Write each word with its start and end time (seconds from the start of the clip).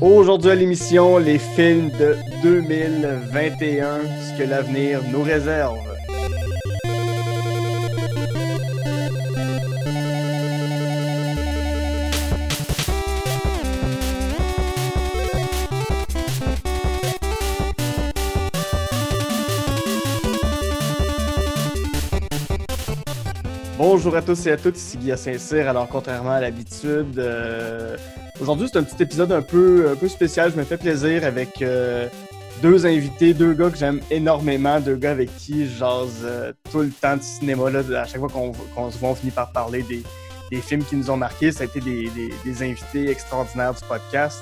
Aujourd'hui 0.00 0.50
à 0.50 0.54
l'émission, 0.54 1.18
les 1.18 1.38
films 1.38 1.90
de 1.90 2.16
2021, 2.42 4.00
ce 4.00 4.38
que 4.38 4.48
l'avenir 4.48 5.02
nous 5.12 5.22
réserve. 5.22 5.76
Bonjour 23.76 24.16
à 24.16 24.22
tous 24.22 24.46
et 24.46 24.52
à 24.52 24.56
toutes, 24.56 24.78
ici 24.78 24.96
Guillaume 24.96 25.16
Saint-Cyr. 25.18 25.68
Alors, 25.68 25.88
contrairement 25.88 26.32
à 26.32 26.40
l'habitude, 26.40 27.18
euh, 27.18 27.96
aujourd'hui 28.40 28.68
c'est 28.72 28.78
un 28.78 28.82
petit 28.82 29.02
épisode 29.02 29.32
un 29.32 29.42
peu, 29.42 29.90
un 29.90 29.96
peu 29.96 30.08
spécial. 30.08 30.50
Je 30.52 30.56
me 30.56 30.64
fais 30.64 30.76
plaisir 30.76 31.24
avec 31.24 31.62
euh, 31.62 32.08
deux 32.62 32.86
invités, 32.86 33.34
deux 33.34 33.52
gars 33.54 33.70
que 33.70 33.78
j'aime 33.78 34.00
énormément, 34.10 34.80
deux 34.80 34.96
gars 34.96 35.12
avec 35.12 35.34
qui 35.36 35.66
je 35.66 35.78
jase 35.78 36.22
euh, 36.24 36.52
tout 36.70 36.80
le 36.80 36.90
temps 36.90 37.16
de 37.16 37.22
cinéma. 37.22 37.70
Là, 37.70 37.80
à 38.00 38.04
chaque 38.04 38.20
fois 38.20 38.28
qu'on 38.28 38.52
qu'on 38.74 38.90
se 38.90 38.98
voit, 38.98 39.10
on 39.10 39.14
finit 39.14 39.32
par 39.32 39.52
parler 39.52 39.82
des, 39.82 40.02
des 40.50 40.60
films 40.60 40.84
qui 40.84 40.96
nous 40.96 41.10
ont 41.10 41.16
marqués. 41.16 41.52
Ça 41.52 41.62
a 41.62 41.66
été 41.66 41.80
des, 41.80 42.08
des- 42.10 42.32
des 42.44 42.62
invités 42.62 43.08
extraordinaires 43.10 43.74
du 43.74 43.84
podcast. 43.88 44.40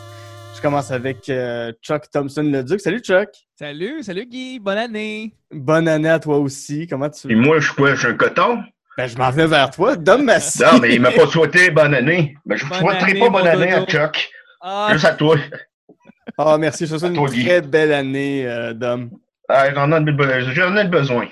Je 0.56 0.62
commence 0.62 0.90
avec 0.90 1.28
euh, 1.28 1.72
Chuck 1.82 2.10
Thompson-Leduc. 2.10 2.80
Salut 2.80 3.00
Chuck! 3.00 3.28
Salut, 3.56 4.02
salut 4.02 4.26
Guy, 4.26 4.58
bonne 4.58 4.78
année. 4.78 5.32
Bonne 5.52 5.86
année 5.88 6.08
à 6.08 6.18
toi 6.18 6.38
aussi. 6.38 6.86
Comment 6.88 7.10
tu 7.10 7.30
Et 7.30 7.34
moi, 7.36 7.60
je 7.60 7.66
suis 7.66 7.74
quoi? 7.76 7.94
Je 7.94 7.98
suis 8.00 8.08
un 8.08 8.14
coton? 8.14 8.58
Ben, 8.98 9.06
je 9.06 9.16
m'en 9.16 9.30
vais 9.30 9.46
vers 9.46 9.70
toi. 9.70 9.94
Dom 9.94 10.24
Massy. 10.24 10.60
Non, 10.60 10.80
mais 10.80 10.92
il 10.96 11.00
m'a 11.00 11.12
pas 11.12 11.28
souhaité 11.28 11.70
bonne 11.70 11.94
année. 11.94 12.36
Ben, 12.44 12.56
je 12.56 12.64
ne 12.66 12.72
souhaiterai 12.74 13.12
année, 13.12 13.20
pas 13.20 13.30
bonne 13.30 13.46
année 13.46 13.72
à. 13.72 13.86
Chuck. 13.86 14.28
Ah, 14.60 14.88
Juste 14.90 15.04
à 15.04 15.14
toi. 15.14 15.36
Ah, 16.36 16.58
merci. 16.58 16.84
Je 16.84 16.94
te 16.94 16.98
souhaite 16.98 17.10
une 17.12 17.16
Toi, 17.16 17.28
Guy. 17.28 17.44
très 17.44 17.62
belle 17.62 17.92
année, 17.92 18.44
euh, 18.44 18.74
Dom. 18.74 19.08
Ah, 19.48 19.72
J'en 19.72 19.92
ai, 19.92 20.80
ai 20.80 20.84
besoin. 20.88 21.28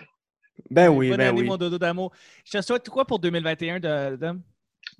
Ben 0.70 0.89
oui, 0.91 1.08
bonne 1.08 1.19
ben 1.19 1.28
année, 1.31 1.41
oui. 1.41 1.47
mon 1.48 1.56
dodo 1.56 1.77
d'amour. 1.77 2.12
Je 2.45 2.56
te 2.56 2.62
souhaite 2.62 2.89
quoi 2.89 3.05
pour 3.05 3.19
2021, 3.19 3.80
de, 3.80 4.14
Dom? 4.14 4.41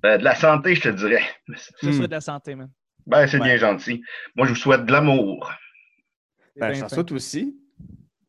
Ben, 0.03 0.17
de 0.17 0.23
la 0.25 0.35
santé, 0.35 0.75
je 0.75 0.81
te 0.81 0.89
dirais. 0.89 1.23
Je 1.47 1.53
te 1.53 1.85
Hmm. 1.87 1.93
souhaite 1.93 2.09
de 2.09 2.15
la 2.15 2.21
santé, 2.21 2.53
man. 2.55 2.69
Ben, 3.05 3.25
c'est 3.27 3.37
Ouais. 3.37 3.45
bien 3.45 3.57
gentil. 3.57 4.03
Moi, 4.35 4.45
je 4.45 4.51
vous 4.51 4.57
souhaite 4.59 4.85
de 4.85 4.91
l'amour. 4.91 5.49
C'est 6.53 6.59
Ben, 6.59 6.67
bien 6.67 6.75
je 6.75 6.81
t'en 6.81 6.89
souhaite 6.89 7.11
aussi. 7.13 7.55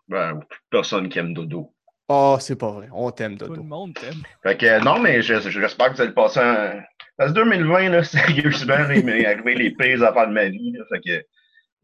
Ben, 0.06 0.38
personne 0.70 1.08
qui 1.08 1.18
aime 1.18 1.34
Dodo. 1.34 1.74
Oh, 2.08 2.36
c'est 2.40 2.56
pas 2.56 2.70
vrai. 2.70 2.88
On 2.92 3.10
t'aime, 3.10 3.36
Tout 3.36 3.44
le 3.44 3.50
Dodo. 3.50 3.62
monde 3.64 3.94
t'aime. 3.94 4.22
Fait 4.42 4.56
que, 4.56 4.64
euh, 4.66 4.80
non, 4.80 4.98
mais 4.98 5.20
je- 5.20 5.40
j'espère 5.50 5.90
que 5.90 5.96
vous 5.96 6.00
allez 6.02 6.12
passer 6.12 6.40
un. 6.40 6.80
Parce 7.16 7.32
que 7.32 7.34
2020, 7.34 7.90
là, 7.90 8.02
sérieusement, 8.04 8.88
il 8.94 9.04
m'est 9.04 9.26
arrivé 9.26 9.54
les 9.54 9.70
pires 9.72 10.02
affaires 10.02 10.28
de 10.28 10.32
ma 10.32 10.46
vie. 10.48 10.72
Là, 10.72 10.84
fait 10.90 11.00
que, 11.00 11.24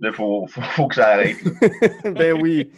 là, 0.01 0.13
faut, 0.13 0.47
faut, 0.47 0.63
faut 0.63 0.89
que 0.89 0.95
ça 0.95 1.09
arrête. 1.09 1.37
ben 2.15 2.33
oui. 2.41 2.71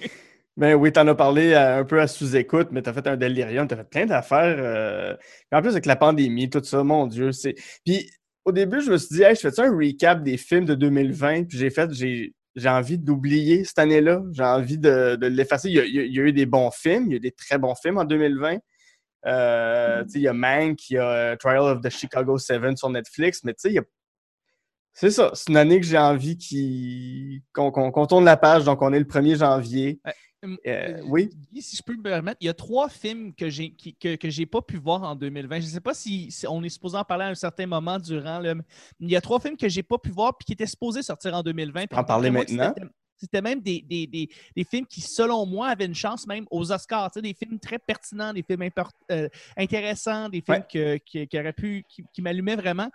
Ben 0.56 0.74
oui, 0.74 0.90
t'en 0.90 1.06
as 1.06 1.14
parlé 1.14 1.52
à- 1.54 1.76
un 1.76 1.84
peu 1.84 2.00
à 2.00 2.06
sous-écoute, 2.06 2.68
mais 2.72 2.80
t'as 2.82 2.92
fait 2.94 3.06
un 3.06 3.16
délirium, 3.16 3.68
t'as 3.68 3.76
fait 3.76 3.88
plein 3.90 4.06
d'affaires. 4.06 4.56
euh, 4.58 5.14
En 5.52 5.60
plus, 5.60 5.70
avec 5.70 5.86
la 5.86 5.96
pandémie, 5.96 6.48
tout 6.50 6.64
ça, 6.64 6.82
mon 6.82 7.06
Dieu, 7.06 7.30
c'est... 7.30 7.54
Puis, 7.84 8.10
au 8.46 8.52
début, 8.52 8.80
je 8.80 8.90
me 8.90 8.96
suis 8.96 9.16
dit, 9.16 9.22
hey, 9.22 9.34
je 9.36 9.48
fais 9.50 9.60
un 9.60 9.76
recap 9.76 10.22
des 10.22 10.36
films 10.38 10.64
de 10.64 10.74
2020? 10.74 11.44
Puis 11.44 11.58
j'ai 11.58 11.68
fait, 11.70 11.92
j'ai, 11.92 12.32
j'ai 12.56 12.68
envie 12.68 12.98
d'oublier 12.98 13.64
cette 13.64 13.78
année-là. 13.78 14.22
J'ai 14.32 14.42
envie 14.42 14.78
de, 14.78 15.16
de 15.16 15.26
l'effacer. 15.26 15.68
Il 15.68 15.76
y, 15.76 15.80
a, 15.80 15.84
il 15.84 15.94
y 15.94 16.00
a- 16.00 16.04
il 16.04 16.14
y 16.14 16.20
a 16.20 16.22
eu 16.24 16.32
des 16.32 16.46
bons 16.46 16.70
films, 16.70 17.04
il 17.06 17.10
y 17.10 17.14
a 17.14 17.16
eu 17.18 17.20
des 17.20 17.32
très 17.32 17.58
bons 17.58 17.74
films 17.74 17.98
en 17.98 18.04
2020. 18.04 18.58
Euh, 19.26 20.04
sais, 20.08 20.18
il 20.18 20.22
y 20.22 20.28
a 20.28 20.32
Mank, 20.32 20.88
il 20.90 20.94
y 20.94 20.98
a 20.98 21.10
euh, 21.10 21.36
Trial 21.36 21.58
of 21.62 21.80
the 21.82 21.90
Chicago 21.90 22.38
7 22.38 22.78
sur 22.78 22.90
Netflix, 22.90 23.42
mais 23.44 23.52
tu 23.52 23.60
sais, 23.62 23.70
il 23.70 23.74
y 23.74 23.78
a 23.78 23.82
c'est 24.92 25.10
ça, 25.10 25.30
c'est 25.34 25.50
une 25.50 25.58
année 25.58 25.78
que 25.78 25.84
j'ai 25.86 25.98
envie 25.98 26.38
qu'on 27.52 28.06
tourne 28.06 28.24
la 28.24 28.38
page, 28.38 28.64
donc 28.64 28.80
on 28.80 28.94
est 28.94 28.98
le 28.98 29.04
1er 29.04 29.36
janvier. 29.36 30.00
Euh, 30.66 30.98
euh, 30.98 31.00
oui. 31.04 31.30
Guy, 31.52 31.62
si 31.62 31.76
je 31.76 31.82
peux 31.82 31.94
me 31.96 32.02
permettre, 32.02 32.38
il 32.40 32.46
y 32.46 32.50
a 32.50 32.54
trois 32.54 32.88
films 32.88 33.34
que 33.34 33.48
j'ai 33.48 33.70
que, 33.72 34.16
que 34.16 34.30
j'ai 34.30 34.46
pas 34.46 34.62
pu 34.62 34.76
voir 34.78 35.02
en 35.02 35.14
2020. 35.14 35.60
Je 35.60 35.66
ne 35.66 35.70
sais 35.70 35.80
pas 35.80 35.94
si, 35.94 36.30
si 36.30 36.46
on 36.46 36.62
est 36.62 36.68
supposé 36.68 36.96
en 36.96 37.04
parler 37.04 37.24
à 37.24 37.28
un 37.28 37.34
certain 37.34 37.66
moment 37.66 37.98
durant 37.98 38.38
le. 38.40 38.54
Il 39.00 39.10
y 39.10 39.16
a 39.16 39.20
trois 39.20 39.40
films 39.40 39.56
que 39.56 39.68
j'ai 39.68 39.82
pas 39.82 39.98
pu 39.98 40.10
voir 40.10 40.36
puis 40.38 40.44
qui 40.46 40.52
étaient 40.52 40.66
supposés 40.66 41.02
sortir 41.02 41.34
en 41.34 41.42
2020. 41.42 41.86
puis 41.86 41.98
en 41.98 42.04
parler 42.04 42.30
maintenant? 42.30 42.72
c'était- 43.18 43.40
même 43.40 43.60
des, 43.62 43.80
des, 43.80 44.06
des, 44.06 44.28
des 44.54 44.64
films 44.64 44.84
qui, 44.86 45.00
selon 45.00 45.46
moi, 45.46 45.68
avaient 45.68 45.86
une 45.86 45.94
chance 45.94 46.26
même 46.26 46.44
aux 46.50 46.70
Oscars. 46.70 47.10
Tu 47.10 47.14
sais, 47.18 47.22
des 47.22 47.32
films 47.32 47.58
très 47.58 47.78
pertinents, 47.78 48.32
des 48.34 48.42
films 48.42 48.68
euh, 49.10 49.28
intéressants, 49.56 50.28
des 50.28 50.42
films 50.42 50.62
que- 50.70 50.96
qui, 50.98 51.26
qui 51.26 51.38
auraient 51.38 51.54
pu, 51.54 51.82
qui, 51.88 52.04
qui 52.12 52.20
m'allumaient 52.22 52.56
vraiment. 52.56 52.90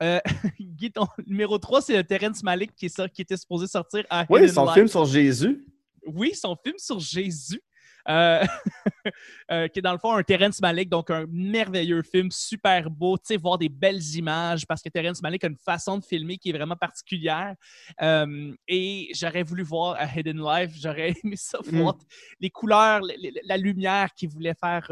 Euh, 0.00 0.20
Guy, 0.60 0.92
ton 0.92 1.08
numéro 1.26 1.58
3, 1.58 1.82
c'est 1.82 1.96
le 1.96 2.04
Terrence 2.04 2.44
Malick 2.44 2.72
qui, 2.76 2.86
est 2.86 3.08
qui 3.12 3.22
était 3.22 3.36
supposé 3.36 3.66
sortir 3.66 4.04
à 4.10 4.24
Oui, 4.30 4.42
Hidden 4.42 4.54
son 4.54 4.64
Life. 4.66 4.74
film 4.74 4.86
sur 4.86 5.04
Jésus. 5.06 5.66
Oui, 6.06 6.34
son 6.34 6.56
film 6.56 6.76
sur 6.78 6.98
Jésus, 7.00 7.60
euh, 8.08 8.42
euh, 9.50 9.68
qui 9.68 9.80
est 9.80 9.82
dans 9.82 9.92
le 9.92 9.98
fond 9.98 10.12
un 10.14 10.22
Terrence 10.22 10.60
Malick, 10.62 10.88
donc 10.88 11.10
un 11.10 11.26
merveilleux 11.28 12.02
film, 12.02 12.30
super 12.30 12.88
beau, 12.90 13.18
tu 13.18 13.24
sais, 13.26 13.36
voir 13.36 13.58
des 13.58 13.68
belles 13.68 14.02
images, 14.14 14.66
parce 14.66 14.80
que 14.82 14.88
Terrence 14.88 15.20
Malick 15.20 15.44
a 15.44 15.48
une 15.48 15.58
façon 15.58 15.98
de 15.98 16.04
filmer 16.04 16.38
qui 16.38 16.48
est 16.50 16.52
vraiment 16.52 16.76
particulière. 16.76 17.54
Euh, 18.00 18.54
et 18.66 19.10
j'aurais 19.14 19.42
voulu 19.42 19.62
voir 19.62 19.96
A 19.98 20.06
Hidden 20.06 20.40
Life, 20.42 20.72
j'aurais 20.80 21.14
aimé 21.24 21.36
ça, 21.36 21.58
Mm. 21.66 21.80
voir 21.80 21.98
les 22.40 22.50
couleurs, 22.50 23.00
la 23.44 23.56
lumière 23.56 24.14
qui 24.14 24.26
voulait 24.26 24.54
faire, 24.54 24.86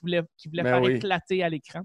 voulait, 0.00 0.22
voulait 0.46 0.62
Ben 0.62 0.74
faire 0.74 0.82
oui. 0.82 0.92
éclater 0.92 1.42
à 1.42 1.48
l'écran. 1.48 1.82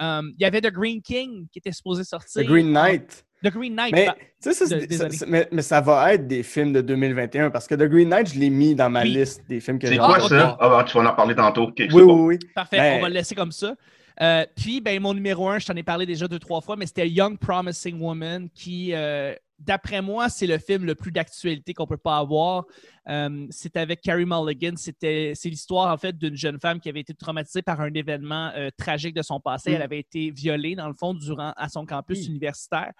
Il 0.00 0.34
y 0.38 0.44
avait 0.44 0.60
The 0.60 0.72
Green 0.72 1.02
King 1.02 1.48
qui 1.50 1.58
était 1.58 1.72
supposé 1.72 2.04
sortir. 2.04 2.42
The 2.42 2.46
Green 2.46 2.72
Knight. 2.72 3.24
The 3.42 3.48
Green 3.50 3.74
Knight. 3.74 3.92
Mais, 3.94 4.06
bah, 4.06 4.16
ça, 4.38 4.52
c'est- 4.52 4.68
de- 4.86 5.26
mais, 5.30 5.48
mais 5.50 5.62
ça 5.62 5.80
va 5.80 6.12
être 6.14 6.26
des 6.26 6.42
films 6.42 6.72
de 6.72 6.80
2021 6.80 7.50
parce 7.50 7.66
que 7.66 7.74
The 7.74 7.88
Green 7.88 8.08
Knight, 8.08 8.34
je 8.34 8.38
l'ai 8.38 8.50
mis 8.50 8.74
dans 8.74 8.90
ma 8.90 9.02
Oui. 9.02 9.10
liste 9.10 9.42
des 9.48 9.60
films 9.60 9.78
que 9.78 9.86
C'est 9.86 9.94
j'ai 9.94 9.98
quoi 9.98 10.08
envie 10.18 10.22
de 10.24 10.28
ça? 10.28 10.56
Ah, 10.60 10.68
ben, 10.68 10.84
tu 10.84 10.98
vas 10.98 11.10
en 11.10 11.14
parler 11.14 11.34
tantôt. 11.34 11.70
C'est 11.76 11.92
Oui, 11.92 12.02
bon. 12.02 12.26
oui, 12.26 12.36
oui. 12.42 12.48
Parfait, 12.54 12.76
Ben- 12.76 12.98
on 12.98 13.02
va 13.02 13.08
le 13.08 13.14
laisser 13.14 13.34
comme 13.34 13.52
ça. 13.52 13.74
Euh, 14.20 14.44
puis, 14.54 14.80
ben, 14.82 15.00
mon 15.00 15.14
numéro 15.14 15.48
un, 15.48 15.58
je 15.58 15.66
t'en 15.66 15.74
ai 15.76 15.82
parlé 15.82 16.04
déjà 16.04 16.28
deux, 16.28 16.38
trois 16.38 16.60
fois, 16.60 16.76
mais 16.76 16.84
c'était 16.86 17.08
Young 17.08 17.38
Promising 17.38 17.98
Woman, 18.00 18.48
qui, 18.54 18.90
euh, 18.92 19.34
d'après 19.60 20.00
moi, 20.02 20.28
c'est 20.28 20.46
le 20.46 20.58
film 20.58 20.84
le 20.84 20.94
plus 20.94 21.12
d'actualité 21.12 21.74
qu'on 21.74 21.86
peut 21.86 21.96
pas 21.96 22.16
avoir. 22.18 22.64
Euh, 23.08 23.46
c'est 23.50 23.76
avec 23.76 24.00
Carrie 24.00 24.24
Mulligan. 24.26 24.72
C'était, 24.76 25.32
c'est 25.34 25.48
l'histoire, 25.50 25.92
en 25.92 25.96
fait, 25.98 26.16
d'une 26.16 26.36
jeune 26.36 26.58
femme 26.58 26.80
qui 26.80 26.88
avait 26.88 27.00
été 27.00 27.14
traumatisée 27.14 27.62
par 27.62 27.80
un 27.80 27.92
événement 27.92 28.50
euh, 28.56 28.70
tragique 28.76 29.14
de 29.14 29.22
son 29.22 29.38
passé. 29.40 29.70
Mm. 29.70 29.74
Elle 29.74 29.82
avait 29.82 29.98
été 30.00 30.30
violée, 30.30 30.74
dans 30.74 30.88
le 30.88 30.94
fond, 30.94 31.14
durant 31.14 31.52
à 31.56 31.68
son 31.68 31.84
campus 31.86 32.18
Oui. 32.20 32.26
universitaire. 32.26 32.92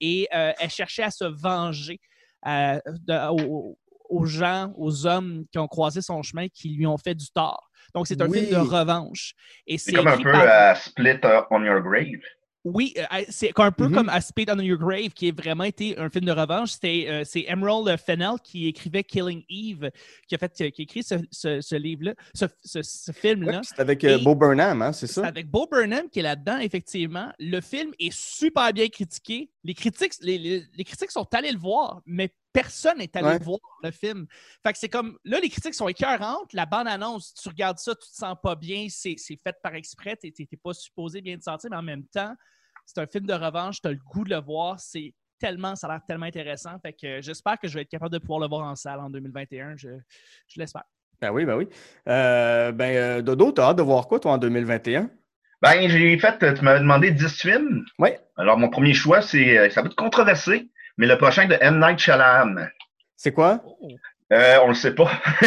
Et 0.00 0.26
euh, 0.34 0.52
elle 0.58 0.70
cherchait 0.70 1.02
à 1.04 1.10
se 1.10 1.24
venger 1.24 2.00
de- 2.44 3.30
aux, 3.30 3.78
aux 4.08 4.24
gens, 4.24 4.72
aux 4.76 5.06
hommes 5.06 5.44
qui 5.50 5.58
ont 5.58 5.66
croisé 5.68 6.00
son 6.00 6.22
chemin, 6.22 6.48
qui 6.48 6.70
lui 6.70 6.86
ont 6.86 6.96
fait 6.98 7.14
du 7.14 7.26
tort. 7.30 7.68
Donc, 7.94 8.06
c'est 8.06 8.20
un 8.20 8.28
Oui. 8.28 8.40
film 8.46 8.50
de 8.50 8.56
revanche. 8.68 9.34
Et 9.66 9.78
C'est 9.78 9.92
comme 9.92 10.06
un 10.08 10.16
peu 10.16 10.30
par- 10.32 10.76
Split 10.76 11.18
on 11.50 11.62
Your 11.64 11.80
Grave. 11.82 12.20
Oui, 12.68 12.94
euh, 12.98 13.22
c'est 13.28 13.52
un 13.60 13.70
peu 13.70 13.86
Mhm. 13.86 13.94
comme 13.94 14.08
A 14.08 14.20
Spade 14.20 14.50
on 14.50 14.58
Your 14.58 14.76
Grave, 14.76 15.10
qui 15.10 15.28
est 15.28 15.40
vraiment 15.40 15.62
été 15.62 15.96
un 15.98 16.10
film 16.10 16.24
de 16.24 16.32
revanche. 16.32 16.72
Euh, 16.84 17.22
c'est 17.24 17.44
Emerald 17.46 17.96
Fennell 17.96 18.40
qui 18.42 18.66
écrivait 18.66 19.04
Killing 19.04 19.44
Eve, 19.48 19.88
qui 20.26 20.34
a, 20.34 20.38
fait, 20.38 20.52
qui 20.52 20.64
a 20.64 20.66
écrit 20.66 21.04
ce, 21.04 21.14
ce- 21.30 21.60
ce 21.60 21.76
livre-là, 21.76 22.14
ce, 22.34 22.46
ce- 22.64 23.12
film-là. 23.12 23.60
C'est 23.62 23.78
avec 23.78 24.02
euh, 24.02 24.18
Bo 24.18 24.34
Burnham, 24.34 24.82
hein, 24.82 24.92
c'est 24.92 25.06
C'est 25.06 25.20
ça? 25.20 25.26
avec 25.28 25.48
Bo 25.48 25.68
Burnham 25.70 26.10
qui 26.10 26.18
est 26.18 26.22
là-dedans, 26.22 26.58
effectivement. 26.58 27.32
Le 27.38 27.60
film 27.60 27.92
est 28.00 28.12
super 28.12 28.72
bien 28.72 28.88
critiqué. 28.88 29.48
Les 29.62 29.74
critiques, 29.74 30.14
les, 30.22 30.36
les- 30.36 30.64
les 30.74 30.84
critiques 30.84 31.12
sont 31.12 31.32
allés 31.34 31.52
le 31.52 31.58
voir, 31.58 32.00
mais 32.04 32.34
personne 32.52 32.98
n'est 32.98 33.16
allé 33.16 33.28
Ouais. 33.28 33.38
voir 33.38 33.60
le 33.84 33.92
film. 33.92 34.26
Fait 34.64 34.72
que 34.72 34.78
c'est 34.80 34.88
comme, 34.88 35.16
là, 35.24 35.38
les 35.38 35.50
critiques 35.50 35.74
sont 35.74 35.86
écœurantes. 35.86 36.52
La 36.52 36.66
bande-annonce, 36.66 37.32
tu 37.34 37.48
regardes 37.48 37.78
ça, 37.78 37.94
tu 37.94 38.08
te 38.10 38.16
sens 38.16 38.34
pas 38.42 38.56
bien, 38.56 38.88
c'est 38.90 39.14
c'est 39.18 39.36
fait 39.40 39.54
par 39.62 39.74
exprès, 39.76 40.16
tu 40.16 40.32
n'es 40.36 40.58
pas 40.60 40.74
supposé 40.74 41.20
bien 41.20 41.36
te 41.38 41.42
sentir, 41.44 41.70
mais 41.70 41.76
en 41.76 41.82
même 41.82 42.04
temps, 42.06 42.34
c'est 42.86 43.00
un 43.00 43.06
film 43.06 43.26
de 43.26 43.34
revanche, 43.34 43.82
tu 43.82 43.88
as 43.88 43.92
le 43.92 43.98
goût 43.98 44.24
de 44.24 44.30
le 44.30 44.40
voir, 44.40 44.78
c'est 44.80 45.12
tellement, 45.38 45.76
ça 45.76 45.86
a 45.86 45.90
l'air 45.92 46.00
tellement 46.06 46.26
intéressant. 46.26 46.78
Fait 46.80 46.92
que 46.94 47.06
euh, 47.06 47.20
j'espère 47.20 47.58
que 47.58 47.68
je 47.68 47.74
vais 47.74 47.82
être 47.82 47.90
capable 47.90 48.12
de 48.12 48.18
pouvoir 48.18 48.40
le 48.40 48.48
voir 48.48 48.62
en 48.66 48.74
salle 48.74 49.00
en 49.00 49.10
2021. 49.10 49.76
Je, 49.76 49.88
je 50.48 50.60
l'espère. 50.60 50.84
Ben 51.20 51.30
oui, 51.30 51.44
ben 51.44 51.56
oui. 51.56 51.68
Euh, 52.08 52.72
ben, 52.72 52.96
euh, 52.96 53.22
Dodo, 53.22 53.52
t'as 53.52 53.70
hâte 53.70 53.76
de 53.78 53.82
voir 53.82 54.06
quoi, 54.06 54.18
toi, 54.20 54.32
en 54.32 54.38
2021? 54.38 55.10
Ben, 55.62 55.88
j'ai 55.88 56.18
fait, 56.18 56.54
tu 56.54 56.62
m'avais 56.64 56.80
demandé 56.80 57.10
10 57.10 57.40
films. 57.40 57.84
Oui. 57.98 58.10
Alors, 58.36 58.58
mon 58.58 58.68
premier 58.68 58.92
choix, 58.94 59.22
c'est, 59.22 59.70
ça 59.70 59.80
va 59.82 59.88
être 59.88 59.96
controversé, 59.96 60.70
mais 60.98 61.06
le 61.06 61.16
prochain 61.18 61.46
de 61.46 61.56
M. 61.60 61.80
Night 61.80 61.98
Shyamalan. 61.98 62.66
C'est 63.16 63.32
quoi? 63.32 63.62
Euh, 64.32 64.58
on 64.64 64.68
le 64.68 64.74
sait 64.74 64.94
pas. 64.94 65.10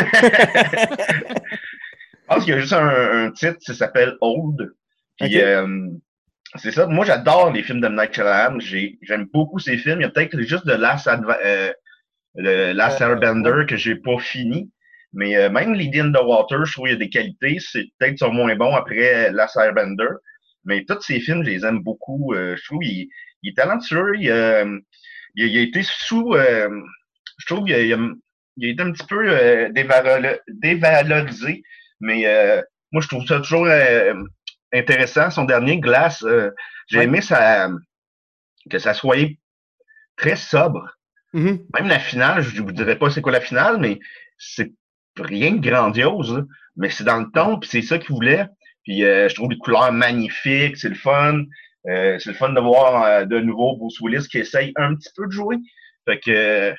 Je 1.14 2.36
pense 2.36 2.44
qu'il 2.44 2.54
y 2.54 2.58
a 2.58 2.60
juste 2.60 2.74
un, 2.74 3.26
un 3.26 3.32
titre, 3.32 3.58
ça 3.62 3.74
s'appelle 3.74 4.16
Old. 4.22 4.74
Puis, 5.20 5.36
Ok. 5.38 5.44
euh, 5.44 5.90
c'est 6.56 6.72
ça. 6.72 6.88
Moi, 6.88 7.06
j'adore 7.06 7.52
les 7.52 7.64
films 7.64 7.82
de 7.82 7.88
M. 7.88 7.96
Night 7.96 8.14
Shyamalan. 8.14 8.60
J'ai- 8.60 8.98
J'aime 9.02 9.26
beaucoup 9.32 9.60
ces 9.60 9.78
films. 9.78 10.00
Il 10.00 10.04
y 10.04 10.06
a 10.06 10.10
peut-être 10.10 10.40
juste 10.42 10.66
de 10.66 10.74
Last, 10.74 11.08
Adva- 11.08 11.40
euh, 11.44 11.72
le 12.36 12.74
Last 12.74 13.02
Euh, 13.02 13.08
Airbender 13.10 13.66
que 13.68 13.78
j'ai 13.78 13.96
pas 13.96 14.20
fini. 14.20 14.72
Mais 15.14 15.38
euh, 15.38 15.50
même 15.50 15.74
Lady 15.74 16.00
in 16.02 16.12
the 16.12 16.22
Water, 16.24 16.66
je 16.66 16.74
trouve 16.74 16.86
qu'il 16.88 16.94
y 16.94 16.98
a 16.98 17.00
des 17.00 17.10
qualités. 17.10 17.58
C'est 17.60 17.86
peut-être 18.00 18.18
sur 18.18 18.34
moins 18.34 18.56
bon 18.56 18.76
après 18.76 19.32
Last 19.32 19.58
Airbender. 19.58 20.10
Mais 20.66 20.86
tous 20.86 21.02
ces 21.02 21.20
films, 21.22 21.44
je 21.44 21.50
les 21.52 21.66
aime 21.66 21.80
beaucoup. 21.82 22.34
Euh, 22.34 22.56
je 22.58 22.64
trouve 22.66 22.82
qu'il 22.82 23.08
il 23.44 23.50
est 23.52 23.56
talentueux. 23.56 24.14
Il, 24.20 24.30
euh, 24.32 24.80
il, 25.36 25.44
a- 25.46 25.48
il 25.48 25.58
a 25.60 25.62
été 25.62 25.82
sous. 25.84 26.34
euh, 26.36 26.70
je 27.40 27.46
trouve 27.48 27.66
qu'il 27.66 27.76
a, 27.76 27.82
il 27.82 27.94
a- 27.94 27.98
il 28.58 28.68
a 28.68 28.72
été 28.72 28.84
un 28.84 28.92
petit 28.92 29.08
peu 29.08 29.24
euh, 29.30 29.70
dévalo- 29.70 30.40
dévalorisé, 30.50 31.64
mais 32.02 32.26
euh, 32.28 32.62
moi, 32.92 33.02
je 33.02 33.08
trouve 33.08 33.26
ça 33.26 33.38
toujours 33.40 33.66
euh, 33.68 34.14
intéressant. 34.74 35.30
Son 35.30 35.46
dernier, 35.46 35.80
Glace, 35.80 36.24
euh, 36.24 36.52
j'ai 36.88 37.00
Ouais. 37.00 37.04
aimé 37.06 37.22
ça, 37.22 37.70
que 38.70 38.80
ça 38.80 38.94
soit 38.94 39.36
très 40.18 40.36
sobre. 40.36 40.98
Mhm. 41.34 41.60
Même 41.74 41.88
la 41.88 42.00
finale, 42.00 42.42
je 42.42 42.62
vous 42.62 42.72
dirais 42.72 42.98
pas 42.98 43.10
c'est 43.10 43.22
quoi 43.22 43.32
la 43.32 43.42
finale, 43.42 43.78
mais 43.80 44.00
c'est 44.38 44.72
rien 45.18 45.52
de 45.52 45.60
grandiose. 45.68 46.46
Mais 46.76 46.90
c'est 46.90 47.04
dans 47.04 47.18
le 47.20 47.30
ton, 47.34 47.60
puis 47.60 47.70
c'est 47.70 47.82
ça 47.82 47.98
qu'il 47.98 48.16
voulait. 48.16 48.48
Puis 48.84 49.04
euh, 49.04 49.28
je 49.28 49.36
trouve 49.36 49.50
les 49.52 49.58
couleurs 49.58 49.92
magnifiques, 49.92 50.78
c'est 50.78 50.90
le 50.90 50.96
fun. 50.96 51.44
Euh, 51.88 52.18
c'est 52.20 52.30
le 52.32 52.36
fun 52.36 52.50
de 52.54 52.60
voir 52.60 53.04
euh, 53.04 53.26
de 53.26 53.40
nouveau 53.40 53.76
Bruce 53.78 54.00
Willis 54.02 54.28
qui 54.30 54.40
essaye 54.40 54.72
un 54.76 54.96
petit 54.96 55.10
peu 55.16 55.26
de 55.28 55.32
jouer. 55.32 55.58
Fait 56.06 56.20
que 56.20 56.74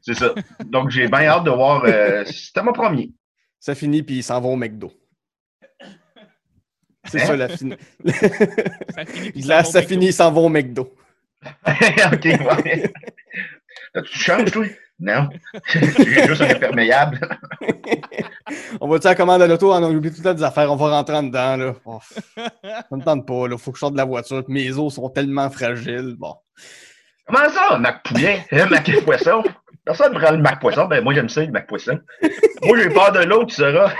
c'est 0.00 0.14
ça. 0.14 0.34
Donc 0.66 0.90
j'ai 0.90 1.06
bien 1.08 1.26
hâte 1.26 1.44
de 1.44 1.50
voir. 1.50 1.84
C'était 2.26 2.62
mon 2.62 2.72
premier. 2.72 3.10
Ça 3.60 3.74
finit, 3.74 4.02
puis 4.02 4.16
ils 4.16 4.22
s'en 4.22 4.40
vont 4.40 4.54
au 4.54 4.56
McDo. 4.56 4.92
C'est 7.04 7.22
Hein? 7.22 7.26
ça 7.26 7.36
la 7.36 7.48
finale. 7.48 7.78
Ça 8.94 9.04
finit, 9.04 9.42
Là, 9.42 9.64
ça 9.64 9.82
finit, 9.82 10.06
ils 10.06 10.12
s'en 10.12 10.30
vont 10.30 10.46
au 10.46 10.48
McDo. 10.48 10.94
ok, 11.66 12.24
ouais. 12.24 12.92
Tu 13.94 14.18
changes, 14.18 14.50
toi? 14.52 14.64
Non. 15.00 15.28
J'ai 15.72 16.26
juste 16.28 16.42
un 16.42 16.50
imperméable. 16.50 17.20
On 18.80 18.86
va-tu 18.88 19.08
à 19.08 19.10
la 19.10 19.16
commande 19.16 19.40
de 19.40 19.46
l'auto? 19.46 19.72
On 19.72 19.82
oublie 19.94 20.10
tout 20.10 20.18
le 20.18 20.22
temps 20.22 20.34
des 20.34 20.42
affaires. 20.44 20.70
On 20.70 20.76
va 20.76 20.90
rentrer 20.90 21.16
en 21.16 21.24
dedans. 21.24 21.56
Là. 21.56 21.74
Oh, 21.84 21.98
ça 22.36 22.84
me 22.92 23.02
tente 23.02 23.26
pas. 23.26 23.46
Il 23.50 23.58
faut 23.58 23.72
que 23.72 23.78
je 23.78 23.80
sorte 23.80 23.94
de 23.94 23.98
la 23.98 24.04
voiture. 24.04 24.44
Mes 24.46 24.70
os 24.78 24.94
sont 24.94 25.08
tellement 25.08 25.50
fragiles. 25.50 26.14
Bon. 26.16 26.36
Comment 27.26 27.48
ça, 27.48 27.78
Mac 27.78 28.04
Poulet? 28.04 28.46
Hein, 28.52 28.66
Mac 28.66 28.88
Poisson? 29.04 29.42
Personne 29.84 30.12
ne 30.14 30.18
prend 30.20 30.30
le 30.30 30.38
Mac 30.38 30.60
Poisson. 30.60 30.84
Ben, 30.86 31.02
moi, 31.02 31.14
j'aime 31.14 31.28
ça, 31.28 31.40
le 31.44 31.50
Mac 31.50 31.66
Poisson. 31.66 31.98
Moi, 32.62 32.78
j'ai 32.78 32.88
peur 32.90 33.10
de 33.10 33.24
l'autre, 33.24 33.46
tu 33.46 33.56
sauras. 33.56 33.92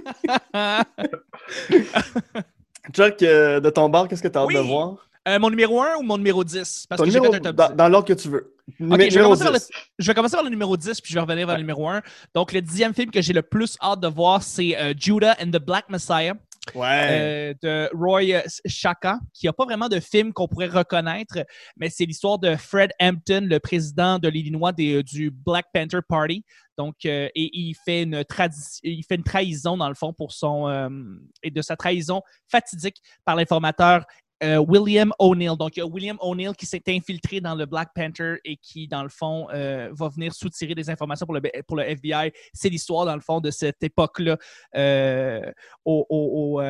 Chuck, 2.92 3.22
euh, 3.22 3.60
de 3.60 3.70
ton 3.70 3.88
bar, 3.88 4.08
qu'est-ce 4.08 4.22
que 4.22 4.28
tu 4.28 4.38
as 4.38 4.42
hâte 4.42 4.48
Oui. 4.48 4.54
de 4.54 4.60
voir? 4.60 5.06
Euh, 5.28 5.38
mon 5.38 5.50
numéro 5.50 5.80
1 5.82 5.96
ou 5.98 6.02
mon 6.02 6.16
numéro 6.16 6.42
10? 6.42 6.86
Parce 6.88 6.98
Ton 6.98 7.04
que 7.04 7.10
j'ai 7.10 7.18
numéro, 7.18 7.34
fait 7.34 7.40
un 7.40 7.52
top 7.52 7.56
dans, 7.56 7.68
10. 7.68 7.76
dans 7.76 7.88
l'ordre 7.88 8.08
que 8.08 8.14
tu 8.14 8.28
veux. 8.28 8.54
Numé- 8.80 9.10
je 9.10 9.16
vais, 9.18 9.22
commencer 9.22 9.44
par 9.44 9.52
le, 9.52 9.58
10. 9.58 9.68
je 9.98 10.06
vais 10.06 10.14
commencer 10.14 10.36
par 10.36 10.44
le 10.44 10.50
numéro 10.50 10.76
10, 10.76 11.00
puis 11.00 11.10
je 11.12 11.14
vais 11.14 11.20
revenir 11.20 11.46
vers 11.46 11.56
le 11.56 11.62
numéro 11.62 11.86
1. 11.88 12.00
Donc, 12.34 12.52
le 12.52 12.62
dixième 12.62 12.94
film 12.94 13.10
que 13.10 13.20
j'ai 13.20 13.34
le 13.34 13.42
plus 13.42 13.76
hâte 13.82 14.00
de 14.00 14.08
voir, 14.08 14.42
c'est 14.42 14.76
euh, 14.78 14.94
Judah 14.96 15.36
and 15.40 15.50
the 15.50 15.58
Black 15.62 15.88
Messiah 15.90 16.34
Ouais. 16.74 17.08
euh, 17.10 17.54
de 17.62 17.90
Roy 17.96 18.42
Shaka, 18.66 19.18
qui 19.34 19.46
n'a 19.46 19.52
pas 19.52 19.64
vraiment 19.64 19.88
de 19.88 19.98
film 19.98 20.32
qu'on 20.32 20.46
pourrait 20.46 20.68
reconnaître, 20.68 21.38
mais 21.76 21.90
c'est 21.90 22.04
l'histoire 22.04 22.38
de 22.38 22.54
Fred 22.56 22.90
Hampton, 23.00 23.46
le 23.48 23.58
président 23.60 24.18
de 24.18 24.28
l'Illinois 24.28 24.72
du 24.72 25.30
Black 25.30 25.66
Panther 25.74 26.00
Party. 26.06 26.44
Donc, 26.80 27.04
euh, 27.04 27.28
et 27.34 27.50
il 27.52 27.74
fait 27.74 28.04
une 28.04 29.22
trahison 29.22 29.76
dans 29.76 29.88
le 29.90 29.94
fond 29.94 30.14
pour 30.14 30.32
son 30.32 30.66
euh, 30.66 30.88
et 31.42 31.50
de 31.50 31.60
sa 31.60 31.76
trahison 31.76 32.22
fatidique 32.48 33.02
par 33.26 33.36
l'informateur 33.36 34.06
euh, 34.42 34.58
William 34.58 35.12
O'Neill. 35.18 35.56
Donc, 35.58 35.76
il 35.76 35.80
y 35.80 35.82
a 35.82 35.86
William 35.86 36.16
O'Neill 36.20 36.52
qui 36.56 36.66
s'est 36.66 36.82
infiltré 36.88 37.40
dans 37.40 37.54
le 37.54 37.66
Black 37.66 37.90
Panther 37.94 38.36
et 38.44 38.56
qui, 38.56 38.88
dans 38.88 39.02
le 39.02 39.08
fond, 39.08 39.48
euh, 39.52 39.90
va 39.92 40.08
venir 40.08 40.32
soutirer 40.34 40.74
des 40.74 40.88
informations 40.90 41.26
pour 41.26 41.34
le, 41.34 41.42
pour 41.66 41.76
le 41.76 41.82
FBI. 41.84 42.32
C'est 42.52 42.68
l'histoire, 42.68 43.04
dans 43.06 43.14
le 43.14 43.20
fond, 43.20 43.40
de 43.40 43.50
cette 43.50 43.82
époque-là 43.82 44.36
euh, 44.76 45.52
au, 45.84 46.06
au- 46.08 46.60
au, 46.60 46.62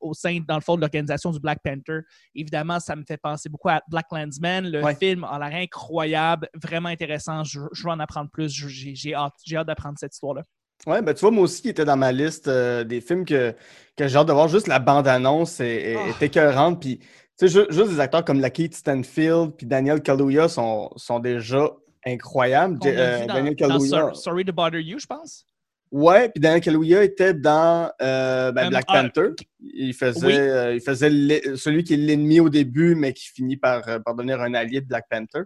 au 0.00 0.14
sein, 0.14 0.38
dans 0.46 0.54
le 0.56 0.60
fond, 0.60 0.76
de 0.76 0.80
l'organisation 0.80 1.30
du 1.30 1.40
Black 1.40 1.58
Panther. 1.62 2.00
Évidemment, 2.34 2.80
ça 2.80 2.94
me 2.96 3.04
fait 3.04 3.16
penser 3.18 3.48
beaucoup 3.48 3.68
à 3.68 3.82
Black 3.88 4.06
Landsman. 4.12 4.68
Le 4.70 4.82
Ouais. 4.82 4.94
film 4.94 5.24
a 5.24 5.38
l'air 5.38 5.60
incroyable, 5.60 6.48
vraiment 6.54 6.88
intéressant. 6.88 7.42
Je, 7.44 7.60
je 7.72 7.82
veux 7.84 7.90
en 7.90 8.00
apprendre 8.00 8.30
plus. 8.30 8.48
J'ai 8.68 9.14
hâte, 9.14 9.34
j'ai 9.44 9.56
hâte 9.56 9.66
d'apprendre 9.66 9.98
cette 9.98 10.14
histoire-là. 10.14 10.42
Ouais, 10.86 11.02
ben 11.02 11.12
tu 11.12 11.20
vois, 11.20 11.30
moi 11.30 11.44
aussi, 11.44 11.62
il 11.64 11.70
était 11.70 11.84
dans 11.84 11.96
ma 11.96 12.12
liste 12.12 12.48
euh, 12.48 12.84
des 12.84 13.00
films 13.00 13.24
que, 13.24 13.52
que 13.96 14.06
j'ai 14.08 14.16
hâte 14.16 14.28
de 14.28 14.32
voir. 14.32 14.48
Juste 14.48 14.68
la 14.68 14.78
bande-annonce 14.78 15.60
est, 15.60 15.92
est, 15.92 15.96
Ah. 15.96 16.08
est 16.10 16.22
écœurante. 16.24 16.80
Puis, 16.80 16.98
tu 16.98 17.06
sais, 17.36 17.48
ju- 17.48 17.66
juste 17.70 17.90
des 17.90 18.00
acteurs 18.00 18.24
comme 18.24 18.40
Lakeith 18.40 18.74
Stanfield 18.74 19.52
puis 19.56 19.66
Daniel 19.66 20.00
Kaluuya 20.02 20.48
sont, 20.48 20.90
sont 20.96 21.18
déjà 21.18 21.68
incroyables. 22.06 22.78
Euh, 22.86 23.26
dans, 23.26 23.34
Daniel 23.34 23.56
Kaluuya. 23.56 23.88
Sor- 23.88 24.16
Sorry 24.16 24.44
to 24.44 24.52
Bother 24.52 24.80
You, 24.80 24.98
je 24.98 25.06
pense. 25.06 25.44
Ouais, 25.90 26.28
puis 26.28 26.40
Daniel 26.40 26.60
Kaluuya 26.60 27.02
était 27.02 27.34
dans 27.34 27.90
euh, 28.00 28.52
ben, 28.52 28.66
Euh, 28.66 28.68
Black 28.70 28.84
ah, 28.88 29.02
Panther. 29.02 29.30
Il 29.60 29.94
faisait, 29.94 30.26
oui. 30.26 30.36
euh, 30.36 30.74
il 30.74 30.80
faisait 30.80 31.10
celui 31.56 31.82
qui 31.82 31.94
est 31.94 31.96
l'ennemi 31.96 32.40
au 32.40 32.48
début, 32.50 32.94
mais 32.94 33.12
qui 33.12 33.26
finit 33.28 33.56
par, 33.56 33.82
par 34.04 34.14
devenir 34.14 34.40
un 34.40 34.54
allié 34.54 34.80
de 34.80 34.86
Black 34.86 35.06
Panther. 35.10 35.42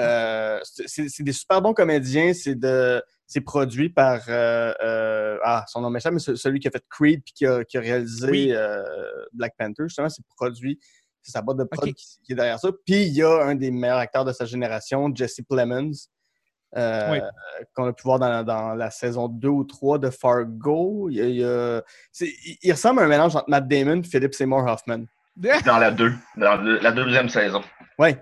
Euh, 0.00 0.58
c'est 0.62 1.22
des 1.22 1.32
super 1.32 1.60
bons 1.60 1.74
comédiens. 1.74 2.32
C'est 2.32 2.54
de 2.54 3.02
c'est 3.26 3.40
produit 3.40 3.88
par 3.88 4.20
euh, 4.28 4.72
euh, 4.82 5.38
ah 5.44 5.64
son 5.68 5.80
nom 5.80 5.90
m'échappe, 5.90 6.12
mais 6.12 6.18
celui 6.18 6.60
qui 6.60 6.68
a 6.68 6.70
fait 6.70 6.84
Creed 6.90 7.22
puis 7.24 7.32
qui 7.34 7.46
a, 7.46 7.64
qui 7.64 7.78
a 7.78 7.80
réalisé 7.80 8.30
Oui. 8.30 8.48
euh, 8.52 8.82
Black 9.32 9.54
Panther. 9.58 9.84
Justement, 9.84 10.08
c'est 10.08 10.24
produit. 10.36 10.78
C'est 11.22 11.32
sa 11.32 11.40
boîte 11.42 11.58
de 11.58 11.64
prod 11.64 11.92
qui, 11.94 12.06
qui 12.24 12.32
est 12.32 12.34
derrière 12.34 12.58
ça. 12.58 12.68
Puis 12.84 13.04
il 13.04 13.12
y 13.14 13.22
a 13.22 13.44
un 13.44 13.54
des 13.54 13.70
meilleurs 13.70 13.98
acteurs 13.98 14.24
de 14.24 14.32
sa 14.32 14.44
génération, 14.44 15.10
Jesse 15.14 15.40
Plemons, 15.48 15.92
euh, 16.76 17.12
Oui. 17.12 17.18
qu'on 17.74 17.84
a 17.86 17.92
pu 17.92 18.02
voir 18.02 18.18
dans, 18.18 18.42
dans 18.42 18.74
la 18.74 18.90
saison 18.90 19.28
2 19.28 19.48
ou 19.48 19.62
3 19.64 19.98
de 20.00 20.10
Fargo. 20.10 21.08
Il, 21.10 21.16
y 21.16 21.44
a- 21.44 21.82
il 22.20 22.72
ressemble 22.72 23.00
à 23.00 23.04
un 23.04 23.08
mélange 23.08 23.36
entre 23.36 23.48
Matt 23.48 23.68
Damon 23.68 24.00
et 24.00 24.02
Philip 24.02 24.34
Seymour 24.34 24.64
Hoffman. 24.66 25.04
Dans 25.64 25.78
la 25.78 25.90
2, 25.90 26.12
dans 26.36 26.56
la 26.60 26.92
deuxième 26.92 27.28
saison 27.30 27.62
Oui, 27.98 28.14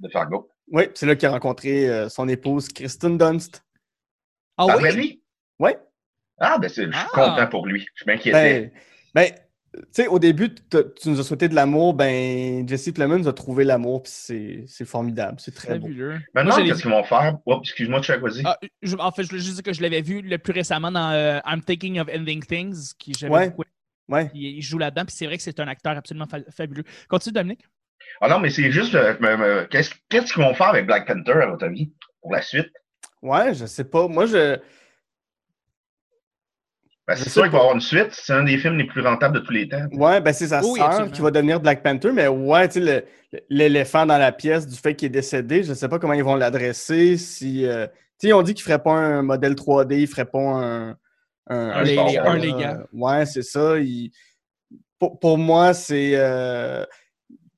de 0.00 0.08
Fargo. 0.08 0.48
oui, 0.68 0.84
c'est 0.94 1.04
là 1.04 1.14
qu'il 1.16 1.28
a 1.28 1.32
rencontré 1.32 2.08
son 2.08 2.26
épouse 2.28 2.68
Kristen 2.68 3.18
Dunst. 3.18 3.62
Ah 4.56 4.66
Ah, 4.70 4.76
oui? 4.76 4.82
ben 4.82 4.96
lui? 4.96 5.22
Oui. 5.58 5.70
Ah, 6.38 6.58
ben 6.58 6.68
c'est, 6.68 6.86
je 6.86 6.90
suis 6.96 7.06
Ah. 7.14 7.30
content 7.30 7.46
pour 7.48 7.66
lui. 7.66 7.86
Je 7.94 8.04
m'inquiétais. 8.06 8.72
Ben, 9.14 9.30
ben, 9.32 9.34
tu 9.74 9.80
sais, 9.92 10.06
au 10.06 10.18
début, 10.20 10.54
tu 10.54 11.08
nous 11.08 11.18
as 11.18 11.24
souhaité 11.24 11.48
de 11.48 11.54
l'amour, 11.54 11.94
ben, 11.94 12.68
Jesse 12.68 12.92
Plemons 12.92 13.26
a 13.26 13.32
trouvé 13.32 13.64
l'amour, 13.64 14.02
puis 14.04 14.12
c'est 14.14 14.64
c'est 14.68 14.84
formidable, 14.84 15.38
c'est 15.40 15.54
très 15.54 15.78
beau. 15.78 15.86
Fabuleux. 15.86 16.20
Maintenant, 16.34 16.56
qu'est-ce 16.64 16.82
qu'ils 16.82 16.90
vont 16.90 17.02
faire? 17.04 17.38
Oh, 17.46 17.58
excuse-moi, 17.60 18.00
tu 18.00 18.12
as 18.12 18.18
vas-y. 18.18 18.42
Ah, 18.44 18.58
je- 18.82 18.96
en 18.96 19.10
fait, 19.10 19.24
je 19.24 19.28
voulais 19.30 19.40
juste 19.40 19.54
dire 19.54 19.62
que 19.64 19.72
je 19.72 19.82
l'avais 19.82 20.02
vu 20.02 20.20
le 20.22 20.38
plus 20.38 20.52
récemment 20.52 20.92
dans 20.92 21.10
euh, 21.10 21.38
I'm 21.46 21.60
Thinking 21.62 21.98
of 22.00 22.08
Ending 22.08 22.44
Things, 22.44 22.92
qui 22.98 23.12
j'avais 23.18 23.32
Ouais. 23.32 23.48
beaucoup 23.50 23.64
Ouais. 24.08 24.30
Il, 24.34 24.42
il 24.58 24.62
joue 24.62 24.76
là-dedans, 24.78 25.06
puis 25.06 25.14
c'est 25.16 25.24
vrai 25.26 25.38
que 25.38 25.42
c'est 25.42 25.58
un 25.60 25.66
acteur 25.66 25.96
absolument 25.96 26.26
fa- 26.26 26.44
fabuleux. 26.50 26.84
Continue, 27.08 27.32
Dominique. 27.32 27.64
Ah 28.20 28.28
non, 28.28 28.38
mais 28.38 28.50
c'est 28.50 28.70
juste, 28.70 28.94
euh, 28.94 29.66
qu'est-ce 29.70 29.94
qu'est-ce 30.10 30.32
qu'ils 30.34 30.42
vont 30.42 30.52
faire 30.54 30.68
avec 30.68 30.84
Black 30.86 31.06
Panther, 31.06 31.32
à 31.42 31.46
votre 31.46 31.64
avis, 31.64 31.90
pour 32.20 32.32
la 32.32 32.42
suite? 32.42 32.70
Ouais, 33.24 33.54
je 33.54 33.66
sais 33.66 33.84
pas. 33.84 34.06
Moi, 34.06 34.26
je. 34.26 34.56
Ben, 37.06 37.16
c'est 37.16 37.28
sûr 37.28 37.42
qu'il 37.42 37.50
va 37.52 37.58
y 37.58 37.60
avoir 37.60 37.74
une 37.74 37.80
suite. 37.82 38.08
C'est 38.12 38.32
un 38.32 38.44
des 38.44 38.56
films 38.56 38.78
les 38.78 38.86
plus 38.86 39.02
rentables 39.02 39.34
de 39.38 39.40
tous 39.44 39.52
les 39.52 39.68
temps. 39.68 39.84
Ouais, 39.92 40.20
ben 40.22 40.32
c'est 40.32 40.48
sa 40.48 40.62
Oui, 40.62 40.78
sœur 40.78 40.86
absolument. 40.88 41.12
qui 41.12 41.20
va 41.20 41.30
devenir 41.30 41.60
Black 41.60 41.82
Panther, 41.82 42.12
mais 42.12 42.28
ouais, 42.28 42.66
tu 42.68 42.74
sais, 42.82 43.04
le- 43.32 43.40
l'éléphant 43.50 44.06
dans 44.06 44.16
la 44.16 44.32
pièce 44.32 44.66
du 44.66 44.76
fait 44.76 44.94
qu'il 44.94 45.06
est 45.06 45.10
décédé, 45.10 45.62
je 45.64 45.74
sais 45.74 45.88
pas 45.88 45.98
comment 45.98 46.14
ils 46.14 46.24
vont 46.24 46.36
l'adresser. 46.36 47.18
Si, 47.18 47.66
euh, 47.66 47.86
tu 48.18 48.28
sais, 48.28 48.32
on 48.32 48.40
dit 48.40 48.54
qu'il 48.54 48.62
ferait 48.64 48.82
pas 48.82 48.92
un 48.92 49.20
modèle 49.22 49.54
3D, 49.54 50.00
il 50.00 50.06
ferait 50.06 50.24
pas 50.24 50.38
un. 50.38 50.90
Un, 51.46 51.70
Un 51.72 51.82
Les- 51.82 51.96
légal. 52.40 52.86
Ouais, 52.94 53.26
c'est 53.26 53.42
ça. 53.42 53.78
il- 53.78 54.10
Pour, 54.98 55.18
pour 55.20 55.36
moi, 55.36 55.74
c'est. 55.74 56.12
euh, 56.14 56.86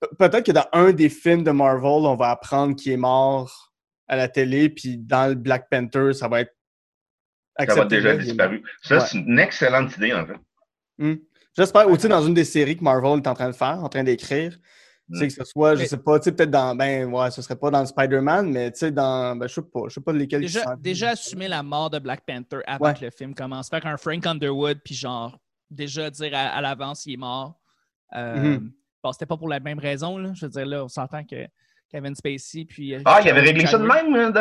pe- 0.00 0.08
Peut-être 0.18 0.44
que 0.46 0.50
dans 0.52 0.66
un 0.72 0.90
des 0.92 1.08
films 1.08 1.44
de 1.44 1.52
Marvel, 1.52 1.84
on 2.04 2.16
va 2.16 2.30
apprendre 2.30 2.74
qu'il 2.74 2.90
est 2.90 2.96
mort 2.96 3.65
à 4.08 4.16
la 4.16 4.28
télé, 4.28 4.68
puis 4.68 4.98
dans 4.98 5.28
le 5.28 5.34
Black 5.34 5.68
Panther, 5.70 6.12
ça 6.12 6.28
va 6.28 6.40
être. 6.42 6.52
Ça 7.58 7.74
va 7.74 7.84
déjà 7.86 8.16
disparu. 8.16 8.62
Ça, 8.82 8.96
Ouais. 8.98 9.00
c'est 9.06 9.18
une 9.18 9.38
excellente 9.38 9.96
idée, 9.96 10.12
en 10.12 10.26
fait. 10.26 11.18
J'espère, 11.56 11.88
ou 11.90 11.96
tu 11.96 12.02
sais, 12.02 12.08
dans 12.08 12.22
une 12.26 12.34
des 12.34 12.44
séries 12.44 12.76
que 12.76 12.84
Marvel 12.84 13.18
est 13.18 13.26
en 13.26 13.34
train 13.34 13.48
de 13.48 13.54
faire, 13.54 13.82
en 13.82 13.88
train 13.88 14.04
d'écrire, 14.04 14.52
tu 15.10 15.18
sais, 15.18 15.24
Mm. 15.24 15.28
que 15.28 15.34
ce 15.34 15.44
soit, 15.44 15.74
je 15.76 15.84
sais 15.86 15.96
pas, 15.96 16.18
tu 16.18 16.24
sais, 16.24 16.32
peut-être 16.32 16.50
dans, 16.50 16.74
ben, 16.76 17.10
ouais, 17.10 17.30
ce 17.30 17.40
serait 17.40 17.56
pas 17.56 17.70
dans 17.70 17.84
Spider-Man, 17.86 18.50
mais 18.52 18.70
tu 18.72 18.80
sais, 18.80 18.90
dans, 18.92 19.34
ben, 19.36 19.46
je 19.48 19.54
sais 19.54 19.62
pas, 19.62 19.80
je 19.88 19.94
sais 19.94 20.00
pas 20.02 20.12
lesquels 20.12 20.42
Déjà, 20.42 20.76
déjà 20.78 21.10
assumer 21.10 21.48
la 21.48 21.62
mort 21.62 21.88
de 21.88 21.98
Black 21.98 22.26
Panther 22.26 22.58
avant 22.66 22.86
Ouais. 22.86 22.94
que 22.94 23.04
le 23.06 23.10
film 23.10 23.34
commence. 23.34 23.70
Faire 23.70 23.86
un 23.86 23.96
Frank 23.96 24.26
Underwood, 24.26 24.80
puis 24.84 24.94
genre, 24.94 25.38
déjà 25.70 26.10
dire 26.10 26.32
à, 26.34 26.48
à 26.48 26.60
l'avance 26.60 27.06
il 27.06 27.14
est 27.14 27.18
mort. 27.18 27.58
Euh, 28.14 28.36
Mhm. 28.58 28.72
Bon, 29.02 29.12
c'était 29.12 29.26
pas 29.26 29.36
pour 29.36 29.48
la 29.48 29.60
même 29.60 29.78
raison, 29.78 30.18
là. 30.18 30.32
Je 30.34 30.44
veux 30.44 30.50
dire, 30.50 30.66
là, 30.66 30.84
on 30.84 30.88
s'entend 30.88 31.24
que 31.24 31.46
Kevin 31.90 32.14
Spacey, 32.14 32.64
puis. 32.64 32.94
euh, 32.94 33.00
Ah, 33.04 33.20
il 33.22 33.28
avait 33.30 33.40
réglé 33.40 33.66
ça 33.66 33.78
de 33.78 33.84
même, 33.86 34.14
hein, 34.14 34.30
de- 34.30 34.40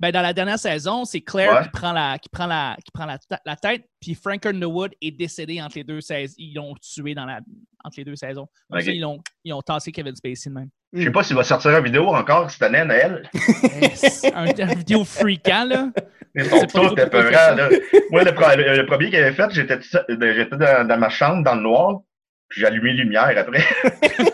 Ben, 0.00 0.10
dans 0.10 0.22
la 0.22 0.32
dernière 0.32 0.58
saison, 0.58 1.04
c'est 1.04 1.20
Claire 1.20 1.52
Ouais. 1.54 1.62
qui 1.62 1.68
prend, 1.68 1.92
la, 1.92 2.18
qui 2.18 2.28
prend, 2.28 2.46
la, 2.46 2.76
qui 2.84 2.90
prend 2.92 3.06
la, 3.06 3.56
tête, 3.56 3.84
puis 4.00 4.14
Frank 4.14 4.44
Underwood 4.44 4.92
est 5.00 5.12
décédé 5.12 5.62
entre 5.62 5.76
les 5.78 5.84
deux 5.84 6.00
saisons. 6.00 6.34
Ils 6.38 6.54
l'ont 6.54 6.74
tué 6.80 7.14
dans 7.14 7.24
la, 7.26 7.40
entre 7.84 7.94
les 7.98 8.04
deux 8.04 8.16
saisons. 8.16 8.48
Donc, 8.70 8.80
Ok. 8.80 8.82
ça, 8.82 8.90
ils, 8.90 9.00
l'ont- 9.00 9.20
ils 9.44 9.52
ont 9.52 9.62
tassé 9.62 9.92
Kevin 9.92 10.14
Spacey 10.16 10.50
de 10.50 10.54
même. 10.54 10.68
Je 10.92 11.04
sais 11.04 11.10
pas 11.10 11.22
s'il 11.22 11.36
va 11.36 11.44
sortir 11.44 11.70
une 11.76 11.84
vidéo 11.84 12.08
encore 12.08 12.50
cette 12.50 12.62
année 12.62 12.78
à 12.78 12.84
Noël. 12.84 13.30
Yes. 13.80 14.24
un, 14.34 14.46
une 14.46 14.74
vidéo 14.78 15.04
freakant, 15.04 15.64
là. 15.66 15.88
Pourquoi 16.50 16.88
il 16.90 16.96
fait 16.96 17.06
épeurants, 17.06 17.54
là. 17.54 17.68
Moi, 18.10 18.24
le, 18.24 18.30
le- 18.30 18.76
le 18.76 18.86
premier 18.86 19.06
qu'il 19.10 19.16
avait 19.16 19.32
fait, 19.32 19.50
j'étais 19.52 19.78
j'étais 19.80 20.56
dans, 20.56 20.86
dans 20.88 20.98
ma 20.98 21.08
chambre, 21.08 21.44
dans 21.44 21.54
le 21.54 21.62
noir, 21.62 22.00
puis 22.48 22.60
j'ai 22.60 22.66
allumé 22.66 22.92
les 22.92 23.04
lumières 23.04 23.32
après. 23.36 23.64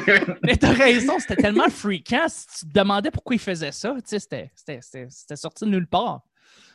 Mais 0.42 0.56
t'as 0.56 0.72
raison, 0.72 1.18
c'était 1.18 1.36
tellement 1.42 1.68
freakant. 1.68 2.26
Si 2.28 2.46
tu 2.60 2.66
te 2.72 2.78
demandais 2.78 3.10
pourquoi 3.10 3.34
il 3.36 3.40
faisait 3.40 3.72
ça, 3.72 3.94
tu 3.96 4.00
sais, 4.06 4.18
c'était- 4.18 4.50
c'était 4.54 4.78
c'était- 4.82 5.06
c'était 5.10 5.36
sorti 5.36 5.64
de 5.64 5.70
nulle 5.70 5.86
part. 5.86 6.20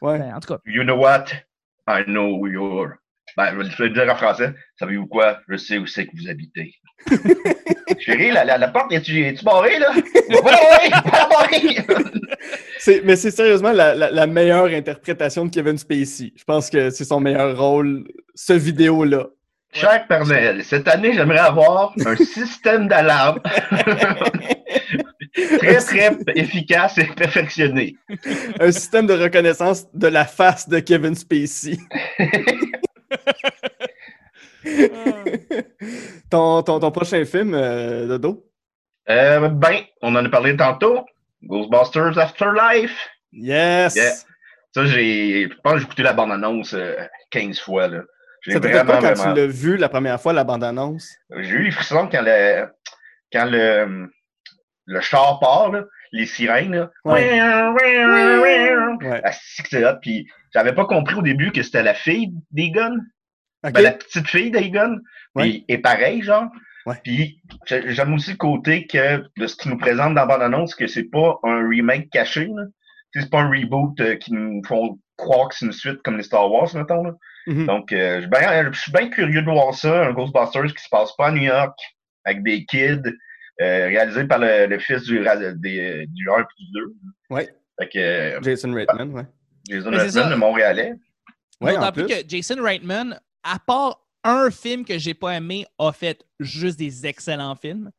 Ouais. 0.02 0.20
Ben, 0.20 0.34
en 0.36 0.40
tout 0.40 0.54
cas, 0.54 0.60
You 0.66 0.84
know 0.84 0.96
what? 0.98 1.26
I 1.88 2.04
know 2.06 2.38
who 2.38 2.48
you're. 2.48 2.94
Ben, 3.36 3.52
je 3.62 3.78
vais 3.84 3.90
le 3.90 3.94
dire 3.94 4.12
en 4.12 4.16
français. 4.16 4.54
Savez-vous 4.80 5.06
quoi? 5.08 5.40
Je 5.48 5.58
sais 5.58 5.78
où 5.78 5.86
c'est 5.86 6.06
que 6.08 6.12
vous 6.18 6.28
habitez. 6.30 6.74
Chérie, 8.00 8.32
la, 8.32 8.44
la, 8.46 8.58
la 8.58 8.68
porte, 8.70 8.92
est-tu 8.92 9.20
est 9.26 9.44
barrée, 9.44 9.80
là? 9.80 9.92
Oui! 10.30 11.78
C'est- 12.80 13.02
mais 13.04 13.16
c'est 13.16 13.32
sérieusement 13.32 13.72
la, 13.72 13.96
la- 13.96 14.12
la 14.12 14.28
meilleure 14.28 14.66
interprétation 14.66 15.46
de 15.46 15.50
Kevin 15.52 15.78
Spacey. 15.78 16.34
Je 16.36 16.44
pense 16.44 16.70
que 16.70 16.90
c'est 16.90 17.06
son 17.06 17.20
meilleur 17.20 17.58
rôle, 17.58 18.06
ce 18.36 18.54
vidéo-là. 18.54 19.28
Cher 19.74 20.08
Père 20.08 20.26
Noël, 20.26 20.64
cette 20.64 20.88
année, 20.88 21.14
j'aimerais 21.14 21.40
avoir 21.40 21.94
un 22.06 22.16
système 22.16 22.88
d'alarme 22.88 23.42
très, 25.60 25.78
très 25.78 26.18
efficace 26.36 26.98
et 26.98 27.06
perfectionné. 27.06 27.96
Un 28.60 28.72
système 28.72 29.06
de 29.08 29.14
reconnaissance 29.14 29.86
de 29.94 30.08
la 30.08 30.26
face 30.26 30.68
de 30.68 30.80
Kevin 30.80 31.16
Spacey. 31.16 31.78
ton, 36.30 36.64
ton, 36.64 36.80
ton 36.80 36.92
prochain 36.92 37.24
film, 37.26 37.54
euh, 37.54 38.08
Dodo? 38.08 38.46
Euh, 39.10 39.50
ben, 39.50 39.82
on 40.02 40.16
en 40.16 40.26
a 40.26 40.30
parlé 40.30 40.56
tantôt. 40.58 41.06
Ghostbusters 41.44 42.18
Afterlife. 42.18 43.08
Yes! 43.32 43.96
Yeah. 43.96 44.14
Ça, 44.74 44.86
j'ai. 44.86 45.50
Je 45.50 45.56
pense 45.64 45.74
que 45.74 45.80
j'ai 45.80 45.86
écouté 45.86 46.04
la 46.04 46.14
bande-annonce 46.14 46.74
euh, 46.74 46.96
15 47.32 47.60
fois. 47.60 47.88
Là. 47.88 48.02
Ça 48.46 48.60
vraiment, 48.60 48.86
quoi 48.86 48.96
quand 49.02 49.14
vraiment. 49.14 49.34
tu 49.34 49.40
l'as 49.42 49.48
vu 49.48 49.78
la 49.78 49.90
première 49.90 50.22
fois, 50.22 50.34
la 50.34 50.44
bande-annonce? 50.44 51.10
J'ai 51.38 51.50
eu 51.56 51.64
les 51.64 51.72
frissons 51.72 52.08
quand 52.12 52.22
le, 52.22 52.68
quand 53.34 53.46
le, 53.46 54.10
le 54.86 55.02
char 55.02 55.40
part, 55.40 55.72
là, 55.72 55.84
les 56.12 56.26
sirènes. 56.26 56.76
Là. 56.76 56.92
Ouais. 57.04 57.42
Ouais. 57.42 58.76
Ouais. 59.02 59.22
Ah. 59.24 59.98
Puis 60.02 60.28
j'avais 60.54 60.74
pas 60.74 60.86
compris 60.86 61.16
au 61.16 61.22
début 61.22 61.52
que 61.52 61.62
c'était 61.64 61.84
la 61.84 61.94
fille 61.94 62.32
des 62.52 62.72
guns. 62.72 62.98
Ben, 63.64 63.82
la 63.82 63.92
petite 63.92 64.28
fille 64.28 64.52
d'Egon. 64.52 65.00
Puis 65.44 65.66
est 65.68 65.80
pareil, 65.80 66.22
genre. 66.22 66.46
Puis 67.04 67.42
j'ai- 67.66 67.94
j'aime 67.94 68.14
aussi 68.14 68.32
le 68.32 68.38
côté 68.38 68.88
que 68.88 69.24
de 69.38 69.48
ce 69.48 69.56
qu'ils 69.58 69.72
nous 69.72 69.78
présente 69.78 70.14
dans 70.14 70.22
la 70.22 70.26
bande-annonce, 70.26 70.74
que 70.76 70.88
c'est 70.88 71.10
pas 71.12 71.38
un 71.44 71.68
remake 71.68 72.10
caché. 72.12 72.46
Là. 72.46 72.64
C'est 73.14 73.30
pas 73.30 73.42
un 73.42 73.50
reboot 73.50 74.00
euh, 74.00 74.16
qui 74.16 74.32
nous 74.32 74.62
font 74.66 74.98
croire 75.18 75.50
que 75.50 75.56
c'est 75.56 75.66
une 75.66 75.72
suite 75.74 76.02
comme 76.04 76.18
les 76.18 76.24
Star 76.24 76.50
Wars, 76.52 76.70
mettons. 76.76 77.04
Là. 77.04 77.14
Mhm. 77.48 77.66
Donc, 77.66 77.92
euh, 77.92 78.16
je 78.18 78.22
suis 78.22 78.30
bien- 78.30 78.72
je 78.72 78.80
suis 78.80 78.92
bien 78.92 79.10
curieux 79.10 79.42
de 79.42 79.50
voir 79.50 79.74
ça, 79.74 80.06
un 80.08 80.14
Ghostbusters 80.14 80.74
qui 80.74 80.84
se 80.84 80.90
passe 80.90 81.16
pas 81.18 81.28
à 81.28 81.32
New 81.32 81.42
York, 81.44 81.78
avec 82.26 82.44
des 82.44 82.66
kids, 82.66 83.02
euh, 83.62 83.88
réalisé 83.88 84.26
par 84.26 84.40
le, 84.40 84.68
le 84.68 84.80
fils 84.80 85.04
du, 85.04 85.20
des, 85.56 86.06
du 86.08 86.30
1 86.30 86.40
et 86.40 86.44
du 86.60 86.72
2. 86.74 86.94
Ouais. 87.32 87.50
Fait 87.80 87.90
que 87.90 88.00
euh, 88.00 88.42
Jason 88.42 88.74
Reitman, 88.74 89.12
ouais. 89.12 89.26
Jason 89.70 89.92
Reitman, 89.92 90.30
le 90.30 90.36
Montréalais. 90.38 90.94
D'autant 91.62 91.88
en 91.88 91.92
plus 91.92 92.06
que 92.06 92.14
Jason 92.28 92.62
Reitman, 92.62 93.20
à 93.44 93.58
part 93.60 94.00
un 94.24 94.52
film 94.52 94.84
que 94.86 94.98
j'ai 95.00 95.14
pas 95.14 95.36
aimé, 95.36 95.66
a 95.80 95.92
fait 95.92 96.24
juste 96.40 96.78
des 96.78 97.06
excellents 97.08 97.56
films. 97.56 97.90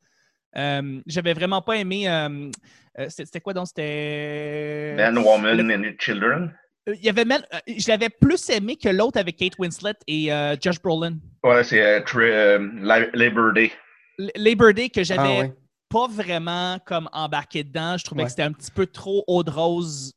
Euh, 0.57 1.01
J'avais 1.07 1.33
vraiment 1.35 1.63
pas 1.63 1.77
aimé. 1.77 2.09
euh, 2.09 2.51
euh, 2.99 3.07
C'était 3.09 3.25
c'était 3.27 3.41
quoi 3.41 3.53
donc? 3.55 3.67
C'était. 3.69 4.95
Man, 4.97 5.19
Woman 5.19 5.71
and 5.73 5.93
Children. 5.99 6.55
Euh, 6.89 6.95
Il 6.99 7.05
y 7.05 7.09
avait 7.09 7.25
même, 7.25 7.43
euh, 7.55 7.59
je 7.67 7.89
l'avais 7.89 8.09
plus 8.09 8.49
aimé 8.51 8.77
que 8.77 8.89
l'autre 8.89 9.19
avec 9.19 9.37
Kate 9.37 9.59
Winslet 9.59 9.95
et 10.07 10.33
euh, 10.33 10.57
Josh 10.61 10.81
Brolin. 10.81 11.17
Ouais, 11.45 11.63
c'est 11.65 11.83
euh, 11.83 12.01
euh, 12.17 13.09
Labor 13.15 13.53
Day. 13.53 13.73
L- 14.19 14.31
Labor 14.37 14.73
Day 14.73 14.89
que 14.89 15.03
j'avais 15.05 15.39
Ah, 15.39 15.41
ouais. 15.43 15.53
pas 15.89 16.07
vraiment 16.09 16.79
comme 16.87 17.09
embarqué 17.13 17.63
dedans. 17.65 17.97
Je 17.97 18.05
trouvais 18.05 18.23
Ouais. 18.23 18.27
que 18.27 18.31
c'était 18.31 18.43
un 18.43 18.53
petit 18.53 18.71
peu 18.71 18.87
trop 18.87 19.25
eau 19.27 19.43
de 19.43 19.51
rose. 19.51 20.13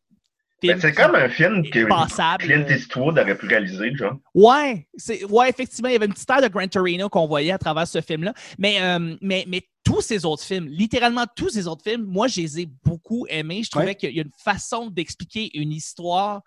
Ben, 0.68 0.80
c'est 0.80 0.94
comme 0.94 1.16
un 1.16 1.30
film 1.30 1.64
que 1.70 1.88
passable. 1.88 2.44
Clint 2.44 2.66
Eastwood 2.70 3.18
aurait 3.18 3.38
pu 3.38 3.48
réaliser, 3.48 3.96
genre. 3.96 4.18
Ouais, 4.36 4.88
c'est, 4.96 5.24
ouais, 5.26 5.50
effectivement, 5.50 5.90
il 5.90 5.94
y 5.94 5.96
avait 5.96 6.06
une 6.06 6.14
petite 6.14 6.30
aire 6.30 6.42
de 6.42 6.48
Gran 6.48 6.68
Torino 6.68 7.10
qu'on 7.10 7.28
voyait 7.28 7.52
à 7.52 7.58
travers 7.58 7.88
ce 7.88 8.02
film-là. 8.02 8.34
Mais, 8.58 8.82
euh, 8.82 9.16
mais, 9.22 9.46
mais 9.48 9.62
tous 9.84 10.02
ces 10.02 10.26
autres 10.26 10.44
films, 10.44 10.68
littéralement 10.68 11.26
tous 11.36 11.50
ces 11.50 11.68
autres 11.68 11.84
films, 11.84 12.04
moi, 12.06 12.28
je 12.28 12.42
les 12.42 12.60
ai 12.62 12.70
beaucoup 12.84 13.26
aimés. 13.30 13.64
Je 13.64 13.72
trouvais 13.72 13.86
Ouais. 13.88 13.96
qu'il 13.96 14.16
y 14.16 14.20
a 14.20 14.24
une 14.24 14.32
façon 14.38 14.90
d'expliquer 14.92 15.50
une 15.58 15.72
histoire. 15.72 16.42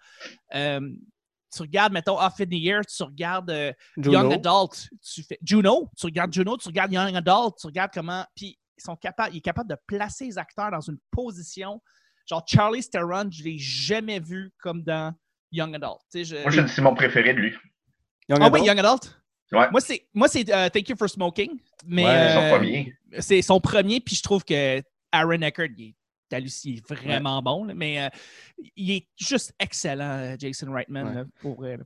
Euh, 0.55 0.81
tu 1.55 1.63
regardes, 1.63 1.93
mettons, 1.93 2.19
Off 2.21 2.41
in 2.41 2.47
the 2.47 2.53
Year, 2.55 2.81
tu 2.87 3.03
regardes 3.03 3.51
euh, 3.51 3.73
Young. 3.97 4.33
Adult, 4.33 4.89
tu 5.03 5.23
fais 5.23 5.39
Juno, 5.43 5.89
tu 5.99 6.07
regardes 6.07 6.33
Juno, 6.33 6.57
tu 6.57 6.69
regardes 6.69 6.93
Young 6.93 7.15
Adult, 7.17 7.55
tu 7.61 7.67
regardes 7.67 7.91
comment. 7.93 8.25
Puis 8.35 8.59
ils 8.77 8.83
sont 8.83 8.97
capables, 8.97 9.35
il 9.35 9.39
est 9.39 9.41
capable 9.41 9.71
de 9.71 9.77
placer 9.87 10.25
les 10.27 10.37
acteurs 10.39 10.71
dans 10.73 10.81
une 10.81 10.99
position. 11.13 11.81
Genre 12.27 12.45
Charlie 12.47 12.83
Theron, 12.89 13.31
je 13.31 13.43
l'ai 13.45 13.59
jamais 13.59 14.19
vu 14.21 14.51
comme 14.59 14.83
dans 14.83 15.15
Young 15.53 15.75
Adult. 15.75 15.99
Je- 16.15 16.43
Moi, 16.43 16.67
c'est 16.69 16.83
mon 16.83 16.95
préféré 16.95 17.35
de 17.35 17.41
lui. 17.41 17.53
Young 18.29 18.39
ah 18.41 18.49
oui, 18.53 18.61
Adult? 18.61 18.67
Young 18.67 18.79
Adult? 18.79 19.21
Ouais. 19.53 19.71
Moi, 19.71 19.81
c'est, 19.81 20.07
moi, 20.15 20.27
c'est 20.29 20.51
euh, 20.53 20.69
Thank 20.71 20.89
You 20.89 20.97
for 20.97 21.09
Smoking. 21.09 21.59
Mais, 21.87 22.05
Ouais, 22.05 22.33
Son 22.35 22.41
euh, 22.41 22.57
premier. 22.59 22.95
C'est 23.21 23.43
son 23.43 23.61
premier, 23.61 24.01
puis 24.01 24.17
je 24.17 24.23
trouve 24.23 24.45
que 24.45 24.83
Aaron 25.13 25.43
Eckert, 25.43 25.69
il 25.77 25.89
est, 25.91 25.95
halluc- 26.37 26.61
il 26.65 26.79
est 26.79 26.89
vraiment 26.89 27.41
bon. 27.43 27.65
là, 27.65 27.75
mais 27.75 28.03
euh, 28.03 28.09
il 28.75 28.91
est 28.91 29.07
juste 29.17 29.55
excellent, 29.61 30.35
Jason 30.39 30.73
Reitman. 30.73 31.07
Ouais. 31.07 31.15
là, 31.15 31.25
pour, 31.41 31.63
euh, 31.63 31.77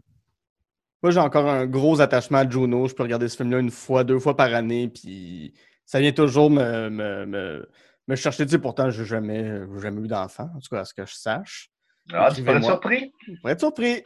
Moi, 1.02 1.10
j'ai 1.12 1.18
encore 1.20 1.48
un 1.48 1.66
gros 1.66 2.00
attachement 2.00 2.38
à 2.38 2.48
Juno. 2.48 2.88
Je 2.88 2.94
peux 2.94 3.02
regarder 3.02 3.28
ce 3.28 3.36
film-là 3.36 3.58
une 3.58 3.70
fois, 3.72 4.04
deux 4.04 4.18
fois 4.20 4.36
par 4.36 4.54
année, 4.54 4.88
puis 4.88 5.52
ça 5.84 6.00
vient 6.00 6.12
toujours 6.12 6.50
me, 6.50 6.88
me, 6.88 7.26
me, 7.26 7.68
me 8.08 8.16
chercher. 8.16 8.44
Tu 8.46 8.52
sais, 8.52 8.58
pourtant, 8.58 8.90
je 8.90 9.02
n'ai 9.02 9.06
jamais, 9.08 9.60
j'ai 9.74 9.80
jamais 9.80 10.00
eu 10.02 10.08
d'enfant, 10.08 10.48
en 10.56 10.58
tout 10.60 10.68
cas, 10.70 10.80
à 10.80 10.84
ce 10.84 10.94
que 10.94 11.04
je 11.06 11.14
sache. 11.14 11.70
Ah, 12.12 12.28
tu 12.34 12.42
pas 12.42 12.52
écrivez-moi. 12.52 12.62
surpris? 12.70 13.12
Je 13.26 13.34
pourrais 13.40 13.52
être 13.52 13.60
surpris. 13.60 14.02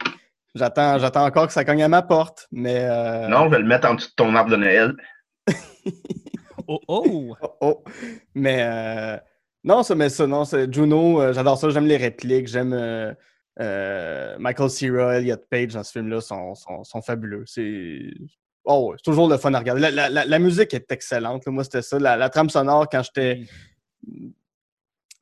J'attends, 0.55 0.99
j'attends 0.99 1.25
encore 1.25 1.47
que 1.47 1.53
ça 1.53 1.65
cogne 1.65 1.81
à 1.83 1.87
ma 1.87 2.01
porte, 2.03 2.47
mais... 2.51 2.81
euh, 2.83 3.27
Non, 3.27 3.45
je 3.45 3.51
vais 3.51 3.59
le 3.59 3.65
mettre 3.65 3.87
en 3.89 3.95
dessous 3.95 4.09
de 4.09 4.13
ton 4.15 4.35
arbre 4.35 4.51
de 4.51 4.57
Noël. 4.57 4.93
Oh, 6.67 6.79
oh! 6.87 7.35
Oh, 7.41 7.57
oh. 7.59 7.83
Mais 8.35 8.59
euh, 8.63 9.17
non, 9.65 9.83
ça, 9.83 9.95
mais 9.95 10.07
ça, 10.09 10.25
non, 10.27 10.45
c'est 10.45 10.73
Juno, 10.73 11.19
euh, 11.21 11.33
j'adore 11.33 11.57
ça, 11.57 11.69
j'aime 11.69 11.87
les 11.87 11.97
répliques, 11.97 12.47
j'aime 12.47 12.71
euh, 12.73 13.13
euh, 13.59 14.37
Michael 14.39 14.69
Cera, 14.69 15.17
Elliot 15.17 15.35
Page 15.49 15.73
dans 15.73 15.83
ce 15.83 15.91
film-là, 15.91 16.21
sont, 16.21 16.55
sont, 16.55 16.83
sont 16.85 17.01
fabuleux. 17.01 17.43
C'est 17.47 17.99
oh, 18.63 18.89
ouais, 18.91 18.95
c'est 18.97 19.03
toujours 19.11 19.27
le 19.27 19.37
fun 19.37 19.53
à 19.53 19.59
regarder. 19.59 19.81
La, 19.81 19.91
la- 19.91 20.09
la- 20.09 20.25
la 20.25 20.39
musique 20.39 20.73
est 20.73 20.89
excellente. 20.91 21.45
là. 21.45 21.51
Moi, 21.51 21.65
c'était 21.65 21.81
ça. 21.81 21.99
La, 21.99 22.15
la 22.15 22.29
trame 22.29 22.49
sonore, 22.49 22.87
quand 22.89 23.03
j'étais 23.03 23.41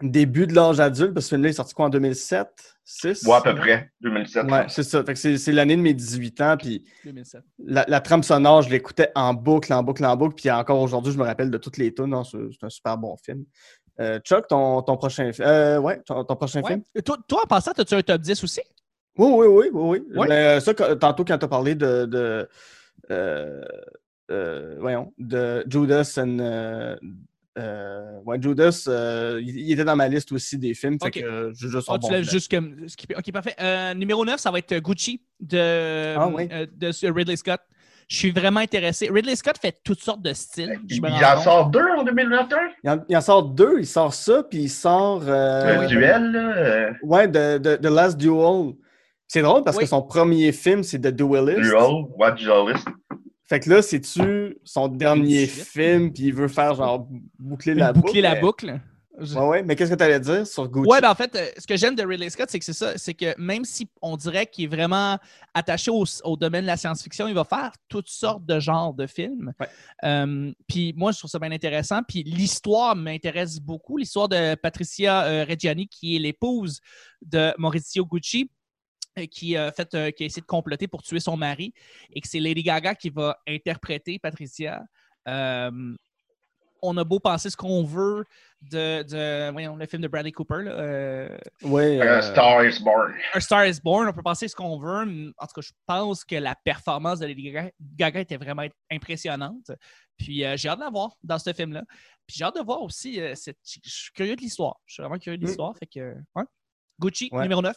début 0.01 0.47
de 0.47 0.55
l'âge 0.55 0.79
adulte, 0.79 1.13
parce 1.13 1.25
que 1.25 1.29
ce 1.29 1.35
film-là 1.35 1.49
est 1.49 1.53
sorti 1.53 1.73
quoi 1.75 1.85
en 1.85 1.89
2007? 1.89 2.47
6? 2.83 3.23
Ouais, 3.27 3.35
à 3.35 3.41
peu 3.41 3.53
près. 3.55 3.91
2007. 4.01 4.51
Ouais, 4.51 4.65
c'est 4.67 4.81
ça. 4.83 5.03
C'est, 5.13 5.37
c'est 5.37 5.51
l'année 5.51 5.75
de 5.75 5.81
mes 5.81 5.93
18 5.93 6.41
ans, 6.41 6.55
puis 6.57 6.83
2007. 7.05 7.41
la, 7.65 7.85
la 7.87 8.01
trame 8.01 8.23
sonore, 8.23 8.63
je 8.63 8.69
l'écoutais 8.71 9.11
en 9.15 9.33
boucle, 9.35 9.71
en 9.71 9.83
boucle, 9.83 10.03
en 10.03 10.15
boucle. 10.17 10.33
Puis 10.35 10.49
encore 10.49 10.79
aujourd'hui, 10.81 11.13
je 11.13 11.19
me 11.19 11.23
rappelle 11.23 11.51
de 11.51 11.57
toutes 11.59 11.77
les 11.77 11.93
tunes. 11.93 12.07
Non, 12.07 12.23
C'est 12.23 12.37
un 12.63 12.69
super 12.69 12.97
bon 12.97 13.15
film. 13.17 13.45
Euh, 13.99 14.19
Chuck, 14.21 14.47
ton, 14.47 14.81
ton 14.81 14.97
prochain 14.97 15.31
film. 15.31 15.47
Euh, 15.47 15.77
ouais, 15.77 16.01
ton, 16.03 16.23
ton 16.23 16.35
prochain 16.35 16.61
Ouais. 16.63 16.67
film? 16.71 16.83
Toi, 17.05 17.17
toi, 17.27 17.41
en 17.43 17.47
passant, 17.47 17.71
as-tu 17.77 17.93
un 17.93 18.01
top 18.01 18.21
10 18.21 18.43
aussi? 18.43 18.61
Oui, 19.17 19.27
oui, 19.31 19.45
oui, 19.47 19.69
oui, 19.71 20.01
oui. 20.09 20.17
Ouais. 20.17 20.27
Mais, 20.27 20.45
euh, 20.57 20.59
ça, 20.59 20.73
quand- 20.73 20.95
tantôt, 20.97 21.23
quand 21.25 21.37
tu 21.37 21.45
as 21.45 21.47
parlé 21.47 21.75
de. 21.75 22.05
de 22.05 22.49
euh, 23.11 23.61
euh, 24.31 24.77
voyons, 24.79 25.13
de 25.19 25.63
Judas 25.69 26.17
and. 26.17 26.97
Euh, 27.57 28.19
ouais, 28.25 28.37
Judas, 28.41 28.85
euh, 28.87 29.39
il, 29.43 29.57
il 29.59 29.71
était 29.73 29.83
dans 29.83 29.95
ma 29.95 30.07
liste 30.07 30.31
aussi 30.31 30.57
des 30.57 30.73
films. 30.73 30.97
Fait 31.01 31.11
que 31.11 31.51
je 31.53 31.67
tu 31.67 31.73
bon 31.73 32.09
l'as 32.09 32.17
film. 32.17 32.23
juste 32.23 32.49
comme. 32.51 32.85
Ok, 33.17 33.31
parfait. 33.31 33.55
Euh, 33.59 33.93
numéro 33.93 34.23
9, 34.25 34.39
ça 34.39 34.51
va 34.51 34.59
être 34.59 34.75
Gucci 34.79 35.21
de, 35.39 36.15
Ah, 36.15 36.27
oui. 36.29 36.47
euh, 36.51 36.65
de 36.77 37.11
Ridley 37.11 37.35
Scott. 37.35 37.59
Je 38.07 38.17
suis 38.17 38.31
vraiment 38.31 38.59
intéressé. 38.59 39.09
Ridley 39.09 39.35
Scott 39.37 39.57
fait 39.57 39.77
toutes 39.85 40.01
sortes 40.01 40.21
de 40.21 40.33
styles. 40.33 40.77
je 40.89 40.95
Il 40.95 41.05
en 41.05 41.09
compte. 41.35 41.43
sort 41.43 41.69
deux 41.69 41.85
en 41.97 42.03
2021? 42.03 42.57
Il 42.83 42.89
en, 42.89 43.05
il 43.07 43.15
en 43.17 43.21
sort 43.21 43.43
deux. 43.43 43.79
Il 43.79 43.85
sort 43.87 44.13
ça, 44.13 44.43
puis 44.43 44.63
il 44.63 44.69
sort. 44.69 45.23
euh, 45.27 45.81
Le 45.83 45.87
duel, 45.87 46.31
là. 46.31 46.57
euh, 46.57 46.91
Ouais, 47.03 47.27
de, 47.29 47.57
de, 47.57 47.75
The 47.77 47.85
Last 47.85 48.17
Duel. 48.17 48.73
C'est 49.27 49.41
drôle 49.41 49.63
parce 49.63 49.77
Oui. 49.77 49.83
que 49.83 49.89
son 49.89 50.01
premier 50.01 50.51
film, 50.51 50.83
c'est 50.83 50.99
The 50.99 51.07
Duelist. 51.07 51.61
Duel, 51.61 52.03
ouais, 52.17 52.33
duelist. 52.35 52.85
Fait 53.51 53.59
que 53.59 53.69
là, 53.69 53.81
c'est-tu 53.81 54.57
son 54.63 54.87
dernier 54.87 55.45
film, 55.45 56.13
puis 56.13 56.27
il 56.27 56.33
veut 56.33 56.47
faire 56.47 56.73
genre 56.73 57.05
boucler 57.37 57.73
la 57.73 57.91
boucle. 57.91 58.05
Boucler 58.07 58.21
la 58.21 58.35
mais- 58.35 58.39
boucle? 58.39 58.79
Je- 59.19 59.35
Ouais, 59.37 59.45
ouais, 59.45 59.63
mais 59.63 59.75
qu'est-ce 59.75 59.91
que 59.91 59.95
tu 59.97 60.03
allais 60.05 60.21
dire 60.21 60.47
sur 60.47 60.69
Gucci? 60.69 60.89
Ouais, 60.89 61.01
ben 61.01 61.11
en 61.11 61.15
fait, 61.15 61.35
euh, 61.35 61.45
ce 61.57 61.67
que 61.67 61.75
j'aime 61.75 61.95
de 61.95 62.01
Ridley 62.01 62.29
Scott, 62.29 62.47
c'est 62.49 62.57
que 62.59 62.63
c'est 62.63 62.71
ça, 62.71 62.97
c'est 62.97 63.13
que 63.13 63.37
même 63.37 63.65
si 63.65 63.89
on 64.01 64.15
dirait 64.15 64.45
qu'il 64.47 64.63
est 64.63 64.67
vraiment 64.73 65.17
attaché 65.53 65.91
au, 65.91 66.05
au 66.23 66.37
domaine 66.37 66.61
de 66.61 66.67
la 66.67 66.77
science-fiction, 66.77 67.27
il 67.27 67.33
va 67.33 67.43
faire 67.43 67.73
toutes 67.89 68.07
sortes 68.07 68.45
de 68.45 68.57
genres 68.61 68.93
de 68.93 69.05
films. 69.07 69.51
Ouais. 69.59 69.67
Euh, 70.05 70.53
puis 70.65 70.93
moi, 70.95 71.11
je 71.11 71.17
trouve 71.19 71.29
ça 71.29 71.39
bien 71.39 71.51
intéressant. 71.51 71.99
Puis 72.07 72.23
l'histoire 72.23 72.95
m'intéresse 72.95 73.59
beaucoup, 73.59 73.97
l'histoire 73.97 74.29
de 74.29 74.55
Patricia 74.55 75.25
euh, 75.25 75.45
Reggiani, 75.47 75.89
qui 75.89 76.15
est 76.15 76.19
l'épouse 76.19 76.79
de 77.21 77.53
Maurizio 77.57 78.05
Gucci 78.05 78.49
qui 79.31 79.57
a, 79.57 79.71
fait, 79.71 79.93
euh, 79.93 80.11
qui 80.11 80.23
a 80.23 80.25
essayé 80.25 80.41
de 80.41 80.47
comploter 80.47 80.87
pour 80.87 81.03
tuer 81.03 81.19
son 81.19 81.37
mari 81.37 81.73
et 82.13 82.21
que 82.21 82.27
c'est 82.27 82.39
Lady 82.39 82.63
Gaga 82.63 82.95
qui 82.95 83.09
va 83.09 83.37
interpréter 83.47 84.19
Patricia. 84.19 84.81
Euh, 85.27 85.95
on 86.83 86.97
a 86.97 87.03
beau 87.03 87.19
penser 87.19 87.51
ce 87.51 87.55
qu'on 87.57 87.83
veut 87.83 88.25
de, 88.63 89.03
de 89.03 89.51
voyons, 89.51 89.75
le 89.75 89.85
film 89.85 90.01
de 90.01 90.07
Bradley 90.07 90.31
Cooper. 90.31 90.63
Là, 90.63 90.71
euh, 90.71 91.37
Oui. 91.61 92.01
A 92.01 92.05
euh, 92.17 92.21
Star 92.23 92.65
is 92.65 92.79
Born. 92.83 93.13
A 93.33 93.39
Star 93.39 93.67
is 93.67 93.79
Born, 93.83 94.07
on 94.07 94.13
peut 94.13 94.23
penser 94.23 94.47
ce 94.47 94.55
qu'on 94.55 94.79
veut. 94.79 95.05
mais 95.05 95.31
En 95.37 95.45
tout 95.45 95.53
cas, 95.53 95.61
je 95.61 95.71
pense 95.85 96.25
que 96.25 96.35
la 96.35 96.55
performance 96.55 97.19
de 97.19 97.27
Lady 97.27 97.43
Gaga, 97.51 97.69
Gaga 97.79 98.19
était 98.21 98.37
vraiment 98.37 98.63
impressionnante. 98.91 99.71
Puis 100.17 100.43
euh, 100.43 100.55
j'ai 100.57 100.69
hâte 100.69 100.79
de 100.79 100.83
la 100.85 100.89
voir 100.89 101.15
dans 101.23 101.37
ce 101.37 101.53
film-là. 101.53 101.83
Puis 102.25 102.37
j'ai 102.37 102.45
hâte 102.45 102.55
de 102.55 102.61
voir 102.63 102.81
aussi. 102.81 103.19
euh, 103.21 103.35
cette- 103.35 103.59
Je 103.63 103.79
suis 103.89 104.11
curieux 104.13 104.35
de 104.35 104.41
l'histoire. 104.41 104.79
Je 104.87 104.93
suis 104.95 105.03
vraiment 105.03 105.19
curieux 105.19 105.37
de 105.37 105.43
Mm. 105.43 105.47
l'histoire. 105.47 105.77
Fait 105.77 105.85
que, 105.87 106.15
ouais. 106.35 106.43
Gucci, 106.99 107.29
Ouais. 107.31 107.43
numéro 107.43 107.61
9. 107.61 107.75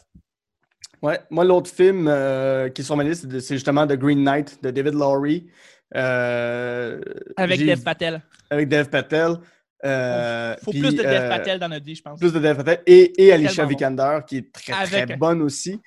Ouais, 1.05 1.21
moi, 1.29 1.45
l'autre 1.45 1.71
film 1.71 2.09
euh, 2.09 2.71
qui 2.71 2.81
est 2.81 2.85
sur 2.85 2.97
ma 2.97 3.05
liste, 3.05 3.39
c'est 3.41 3.57
justement 3.57 3.87
The 3.87 3.93
Green 3.93 4.25
Knight 4.25 4.63
de 4.63 4.71
David 4.71 4.95
Lowry. 4.95 5.47
Euh, 5.95 6.99
Avec 7.37 7.61
Dev 7.61 7.83
Patel. 7.83 8.23
Avec 8.49 8.71
Dev 8.71 8.87
Patel. 8.89 9.37
Euh, 9.85 10.57
Faut 10.65 10.71
plus 10.71 10.81
de 10.81 11.03
Dev 11.03 11.07
euh, 11.07 11.29
Patel 11.29 11.59
dans 11.59 11.69
notre 11.69 11.85
vie, 11.85 11.95
je 11.95 12.01
pense. 12.01 12.19
Plus 12.19 12.33
de 12.33 12.39
Dev 12.39 12.57
Patel. 12.57 12.81
Et, 12.87 13.23
et 13.23 13.33
Alicia 13.35 13.65
bon. 13.65 13.69
Vikander, 13.69 14.21
qui 14.27 14.39
est 14.39 14.51
très, 14.51 14.73
Avec- 14.73 15.09
très 15.09 15.17
bonne 15.19 15.43
aussi. 15.43 15.79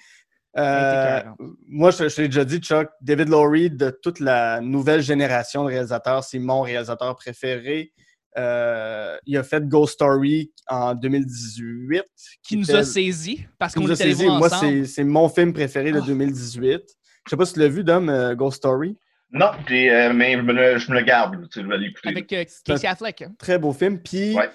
Moi, 0.56 1.90
je, 1.90 2.10
je 2.10 2.16
t'ai 2.16 2.28
déjà 2.28 2.46
dit, 2.46 2.60
Chuck, 2.60 2.90
David 3.02 3.30
Lowry, 3.30 3.72
de 3.72 3.90
toute 3.90 4.20
la 4.20 4.62
nouvelle 4.62 5.02
génération 5.02 5.64
de 5.64 5.70
réalisateurs, 5.70 6.24
c'est 6.24 6.38
mon 6.38 6.62
réalisateur 6.62 7.16
préféré. 7.16 7.92
Euh, 8.38 9.18
il 9.26 9.36
a 9.38 9.44
fait 9.44 9.68
Ghost 9.68 9.94
Story 9.96 10.52
en 10.68 10.94
2018. 10.96 12.04
Qui 12.44 12.58
nous 12.58 12.64
était- 12.66 12.76
a 12.80 12.84
saisis 12.84 13.46
parce 13.58 13.74
qui 13.74 13.80
qu'on 13.80 13.88
nous 13.88 14.02
allé 14.02 14.14
saisi. 14.14 14.28
Moi, 14.28 14.50
c'est 14.86 15.04
mon 15.04 15.28
film 15.30 15.54
préféré 15.54 15.92
de 15.92 16.00
Ah. 16.02 16.06
2018. 16.06 16.82
Je 17.26 17.30
sais 17.30 17.36
pas 17.38 17.46
si 17.46 17.54
tu 17.54 17.60
l'as 17.60 17.68
vu, 17.68 17.84
Dom, 17.84 18.10
euh, 18.10 18.36
Ghost 18.36 18.58
Story. 18.58 18.96
Non, 19.32 19.48
euh, 19.72 20.14
mais 20.14 20.34
je 20.38 20.42
me, 20.42 20.54
le, 20.54 20.78
je 20.78 20.90
me 20.92 20.98
le 21.00 21.04
garde. 21.06 21.50
Tu 21.52 21.62
vais 21.68 21.78
l'écouter. 21.78 22.08
Avec 22.10 22.32
euh, 22.32 22.46
Casey 22.66 22.88
Affleck. 22.88 23.26
Très 23.38 23.60
beau 23.60 23.74
film. 23.74 24.00
Puis, 24.00 24.34
Ouais. 24.34 24.50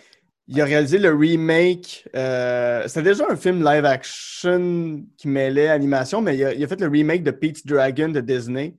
il 0.49 0.59
a 0.61 0.65
réalisé 0.65 0.97
le 0.99 1.13
remake. 1.15 2.09
euh, 2.17 2.85
C'était 2.89 3.03
déjà 3.11 3.27
un 3.29 3.37
film 3.37 3.63
live 3.63 3.85
action 3.85 5.05
qui 5.19 5.29
mêlait 5.29 5.69
animation, 5.69 6.23
mais 6.23 6.37
il 6.39 6.45
a, 6.45 6.55
il 6.55 6.65
a 6.65 6.69
fait 6.69 6.81
le 6.81 6.89
remake 6.89 7.23
de 7.23 7.31
Pete's 7.31 7.67
Dragon 7.67 8.09
de 8.09 8.21
Disney. 8.21 8.75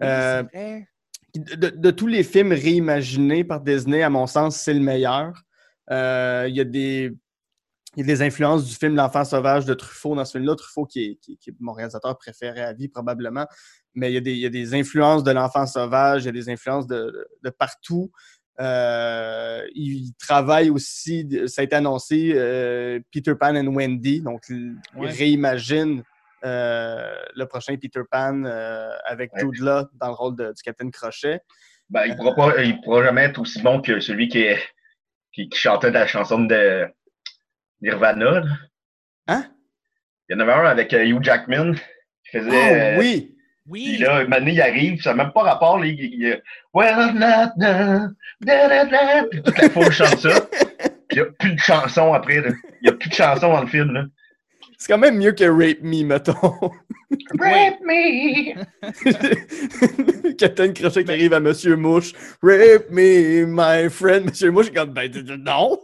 Oui, 0.00 0.06
Euh, 0.06 0.42
c'est 0.52 0.58
vrai. 0.58 0.88
De, 1.36 1.70
de 1.70 1.90
tous 1.90 2.06
les 2.06 2.22
films 2.22 2.52
réimaginés 2.52 3.44
par 3.44 3.60
Disney, 3.60 4.02
à 4.02 4.10
mon 4.10 4.26
sens, 4.26 4.56
c'est 4.56 4.74
le 4.74 4.80
meilleur. 4.80 5.32
Euh, 5.90 6.46
il, 6.48 6.54
y 6.56 6.60
a 6.60 6.64
des, 6.64 7.12
il 7.96 8.00
y 8.00 8.02
a 8.02 8.06
des 8.06 8.22
influences 8.22 8.64
du 8.66 8.74
film 8.74 8.94
L'Enfant 8.94 9.24
sauvage 9.24 9.64
de 9.66 9.74
Truffaut 9.74 10.14
dans 10.14 10.24
ce 10.24 10.32
film-là. 10.32 10.54
Truffaut, 10.54 10.86
qui 10.86 11.02
est, 11.04 11.14
qui- 11.16 11.36
qui 11.36 11.50
est 11.50 11.54
mon 11.60 11.72
réalisateur 11.72 12.16
préféré 12.18 12.62
à 12.62 12.72
vie, 12.72 12.88
probablement. 12.88 13.46
Mais 13.94 14.10
il 14.10 14.14
y 14.14 14.16
a 14.16 14.20
des, 14.20 14.32
il 14.32 14.38
y 14.38 14.46
a 14.46 14.50
des 14.50 14.74
influences 14.74 15.22
de 15.24 15.30
L'Enfant 15.32 15.66
sauvage, 15.66 16.22
il 16.22 16.26
y 16.26 16.28
a 16.28 16.32
des 16.32 16.48
influences 16.48 16.86
de, 16.86 16.96
de- 16.96 17.28
de 17.42 17.50
partout. 17.50 18.10
Euh, 18.60 19.62
il 19.74 20.12
travaille 20.16 20.70
aussi, 20.70 21.28
ça 21.48 21.62
a 21.62 21.64
été 21.64 21.74
annoncé, 21.74 22.32
euh, 22.34 23.00
Peter 23.12 23.34
Pan 23.34 23.56
and 23.56 23.66
Wendy. 23.74 24.20
Donc, 24.20 24.42
il, 24.48 24.76
réimagine 24.96 26.02
le 26.44 27.44
prochain 27.44 27.76
Peter 27.76 28.00
Pan 28.10 28.44
euh, 28.44 28.90
avec 29.06 29.32
Ouais. 29.34 29.40
Jude 29.40 29.60
Law 29.64 29.84
dans 29.94 30.08
le 30.08 30.14
rôle 30.14 30.36
de- 30.36 30.52
du 30.52 30.62
Capitaine 30.62 30.90
Crochet. 30.90 31.40
Ben, 31.90 32.04
il 32.06 32.16
pourra 32.16 32.34
pas, 32.34 32.62
il 32.62 32.80
pourra 32.80 33.04
jamais 33.04 33.24
être 33.24 33.40
aussi 33.40 33.60
bon 33.62 33.80
que 33.80 34.00
celui 34.00 34.28
qui, 34.28 34.40
est, 34.42 34.58
qui, 35.32 35.48
qui 35.48 35.58
chantait 35.58 35.90
la 35.90 36.06
chanson 36.06 36.40
de 36.40 36.86
Nirvana. 37.80 38.40
là. 38.40 38.42
Hein? 39.28 39.44
Il 40.28 40.32
y 40.32 40.36
en 40.36 40.40
avait 40.40 40.52
un 40.52 40.64
avec 40.66 40.92
euh, 40.94 41.04
Hugh 41.04 41.22
Jackman 41.22 41.74
qui 41.74 42.38
faisait. 42.38 42.94
Euh, 42.96 42.98
oui! 42.98 43.30
Oui. 43.66 43.94
Puis 43.94 43.98
là, 44.04 44.26
maintenant, 44.26 44.50
il 44.52 44.60
arrive, 44.60 45.00
ça 45.02 45.14
n'a 45.14 45.24
même 45.24 45.32
pas 45.32 45.42
rapport. 45.42 45.78
Là, 45.78 45.86
il, 45.86 45.98
il, 45.98 46.22
il- 46.22 46.42
Well, 46.74 47.14
not 47.14 47.52
da, 47.56 48.08
da, 48.42 48.84
da. 48.84 49.24
Puis 49.30 49.42
toute 49.42 49.58
la 49.58 49.70
foule 49.70 49.90
chante 49.90 50.18
ça. 50.18 50.40
Puis 50.50 50.90
il 51.12 51.14
n'y 51.16 51.20
a 51.20 51.26
plus 51.38 51.54
de 51.54 51.60
chansons 51.60 52.12
après. 52.12 52.40
là. 52.42 52.50
Il 52.82 52.84
n'y 52.84 52.88
a 52.90 52.92
plus 52.92 53.08
de 53.08 53.14
chansons 53.14 53.52
dans 53.52 53.62
le 53.62 53.66
film. 53.66 53.92
Là. 53.92 54.04
C'est 54.78 54.92
quand 54.92 54.98
même 54.98 55.16
mieux 55.18 55.32
que 55.32 55.44
Rape 55.44 55.82
Me, 55.82 56.02
mettons. 56.04 56.34
Rape 57.38 57.80
me! 57.82 58.54
Capitaine 60.36 60.74
Crochet 60.74 61.04
qui 61.04 61.10
arrive 61.10 61.32
à 61.32 61.40
Monsieur 61.40 61.76
Mouche. 61.76 62.12
Rape 62.42 62.90
me, 62.90 63.46
my 63.46 63.88
friend. 63.90 64.26
Monsieur 64.26 64.50
Mouche 64.50 64.68
est 64.68 64.74
comme, 64.74 64.92
ben, 64.92 65.10
non! 65.38 65.78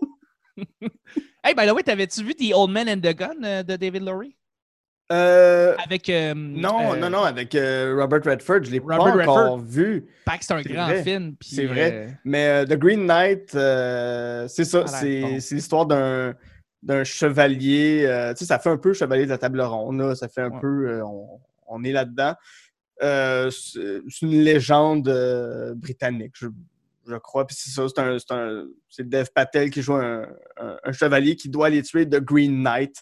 Hey, 1.43 1.55
by 1.55 1.67
the 1.67 1.73
way, 1.73 1.83
t'avais-tu 1.83 2.23
vu 2.23 2.35
The 2.35 2.53
Old 2.55 2.71
Man 2.71 2.87
and 2.87 2.99
the 3.01 3.17
Gun 3.17 3.43
euh, 3.45 3.63
de 3.63 3.77
David 3.77 4.03
Lowry? 4.03 4.37
Euh, 5.11 5.75
Avec. 5.83 6.11
euh, 6.11 6.35
non, 6.37 6.93
euh, 6.93 6.97
non, 6.97 7.09
non, 7.09 7.23
avec 7.23 7.55
euh, 7.55 7.97
Robert 7.99 8.21
Redford, 8.23 8.65
je 8.65 8.71
l'ai 8.73 8.81
pas 8.81 8.99
Robert 8.99 9.27
encore 9.31 9.59
vu. 9.59 10.05
Paraît 10.27 10.39
que 10.39 10.45
c'est 10.45 10.53
un 10.53 10.61
grand 10.61 10.87
vrai. 10.89 11.03
film. 11.03 11.35
C'est 11.41 11.65
vrai. 11.65 12.19
Mais 12.27 12.47
euh, 12.47 12.65
The 12.67 12.75
Green 12.79 13.07
Knight, 13.07 13.55
euh, 13.55 14.47
c'est 14.49 14.67
ça, 14.67 14.87
Ça 14.87 14.99
a 14.99 15.01
c'est 15.01 15.09
l'air 15.09 15.29
bon. 15.31 15.41
c'est 15.41 15.55
l'histoire 15.55 15.87
d'un 15.87 16.35
d'un 16.83 17.05
chevalier. 17.05 18.05
euh, 18.07 18.33
tu 18.33 18.39
sais, 18.41 18.45
ça 18.47 18.59
fait 18.59 18.71
un 18.71 18.77
peu 18.79 18.93
chevalier 18.93 19.25
de 19.25 19.31
la 19.31 19.39
table 19.39 19.61
ronde, 19.61 19.99
là, 20.01 20.15
ça 20.15 20.29
fait 20.29 20.41
un 20.43 20.51
Ouais. 20.51 20.61
peu. 20.61 20.89
euh, 20.89 21.05
on, 21.05 21.41
on 21.67 21.85
est 21.85 21.93
là-dedans. 21.93 22.35
Euh, 23.03 23.51
c'est 23.51 24.01
une 24.23 24.43
légende 24.43 25.09
britannique, 25.77 26.33
je, 26.37 26.49
je 27.07 27.17
crois. 27.17 27.47
Puis 27.47 27.57
c'est 27.59 27.71
ça, 27.71 27.87
c'est 28.89 29.09
Dev 29.09 29.27
Patel 29.35 29.71
qui 29.71 29.83
joue 29.83 29.95
un, 29.95 30.27
un- 30.59 30.77
un 30.83 30.93
chevalier 30.93 31.37
qui 31.37 31.49
doit 31.49 31.67
aller 31.69 31.83
tuer 31.83 32.07
The 32.09 32.21
Green 32.21 32.63
Knight, 32.63 32.97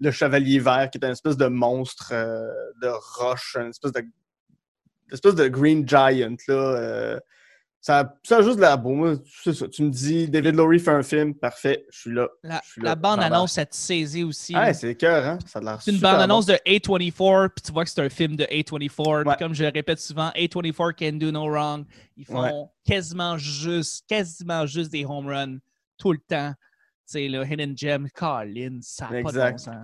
le 0.00 0.10
chevalier 0.12 0.58
vert, 0.60 0.88
qui 0.90 0.98
est 0.98 1.04
un 1.04 1.10
espèce 1.12 1.36
de 1.36 1.46
monstre 1.46 2.12
de 2.12 2.88
roche, 3.18 3.56
une 3.60 3.70
espèce 3.70 3.92
de, 3.92 4.00
une 4.00 5.14
espèce 5.14 5.34
de 5.34 5.48
Green 5.48 5.86
Giant. 5.88 6.36
Là, 6.48 7.20
ça, 7.80 8.14
ça 8.22 8.36
a 8.38 8.42
juste 8.42 8.56
de 8.56 8.60
la 8.60 8.80
c'est 9.42 9.54
ça. 9.54 9.66
Tu 9.68 9.82
me 9.82 9.88
dis, 9.90 10.28
David 10.28 10.54
Lowry 10.54 10.78
fait 10.78 10.90
un 10.90 11.02
film, 11.02 11.34
parfait, 11.34 11.86
je 11.90 11.98
suis 12.00 12.12
là. 12.12 12.28
La, 12.76 12.94
bande-annonce, 12.94 13.52
ça 13.52 13.64
te 13.64 13.74
saisit 13.74 14.22
aussi. 14.22 14.52
Ah, 14.54 14.74
c'est 14.74 14.94
cœur, 14.96 15.24
hein? 15.26 15.38
Ça 15.46 15.60
a 15.60 15.62
l'air 15.62 15.80
C'est 15.80 15.90
une 15.92 15.98
bande-annonce 16.00 16.44
de 16.44 16.54
A24, 16.66 17.48
puis 17.48 17.62
tu 17.64 17.72
vois 17.72 17.84
que 17.84 17.90
c'est 17.90 18.02
un 18.02 18.10
film 18.10 18.36
de 18.36 18.44
A24. 18.44 19.22
Puis 19.22 19.28
Ouais. 19.30 19.36
Comme 19.38 19.54
je 19.54 19.64
le 19.64 19.70
répète 19.70 19.98
souvent, 19.98 20.28
A24 20.36 20.92
can 20.94 21.16
do 21.16 21.30
no 21.30 21.48
wrong. 21.48 21.86
Ils 22.18 22.26
font 22.26 22.42
Ouais. 22.42 22.52
quasiment 22.84 23.38
juste, 23.38 24.04
quasiment 24.06 24.66
juste 24.66 24.92
des 24.92 25.06
home 25.06 25.28
runs 25.28 25.58
tout 25.96 26.12
le 26.12 26.18
temps. 26.18 26.52
Tu 26.52 27.18
sais, 27.18 27.28
là, 27.28 27.44
Hidden 27.44 27.76
Gem, 27.76 28.08
Colin, 28.14 28.78
ça 28.82 29.04
n'a 29.06 29.22
pas 29.22 29.32
de 29.32 29.38
Exact. 29.38 29.52
bon 29.52 29.58
sens. 29.58 29.74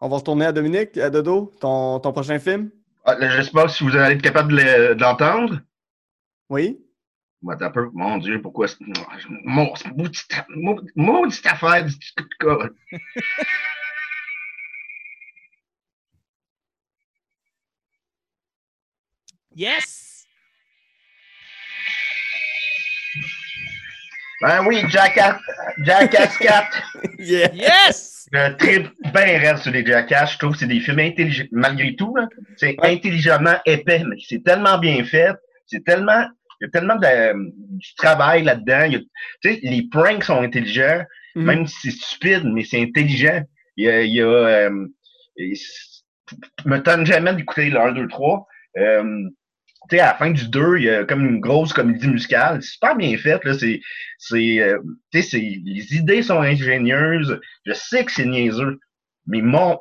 On 0.00 0.08
va 0.08 0.16
retourner 0.16 0.46
à 0.46 0.52
Dominique, 0.52 0.96
à 0.98 1.08
Dodo, 1.08 1.52
ton, 1.60 1.98
ton 2.00 2.12
prochain 2.12 2.38
film? 2.40 2.70
Ah, 3.04 3.16
je 3.20 3.42
sais 3.42 3.50
pas 3.52 3.68
si 3.68 3.84
vous 3.84 3.96
allez 3.96 4.16
être 4.16 4.22
capable 4.22 4.54
le- 4.56 4.94
de 4.94 5.00
l'entendre. 5.00 5.60
Oui? 6.50 6.78
Mon 7.42 8.18
Dieu, 8.18 8.40
pourquoi. 8.42 8.66
c'est- 8.68 8.78
Mon, 9.44 9.72
maudite- 9.94 10.44
maudite 10.96 11.46
affaire 11.46 11.84
du 11.84 11.92
coup 11.94 12.24
de 12.24 12.34
colle. 12.38 12.74
Yes! 19.54 20.24
Ben 24.40 24.64
oui, 24.66 24.82
Jackass, 24.88 25.40
Jackass 25.84 26.36
4. 26.40 26.82
Yeah! 27.18 27.50
Yes! 27.54 28.28
Je 28.32 28.52
tripe 28.56 28.88
bien 29.12 29.38
raide 29.40 29.56
sur 29.58 29.72
les 29.72 29.84
Jackass. 29.84 30.32
Je 30.34 30.38
trouve 30.38 30.52
que 30.52 30.58
c'est 30.58 30.66
des 30.66 30.80
films 30.80 30.98
intelligents. 31.00 31.46
Malgré 31.50 31.96
tout, 31.96 32.14
là, 32.14 32.28
c'est 32.56 32.76
Ouais. 32.80 32.92
intelligemment 32.94 33.56
épais, 33.64 34.04
mais 34.06 34.16
c'est 34.28 34.44
tellement 34.44 34.78
bien 34.78 35.02
fait. 35.04 35.34
C'est 35.66 35.82
tellement. 35.84 36.28
Il 36.60 36.64
y 36.64 36.66
a 36.66 36.70
tellement 36.70 36.96
de, 36.96 37.50
du 37.78 37.94
travail 37.96 38.44
là-dedans. 38.44 38.84
Il 38.86 38.92
y 38.92 38.96
a- 38.96 39.00
Tu 39.42 39.54
sais, 39.54 39.60
les 39.62 39.88
pranks 39.90 40.24
sont 40.24 40.40
intelligents, 40.42 41.04
Mhm. 41.36 41.44
même 41.44 41.66
si 41.66 41.90
c'est 41.92 41.98
stupide, 41.98 42.44
mais 42.44 42.64
c'est 42.64 42.80
intelligent. 42.82 43.42
Il 43.76 43.84
y 43.84 43.88
a. 43.88 44.02
Il 44.02 44.12
y 44.14 44.20
a 44.20 44.26
euh, 44.26 44.86
me 46.64 46.78
tente 46.82 47.06
jamais 47.06 47.34
d'écouter 47.34 47.70
le 47.70 47.80
1, 47.80 47.92
2, 47.92 48.08
3. 48.08 48.46
Euh, 48.76 49.28
tu 49.88 49.96
sais, 49.96 50.00
à 50.00 50.06
la 50.08 50.14
fin 50.14 50.30
du 50.30 50.48
2, 50.48 50.76
il 50.78 50.84
y 50.84 50.90
a 50.90 51.04
comme 51.04 51.24
une 51.24 51.40
grosse 51.40 51.72
comédie 51.72 52.08
musicale. 52.08 52.62
C'est 52.62 52.72
super 52.72 52.96
bien 52.96 53.16
fait, 53.16 53.42
là. 53.44 53.54
C'est, 53.54 53.80
c'est, 54.18 54.60
euh, 54.60 54.78
tu 55.12 55.22
sais, 55.22 55.28
c'est, 55.30 55.60
les 55.64 55.94
idées 55.94 56.22
sont 56.22 56.40
ingénieuses. 56.40 57.40
Je 57.64 57.72
sais 57.72 58.04
que 58.04 58.12
c'est 58.12 58.26
niaiseux, 58.26 58.78
mais 59.26 59.40
mon, 59.40 59.78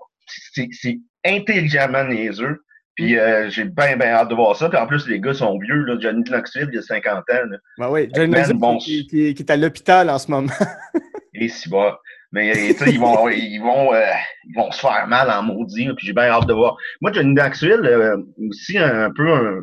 c'est, 0.54 0.68
c'est 0.72 1.00
intelligemment 1.26 2.06
niaiseux. 2.06 2.64
Puis 2.98 3.18
euh, 3.18 3.48
j'ai 3.50 3.64
bien, 3.64 3.96
bien 3.96 4.08
hâte 4.08 4.30
de 4.30 4.36
voir 4.36 4.56
ça. 4.58 4.68
Puis 4.70 4.78
en 4.78 4.88
plus, 4.88 5.08
les 5.08 5.20
gars 5.22 5.34
sont 5.34 5.58
vieux, 5.60 5.84
là. 5.86 5.96
Johnny 6.00 6.24
Knoxville, 6.24 6.68
il 6.74 6.80
a 6.80 6.82
50 6.82 7.14
ans, 7.18 7.22
là. 7.30 7.58
Ben 7.78 7.90
oui, 7.90 8.10
John 8.14 8.30
Man, 8.30 8.40
Knoxville 8.40 8.58
bon. 8.60 8.78
qui, 8.80 9.08
qui- 9.08 9.34
qui 9.36 9.44
est 9.44 9.52
à 9.52 9.56
l'hôpital 9.56 10.10
en 10.10 10.18
ce 10.18 10.30
moment. 10.32 10.52
Et 11.34 11.48
si 11.48 11.70
bas. 11.70 12.00
Mais 12.32 12.52
tu 12.52 12.74
sais, 12.74 12.90
ils 12.92 13.00
vont, 13.00 13.30
ils 13.30 13.60
vont, 13.60 13.94
euh, 13.94 14.02
ils 14.50 14.56
vont 14.56 14.70
se 14.72 14.80
faire 14.82 15.06
mal 15.08 15.30
en 15.30 15.44
maudit. 15.44 15.86
là, 15.86 15.94
Puis 15.96 16.08
j'ai 16.08 16.14
bien 16.14 16.24
hâte 16.24 16.48
de 16.48 16.54
voir. 16.54 16.76
Moi, 17.02 17.12
Johnny 17.14 17.34
Knoxville, 17.36 17.86
euh, 17.86 18.18
aussi 18.50 18.78
un, 18.80 19.06
un 19.06 19.12
peu 19.16 19.32
un, 19.32 19.62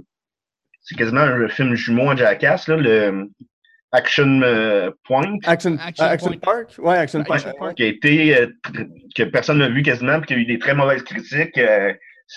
c'est 0.82 0.94
quasiment 0.96 1.20
un 1.22 1.48
film 1.48 1.74
jumeau 1.74 2.10
à 2.10 2.16
Jackass, 2.16 2.68
là, 2.68 2.76
le 2.76 3.28
Action 3.90 4.40
euh, 4.42 4.90
Point. 5.04 5.38
Action, 5.44 5.76
Action 5.84 6.04
euh, 6.04 6.08
Action 6.08 6.30
Point. 6.30 6.38
Park? 6.40 6.74
Ouais, 6.78 6.98
Action 6.98 7.24
Park. 7.24 7.40
Action 7.40 7.52
Park. 7.58 7.74
qui 7.76 7.82
a 7.82 7.86
été 7.86 8.38
euh, 8.38 8.46
que 9.16 9.22
personne 9.24 9.58
n'a 9.58 9.68
vu 9.68 9.82
quasiment, 9.82 10.18
puis 10.20 10.28
qui 10.28 10.34
a 10.34 10.36
eu 10.36 10.44
des 10.46 10.58
très 10.58 10.74
mauvaises 10.74 11.02
critiques. 11.02 11.58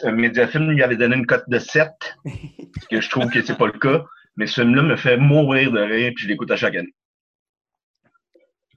Un 0.04 0.12
médiafilm 0.12 0.70
lui 0.70 0.84
avait 0.84 0.98
donné 0.98 1.16
une 1.16 1.26
cote 1.26 1.48
de 1.48 1.60
7, 1.60 1.88
que 2.92 3.02
je 3.02 3.10
trouve 3.10 3.30
que 3.30 3.42
c'est 3.42 3.58
pas 3.58 3.68
le 3.68 3.80
cas. 3.80 4.04
Mais 4.36 4.46
ce 4.46 4.62
film-là 4.62 4.84
me 4.84 4.96
fait 4.96 5.18
mourir 5.18 5.72
de 5.72 5.80
rire, 5.80 6.12
puis 6.16 6.26
je 6.26 6.30
l'écoute 6.30 6.52
à 6.52 6.56
chaque 6.56 6.76
année. 6.76 6.94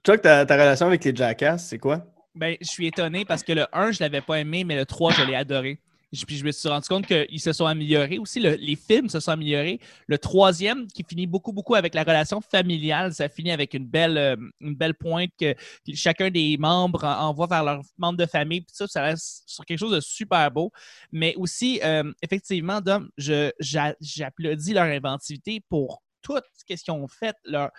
Chuck, 0.03 0.21
ta, 0.21 0.45
ta 0.45 0.55
relation 0.55 0.87
avec 0.87 1.03
les 1.03 1.15
Jackass, 1.15 1.67
c'est 1.67 1.77
quoi? 1.77 2.03
Ben, 2.33 2.55
je 2.59 2.67
suis 2.67 2.87
étonné 2.87 3.25
parce 3.25 3.43
que 3.43 3.51
le 3.51 3.65
1, 3.71 3.91
je 3.91 3.99
l'avais 3.99 4.21
pas 4.21 4.39
aimé, 4.39 4.63
mais 4.63 4.75
le 4.75 4.85
3, 4.85 5.11
je 5.11 5.23
l'ai 5.23 5.35
adoré. 5.35 5.79
Puis 6.27 6.37
je 6.37 6.43
me 6.43 6.51
suis 6.51 6.67
rendu 6.67 6.87
compte 6.89 7.07
qu'ils 7.07 7.39
se 7.39 7.53
sont 7.53 7.65
améliorés 7.65 8.17
aussi. 8.19 8.41
le- 8.41 8.55
les 8.55 8.75
films 8.75 9.07
se 9.09 9.19
sont 9.21 9.31
améliorés. 9.31 9.79
Le 10.07 10.17
troisième, 10.17 10.87
qui 10.87 11.05
finit 11.07 11.25
beaucoup, 11.25 11.53
beaucoup 11.53 11.75
avec 11.75 11.93
la 11.93 12.03
relation 12.03 12.41
familiale, 12.41 13.13
ça 13.13 13.29
finit 13.29 13.51
avec 13.51 13.73
une 13.73 13.85
belle, 13.87 14.17
euh, 14.17 14.35
une 14.59 14.75
belle 14.75 14.93
pointe 14.93 15.31
que 15.39 15.55
chacun 15.93 16.29
des 16.29 16.57
membres 16.57 17.05
en- 17.05 17.29
envoie 17.29 17.47
vers 17.47 17.63
leurs 17.63 17.81
membres 17.97 18.17
de 18.17 18.25
famille. 18.25 18.61
Puis 18.61 18.75
ça, 18.75 18.87
ça 18.87 19.03
reste 19.03 19.43
sur 19.45 19.65
quelque 19.65 19.79
chose 19.79 19.93
de 19.93 20.01
super 20.01 20.51
beau. 20.51 20.71
Mais 21.13 21.33
aussi, 21.37 21.79
euh, 21.83 22.11
effectivement, 22.21 22.81
Dom, 22.81 23.09
j'applaudis 23.17 24.73
leur 24.73 24.83
inventivité 24.85 25.61
pour 25.69 26.01
tout 26.21 26.37
ce 26.57 26.65
qu'ils 26.65 26.91
ont 26.91 27.07
fait. 27.07 27.35
Leur, 27.45 27.71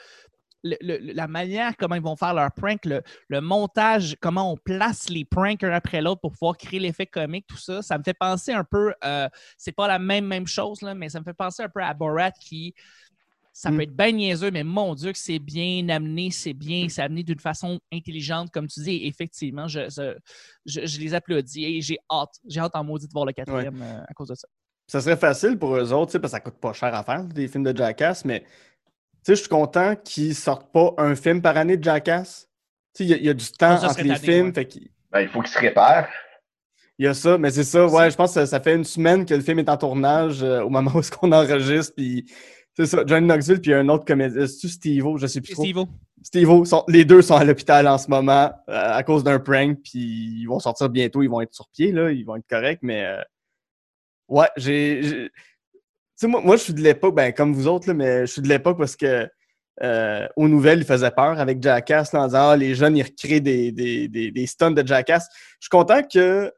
le- 0.63 0.77
le- 0.81 1.13
la 1.13 1.27
manière 1.29 1.77
comment 1.77 1.95
ils 1.97 2.03
vont 2.03 2.17
faire 2.17 2.35
leurs 2.35 2.53
pranks, 2.53 2.85
le, 2.85 3.03
le 3.29 3.41
montage, 3.41 4.17
comment 4.21 4.53
on 4.53 4.57
place 4.57 5.09
les 5.09 5.25
pranks 5.25 5.65
un 5.65 5.73
après 5.73 6.01
l'autre 6.03 6.21
pour 6.21 6.33
pouvoir 6.33 6.57
créer 6.57 6.81
l'effet 6.81 7.07
comique, 7.07 7.47
tout 7.47 7.57
ça, 7.57 7.83
ça 7.83 7.99
me 7.99 8.03
fait 8.05 8.15
penser 8.15 8.53
un 8.53 8.65
peu, 8.65 8.95
euh, 9.05 9.29
c'est 9.57 9.73
pas 9.73 9.89
la 9.89 9.99
même 9.99 10.27
même 10.27 10.47
chose, 10.47 10.83
là, 10.83 10.95
mais 10.95 11.09
ça 11.09 11.19
me 11.21 11.25
fait 11.25 11.35
penser 11.35 11.63
un 11.65 11.69
peu 11.69 11.83
à 11.83 11.93
Borat 11.95 12.31
qui, 12.31 12.75
ça 13.55 13.71
Mm. 13.71 13.77
peut 13.77 13.83
être 13.83 13.97
bien 13.97 14.13
niaiseux, 14.13 14.51
mais 14.51 14.65
mon 14.65 14.95
Dieu 14.95 15.13
que 15.13 15.19
c'est 15.19 15.39
bien 15.39 15.87
amené, 15.91 16.31
c'est 16.31 16.55
bien, 16.55 16.87
c'est 16.89 17.03
amené 17.03 17.23
d'une 17.23 17.39
façon 17.41 17.79
intelligente, 17.93 18.51
comme 18.51 18.67
tu 18.67 18.81
dis, 18.81 18.93
et 18.93 19.07
effectivement, 19.09 19.69
je, 19.69 19.81
je, 19.91 20.17
je- 20.65 20.87
je 20.87 21.01
les 21.01 21.13
applaudis 21.13 21.65
et 21.65 21.83
j'ai 21.83 21.99
hâte, 22.11 22.35
j'ai 22.49 22.61
hâte 22.61 22.75
en 22.75 22.83
maudit 22.85 23.07
de 23.09 23.13
voir 23.13 23.27
le 23.27 23.33
quatrième 23.33 23.83
euh, 23.83 24.01
à 24.09 24.15
cause 24.15 24.29
de 24.29 24.35
ça. 24.35 24.49
Ça 24.87 25.01
serait 25.01 25.17
facile 25.17 25.59
pour 25.59 25.77
eux 25.77 25.93
autres, 25.93 26.19
parce 26.19 26.33
que 26.33 26.37
ça 26.39 26.41
coûte 26.41 26.61
pas 26.61 26.73
cher 26.73 26.95
à 26.95 27.03
faire, 27.05 27.25
des 27.25 27.47
films 27.49 27.65
de 27.65 27.77
Jackass, 27.77 28.25
mais 28.25 28.45
sais, 29.25 29.35
je 29.35 29.41
suis 29.41 29.49
content 29.49 29.95
qu'ils 29.97 30.35
sortent 30.35 30.73
pas 30.73 30.93
un 30.99 31.15
film 31.15 31.41
par 31.43 31.57
année 31.57 31.77
de 31.77 31.85
Jackass. 31.85 32.49
Tu 32.95 33.05
sais, 33.05 33.05
il 33.05 33.11
y 33.11 33.15
a- 33.15 33.17
il 33.19 33.25
y, 33.25 33.29
a 33.31 33.35
du 33.35 33.47
temps 33.53 33.79
ça 33.79 33.89
entre 33.91 34.03
les 34.03 34.09
tanné, 34.09 34.19
films, 34.21 34.47
ouais. 34.49 34.53
fait 34.53 34.67
qu'il 34.67 34.89
Ben, 35.11 35.21
il 35.21 35.29
faut 35.29 35.41
qu'il 35.41 35.51
se 35.53 35.59
répare. 35.59 36.09
il 36.99 37.05
y 37.07 37.09
a 37.09 37.15
ça, 37.15 37.39
mais 37.39 37.51
c'est 37.51 37.65
ça, 37.65 37.87
ouais, 37.87 38.11
je 38.11 38.17
pense 38.17 38.35
que 38.35 38.45
ça, 38.45 38.61
fait 38.61 38.75
une 38.75 38.85
semaine 38.85 39.25
que 39.25 39.35
le 39.35 39.41
film 39.41 39.59
est 39.59 39.69
en 39.69 39.77
tournage 39.77 40.43
euh, 40.43 40.63
au 40.63 40.69
moment 40.71 40.91
où 40.95 41.01
est-ce 41.01 41.11
qu'on 41.11 41.33
enregistre, 41.33 41.95
puis 41.97 42.25
c'est 42.77 42.87
ça, 42.87 43.03
Johnny 43.07 43.27
Knoxville, 43.27 43.61
puis 43.61 43.73
un 43.75 43.89
autre 43.89 44.05
comédien, 44.05 44.47
c'est-tu 44.47 44.69
Steve-O, 44.69 45.17
je 45.19 45.27
sais 45.27 45.41
plus 45.41 45.53
trop. 45.55 45.63
Steve-O, 45.65 45.87
Steve-O, 46.23 46.65
sont- 46.65 46.85
les 46.89 47.05
deux 47.05 47.21
sont 47.23 47.35
à 47.37 47.45
l'hôpital 47.45 47.89
en 47.89 47.99
ce 47.99 48.09
moment 48.09 48.51
euh, 48.69 48.93
à 48.97 49.03
cause 49.03 49.25
d'un 49.25 49.39
prank, 49.41 49.79
puis 49.83 50.41
ils 50.41 50.47
vont 50.47 50.59
sortir 50.61 50.89
bientôt, 50.89 51.23
ils 51.23 51.29
vont 51.29 51.41
être 51.41 51.55
sur 51.55 51.69
pied, 51.71 51.93
là, 51.93 52.11
ils 52.13 52.25
vont 52.25 52.37
être 52.37 52.47
corrects, 52.49 52.81
mais 52.83 53.05
euh, 53.05 53.23
ouais, 54.29 54.49
j'ai. 54.57 55.31
Sais, 56.23 56.29
moi, 56.29 56.57
je 56.57 56.63
suis 56.63 56.75
de 56.75 56.81
l'époque, 56.81 57.15
ben, 57.15 57.33
comme 57.33 57.53
vous 57.53 57.69
autres, 57.69 57.89
là, 57.89 57.95
mais 57.95 58.27
je 58.27 58.33
suis 58.33 58.43
de 58.43 58.49
l'époque 58.49 58.79
parce 58.79 58.97
que 58.97 59.29
euh, 59.83 60.27
aux 60.37 60.49
nouvelles, 60.49 60.81
ils 60.81 60.85
faisaient 60.85 61.11
peur 61.11 61.39
avec 61.41 61.63
Jackass 61.63 62.13
en 62.15 62.27
disant 62.27 62.51
Ah, 62.51 62.57
les 62.57 62.75
jeunes, 62.75 62.97
ils 62.97 63.03
recréent 63.03 63.41
des, 63.41 63.73
des, 63.73 64.09
des, 64.09 64.31
des 64.31 64.47
stunts 64.47 64.73
de 64.73 64.87
Jackass. 64.87 65.29
Je 65.61 65.67
suis 65.67 65.71
content 65.71 66.03
que, 66.03 66.53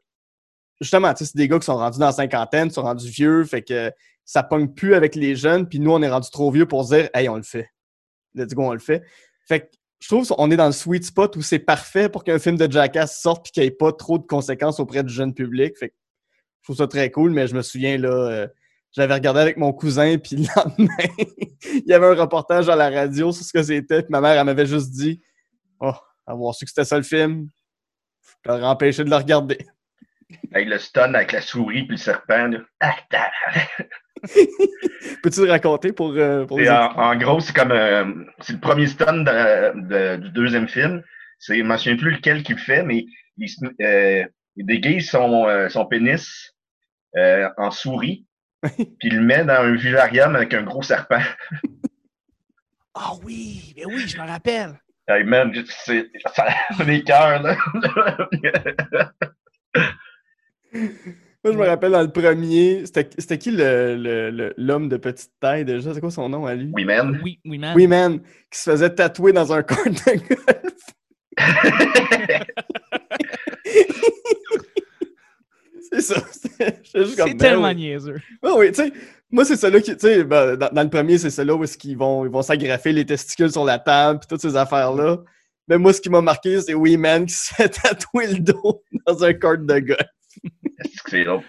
justement, 0.81 1.13
tu 1.13 1.19
sais, 1.19 1.31
c'est 1.31 1.37
des 1.37 1.47
gars 1.47 1.59
qui 1.59 1.65
sont 1.65 1.77
rendus 1.77 1.99
dans 1.99 2.07
la 2.07 2.11
cinquantaine, 2.11 2.69
sont 2.71 2.83
rendus 2.83 3.09
vieux, 3.09 3.43
fait 3.45 3.61
que 3.61 3.91
ça 4.25 4.43
pogne 4.43 4.67
plus 4.67 4.95
avec 4.95 5.15
les 5.15 5.35
jeunes, 5.35 5.67
puis 5.67 5.79
nous, 5.79 5.91
on 5.91 6.01
est 6.01 6.09
rendus 6.09 6.31
trop 6.31 6.51
vieux 6.51 6.65
pour 6.65 6.83
dire 6.85 7.09
Hey, 7.13 7.29
on 7.29 7.35
le 7.35 7.43
fait. 7.43 7.69
Let's 8.33 8.53
go, 8.53 8.63
on 8.63 8.73
le 8.73 8.79
fait. 8.79 9.03
Fait 9.47 9.61
que 9.61 9.67
je 9.99 10.07
trouve 10.07 10.27
qu'on 10.27 10.51
est 10.51 10.57
dans 10.57 10.65
le 10.65 10.73
sweet 10.73 11.05
spot 11.05 11.35
où 11.37 11.41
c'est 11.41 11.59
parfait 11.59 12.09
pour 12.09 12.23
qu'un 12.23 12.37
film 12.37 12.57
de 12.57 12.69
Jackass 12.69 13.21
sorte 13.21 13.45
puis 13.45 13.51
qu'il 13.53 13.63
n'y 13.63 13.67
ait 13.67 13.71
pas 13.71 13.93
trop 13.93 14.17
de 14.17 14.25
conséquences 14.25 14.79
auprès 14.79 15.03
du 15.03 15.13
jeune 15.13 15.33
public. 15.33 15.77
Fait 15.77 15.89
que 15.89 15.95
je 16.61 16.65
trouve 16.65 16.77
ça 16.77 16.87
très 16.87 17.09
cool, 17.11 17.31
mais 17.31 17.47
je 17.47 17.55
me 17.55 17.61
souviens, 17.61 17.97
là, 17.97 18.09
euh, 18.09 18.47
j'avais 18.95 19.13
regardé 19.13 19.41
avec 19.41 19.57
mon 19.57 19.73
cousin, 19.73 20.17
puis 20.17 20.37
le 20.37 20.45
lendemain, 20.55 20.95
il 21.65 21.83
y 21.85 21.93
avait 21.93 22.07
un 22.07 22.15
reportage 22.15 22.69
à 22.69 22.75
la 22.75 22.89
radio 22.89 23.31
sur 23.31 23.43
ce 23.45 23.51
que 23.51 23.61
c'était, 23.63 24.01
puis 24.03 24.11
ma 24.11 24.21
mère, 24.21 24.39
elle 24.39 24.45
m'avait 24.45 24.65
juste 24.65 24.91
dit 24.91 25.21
Oh, 25.79 25.93
avoir 26.25 26.55
su 26.55 26.65
que 26.65 26.69
c'était 26.71 26.85
ça 26.85 26.97
le 26.97 27.03
film, 27.03 27.49
je 28.23 28.33
t'aurais 28.43 28.63
empêché 28.63 29.03
de 29.03 29.09
le 29.09 29.15
regarder. 29.17 29.57
Avec 30.53 30.69
le 30.69 30.79
stun, 30.79 31.13
avec 31.13 31.33
la 31.33 31.41
souris 31.41 31.83
puis 31.83 31.97
le 31.97 32.01
serpent. 32.01 32.47
là. 32.47 32.59
Ah. 32.79 32.95
Peux-tu 35.23 35.45
le 35.45 35.51
raconter 35.51 35.91
pour, 35.91 36.11
euh, 36.11 36.45
pour 36.45 36.57
les 36.59 36.69
en, 36.69 37.15
gros, 37.15 37.39
c'est 37.39 37.55
comme 37.55 37.71
euh, 37.71 38.05
c'est 38.39 38.53
le 38.53 38.59
premier 38.59 38.87
stun 38.87 39.23
de- 39.23 39.87
de- 39.87 40.15
du 40.23 40.29
deuxième 40.31 40.67
film. 40.67 41.03
C'est, 41.37 41.57
je 41.57 41.61
ne 41.63 41.67
me 41.67 41.77
souviens 41.77 41.97
plus 41.97 42.11
lequel 42.11 42.41
qui 42.43 42.53
le 42.53 42.57
fait, 42.59 42.81
mais 42.83 43.05
il, 43.37 43.47
euh, 43.81 44.25
il 44.55 44.65
déguise 44.65 45.09
son, 45.09 45.45
son 45.69 45.85
pénis 45.85 46.53
en 47.57 47.71
souris, 47.71 48.25
puis 48.63 48.87
il 49.03 49.17
le 49.17 49.21
met 49.23 49.43
dans 49.45 49.61
un 49.63 49.75
vivarium 49.75 50.35
avec 50.35 50.53
un 50.53 50.63
gros 50.63 50.81
serpent. 50.81 51.19
Ah 52.93 53.11
oui, 53.23 53.73
mais 53.75 53.85
oui, 53.85 54.07
je 54.07 54.17
me 54.17 54.25
rappelle. 54.27 54.79
Hey 55.07 55.23
man, 55.23 55.53
c'est, 55.85 56.07
des 56.85 57.03
cœurs, 57.03 57.43
là. 57.43 57.55
Moi, 60.73 61.53
je 61.53 61.57
me 61.59 61.65
rappelle 61.67 61.91
dans 61.91 62.01
le 62.01 62.11
premier, 62.11 62.83
c'était 62.87 63.07
c'était 63.19 63.37
qui 63.37 63.51
le- 63.51 63.95
le- 63.95 64.31
le- 64.31 64.53
l'homme 64.57 64.89
de 64.89 64.97
petite 64.97 65.29
taille 65.39 65.63
déjà? 65.63 65.93
C'est 65.93 66.01
quoi 66.01 66.09
son 66.09 66.27
nom 66.27 66.47
à 66.47 66.55
lui? 66.55 66.71
oui, 66.73 66.85
man. 66.85 67.19
Oui, 67.23 67.39
oui, 67.45 67.59
man. 67.59 67.75
Oui, 67.75 67.85
man, 67.85 68.19
qui 68.49 68.59
se 68.59 68.71
faisait 68.71 68.89
tatouer 68.89 69.31
dans 69.31 69.53
un 69.53 69.61
court 69.63 69.85
de 69.85 70.17
golf. 70.17 70.73
C'est 76.01 76.13
ça. 76.13 76.21
Ben 77.25 77.37
tellement 77.37 77.67
oui. 77.69 77.75
niaiseux. 77.75 78.21
Oui, 78.43 78.67
tu 78.71 78.75
sais, 78.75 78.93
moi, 79.29 79.43
c'est 79.45 79.55
celle-là 79.55 79.81
qui, 79.81 79.91
tu 79.95 79.99
sais, 79.99 80.23
ben, 80.23 80.55
dans, 80.55 80.69
dans 80.69 80.83
le 80.83 80.89
premier, 80.89 81.17
c'est 81.17 81.29
celle-là 81.29 81.55
où 81.55 81.63
qu'ils 81.65 81.97
vont, 81.97 82.25
ils 82.25 82.31
vont 82.31 82.41
s'agrafer 82.41 82.91
les 82.93 83.05
testicules 83.05 83.51
sur 83.51 83.65
la 83.65 83.79
table, 83.79 84.19
puis 84.19 84.27
toutes 84.27 84.41
ces 84.41 84.55
affaires-là. 84.55 85.17
Mais 85.67 85.77
moi, 85.77 85.91
ce 85.93 85.99
qui 86.01 86.09
m'a 86.09 86.21
marqué, 86.21 86.61
c'est 86.61 86.73
Oui 86.73 86.95
Man 86.97 87.25
qui 87.25 87.33
se 87.35 87.53
fait 87.53 87.69
tatouer 87.69 88.27
le 88.27 88.39
dos 88.39 88.83
dans 89.07 89.23
un 89.23 89.33
court 89.33 89.57
de 89.57 89.79
golf. 89.79 89.99
C'est 91.09 91.23
drôle? 91.23 91.41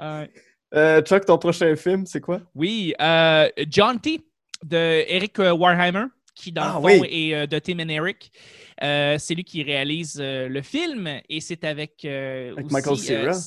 Euh, 0.00 0.26
Euh, 0.74 1.02
Chuck, 1.02 1.24
ton 1.24 1.36
prochain 1.38 1.74
film, 1.76 2.06
c'est 2.06 2.20
quoi? 2.20 2.40
oui, 2.54 2.94
euh, 3.00 3.48
John 3.68 3.98
T. 4.00 4.20
de 4.64 5.04
Eric 5.08 5.38
Warheimer, 5.38 6.04
qui 6.34 6.52
dans 6.52 6.62
Ah, 6.62 6.80
le 6.82 6.88
fond 6.96 7.00
oui. 7.02 7.08
est 7.10 7.34
euh, 7.34 7.46
de 7.46 7.58
Tim 7.58 7.80
and 7.80 7.88
Eric. 7.88 8.30
Euh, 8.82 9.16
c'est 9.18 9.34
lui 9.34 9.42
qui 9.44 9.62
réalise 9.62 10.18
euh, 10.20 10.48
le 10.48 10.62
film 10.62 11.08
et 11.28 11.40
c'est 11.40 11.64
avec, 11.64 12.04
euh, 12.04 12.52
Avec 12.52 12.64
aussi, 12.66 12.72
Michael 12.74 12.92
euh, 13.28 13.32
Cera. 13.32 13.38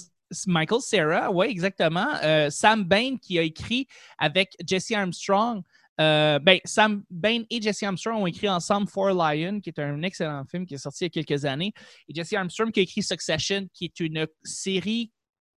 Michael 0.48 0.82
Cera, 0.82 1.32
oui, 1.32 1.48
exactement. 1.48 2.08
Euh, 2.24 2.50
Sam 2.50 2.84
Bain 2.84 3.17
qui 3.17 3.39
a 3.39 3.41
écrit 3.41 3.88
avec 4.17 4.56
Jesse 4.65 4.91
Armstrong. 4.91 5.63
Euh, 6.02 6.39
ben, 6.39 6.60
Sam 6.65 7.04
Bain 7.10 7.43
et 7.50 7.62
Jesse 7.62 7.84
Armstrong 7.84 8.22
ont 8.24 8.28
écrit 8.28 8.50
ensemble 8.50 8.88
For 8.88 9.13
Lion, 9.13 9.60
qui 9.60 9.69
est 9.69 9.80
un 9.80 10.02
excellent 10.02 10.43
film 10.46 10.65
qui 10.65 10.74
est 10.74 10.80
sorti 10.80 11.06
il 11.06 11.15
y 11.15 11.19
a 11.19 11.24
quelques 11.24 11.46
années. 11.46 11.74
Et 12.08 12.13
Jesse 12.13 12.34
Armstrong 12.34 12.72
qui 12.72 12.80
a 12.80 12.84
écrit 12.84 13.04
Succession, 13.04 13.67
qui 13.74 13.86
est 13.86 14.00
une 14.00 14.28
série 14.43 15.12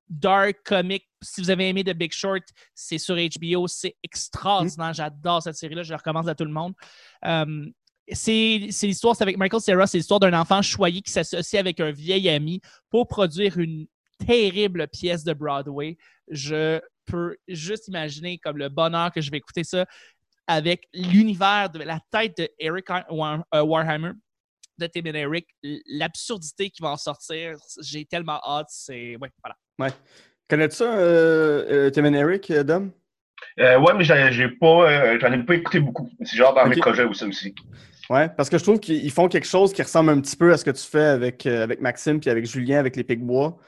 dark 0.09 0.59
comic. 0.65 1.09
Si 1.23 1.41
vous 1.41 1.51
avez 1.51 1.69
aimé 1.69 1.83
The 1.85 1.95
Big 1.95 2.12
Short, 2.12 2.43
c'est 2.75 2.99
sur 2.99 3.17
HBO. 3.17 3.67
C'est 3.67 3.97
extraordinaire. 4.03 4.93
J'adore 4.93 5.43
cette 5.43 5.57
série-là. 5.57 5.83
Je 5.83 5.91
la 5.91 5.97
recommande 5.97 6.29
à 6.29 6.35
tout 6.35 6.45
le 6.45 6.53
monde. 6.53 6.75
Euh, 7.25 7.67
c'est 8.12 8.69
c'est 8.71 8.87
l'histoire, 8.87 9.17
c'est 9.17 9.25
avec 9.25 9.37
Michael 9.37 9.61
Cera, 9.61 9.87
c'est 9.87 9.99
l'histoire 9.99 10.21
d'un 10.21 10.39
enfant 10.39 10.62
choyé 10.62 11.03
qui 11.03 11.11
s'associe 11.11 11.59
avec 11.59 11.81
un 11.81 11.91
vieil 11.91 12.29
ami 12.29 12.61
pour 12.91 13.09
produire 13.09 13.59
une 13.59 13.87
terrible 14.25 14.89
pièce 14.89 15.25
de 15.25 15.33
Broadway. 15.33 15.97
Je 16.29 16.81
peux 17.05 17.37
juste 17.49 17.89
imaginer 17.89 18.39
comme 18.39 18.59
le 18.59 18.69
bonheur 18.69 19.13
que 19.13 19.21
je 19.21 19.31
vais 19.31 19.39
écouter 19.39 19.65
ça 19.65 19.87
avec 20.47 20.89
l'univers 20.95 21.71
de 21.71 21.81
la 21.81 22.01
tête 22.11 22.37
de 22.39 22.49
Eric 22.59 22.87
euh, 22.91 23.63
Warhammer, 23.63 24.13
de 24.79 24.87
Tim 24.87 25.11
and 25.11 25.15
Eric, 25.15 25.49
l'absurdité 25.87 26.71
qui 26.71 26.83
va 26.83 26.91
en 26.91 26.97
sortir. 26.97 27.57
J'ai 27.83 28.05
tellement 28.05 28.41
hâte. 28.47 28.69
C'est. 28.71 29.17
Ouais, 29.17 29.31
voilà. 29.43 29.57
Ouais. 29.79 29.97
Connais-tu 30.49 30.77
ça, 30.77 30.97
euh, 30.97 31.87
euh, 31.87 31.91
Tim 31.91 32.05
and 32.05 32.15
Eric, 32.15 32.53
Dom? 32.53 32.93
Euh, 33.59 33.79
ouais, 33.79 33.95
mais 33.95 34.05
j'ai, 34.05 34.49
pas, 34.49 34.91
euh, 34.91 35.19
j'en 35.21 35.33
ai 35.33 35.43
pas 35.43 35.55
écouté 35.55 35.81
beaucoup. 35.81 36.09
C'est 36.23 36.37
genre 36.37 36.55
dans 36.55 36.67
mes 36.67 36.77
projets 36.77 37.05
aussi. 37.05 37.25
aussi. 37.25 37.55
Ouais, 38.09 38.29
parce 38.29 38.49
que 38.49 38.59
je 38.59 38.63
trouve 38.63 38.79
qu'ils 38.79 39.05
ils 39.05 39.11
font 39.11 39.29
quelque 39.29 39.47
chose 39.47 39.73
qui 39.73 39.83
ressemble 39.83 40.11
un 40.11 40.21
petit 40.21 40.37
peu 40.37 40.53
à 40.53 40.57
ce 40.57 40.65
que 40.65 40.71
tu 40.71 40.85
fais 40.85 41.05
avec, 41.05 41.45
euh, 41.47 41.65
avec 41.65 41.81
Maxime 41.81 42.21
puis 42.21 42.31
avec 42.31 42.47
Julien, 42.47 42.79
avec 42.79 42.97
les 42.97 43.03
Picbois. 43.03 43.59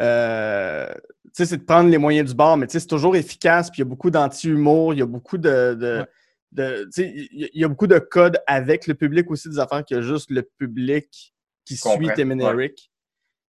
Euh, 0.00 0.92
tu 1.24 1.30
sais, 1.34 1.46
c'est 1.46 1.56
de 1.58 1.64
prendre 1.64 1.90
les 1.90 1.98
moyens 1.98 2.28
du 2.30 2.34
bord, 2.36 2.56
mais 2.56 2.66
tu 2.66 2.72
sais, 2.72 2.80
c'est 2.80 2.86
toujours 2.86 3.16
efficace, 3.16 3.70
puis 3.70 3.78
il 3.78 3.84
y 3.84 3.86
a 3.86 3.88
beaucoup 3.88 4.10
d'anti-humour, 4.10 4.94
il 4.94 4.98
y 4.98 5.02
a 5.02 5.06
beaucoup 5.06 5.38
de. 5.38 5.74
de, 5.74 5.98
Ouais. 6.00 6.06
de- 6.52 6.84
tu 6.84 6.90
sais, 6.92 7.12
il 7.14 7.50
y, 7.54 7.64
a- 7.64 7.68
beaucoup 7.68 7.86
de 7.86 7.98
codes 7.98 8.38
avec 8.46 8.86
le 8.86 8.94
public 8.94 9.30
aussi, 9.30 9.48
des 9.48 9.58
affaires 9.58 9.84
qu'il 9.84 9.96
y 9.96 10.00
a 10.00 10.02
juste 10.02 10.30
le 10.30 10.42
public 10.42 11.34
qui 11.64 11.76
suit 11.76 12.08
Tim 12.16 12.30
and 12.32 12.40
ouais. 12.40 12.52
Eric. 12.64 12.90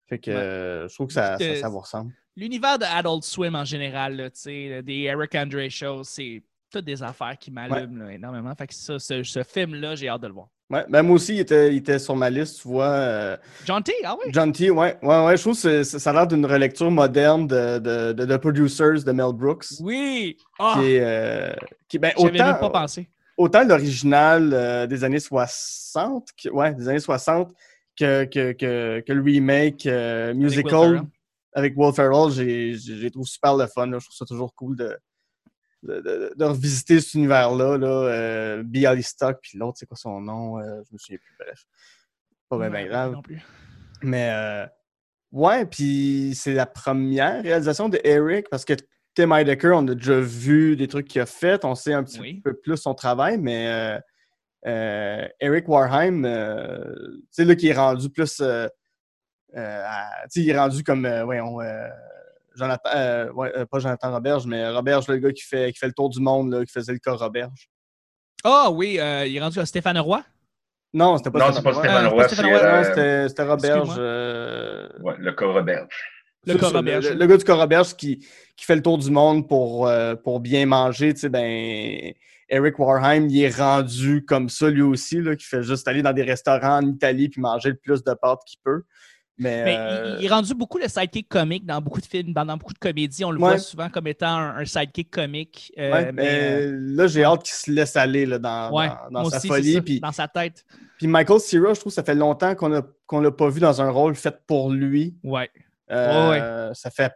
Fait 0.08 0.18
que 0.18 0.30
Ouais. 0.30 0.36
euh, 0.36 0.88
je 0.88 0.94
trouve 0.94 1.08
que 1.08 1.12
ça, 1.12 1.36
ça, 1.38 1.68
vous 1.68 1.80
ressemble. 1.80 2.12
L'univers 2.36 2.78
de 2.78 2.84
Adult 2.84 3.24
Swim 3.24 3.54
en 3.54 3.64
général, 3.64 4.16
là, 4.16 4.30
tu 4.30 4.40
sais, 4.40 4.82
des 4.82 5.00
Eric 5.02 5.34
Andre 5.34 5.68
shows, 5.68 6.04
c'est 6.04 6.42
toutes 6.70 6.84
des 6.84 7.02
affaires 7.02 7.36
qui 7.38 7.50
m'allument 7.50 8.08
énormément. 8.08 8.54
Fait 8.54 8.66
que 8.66 8.74
ça, 8.74 8.98
ce, 8.98 9.22
ce 9.22 9.42
film-là, 9.42 9.94
j'ai 9.94 10.08
hâte 10.08 10.20
de 10.22 10.26
le 10.26 10.32
voir. 10.34 10.48
Ouais, 10.70 10.84
ben 10.88 11.02
moi 11.02 11.16
aussi, 11.16 11.34
il 11.36 11.40
était, 11.40 11.72
il 11.72 11.78
était 11.78 11.98
sur 11.98 12.14
ma 12.14 12.28
liste, 12.28 12.60
tu 12.60 12.68
vois. 12.68 12.84
euh, 12.90 13.36
John 13.64 13.82
T, 13.82 13.92
ah 14.04 14.14
oui? 14.22 14.30
John 14.34 14.52
T, 14.52 14.70
ouais, 14.70 14.98
ouais, 15.02 15.24
ouais, 15.24 15.36
je 15.38 15.42
trouve 15.42 15.58
que 15.62 15.82
ça 15.82 16.10
a 16.10 16.12
l'air 16.12 16.26
d'une 16.26 16.44
relecture 16.44 16.90
moderne 16.90 17.46
de, 17.46 17.78
de, 17.78 18.12
de, 18.12 18.24
The 18.26 18.38
Producers 18.38 19.02
de 19.02 19.12
Mel 19.12 19.32
Brooks. 19.32 19.64
Oui! 19.80 20.36
Ah! 20.58 20.74
Qui 20.78 20.92
est, 20.96 21.00
euh, 21.00 21.52
qui, 21.88 21.98
ben, 21.98 22.12
autant, 22.18 22.30
même 22.32 22.58
pas 22.60 22.68
pensé. 22.68 23.08
autant 23.38 23.64
l'original 23.64 24.50
euh, 24.52 24.86
des 24.86 25.04
années 25.04 25.20
60, 25.20 26.28
que- 26.42 26.50
ouais, 26.50 26.74
des 26.74 26.86
années 26.88 27.00
60, 27.00 27.50
que, 27.98 28.24
que, 28.26 28.52
que, 28.52 29.00
que 29.06 29.12
le 29.14 29.22
remake 29.22 29.86
musical 30.36 30.70
Ferrell. 30.70 31.02
avec 31.54 31.72
Will 31.76 31.94
Ferrell, 31.94 32.30
j'ai 32.30 32.74
j'ai- 32.74 32.96
j'ai 32.98 33.10
trouvé 33.10 33.26
super 33.26 33.56
le 33.56 33.66
fun. 33.66 33.86
là. 33.86 33.98
Je 33.98 34.04
trouve 34.04 34.16
ça 34.16 34.26
toujours 34.26 34.54
cool 34.54 34.76
de, 34.76 34.94
de, 35.82 36.00
de- 36.00 36.32
de 36.36 36.44
revisiter 36.44 37.00
cet 37.00 37.14
univers-là. 37.14 37.76
Là, 37.78 37.86
euh, 37.86 38.62
B. 38.64 38.78
Stock, 39.00 39.38
puis 39.42 39.58
l'autre, 39.58 39.78
c'est 39.78 39.86
quoi 39.86 39.96
son 39.96 40.20
nom? 40.20 40.58
Euh, 40.58 40.82
je 40.88 40.92
me 40.92 40.98
souviens 40.98 41.18
plus, 41.18 41.36
bref. 41.38 41.64
Pas 42.48 42.68
bien 42.70 42.86
grave. 42.86 43.12
non 43.12 43.22
plus. 43.22 43.42
Mais 44.02 44.30
euh, 44.32 44.66
ouais, 45.32 45.66
puis 45.66 46.32
c'est 46.34 46.54
la 46.54 46.66
première 46.66 47.42
réalisation 47.42 47.88
de 47.88 48.00
Eric 48.04 48.48
parce 48.50 48.64
que 48.64 48.74
Tim 49.14 49.32
Heidecker, 49.32 49.72
on 49.74 49.86
a 49.88 49.94
déjà 49.94 50.18
vu 50.20 50.76
des 50.76 50.86
trucs 50.88 51.08
qu'il 51.08 51.20
a 51.20 51.26
fait, 51.26 51.64
on 51.64 51.74
sait 51.74 51.92
un 51.92 52.04
petit 52.04 52.20
Oui. 52.20 52.40
peu 52.40 52.54
plus 52.54 52.76
son 52.76 52.94
travail, 52.94 53.36
mais 53.38 54.00
euh, 54.66 55.26
Eric 55.40 55.68
Warheim, 55.68 56.22
tu 56.22 57.22
sais, 57.30 57.44
là, 57.44 57.54
qui 57.56 57.68
est 57.68 57.74
rendu 57.74 58.08
plus. 58.10 58.40
à- 58.40 58.68
tu 59.54 59.60
sais, 60.28 60.40
il 60.42 60.50
est 60.50 60.58
rendu 60.58 60.82
comme, 60.84 61.08
voyons, 61.24 61.60
euh, 61.60 61.88
Jonathan, 62.58 62.90
euh, 62.94 63.32
ouais, 63.32 63.52
euh, 63.56 63.64
pas 63.66 63.78
Jonathan 63.78 64.12
Roberge, 64.12 64.46
mais 64.46 64.68
Roberge, 64.68 65.06
le 65.08 65.16
gars 65.18 65.32
qui 65.32 65.42
fait, 65.44 65.72
qui 65.72 65.78
fait 65.78 65.86
le 65.86 65.92
tour 65.92 66.10
du 66.10 66.20
monde, 66.20 66.52
là, 66.52 66.64
qui 66.64 66.72
faisait 66.72 66.92
le 66.92 66.98
cas 66.98 67.12
Roberge. 67.12 67.68
Ah 68.44 68.70
oui, 68.70 68.98
euh, 68.98 69.26
il 69.26 69.36
est 69.36 69.40
rendu 69.40 69.58
à 69.58 69.66
Stéphane 69.66 69.98
Roy? 69.98 70.22
Non, 70.92 71.16
c'était 71.18 71.30
pas 71.30 71.38
Non, 71.50 71.62
pas 71.62 71.70
Roy. 71.70 71.74
Stéphane 71.74 72.04
Ah, 72.04 72.08
Roy, 72.08 72.28
c'est 72.28 72.36
pas 72.36 72.42
Stéphane 72.42 72.46
Roy. 72.46 72.62
Non, 72.62 72.74
euh, 72.78 72.84
c'était 72.84 73.28
c'était 73.28 73.42
Roberge. 73.42 73.78
Excuse-moi. 73.80 74.04
euh, 74.04 74.88
ouais, 75.00 75.14
le. 75.18 75.30
Le. 75.30 75.86
Le, 76.46 77.14
le 77.14 77.26
gars 77.26 77.36
du 77.36 77.44
Coroberge 77.44 77.94
qui, 77.94 78.24
qui 78.56 78.64
fait 78.64 78.76
le 78.76 78.82
tour 78.82 78.96
du 78.96 79.10
monde 79.10 79.46
pour, 79.48 79.86
euh, 79.86 80.14
pour 80.14 80.40
bien 80.40 80.64
manger, 80.64 81.12
tu 81.12 81.20
sais, 81.20 81.28
ben, 81.28 82.12
Eric 82.48 82.78
Warheim, 82.78 83.28
il 83.28 83.42
est 83.42 83.54
rendu 83.54 84.24
comme 84.24 84.48
ça 84.48 84.70
lui 84.70 84.80
aussi, 84.80 85.20
là, 85.20 85.36
qui 85.36 85.44
fait 85.44 85.62
juste 85.62 85.86
aller 85.88 86.00
dans 86.00 86.14
des 86.14 86.22
restaurants 86.22 86.78
en 86.78 86.86
Italie 86.86 87.28
puis 87.28 87.42
manger 87.42 87.70
le 87.70 87.76
plus 87.76 88.02
de 88.02 88.14
pâtes 88.14 88.40
qu'il 88.46 88.60
peut. 88.64 88.84
Mais, 89.38 89.64
Mais 89.64 89.76
euh, 89.78 90.14
il, 90.18 90.22
il 90.22 90.26
est 90.26 90.28
rendu 90.34 90.52
beaucoup 90.54 90.78
le 90.78 90.88
sidekick 90.88 91.28
comique 91.28 91.64
dans 91.64 91.80
beaucoup 91.80 92.00
de 92.00 92.06
films, 92.06 92.32
dans, 92.32 92.44
dans 92.44 92.56
beaucoup 92.56 92.72
de 92.72 92.78
comédies. 92.78 93.24
On 93.24 93.30
le 93.30 93.38
Ouais. 93.40 93.50
voit 93.50 93.58
souvent 93.58 93.88
comme 93.88 94.06
étant 94.08 94.26
un, 94.36 94.56
un 94.58 94.64
sidekick 94.64 95.10
comique. 95.10 95.72
euh, 95.78 95.92
ouais, 95.92 96.12
mais, 96.12 96.28
euh, 96.62 96.76
là, 96.96 97.06
j'ai 97.06 97.22
hâte 97.24 97.44
qu'il 97.44 97.54
se 97.54 97.70
laisse 97.70 97.94
aller 97.96 98.26
là, 98.26 98.38
dans, 98.38 98.72
ouais, 98.72 98.88
dans- 98.88 99.10
dans 99.12 99.20
moi 99.22 99.30
sa 99.30 99.36
aussi, 99.36 99.48
folie. 99.48 100.00
dans 100.00 100.10
sa 100.12 100.26
tête. 100.26 100.64
puis 100.98 101.06
Michael 101.06 101.38
Cera, 101.40 101.72
je 101.74 101.78
trouve 101.80 101.90
que 101.92 101.94
ça 101.94 102.02
fait 102.02 102.14
longtemps 102.16 102.54
qu'on 102.56 102.82
qu'on 103.06 103.20
l'a 103.20 103.30
pas 103.30 103.48
vu 103.48 103.60
dans 103.60 103.80
un 103.80 103.90
rôle 103.90 104.14
fait 104.16 104.36
pour 104.46 104.70
lui. 104.70 105.16
Ouais. 105.22 105.50
Ça 105.88 106.90
fait 106.92 107.12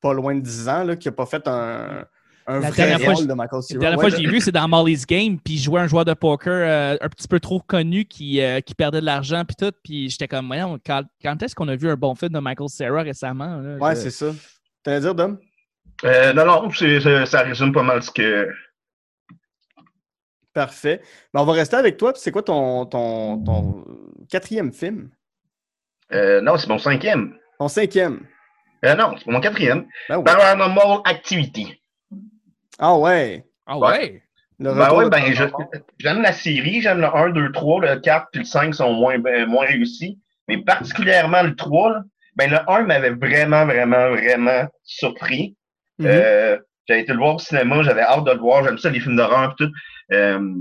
pas 0.00 0.12
loin 0.12 0.34
de 0.34 0.40
10 0.40 0.68
ans 0.68 0.96
qu'il 0.96 1.10
n'a 1.10 1.14
pas 1.16 1.26
fait 1.26 1.46
un, 1.46 2.04
un 2.50 2.60
La 2.60 2.70
vrai 2.70 2.76
dernière 2.76 3.00
fois, 3.00 3.14
rôle 3.14 3.22
je- 3.24 3.28
de 3.28 3.34
Michael 3.34 3.60
La 3.70 3.78
dernière 3.78 3.98
Ouais, 3.98 4.08
fois 4.08 4.10
que 4.18 4.22
j'ai 4.22 4.28
vu, 4.30 4.40
c'est 4.40 4.52
dans 4.52 4.68
Molly's 4.68 5.06
Game, 5.06 5.38
puis 5.38 5.54
il 5.54 5.58
jouait 5.58 5.80
un 5.80 5.86
joueur 5.86 6.04
de 6.04 6.14
poker 6.14 6.52
euh, 6.52 6.96
un 7.00 7.08
petit 7.08 7.28
peu 7.28 7.40
trop 7.40 7.60
connu 7.60 8.04
qui, 8.04 8.40
euh, 8.40 8.60
qui 8.60 8.74
perdait 8.74 9.00
de 9.00 9.06
l'argent, 9.06 9.44
puis 9.44 9.56
tout. 9.56 9.72
Puis 9.84 10.10
j'étais 10.10 10.28
comme, 10.28 10.46
voyons, 10.46 10.78
quand, 10.84 11.02
quand 11.22 11.42
est-ce 11.42 11.54
qu'on 11.54 11.68
a 11.68 11.76
vu 11.76 11.88
un 11.88 11.96
bon 11.96 12.14
film 12.14 12.32
de 12.32 12.38
Michael 12.40 12.68
Cera 12.68 13.02
récemment? 13.02 13.56
là? 13.58 13.76
Ouais, 13.76 13.94
Je- 13.94 14.00
c'est 14.00 14.10
ça. 14.10 14.26
T'allais 14.82 15.00
dire, 15.00 15.14
Dom? 15.14 15.38
Euh, 16.04 16.32
non, 16.32 16.46
non, 16.46 16.70
ça 17.26 17.42
résume 17.42 17.72
pas 17.72 17.82
mal 17.82 18.02
ce 18.02 18.10
que. 18.10 18.48
Parfait. 20.52 21.00
Ben, 21.32 21.40
on 21.40 21.44
va 21.44 21.52
rester 21.52 21.76
avec 21.76 21.96
toi. 21.96 22.12
puis 22.12 22.20
C'est 22.22 22.32
quoi 22.32 22.42
ton, 22.42 22.84
ton, 22.86 23.38
ton 23.42 23.84
quatrième 24.28 24.72
film? 24.72 25.10
Euh, 26.12 26.40
non, 26.40 26.56
c'est 26.56 26.68
mon 26.68 26.78
cinquième. 26.78 27.36
Ton 27.58 27.68
cinquième? 27.68 28.26
Euh, 28.84 28.94
non, 28.96 29.14
c'est 29.18 29.30
mon 29.30 29.40
quatrième. 29.40 29.86
Ben 30.08 30.16
oui. 30.18 30.24
Paranormal 30.24 31.00
Activity. 31.04 31.79
Ah 32.80 32.96
ouais. 32.96 33.44
Ah 33.66 33.78
Ouais. 33.78 34.22
Le 34.58 34.74
Ben 34.74 35.04
de 35.04 35.08
ben 35.08 35.82
j'aime 35.98 36.20
la 36.20 36.32
série, 36.32 36.82
j'aime 36.82 37.00
le 37.00 37.06
1, 37.06 37.30
2, 37.30 37.50
3, 37.52 37.80
le 37.80 38.00
4 38.00 38.26
puis 38.30 38.40
le 38.40 38.46
5 38.46 38.74
sont 38.74 38.92
moins, 38.92 39.18
ben, 39.18 39.46
moins 39.46 39.64
réussis. 39.64 40.18
Mais 40.48 40.58
particulièrement 40.58 41.42
le 41.42 41.56
3, 41.56 41.92
là, 41.92 42.02
ben 42.36 42.50
le 42.50 42.58
1 42.70 42.82
m'avait 42.82 43.10
vraiment, 43.10 43.64
vraiment, 43.64 44.10
vraiment 44.10 44.66
surpris. 44.82 45.56
Mhm. 45.98 46.06
Euh, 46.08 46.58
j'avais 46.86 47.02
été 47.02 47.12
le 47.12 47.18
voir 47.18 47.36
au 47.36 47.38
cinéma, 47.38 47.82
j'avais 47.82 48.02
hâte 48.02 48.24
de 48.24 48.32
le 48.32 48.38
voir, 48.38 48.64
j'aime 48.64 48.76
ça 48.76 48.90
les 48.90 49.00
films 49.00 49.16
d'horreur 49.16 49.52
et 49.52 49.64
tout. 49.64 49.72
Euh, 50.12 50.54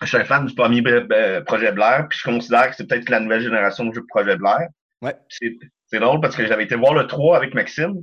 je 0.00 0.06
suis 0.06 0.16
un 0.16 0.24
fan 0.24 0.46
du 0.46 0.54
premier 0.54 0.82
euh, 0.86 1.40
Projet 1.42 1.70
Blair, 1.70 2.06
puis 2.08 2.18
je 2.18 2.24
considère 2.24 2.70
que 2.70 2.76
c'est 2.76 2.86
peut-être 2.86 3.08
la 3.10 3.20
nouvelle 3.20 3.42
génération 3.42 3.84
de 3.84 3.94
jeux 3.94 4.00
de 4.00 4.06
Projet 4.08 4.36
Blair. 4.36 4.68
Ouais. 5.02 5.14
C'est 5.28 5.54
c'est 5.86 6.00
drôle 6.00 6.20
parce 6.20 6.34
que 6.36 6.46
j'avais 6.46 6.64
été 6.64 6.74
voir 6.74 6.94
le 6.94 7.06
3 7.06 7.36
avec 7.36 7.54
Maxime, 7.54 7.94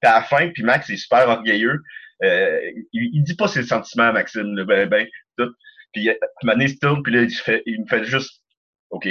puis 0.00 0.10
à 0.10 0.16
la 0.16 0.22
fin, 0.22 0.48
puis 0.50 0.62
Max 0.62 0.90
est 0.90 0.96
super 0.96 1.28
orgueilleux. 1.28 1.80
Euh, 2.22 2.60
il, 2.92 3.10
il 3.14 3.22
dit 3.24 3.34
pas 3.34 3.48
ses 3.48 3.62
sentiments 3.64 4.04
à 4.08 4.12
Maxime, 4.12 4.54
là, 4.54 4.64
ben, 4.64 4.88
ben, 4.88 5.06
tout. 5.36 5.50
Puis 5.92 6.08
euh, 6.08 6.14
il 6.58 6.68
se 6.68 6.76
tourne, 6.78 7.02
puis 7.02 7.12
là, 7.12 7.22
il, 7.22 7.30
se 7.30 7.42
fait, 7.42 7.62
il 7.66 7.80
me 7.82 7.86
fait 7.86 8.04
juste 8.04 8.42
OK. 8.90 9.08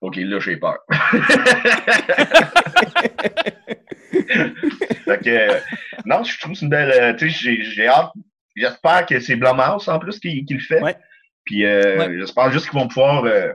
OK, 0.00 0.16
là, 0.16 0.40
j'ai 0.40 0.56
peur. 0.56 0.78
fait 4.10 5.18
que, 5.22 5.28
euh, 5.28 5.58
non, 6.06 6.22
je 6.24 6.38
trouve 6.38 6.52
que 6.52 6.58
c'est 6.58 6.64
une 6.64 6.70
belle. 6.70 6.90
euh, 6.92 7.14
tu 7.14 7.30
sais, 7.30 7.38
j'ai- 7.38 7.62
j'ai 7.64 7.86
hâte. 7.86 8.10
J'espère 8.56 9.06
que 9.06 9.20
c'est 9.20 9.36
Blumhouse 9.36 9.88
en 9.88 9.98
plus 9.98 10.18
qui, 10.18 10.44
qui 10.44 10.54
le 10.54 10.60
fait. 10.60 10.82
Ouais. 10.82 10.96
Puis 11.44 11.64
euh, 11.64 11.98
Ouais. 11.98 12.18
j'espère 12.18 12.50
juste 12.52 12.68
qu'ils 12.70 12.78
vont 12.78 12.88
pouvoir 12.88 13.24
euh, 13.24 13.52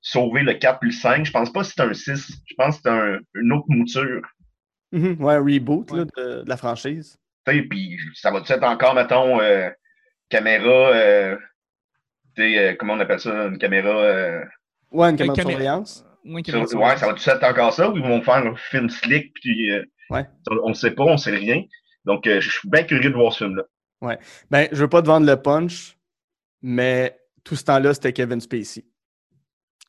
sauver 0.00 0.42
le 0.42 0.54
4 0.54 0.78
puis 0.80 0.90
le 0.90 0.94
5. 0.96 1.24
Je 1.26 1.30
pense 1.32 1.52
pas 1.52 1.60
que 1.60 1.66
c'est 1.66 1.80
un 1.80 1.92
6. 1.92 2.32
Je 2.46 2.54
pense 2.56 2.76
que 2.76 2.82
c'est 2.84 2.90
un, 2.90 3.18
une 3.34 3.52
autre 3.52 3.66
mouture. 3.68 4.22
Mhm. 4.92 5.22
Ouais, 5.22 5.34
un 5.34 5.40
reboot 5.44 5.90
là, 5.92 6.04
de 6.16 6.44
la 6.46 6.56
franchise. 6.56 7.16
Sais, 7.52 7.62
puis 7.62 7.98
ça 8.14 8.30
va 8.30 8.38
être 8.40 8.62
encore, 8.64 8.94
mettons, 8.94 9.40
euh, 9.40 9.70
caméra. 10.28 10.68
Euh, 10.94 11.36
tu 12.36 12.42
sais, 12.42 12.58
euh, 12.58 12.74
comment 12.78 12.94
on 12.94 13.00
appelle 13.00 13.20
ça, 13.20 13.46
une 13.46 13.58
caméra. 13.58 13.88
Euh, 13.90 14.44
Ouais, 14.90 15.10
une 15.10 15.16
caméra 15.16 15.34
de 15.36 15.40
camé- 15.42 15.50
surveillance. 15.52 16.04
Ouais, 16.24 16.42
sur- 16.44 16.80
ouais, 16.80 16.96
ça 16.96 17.06
va 17.06 17.12
être 17.14 17.44
encore 17.44 17.72
ça, 17.72 17.88
ou 17.90 17.96
ils 17.96 18.02
vont 18.02 18.22
faire 18.22 18.34
un 18.46 18.54
film 18.56 18.88
slick, 18.90 19.32
puis 19.34 19.70
euh, 19.70 19.82
Ouais. 20.10 20.26
on 20.62 20.70
ne 20.70 20.74
sait 20.74 20.90
pas, 20.92 21.04
on 21.04 21.16
sait 21.16 21.30
rien. 21.36 21.62
Donc, 22.04 22.26
euh, 22.26 22.40
je 22.40 22.50
suis 22.50 22.68
bien 22.70 22.82
curieux 22.84 23.10
de 23.10 23.14
voir 23.14 23.32
ce 23.32 23.44
film-là. 23.44 23.64
Ben, 24.50 24.68
je 24.72 24.76
veux 24.76 24.88
pas 24.88 25.02
te 25.02 25.06
vendre 25.06 25.26
le 25.26 25.36
punch, 25.40 25.96
mais 26.62 27.18
tout 27.44 27.56
ce 27.56 27.64
temps-là, 27.64 27.92
c'était 27.94 28.12
Kevin 28.12 28.40
Spacey 28.40 28.84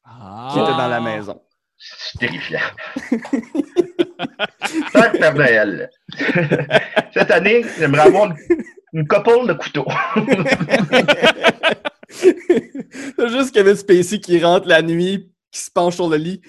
Ah. 0.03 0.49
qui 0.53 0.59
était 0.59 0.71
dans 0.71 0.87
la 0.87 0.99
maison. 1.01 1.41
C'est 1.77 2.17
terrifiant. 2.19 2.59
Père 4.93 5.11
Père 5.13 5.33
Noël. 5.35 5.89
Cette 7.13 7.31
année, 7.31 7.63
j'aimerais 7.77 8.01
avoir 8.07 8.25
une, 8.31 8.35
une 8.93 9.07
couple 9.07 9.47
de 9.47 9.53
couteaux. 9.53 9.87
C'est 12.11 13.29
juste 13.29 13.53
Kevin 13.53 13.75
Spacey 13.75 14.19
qui 14.19 14.43
rentre 14.43 14.67
la 14.67 14.81
nuit, 14.81 15.31
qui 15.51 15.59
se 15.61 15.71
penche 15.71 15.95
sur 15.95 16.09
le 16.09 16.17
lit. 16.17 16.41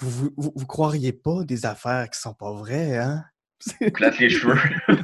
Vous, 0.00 0.30
vous, 0.36 0.52
vous- 0.56 0.66
croiriez 0.66 1.12
pas 1.12 1.44
des 1.44 1.66
affaires 1.66 2.08
qui 2.10 2.18
sont 2.20 2.34
pas 2.34 2.52
vraies, 2.52 2.96
hein? 2.98 3.24
Plate 3.94 4.18
les 4.18 4.28
cheveux. 4.28 4.58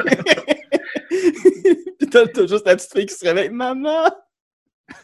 Puis 1.99 2.09
t'as 2.11 2.27
t'as 2.27 2.47
juste 2.47 2.67
la 2.67 2.75
petite 2.77 2.93
fille 2.93 3.07
qui 3.07 3.15
se 3.15 3.25
réveille. 3.25 3.51
Maman! 3.51 4.11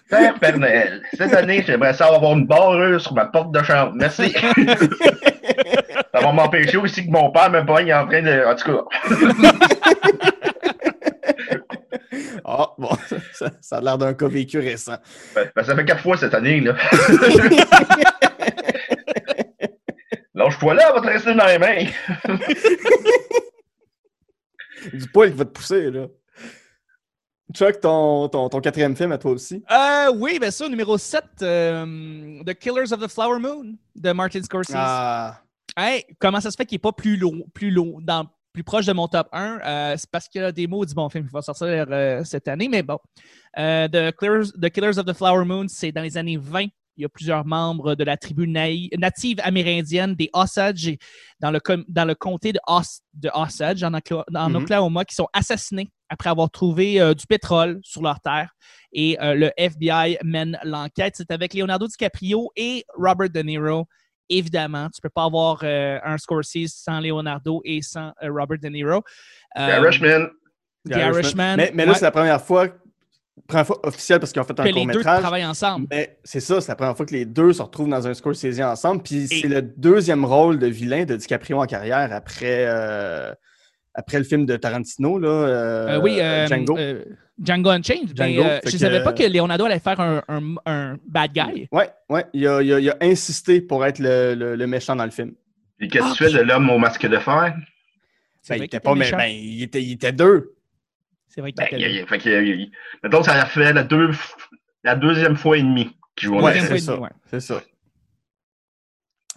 Père 0.09 0.39
Père 0.39 0.59
Noël. 0.59 1.03
Cette 1.15 1.35
année, 1.35 1.65
j'aimerais 1.67 1.95
ça 1.95 2.07
avoir 2.07 2.33
une 2.33 2.47
barreuse 2.47 3.03
sur 3.03 3.15
ma 3.15 3.27
porte 3.27 3.53
de 3.53 3.63
chambre. 3.63 3.93
Merci. 3.97 4.33
ça 6.15 6.21
va 6.21 6.33
m'empêcher 6.33 6.77
aussi 6.77 7.07
que 7.07 7.11
mon 7.11 7.31
père 7.31 7.51
me 7.51 7.65
pogne 7.65 7.93
en 7.93 8.07
train 8.07 8.23
de. 8.23 8.45
En 8.47 8.55
tout 8.55 8.73
cas. 8.73 8.85
Ah, 12.49 12.69
bon, 12.79 12.91
ça, 13.33 13.51
ça 13.61 13.79
a 13.79 13.81
l'air 13.81 13.99
d'un 13.99 14.15
cas 14.15 14.29
vécu 14.29 14.61
récent. 14.61 14.99
Ben, 15.35 15.51
ben, 15.55 15.65
ça 15.65 15.75
fait 15.75 15.85
quatre 15.85 16.01
fois 16.01 16.17
cette 16.17 16.33
année, 16.33 16.61
là. 16.61 16.77
Lâche-toi 20.33 20.75
là, 20.75 20.93
va 20.93 21.01
te 21.01 21.07
rester 21.09 21.35
dans 21.35 21.47
les 21.47 21.59
mains. 21.59 21.87
Du 24.93 25.09
poil 25.09 25.33
qui 25.33 25.39
va 25.39 25.45
te 25.45 25.51
pousser, 25.51 25.91
là. 25.91 26.07
Chuck, 27.57 27.81
ton, 27.81 28.29
ton, 28.29 28.49
ton 28.51 28.61
quatrième 28.61 28.95
film 28.95 29.13
à 29.13 29.19
toi 29.19 29.31
aussi? 29.33 29.65
Euh, 29.71 30.13
oui, 30.15 30.39
bien 30.39 30.51
sûr, 30.51 30.69
numéro 30.69 30.99
7, 30.99 31.25
euh, 31.43 32.43
The 32.45 32.55
Killers 32.55 32.93
of 32.93 33.01
the 33.01 33.09
Flower 33.09 33.39
Moon 33.39 33.75
de 33.95 34.13
Martin 34.13 34.43
Scorsese. 34.43 34.75
Ah, 34.77 35.41
Hey, 35.79 36.05
comment 36.19 36.41
ça 36.41 36.51
se 36.51 36.57
fait 36.57 36.65
qu'il 36.67 36.77
n'est 36.77 36.81
pas 36.81 36.93
plus 36.93 37.17
lourd, 37.17 37.35
plus 37.53 37.75
dans, 38.03 38.27
plus 38.53 38.63
proche 38.65 38.87
de 38.87 38.93
mon 38.93 39.09
top 39.09 39.29
1? 39.33 39.59
Euh, 39.65 39.95
c'est 39.99 40.11
parce 40.11 40.29
qu'il 40.29 40.41
y 40.41 40.45
a 40.45 40.53
des 40.53 40.67
mots 40.67 40.85
du 40.87 40.95
bon 40.95 41.09
film 41.09 41.27
qui 41.27 41.33
va 41.33 41.43
sortir 41.43 41.87
cette 42.25 42.49
année, 42.49 42.69
mais 42.69 42.83
bon. 42.83 42.99
The, 43.57 44.13
Killers, 44.19 44.51
The 44.61 44.71
Killers 44.71 44.99
of 44.99 45.05
the 45.07 45.13
Flower 45.15 45.45
Moon, 45.45 45.67
c'est 45.69 45.93
dans 45.93 46.03
les 46.03 46.17
années 46.17 46.37
20. 46.39 46.67
Il 46.99 47.03
y 47.03 47.05
a 47.05 47.11
plusieurs 47.11 47.45
membres 47.45 47.95
de 47.95 48.05
la 48.05 48.17
tribu 48.17 48.49
native 48.49 49.39
amérindienne 49.43 50.15
des 50.15 50.31
Osage 50.33 50.97
dans 51.41 51.51
le, 51.51 51.61
com- 51.61 51.85
dans 51.89 52.07
le 52.07 52.15
comté 52.15 52.55
de, 52.55 52.61
Os- 52.67 53.01
de 53.13 53.31
Osage, 53.35 53.83
en, 53.83 53.91
Mhm. 53.91 54.57
Oklahoma, 54.57 55.05
qui 55.05 55.15
sont 55.15 55.29
assassinés 55.35 55.91
après 56.09 56.31
avoir 56.31 56.51
trouvé 56.51 57.01
euh, 57.01 57.15
du 57.15 57.27
pétrole 57.27 57.81
sur 57.83 58.03
leur 58.03 58.21
terre. 58.21 58.51
Et 58.93 59.19
euh, 59.21 59.35
le 59.35 59.51
FBI 59.57 60.19
mène 60.23 60.59
l'enquête. 60.65 61.15
C'est 61.17 61.31
avec 61.31 61.55
Leonardo 61.55 61.87
DiCaprio 61.87 62.51
et 62.57 62.85
Robert 62.97 63.31
De 63.31 63.41
Niro. 63.41 63.87
Évidemment, 64.29 64.89
tu 64.91 65.01
peux 65.01 65.11
pas 65.11 65.25
avoir 65.25 65.61
euh, 65.63 65.99
un 66.05 66.19
Scorsese 66.19 66.73
sans 66.75 67.01
Leonardo 67.01 67.61
et 67.65 67.83
sans 67.83 68.13
euh, 68.23 68.31
Robert 68.31 68.59
De 68.59 68.69
Niro. 68.69 69.03
The 69.55 69.61
Irishman. 69.61 70.29
The 70.89 70.97
Irishman. 70.97 71.57
Mais, 71.57 71.71
mais 71.75 71.85
là, 71.85 71.93
ouais. 71.93 71.99
c'est 71.99 72.05
la 72.05 72.11
première 72.11 72.41
fois 72.43 72.69
première 73.47 73.67
fois 73.67 73.87
officielle 73.87 74.19
parce 74.19 74.33
qu'ils 74.33 74.41
ont 74.41 74.45
fait 74.45 74.55
Que 74.55 74.63
un 74.63 74.65
les 74.65 74.73
deux 74.73 74.79
court-métrage. 74.79 75.21
travaillent 75.21 75.47
ensemble. 75.47 75.87
Mais 75.91 76.19
c'est 76.25 76.41
ça, 76.41 76.61
c'est 76.61 76.69
la 76.73 76.77
première 76.77 76.97
fois 76.97 77.07
que 77.07 77.13
les 77.13 77.25
deux 77.25 77.53
se 77.53 77.63
retrouvent 77.63 77.89
dans 77.89 78.07
un 78.07 78.15
Scorsese 78.15 78.61
ensemble. 78.61 79.03
Puis 79.03 79.29
c'est 79.29 79.49
le 79.49 79.63
deuxième 79.63 80.25
rôle 80.25 80.59
de 80.59 80.67
vilain 80.67 81.05
de 81.05 81.17
DiCaprio 81.17 81.61
en 81.61 81.67
carrière 81.67 82.13
après, 82.13 82.65
euh, 82.67 83.33
après 83.97 84.19
le 84.19 84.25
film 84.25 84.47
de 84.47 84.57
Tarantino, 84.57 85.19
là, 85.19 85.29
euh, 85.29 85.89
Euh, 85.97 86.01
oui, 86.01 86.19
euh, 86.21 86.47
Django. 86.47 86.77
euh, 86.79 87.03
Django 87.43 87.71
Unchained. 87.71 88.13
Django, 88.17 88.43
euh, 88.43 88.61
je 88.65 88.71
que- 88.73 88.79
savais 88.79 89.03
pas 89.03 89.13
que 89.13 89.23
Leonardo 89.25 89.65
allait 89.65 89.79
faire 89.81 89.99
un, 90.01 90.23
un- 90.29 90.55
un 90.67 90.97
bad 91.07 91.33
guy. 91.33 91.67
Ouais, 91.73 91.89
ouais, 92.11 92.25
il 92.33 92.47
a, 92.47 92.63
il 92.63 92.73
a- 92.75 92.81
il 92.81 92.91
a 92.91 92.97
insisté 93.01 93.61
pour 93.61 93.85
être 93.85 93.99
le, 93.99 94.35
le- 94.35 94.55
le 94.57 94.67
méchant 94.67 94.95
dans 94.95 95.05
le 95.05 95.11
film. 95.11 95.33
Et 95.81 95.89
qu'est-ce 95.89 96.05
que 96.05 96.09
Ah, 96.11 96.15
tu 96.17 96.25
fais 96.25 96.39
de 96.39 96.43
l'homme 96.45 96.71
au 96.71 96.79
masque 96.79 97.07
de 97.07 97.19
fer? 97.19 97.55
Ben, 98.49 98.57
il 98.57 98.63
était 98.65 98.81
pas, 98.81 98.93
mais 98.95 99.01
méchant. 99.01 99.17
ben, 99.17 99.27
il 99.29 99.63
était, 99.63 99.83
il 99.83 99.93
était 99.93 100.13
deux. 100.13 100.55
C'est 101.29 101.41
vrai 101.41 101.53
qu'il 101.53 101.65
Ben, 101.65 101.67
était 101.79 101.91
il- 101.91 102.01
deux. 102.01 102.07
fait 102.07 102.19
mettons, 103.03 103.23
ça 103.23 103.33
a 103.43 103.47
fait 103.47 103.73
la, 103.73 103.83
deux, 103.83 104.11
la 104.85 104.95
deuxième 104.95 105.37
fois 105.37 105.59
et 105.59 105.63
demie 105.63 105.91
qu'il 106.17 106.29
masque. 106.31 106.41
fois 106.41 106.53
c'est 106.79 106.79
ça. 106.85 107.01
ouais. 107.01 107.09
C'est 107.31 107.41
ça. 107.41 107.61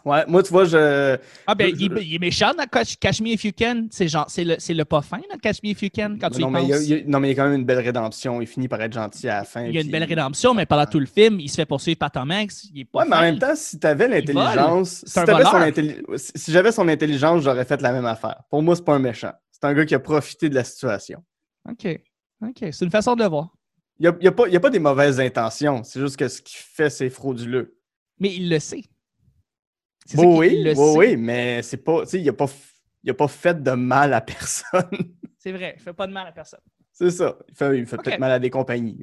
Ouais, 0.05 0.23
moi, 0.27 0.41
tu 0.43 0.49
vois, 0.51 0.65
je. 0.65 1.17
Ah 1.47 1.55
ben, 1.55 1.69
Je- 1.75 1.81
il, 1.83 1.97
est- 1.97 2.05
il 2.05 2.15
est 2.15 2.19
méchant 2.19 2.53
dans 2.57 2.65
Catch, 2.65 3.21
Me 3.21 3.27
If 3.29 3.43
You 3.45 3.51
Can. 3.57 3.87
C'est 3.91 4.07
genre, 4.07 4.25
c'est 4.29 4.43
le, 4.43 4.55
c'est 4.59 4.73
le 4.73 4.85
pas 4.85 5.01
fin 5.01 5.19
dans 5.31 5.37
Catch 5.37 5.61
Me 5.63 5.69
If 5.69 5.81
You 5.83 5.89
Can 5.95 6.17
quand 6.19 6.29
tu 6.29 6.41
non, 6.41 6.49
y 6.49 6.51
mais 6.51 6.65
il 6.83 6.93
a, 6.93 6.97
non, 7.07 7.19
mais 7.19 7.27
il 7.27 7.31
y 7.31 7.39
a 7.39 7.43
quand 7.43 7.49
même 7.49 7.59
une 7.59 7.65
belle 7.65 7.79
rédemption. 7.79 8.41
Il 8.41 8.47
finit 8.47 8.67
par 8.67 8.81
être 8.81 8.93
gentil 8.93 9.27
à 9.29 9.37
la 9.39 9.43
fin. 9.43 9.65
Il 9.65 9.73
y 9.75 9.77
a 9.77 9.81
une 9.81 9.91
belle 9.91 10.03
rédemption, 10.05 10.53
mais 10.53 10.65
pendant 10.65 10.85
tout 10.85 10.99
le 10.99 11.05
film, 11.05 11.39
il 11.39 11.49
se 11.49 11.55
fait 11.55 11.65
poursuivre 11.65 11.97
par 11.97 12.11
Tom 12.11 12.31
Hanks. 12.31 12.63
Il 12.73 12.81
est 12.81 12.85
pas 12.85 12.99
Ouais, 12.99 13.05
mais 13.09 13.15
en 13.15 13.21
même 13.21 13.39
temps, 13.39 13.55
si 13.55 13.79
tu 13.79 13.87
avais 13.87 14.07
l'intelligence, 14.07 15.03
si, 15.05 15.13
t'avais 15.13 15.43
son 15.43 15.57
intelli- 15.59 16.01
si 16.35 16.51
j'avais 16.51 16.71
son 16.71 16.87
intelligence, 16.87 17.43
j'aurais 17.43 17.65
fait 17.65 17.81
la 17.81 17.91
même 17.91 18.05
affaire. 18.05 18.41
Pour 18.49 18.61
moi, 18.63 18.75
c'est 18.75 18.85
pas 18.85 18.95
un 18.95 18.99
méchant. 18.99 19.31
C'est 19.51 19.65
un 19.65 19.73
gars 19.73 19.85
qui 19.85 19.95
a 19.95 19.99
profité 19.99 20.49
de 20.49 20.55
la 20.55 20.63
situation. 20.63 21.23
OK. 21.69 21.99
OK. 22.41 22.55
C'est 22.71 22.85
une 22.85 22.91
façon 22.91 23.15
de 23.15 23.23
le 23.23 23.29
voir. 23.29 23.49
Il 23.99 24.03
n'y 24.03 24.07
a, 24.07 24.15
y 24.21 24.27
a 24.27 24.31
pas- 24.31 24.47
y 24.47 24.55
a 24.55 24.59
pas 24.61 24.69
des 24.69 24.79
mauvaises 24.79 25.19
intentions. 25.19 25.83
C'est 25.83 25.99
juste 25.99 26.15
que 26.15 26.29
ce 26.29 26.41
qu'il 26.41 26.57
fait, 26.57 26.89
c'est 26.89 27.09
frauduleux. 27.09 27.75
Mais 28.17 28.33
il 28.33 28.49
le 28.49 28.59
sait. 28.59 28.83
C'est 30.09 30.17
ça 30.17 30.23
Bon, 30.23 30.31
qu'il- 30.31 30.39
oui, 30.39 30.55
il 30.57 30.63
le 30.63 30.69
oui, 30.71 30.75
sait. 30.75 30.97
oui, 30.97 31.17
mais 31.17 31.61
c'est 31.61 31.77
pas. 31.77 32.01
Tu 32.01 32.09
sais, 32.09 32.19
il 32.19 32.25
n'a 32.25 32.33
pas, 32.33 32.47
il 33.03 33.09
a 33.11 33.13
pas 33.13 33.27
fait 33.27 33.61
de 33.61 33.71
mal 33.71 34.11
à 34.13 34.21
personne. 34.21 34.89
C'est 35.37 35.51
vrai. 35.51 35.75
Il 35.77 35.81
fait 35.81 35.93
pas 35.93 36.07
de 36.07 36.11
mal 36.11 36.27
à 36.27 36.31
personne. 36.31 36.59
c'est 36.91 37.11
ça. 37.11 37.37
Il 37.47 37.55
fait, 37.55 37.77
il 37.79 37.85
fait 37.85 37.95
Ok. 37.95 38.03
peut-être 38.05 38.19
mal 38.19 38.31
à 38.31 38.39
des 38.39 38.49
compagnies. 38.49 38.97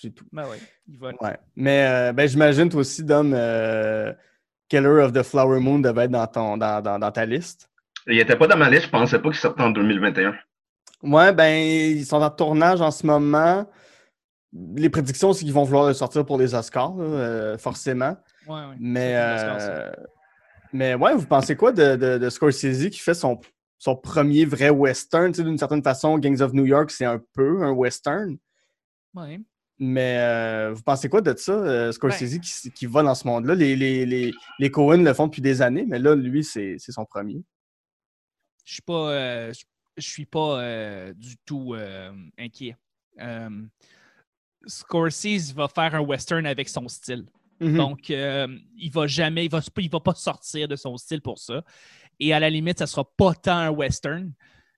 C'est 0.00 0.10
tout. 0.14 0.24
Ben 0.32 0.44
oui. 0.50 0.56
Il 0.88 0.96
va. 0.98 1.08
Ouais. 1.20 1.36
Mais 1.56 1.86
euh, 1.86 2.12
ben, 2.12 2.26
j'imagine, 2.28 2.68
toi 2.70 2.80
aussi, 2.80 3.02
Dom, 3.04 3.32
euh, 3.34 4.12
Killer 4.68 5.02
of 5.02 5.12
the 5.12 5.22
Flower 5.22 5.60
Moon 5.60 5.80
devait 5.80 6.04
être 6.04 6.10
dans, 6.12 6.26
ton, 6.26 6.56
dans, 6.56 6.80
dans, 6.80 6.98
dans 6.98 7.10
ta 7.10 7.26
liste. 7.26 7.68
Il 8.06 8.18
était 8.18 8.36
pas 8.36 8.46
dans 8.46 8.56
ma 8.56 8.70
liste, 8.70 8.84
je 8.84 8.90
pensais 8.90 9.18
pas 9.18 9.28
qu'il 9.28 9.38
sortait 9.38 9.62
en 9.62 9.70
2021. 9.70 10.34
Ouais, 11.02 11.32
ben, 11.34 11.52
ils 11.54 12.06
sont 12.06 12.22
en 12.22 12.30
tournage 12.30 12.80
en 12.80 12.90
ce 12.90 13.06
moment. 13.06 13.68
Les 14.76 14.88
prédictions, 14.88 15.32
c'est 15.34 15.44
qu'ils 15.44 15.52
vont 15.52 15.64
vouloir 15.64 15.86
le 15.88 15.94
sortir 15.94 16.24
pour 16.24 16.38
les 16.38 16.54
Oscars, 16.54 16.94
là, 16.96 17.04
euh, 17.04 17.58
forcément. 17.58 18.16
Ouais, 18.46 18.54
ouais. 18.54 18.76
Mais, 18.78 19.14
euh, 19.16 19.90
mais 20.74 20.94
ouais, 20.94 21.14
vous 21.14 21.26
pensez 21.26 21.56
quoi 21.56 21.72
de, 21.72 21.96
de, 21.96 22.18
de 22.18 22.28
Scorsese 22.30 22.90
qui 22.90 22.98
fait 22.98 23.14
son, 23.14 23.40
son 23.78 23.96
premier 23.96 24.44
vrai 24.44 24.70
western? 24.70 25.32
Tu 25.32 25.38
sais, 25.38 25.44
d'une 25.44 25.56
certaine 25.56 25.82
façon, 25.82 26.18
Gangs 26.18 26.40
of 26.42 26.52
New 26.52 26.66
York, 26.66 26.90
c'est 26.90 27.04
un 27.04 27.22
peu 27.32 27.62
un 27.62 27.70
western. 27.70 28.36
Ouais. 29.14 29.40
Mais 29.78 30.18
euh, 30.18 30.72
vous 30.74 30.82
pensez 30.82 31.08
quoi 31.08 31.20
de 31.20 31.34
ça, 31.36 31.52
euh, 31.52 31.92
Scorsese 31.92 32.32
Ben. 32.32 32.40
qui, 32.40 32.70
qui 32.72 32.86
va 32.86 33.02
dans 33.02 33.14
ce 33.14 33.26
monde-là? 33.26 33.54
Les, 33.54 33.74
les, 33.74 34.04
les, 34.06 34.32
les 34.58 34.70
Coen 34.70 35.02
le 35.04 35.14
font 35.14 35.26
depuis 35.26 35.42
des 35.42 35.62
années, 35.62 35.84
mais 35.88 35.98
là, 35.98 36.14
lui, 36.14 36.44
c'est 36.44 36.76
son 36.78 37.04
premier. 37.04 37.42
Je 38.64 38.74
suis 38.74 38.82
pas, 38.82 39.10
euh, 39.10 39.52
je- 39.52 39.64
suis 40.02 40.26
pas 40.26 41.12
du 41.14 41.36
tout 41.44 41.74
inquiet. 42.38 42.76
Scorsese 44.66 45.52
va 45.54 45.68
faire 45.68 45.94
un 45.94 46.00
western 46.00 46.46
avec 46.46 46.68
son 46.68 46.88
style. 46.88 47.26
Mhm. 47.60 47.76
Donc, 47.76 48.10
euh, 48.10 48.48
il 48.76 48.90
va 48.90 49.06
jamais, 49.06 49.44
il 49.44 49.50
va, 49.50 49.60
il 49.78 49.90
va 49.90 50.00
pas 50.00 50.14
sortir 50.14 50.68
de 50.68 50.76
son 50.76 50.96
style 50.96 51.20
pour 51.20 51.38
ça. 51.38 51.62
Et 52.20 52.32
à 52.32 52.40
la 52.40 52.50
limite, 52.50 52.78
ça 52.78 52.86
sera 52.86 53.04
pas 53.04 53.34
tant 53.34 53.56
un 53.56 53.70
western, 53.70 54.32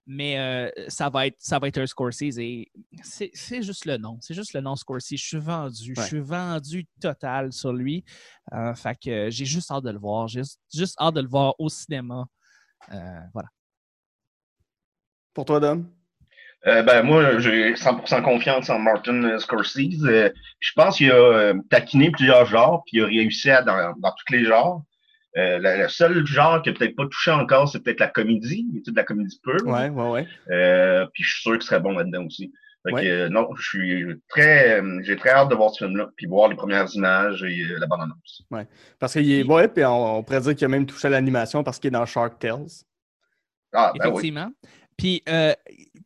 mais 0.06 0.38
euh, 0.38 0.70
ça, 0.88 1.10
va 1.10 1.26
être, 1.26 1.36
ça 1.38 1.58
va 1.58 1.68
être 1.68 1.78
un 1.78 1.86
Scorsese. 1.86 2.38
Et 2.38 2.70
c'est 3.02 3.62
juste 3.62 3.84
le 3.86 3.96
nom. 3.96 4.18
C'est 4.20 4.34
juste 4.34 4.54
le 4.54 4.60
nom 4.60 4.76
Scorsese. 4.76 5.16
Je 5.16 5.26
suis 5.26 5.38
vendu. 5.38 5.94
Je 5.96 6.02
suis 6.02 6.20
vendu 6.20 6.86
total 7.00 7.52
sur 7.52 7.72
lui. 7.72 8.04
Euh, 8.52 8.74
fait 8.74 8.96
que 9.02 9.30
j'ai 9.30 9.44
juste 9.44 9.70
hâte 9.70 9.84
de 9.84 9.90
le 9.90 9.98
voir. 9.98 10.28
J'ai 10.28 10.40
juste, 10.40 10.60
juste 10.72 10.96
hâte 11.00 11.14
de 11.14 11.20
le 11.20 11.28
voir 11.28 11.54
au 11.58 11.68
cinéma. 11.68 12.26
Euh, 12.92 13.20
voilà. 13.32 13.48
Pour 15.34 15.44
toi, 15.44 15.60
Dom? 15.60 15.90
Euh, 16.66 16.82
ben, 16.82 17.02
moi, 17.02 17.38
j'ai 17.38 17.74
100% 17.74 18.22
confiance 18.22 18.70
en 18.70 18.78
Martin 18.80 19.22
euh, 19.22 19.38
Scorsese. 19.38 20.04
Euh, 20.04 20.30
je 20.58 20.72
pense 20.74 20.96
qu'il 20.96 21.12
a 21.12 21.14
euh, 21.14 21.54
taquiné 21.70 22.10
plusieurs 22.10 22.46
genres, 22.46 22.82
puis 22.86 22.98
il 22.98 23.02
a 23.04 23.06
réussi 23.06 23.50
à, 23.50 23.62
dans, 23.62 23.94
dans 23.98 24.10
tous 24.12 24.32
les 24.32 24.44
genres. 24.44 24.82
Euh, 25.36 25.58
le 25.60 25.88
seul 25.88 26.26
genre 26.26 26.62
qui 26.62 26.70
n'a 26.70 26.74
peut-être 26.76 26.96
pas 26.96 27.04
touché 27.04 27.30
encore, 27.30 27.68
c'est 27.68 27.80
peut-être 27.82 28.00
la 28.00 28.08
comédie, 28.08 28.66
mais 28.72 28.80
c'est 28.84 28.90
de 28.90 28.96
la 28.96 29.04
comédie 29.04 29.38
pure. 29.42 29.66
Ouais, 29.66 29.90
ouais, 29.90 30.10
ouais. 30.10 30.26
Euh, 30.50 31.06
puis 31.12 31.22
je 31.22 31.30
suis 31.34 31.42
sûr 31.42 31.52
qu'il 31.52 31.62
serait 31.62 31.80
bon 31.80 31.92
là-dedans 31.92 32.24
aussi. 32.24 32.52
Fait 32.86 32.92
Ouais. 32.92 33.02
que, 33.02 33.06
euh, 33.08 33.28
non, 33.28 33.48
je 33.56 33.62
suis 33.62 34.06
très, 34.28 34.80
j'ai 35.02 35.16
très 35.16 35.30
hâte 35.30 35.50
de 35.50 35.54
voir 35.54 35.70
ce 35.70 35.84
film-là, 35.84 36.08
puis 36.16 36.26
voir 36.26 36.48
les 36.48 36.56
premières 36.56 36.86
images 36.94 37.42
et 37.42 37.60
euh, 37.64 37.78
la 37.78 37.86
bande-annonce. 37.86 38.42
Parce 38.98 39.12
qu'il 39.12 39.30
est. 39.30 39.42
Ouais, 39.44 39.68
puis 39.68 39.84
on, 39.84 40.18
on 40.18 40.22
pourrait 40.22 40.40
dire 40.40 40.54
qu'il 40.54 40.64
a 40.64 40.68
même 40.68 40.86
touché 40.86 41.06
à 41.08 41.10
l'animation 41.10 41.62
parce 41.62 41.78
qu'il 41.78 41.88
est 41.88 41.90
dans 41.90 42.06
Shark 42.06 42.38
Tales. 42.38 42.66
Ah, 43.72 43.92
ben 43.98 44.10
oui. 44.10 44.32
Puis, 44.96 45.22
euh, 45.28 45.54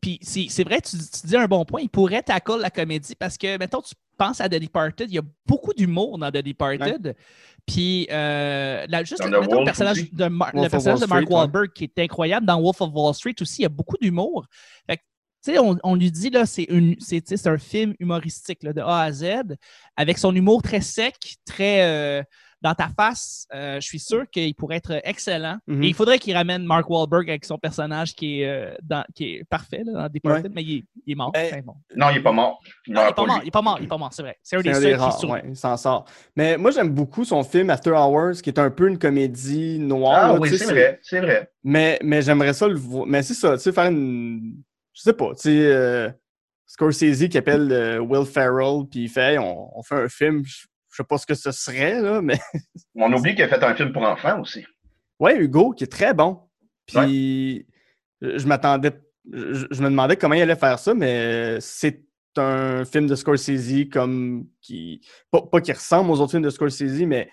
puis 0.01 0.19
c'est 0.21 0.63
vrai, 0.63 0.81
tu, 0.81 0.97
tu 0.97 1.27
dis 1.27 1.37
un 1.37 1.47
bon 1.47 1.63
point. 1.65 1.81
Il 1.81 1.89
pourrait 1.89 2.23
tackle 2.23 2.59
la 2.59 2.69
comédie 2.69 3.15
parce 3.15 3.37
que, 3.37 3.57
mettons, 3.57 3.81
tu 3.81 3.93
penses 4.17 4.41
à 4.41 4.49
The 4.49 4.55
Departed, 4.55 5.09
il 5.09 5.15
y 5.15 5.19
a 5.19 5.23
beaucoup 5.45 5.73
d'humour 5.73 6.17
dans 6.17 6.29
The 6.29 6.37
Departed. 6.43 7.15
Puis, 7.65 8.07
euh, 8.11 8.85
juste 9.03 9.23
le, 9.23 9.39
mettons, 9.39 9.63
personnage 9.63 10.11
de, 10.11 10.25
Mar- 10.25 10.51
le 10.53 10.67
personnage 10.67 10.99
de 10.99 11.05
Mark 11.05 11.21
Street, 11.23 11.33
ouais. 11.33 11.39
Wahlberg 11.41 11.73
qui 11.73 11.83
est 11.85 11.99
incroyable. 11.99 12.45
Dans 12.45 12.59
Wolf 12.61 12.81
of 12.81 12.89
Wall 12.93 13.13
Street 13.13 13.35
aussi, 13.39 13.61
il 13.61 13.63
y 13.63 13.65
a 13.65 13.69
beaucoup 13.69 13.97
d'humour. 14.01 14.45
Fait 14.87 14.97
que, 14.97 15.01
tu 15.43 15.53
sais, 15.53 15.59
on, 15.59 15.77
on 15.83 15.95
lui 15.95 16.11
dit, 16.11 16.29
là, 16.29 16.45
c'est 16.45 16.67
un 17.47 17.57
film 17.57 17.95
humoristique 17.99 18.63
là, 18.63 18.73
de 18.73 18.81
A 18.81 19.01
à 19.01 19.11
Z, 19.11 19.25
avec 19.95 20.17
son 20.17 20.35
humour 20.35 20.61
très 20.61 20.81
sec, 20.81 21.15
très 21.45 21.83
euh, 21.83 22.23
dans 22.61 22.75
ta 22.75 22.89
face. 22.89 23.47
Euh, 23.53 23.79
je 23.79 23.85
suis 23.87 23.99
sûr 23.99 24.29
qu'il 24.29 24.53
pourrait 24.55 24.77
être 24.77 25.01
excellent. 25.03 25.57
Mhm. 25.67 25.83
Et 25.83 25.87
il 25.87 25.93
faudrait 25.93 26.19
qu'il 26.19 26.35
ramène 26.35 26.63
Mark 26.63 26.89
Wahlberg 26.89 27.29
avec 27.29 27.45
son 27.45 27.57
personnage 27.57 28.15
qui 28.15 28.41
est, 28.41 28.47
euh, 28.47 28.73
dans, 28.83 29.03
qui 29.15 29.35
est 29.35 29.43
parfait 29.49 29.81
là, 29.83 29.93
dans 29.93 30.09
Departed, 30.09 30.51
mais 30.53 30.63
il 30.63 30.77
est, 30.77 30.83
il 31.07 31.11
est 31.13 31.15
mort. 31.15 31.31
Ben, 31.31 31.47
Enfin, 31.51 31.61
bon. 31.65 31.75
Non, 31.95 32.09
il 32.11 32.17
est 32.17 32.21
pas 32.21 32.31
mort. 32.31 32.61
Il 32.85 32.93
Non, 32.93 33.01
il 33.01 33.03
meurt 33.03 33.11
est 33.11 33.15
pas 33.15 33.21
pas, 33.21 33.27
mort, 33.27 33.39
il 33.43 33.47
est 33.47 33.51
pas 33.51 33.61
mort, 33.61 33.77
il 33.79 33.83
est 33.83 33.87
pas 33.87 33.97
mort, 33.97 34.13
c'est 34.13 34.21
vrai. 34.21 34.37
C'est 34.43 34.57
un 34.57 34.61
des 34.61 34.69
un 34.69 34.73
seuls 34.73 34.97
des 34.97 35.17
qui 35.19 35.25
ouais, 35.25 35.43
il 35.47 35.55
s'en 35.55 35.75
sort. 35.77 36.05
Mais 36.35 36.57
moi, 36.57 36.71
j'aime 36.71 36.89
beaucoup 36.89 37.25
son 37.25 37.43
film 37.43 37.69
After 37.69 37.91
Hours, 37.91 38.41
qui 38.43 38.49
est 38.49 38.59
un 38.59 38.69
peu 38.69 38.87
une 38.87 38.99
comédie 38.99 39.79
noire. 39.79 40.19
Ah 40.23 40.33
là, 40.33 40.39
oui, 40.39 40.55
c'est 40.55 40.65
vrai, 40.65 40.99
c'est 41.01 41.19
vrai. 41.19 41.51
Mais, 41.63 41.99
mais 42.03 42.21
j'aimerais 42.21 42.53
ça 42.53 42.67
le 42.67 42.75
voir. 42.75 43.05
Mais 43.07 43.23
c'est 43.23 43.33
ça, 43.33 43.57
tu 43.57 43.63
sais, 43.63 43.71
faire 43.71 43.85
une. 43.85 44.61
Je 44.93 45.01
sais 45.01 45.13
pas, 45.13 45.29
tu 45.35 45.43
sais, 45.43 45.65
euh, 45.65 46.09
Scorsese 46.67 47.27
qui 47.29 47.37
appelle 47.37 47.71
euh, 47.71 47.99
Will 47.99 48.25
Ferrell, 48.25 48.83
puis 48.89 49.03
il 49.03 49.09
fait, 49.09 49.33
Hey, 49.33 49.39
on, 49.39 49.77
on 49.77 49.81
fait 49.83 49.95
un 49.95 50.09
film, 50.09 50.43
je 50.45 50.65
je 50.91 50.97
sais 50.97 51.03
pas 51.07 51.17
ce 51.17 51.25
que 51.25 51.33
ce 51.35 51.51
serait, 51.51 52.01
là, 52.01 52.21
mais. 52.21 52.39
On 52.95 53.11
oublie 53.13 53.33
qu'il 53.35 53.43
a 53.43 53.47
fait 53.47 53.63
un 53.63 53.75
film 53.75 53.91
pour 53.93 54.03
enfants 54.03 54.41
aussi. 54.41 54.65
Ouais, 55.19 55.37
Hugo, 55.37 55.71
qui 55.71 55.83
est 55.85 55.91
très 55.91 56.13
bon. 56.13 56.39
Puis 56.85 57.65
je 58.21 58.37
je 58.37 58.47
m'attendais. 58.47 58.91
Je, 59.31 59.65
je 59.69 59.81
me 59.81 59.89
demandais 59.89 60.15
comment 60.17 60.33
il 60.35 60.41
allait 60.41 60.55
faire 60.55 60.79
ça, 60.79 60.93
mais 60.93 61.57
c'est 61.61 62.03
un 62.37 62.85
film 62.85 63.07
de 63.07 63.15
Scorsese 63.15 63.89
comme 63.91 64.47
qui. 64.61 65.01
Pas, 65.29 65.41
pas 65.41 65.61
qui 65.61 65.71
ressemble 65.71 66.11
aux 66.11 66.19
autres 66.19 66.31
films 66.31 66.43
de 66.43 66.49
Scorsese, 66.49 67.01
mais 67.05 67.29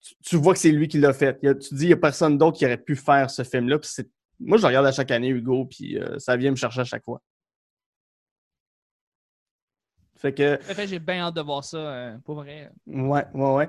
tu, 0.00 0.14
tu 0.22 0.36
vois 0.36 0.52
que 0.54 0.60
c'est 0.60 0.70
lui 0.70 0.86
qui 0.88 0.98
l'a 0.98 1.12
fait. 1.12 1.38
Il 1.42 1.46
y 1.46 1.48
a- 1.48 1.54
tu 1.54 1.68
te 1.70 1.74
dis, 1.74 1.84
il 1.84 1.88
n'y 1.88 1.92
a 1.92 1.96
personne 1.98 2.38
d'autre 2.38 2.58
qui 2.58 2.64
aurait 2.66 2.78
pu 2.78 2.94
faire 2.96 3.30
ce 3.30 3.42
film-là. 3.42 3.78
Moi, 4.40 4.58
je 4.58 4.66
regarde 4.66 4.86
à 4.86 4.92
chaque 4.92 5.10
année, 5.10 5.28
Hugo, 5.28 5.64
puis 5.66 5.98
euh, 5.98 6.18
ça 6.18 6.36
vient 6.36 6.50
me 6.50 6.56
chercher 6.56 6.80
à 6.80 6.84
chaque 6.84 7.04
fois. 7.04 7.20
Fait 10.24 10.32
que, 10.32 10.54
En 10.54 10.74
fait, 10.74 10.86
j'ai 10.86 10.98
bien 10.98 11.20
hâte 11.26 11.34
de 11.34 11.42
voir 11.42 11.62
ça, 11.62 11.76
euh, 11.76 12.16
pour 12.24 12.36
vrai. 12.36 12.70
ouais, 12.86 13.24
ouais, 13.34 13.52
ouais. 13.56 13.68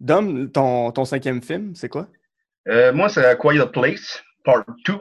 Dom, 0.00 0.50
ton, 0.50 0.90
ton 0.92 1.04
cinquième 1.04 1.42
film, 1.42 1.74
c'est 1.74 1.90
quoi? 1.90 2.08
Euh, 2.68 2.90
moi, 2.94 3.10
c'est 3.10 3.22
A 3.22 3.36
Quiet 3.36 3.66
Place, 3.70 4.22
Part 4.42 4.64
2. 4.86 4.94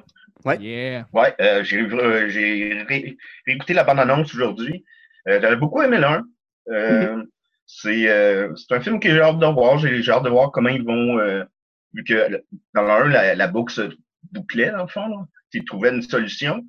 Ouais. 0.44 0.58
Yeah. 0.60 1.08
Ouais, 1.14 1.34
euh, 1.40 1.64
j'ai 1.64 1.80
euh, 1.80 2.28
j'ai 2.28 2.84
ré- 2.84 3.18
réécouté 3.48 3.74
la 3.74 3.86
bande-annonce 3.86 4.34
aujourd'hui. 4.36 4.84
Euh, 5.30 5.40
J'avais 5.42 5.56
beaucoup 5.56 5.82
aimé 5.82 6.00
l'un. 6.00 6.24
Euh, 6.70 7.24
C'est 7.66 8.10
euh, 8.10 8.54
c'est 8.58 8.74
un 8.76 8.82
film 8.82 9.00
que 9.00 9.10
j'ai 9.10 9.22
hâte 9.22 9.40
de 9.40 9.46
voir. 9.46 9.78
J'ai 9.78 10.12
hâte 10.12 10.24
de 10.24 10.30
voir 10.30 10.52
comment 10.52 10.70
ils 10.70 10.84
vont, 10.84 11.18
euh, 11.20 11.46
vu 11.94 12.04
que 12.04 12.44
dans 12.74 12.82
l'un, 12.84 13.08
la, 13.08 13.36
la 13.36 13.48
boucle 13.48 13.74
se 13.74 13.90
bouclait, 14.34 14.72
dans 14.72 14.82
le 14.84 14.88
fond, 14.90 15.08
là. 15.08 15.26
Ils 15.54 15.64
trouvaient 15.64 15.92
une 15.96 16.02
solution. 16.02 16.62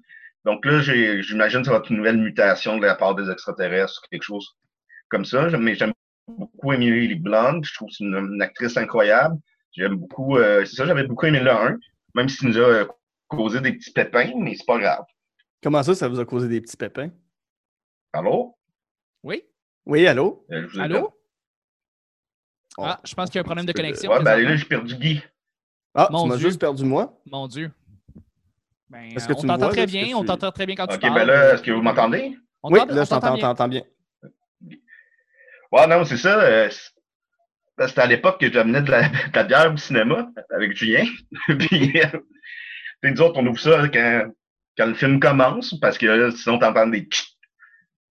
Donc 0.45 0.65
là, 0.65 0.81
j'imagine 0.81 1.61
que 1.61 1.67
ça 1.67 1.73
va 1.73 1.79
être 1.79 1.91
une 1.91 1.99
nouvelle 1.99 2.17
mutation 2.19 2.79
de 2.79 2.87
la 2.87 2.95
part 2.95 3.15
des 3.15 3.31
extraterrestres, 3.31 4.03
quelque 4.11 4.23
chose 4.23 4.57
comme 5.09 5.25
ça. 5.25 5.49
J'aime- 5.49 5.63
Mais 5.63 5.75
j'aime 5.75 5.93
beaucoup 6.29 6.73
Emily 6.73 7.15
Blunt. 7.15 7.61
Je 7.63 7.75
trouve 7.75 7.89
que 7.89 7.95
c'est 7.95 8.05
une, 8.05 8.17
une 8.17 8.43
actrice 8.43 8.77
incroyable. 8.77 9.37
J'aime 9.73 9.97
beaucoup, 9.97 10.37
euh, 10.39 10.65
c'est 10.65 10.77
ça, 10.77 10.87
j'avais 10.87 11.05
beaucoup 11.05 11.27
aimé 11.27 11.41
le 11.41 11.51
1, 11.51 11.79
même 12.15 12.29
s'il 12.29 12.49
nous 12.49 12.57
a 12.59 12.61
euh, 12.61 12.87
causé 13.29 13.61
des 13.61 13.73
petits 13.75 13.93
pépins, 13.93 14.31
mais 14.37 14.55
c'est 14.57 14.67
pas 14.67 14.79
grave. 14.79 15.05
Comment 15.63 15.83
ça, 15.83 15.95
ça 15.95 16.09
vous 16.09 16.19
a 16.19 16.25
causé 16.25 16.49
des 16.49 16.61
petits 16.61 16.77
pépins? 16.77 17.11
Allô? 18.13 18.57
Oui? 19.23 19.45
Oui, 19.87 20.07
allô? 20.07 20.45
Euh, 20.51 20.67
Allô? 20.81 21.15
Oh. 22.79 22.83
Ah, 22.85 23.01
je 23.05 23.15
pense 23.15 23.29
qu'il 23.29 23.37
y 23.37 23.39
a 23.39 23.43
un 23.43 23.45
problème 23.45 23.67
de 23.67 23.73
connexion. 23.73 24.11
Ouais, 24.11 24.23
ben 24.23 24.39
là, 24.43 24.57
j'ai 24.57 24.65
perdu 24.65 24.97
Guy. 24.97 25.23
Ah, 25.95 26.09
Mon 26.11 26.23
tu 26.23 26.29
m'as 26.29 26.37
Dieu. 26.37 26.49
juste 26.49 26.61
perdu 26.61 26.85
moi? 26.85 27.21
Mon 27.27 27.47
Dieu. 27.47 27.71
Ben, 28.91 29.13
Est-ce 29.17 29.29
que 29.29 29.33
tu 29.35 29.41
on 29.45 29.47
t'entend 29.49 29.69
très 29.69 29.87
bien, 29.87 30.17
on 30.17 30.21
tu- 30.21 30.27
t'entend 30.27 30.51
très 30.51 30.67
bien 30.67 30.75
quand 30.75 30.87
tu 30.89 30.97
Ok, 30.97 31.01
parles. 31.01 31.15
ben 31.15 31.25
là, 31.27 31.55
est-ce 31.55 31.63
que 31.63 31.71
vous 31.71 31.83
m'entendez? 31.83 32.37
On 32.63 32.71
Oui, 32.73 32.81
t'entend- 32.81 32.95
là, 32.95 33.01
on 33.01 33.05
je 33.05 33.11
t'entends, 33.11 33.21
t'entend 33.21 33.35
bien. 33.37 33.49
t'entends 33.49 33.69
bien. 33.69 33.83
Ouais, 35.73 35.87
non, 35.87 36.05
c'est 36.05 36.17
ça. 36.17 36.41
euh, 36.41 36.69
C'était 37.79 38.01
à 38.01 38.07
l'époque 38.07 38.41
que 38.41 38.53
j'amenais 38.53 38.83
de 38.83 38.91
la, 38.91 39.03
de 39.09 39.35
la 39.35 39.45
bière 39.45 39.73
au 39.73 39.77
cinéma 39.77 40.29
avec 40.55 40.77
Julien. 40.77 41.05
Puis, 41.59 41.93
euh, 42.05 42.19
nous 43.05 43.21
autres, 43.23 43.39
on 43.41 43.47
ouvre 43.47 43.61
ça 43.61 43.89
quand, 43.89 44.25
quand 44.77 44.87
le 44.87 44.95
film 44.95 45.21
commence, 45.21 45.79
parce 45.81 45.97
que 45.97 46.07
là, 46.07 46.31
sinon, 46.33 46.59
t'entends 46.59 46.89
des. 46.89 47.09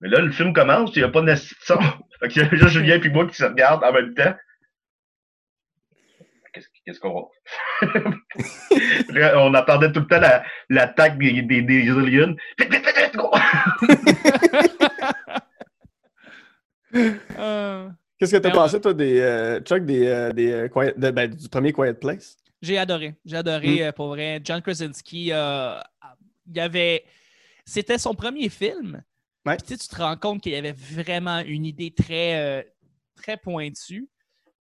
Mais 0.02 0.08
là, 0.10 0.22
le 0.22 0.32
film 0.32 0.54
commence, 0.54 0.96
il 0.96 1.00
n'y 1.00 1.04
a 1.04 1.10
pas 1.10 1.22
de 1.22 1.36
son. 1.36 1.78
Fait 2.22 2.30
qu'il 2.30 2.42
y 2.42 2.46
a 2.46 2.50
juste 2.50 2.70
Julien 2.70 3.00
et 3.02 3.10
moi 3.10 3.28
qui 3.28 3.36
se 3.36 3.44
regardent 3.44 3.84
en 3.84 3.92
même 3.94 4.14
temps. 4.14 4.34
Qu'est-ce 6.90 7.00
qu'on 7.02 7.30
on 9.38 9.54
attendait 9.54 9.92
tout 9.92 10.00
le 10.00 10.08
temps 10.08 10.20
la- 10.20 10.44
l'attaque 10.70 11.20
des, 11.20 11.44
des, 11.44 11.62
des 11.62 11.88
aliens. 11.90 12.34
Vite, 12.58 12.72
vite, 12.72 12.84
vite, 12.84 12.98
vite, 12.98 13.16
go! 13.16 13.30
Euh, 17.38 17.88
Qu'est-ce 18.18 18.32
que 18.32 18.38
t'as 18.38 18.50
Ben, 18.50 18.56
pensé, 18.56 18.82
toi, 18.82 18.94
des, 18.96 19.20
euh, 19.20 19.60
Chuck, 19.62 19.86
des, 19.86 20.08
euh, 20.08 20.34
des, 20.34 20.52
euh, 20.52 20.68
Quiet- 20.68 20.98
de- 20.98 21.12
ben, 21.12 21.30
du 21.30 21.48
premier 21.48 21.72
Quiet 21.72 21.94
Place? 21.94 22.36
J'ai 22.64 22.80
adoré. 22.80 23.14
J'ai 23.26 23.36
Mm. 23.36 23.40
adoré, 23.40 23.86
euh, 23.88 23.92
pour 23.92 24.08
vrai. 24.08 24.42
John 24.44 24.60
Krasinski, 24.62 25.30
euh, 25.32 25.80
il 26.48 26.58
y 26.58 26.60
avait... 26.60 27.04
C'était 27.66 28.00
son 28.00 28.16
premier 28.16 28.50
film. 28.50 29.04
Ouais. 29.46 29.56
Puis, 29.58 29.68
tu 29.68 29.74
sais, 29.76 29.78
tu 29.78 29.88
te 29.88 30.02
rends 30.02 30.18
compte 30.18 30.42
qu'il 30.42 30.54
y 30.54 30.56
avait 30.56 30.72
vraiment 30.74 31.40
une 31.46 31.66
idée 31.66 31.92
très, 31.92 32.40
euh, 32.40 32.64
très 33.16 33.38
pointue. 33.38 34.10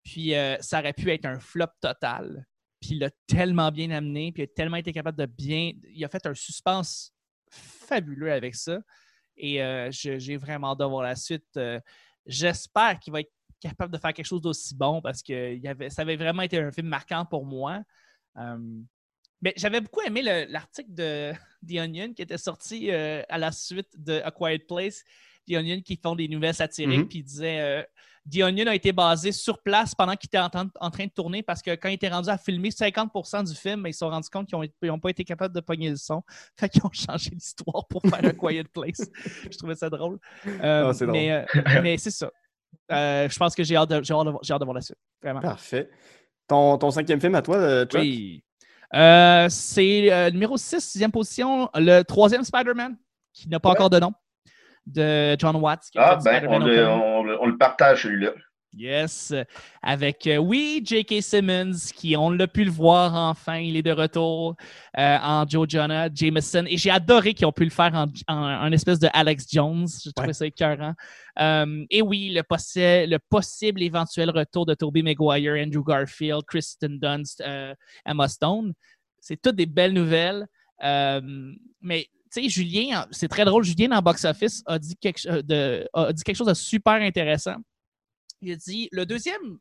Puis 0.09 0.33
euh, 0.35 0.55
ça 0.61 0.79
aurait 0.79 0.93
pu 0.93 1.11
être 1.11 1.25
un 1.25 1.37
flop 1.37 1.67
total. 1.81 2.45
Puis 2.79 2.91
il 2.91 2.99
l'a 2.99 3.09
tellement 3.27 3.71
bien 3.73 3.91
amené, 3.91 4.31
puis 4.31 4.43
il 4.43 4.45
a 4.45 4.47
tellement 4.55 4.77
été 4.77 4.93
capable 4.93 5.17
de 5.17 5.25
bien... 5.25 5.73
Il 5.89 6.05
a 6.05 6.07
fait 6.07 6.25
un 6.25 6.33
suspense 6.33 7.11
fabuleux 7.51 8.31
avec 8.31 8.55
ça. 8.55 8.79
Et 9.35 9.61
euh, 9.61 9.89
j'ai 9.91 10.37
vraiment 10.37 10.71
hâte 10.71 10.79
de 10.79 10.85
voir 10.85 11.03
la 11.03 11.15
suite. 11.15 11.45
Euh, 11.57 11.79
J'espère 12.25 12.99
qu'il 12.99 13.11
va 13.11 13.19
être 13.19 13.31
capable 13.59 13.91
de 13.91 13.97
faire 13.97 14.13
quelque 14.13 14.25
chose 14.25 14.41
d'aussi 14.41 14.75
bon 14.75 15.01
parce 15.01 15.21
que 15.21 15.53
il 15.53 15.61
y 15.61 15.67
avait, 15.67 15.89
ça 15.89 16.03
avait 16.03 16.15
vraiment 16.15 16.43
été 16.43 16.57
un 16.57 16.71
film 16.71 16.87
marquant 16.87 17.25
pour 17.25 17.45
moi. 17.45 17.81
Mais 19.41 19.53
j'avais 19.55 19.81
beaucoup 19.81 20.01
aimé 20.01 20.21
le- 20.23 20.51
l'article 20.51 20.93
de 20.93 21.31
The 21.67 21.79
Onion 21.79 22.13
qui 22.13 22.21
était 22.21 22.37
sorti 22.37 22.91
à 22.91 23.37
la 23.37 23.51
suite 23.51 23.89
de 23.97 24.21
A 24.23 24.31
Quiet 24.31 24.59
Place. 24.67 25.03
The 25.47 25.53
Onion 25.53 25.81
qui 25.81 25.95
font 26.01 26.15
des 26.15 26.27
nouvelles 26.27 26.53
satiriques, 26.55 26.99
Mhm. 26.99 27.07
puis 27.07 27.23
disait 27.23 27.87
The 28.29 28.41
Onion 28.41 28.67
a 28.67 28.75
été 28.75 28.91
basé 28.91 29.31
sur 29.31 29.61
place 29.61 29.95
pendant 29.95 30.15
qu'il 30.15 30.27
était 30.27 30.37
en, 30.39 30.49
train- 30.49 30.69
en 30.81 30.91
train 30.91 31.05
de 31.05 31.11
tourner 31.11 31.43
parce 31.43 31.61
que 31.61 31.71
quand 31.75 31.87
il 31.89 31.93
était 31.93 32.09
rendu 32.09 32.29
à 32.29 32.37
filmer 32.37 32.69
50% 32.69 33.47
du 33.47 33.55
film, 33.55 33.83
ben, 33.83 33.89
ils 33.89 33.93
se 33.93 33.99
sont 33.99 34.09
rendus 34.09 34.29
compte 34.29 34.47
qu'ils 34.47 34.89
n'ont 34.89 34.99
pas 34.99 35.09
été 35.09 35.23
capables 35.23 35.53
de 35.55 35.61
pogner 35.61 35.89
le 35.89 35.95
son. 35.95 36.21
Fait 36.59 36.67
qu'ils 36.67 36.85
ont 36.85 36.91
changé 36.91 37.29
l'histoire 37.31 37.87
pour 37.87 38.01
faire 38.01 38.23
A 38.25 38.33
Quiet 38.33 38.65
Place. 38.65 39.07
Je 39.51 39.57
trouvais 39.57 39.75
ça 39.75 39.89
drôle. 39.89 40.19
Euh, 40.45 40.91
Ah, 40.99 41.05
mais 41.05 41.31
euh, 41.31 41.45
mais 41.81 41.97
c'est 41.99 42.11
ça. 42.11 42.29
Euh, 42.91 43.27
je 43.29 43.37
pense 43.37 43.55
que 43.55 43.63
j'ai 43.63 43.75
hâte, 43.75 43.89
de- 43.89 43.95
hâte 43.95 44.07
voir- 44.11 44.39
j'ai 44.41 44.53
hâte 44.53 44.59
de 44.59 44.65
voir 44.65 44.75
la 44.75 44.81
suite. 44.81 44.97
Vraiment. 45.21 45.39
Parfait. 45.41 45.89
Ton, 46.47 46.77
ton 46.77 46.91
cinquième 46.91 47.19
film 47.21 47.35
à 47.35 47.41
toi, 47.41 47.85
Chuck? 47.85 48.01
Oui. 48.01 48.43
C'est 49.49 50.31
numéro 50.31 50.57
6, 50.57 50.79
sixième 50.81 51.11
position, 51.11 51.69
le 51.75 52.01
troisième 52.03 52.43
Spider-Man, 52.43 52.97
qui 53.33 53.49
n'a 53.49 53.59
pas 53.59 53.69
Ouais. 53.69 53.75
encore 53.75 53.89
de 53.89 53.99
nom, 53.99 54.13
de 54.87 55.35
John 55.39 55.55
Watts. 55.57 55.89
qui 55.91 55.99
Ah, 55.99 56.17
ben, 56.23 56.45
on 56.49 56.59
le, 56.59 56.79
Homecoming. 56.79 57.01
on, 57.03 57.23
le- 57.23 57.41
on 57.41 57.45
le 57.45 57.57
partage, 57.57 58.03
celui-là. 58.03 58.31
Yes. 58.73 59.33
Avec, 59.81 60.27
euh, 60.27 60.37
oui, 60.37 60.83
J.K. 60.85 61.21
Simmons, 61.21 61.71
qui, 61.95 62.15
on 62.15 62.29
l'a 62.29 62.47
pu 62.47 62.63
le 62.63 62.69
voir 62.69 63.15
enfin, 63.15 63.55
il 63.57 63.75
est 63.75 63.81
de 63.81 63.91
retour 63.91 64.55
euh, 64.99 65.17
en 65.19 65.47
Joe 65.47 65.65
Jonah, 65.67 66.09
Jameson. 66.13 66.65
Et 66.67 66.77
j'ai 66.77 66.91
adoré 66.91 67.33
qu'ils 67.33 67.47
ont 67.47 67.51
pu 67.51 67.63
le 67.63 67.71
faire 67.71 67.91
en, 67.95 68.05
en, 68.27 68.67
en 68.67 68.71
espèce 68.71 68.99
de 68.99 69.07
Alex 69.13 69.47
Jones. 69.51 69.87
J'ai 70.03 70.11
trouvé 70.11 70.27
Ouais. 70.27 70.33
ça 70.33 70.45
écœurant. 70.45 70.93
Euh, 71.39 71.85
et 71.89 72.01
oui, 72.03 72.29
le, 72.35 72.41
possi- 72.43 73.07
le 73.07 73.17
possible 73.29 73.81
éventuel 73.81 74.29
retour 74.29 74.65
de 74.67 74.75
Tobey 74.75 75.01
Maguire, 75.01 75.55
Andrew 75.65 75.83
Garfield, 75.83 76.43
Kristen 76.45 76.99
Dunst, 76.99 77.41
euh, 77.41 77.73
Emma 78.05 78.27
Stone. 78.27 78.73
C'est 79.19 79.41
toutes 79.41 79.55
des 79.55 79.65
belles 79.65 79.93
nouvelles. 79.93 80.45
Mais 81.81 82.07
tu 82.41 82.43
sais, 82.43 82.49
Julien, 82.49 83.07
c'est 83.11 83.27
très 83.27 83.45
drôle. 83.45 83.63
Julien, 83.63 83.91
en 83.97 84.01
box-office, 84.01 84.63
a, 84.65 84.77
dit 84.79 84.95
quelque 84.97 85.19
cho- 85.19 85.41
de- 85.41 85.87
a 85.93 86.13
dit 86.13 86.23
quelque 86.23 86.35
chose 86.35 86.47
de 86.47 86.53
super 86.53 86.93
intéressant. 86.93 87.55
Il 88.41 88.51
a 88.51 88.55
dit 88.55 88.89
le 88.91 89.05
deuxième 89.05 89.57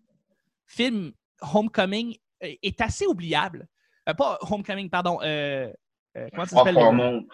film, 0.66 1.12
Homecoming, 1.54 2.16
euh, 2.42 2.52
est 2.62 2.80
assez 2.80 3.06
oubliable. 3.06 3.66
Euh, 4.08 4.14
pas 4.14 4.38
Homecoming, 4.42 4.90
pardon. 4.90 5.18
euh, 5.22 5.72
euh, 6.16 6.28
comment 6.32 6.44
ça 6.44 6.56
Far 6.56 6.64
s'appelle? 6.66 6.74
From 6.82 6.96
le- 6.98 7.02
Home. 7.04 7.26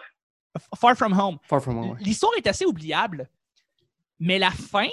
Far 0.77 0.95
From 0.95 1.19
Home. 1.19 1.37
Far 1.43 1.61
From 1.61 1.77
Home. 1.77 1.97
L'histoire 1.99 2.33
est 2.37 2.47
assez 2.47 2.65
oubliable, 2.65 3.27
mais 4.19 4.37
la 4.39 4.51
fin, 4.51 4.87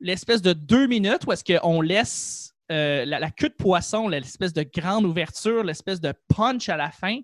l'espèce 0.00 0.42
de 0.42 0.52
deux 0.52 0.86
minutes 0.86 1.24
où 1.26 1.32
est-ce 1.32 1.44
qu'on 1.44 1.80
laisse 1.80 2.54
euh, 2.72 3.04
la, 3.04 3.20
la 3.20 3.30
queue 3.30 3.48
de 3.50 3.54
poisson, 3.54 4.08
l'espèce 4.08 4.52
de 4.52 4.62
grande 4.64 5.04
ouverture, 5.04 5.62
l'espèce 5.62 6.00
de 6.00 6.12
punch 6.34 6.68
à 6.68 6.76
la 6.76 6.90
fin, 6.90 7.20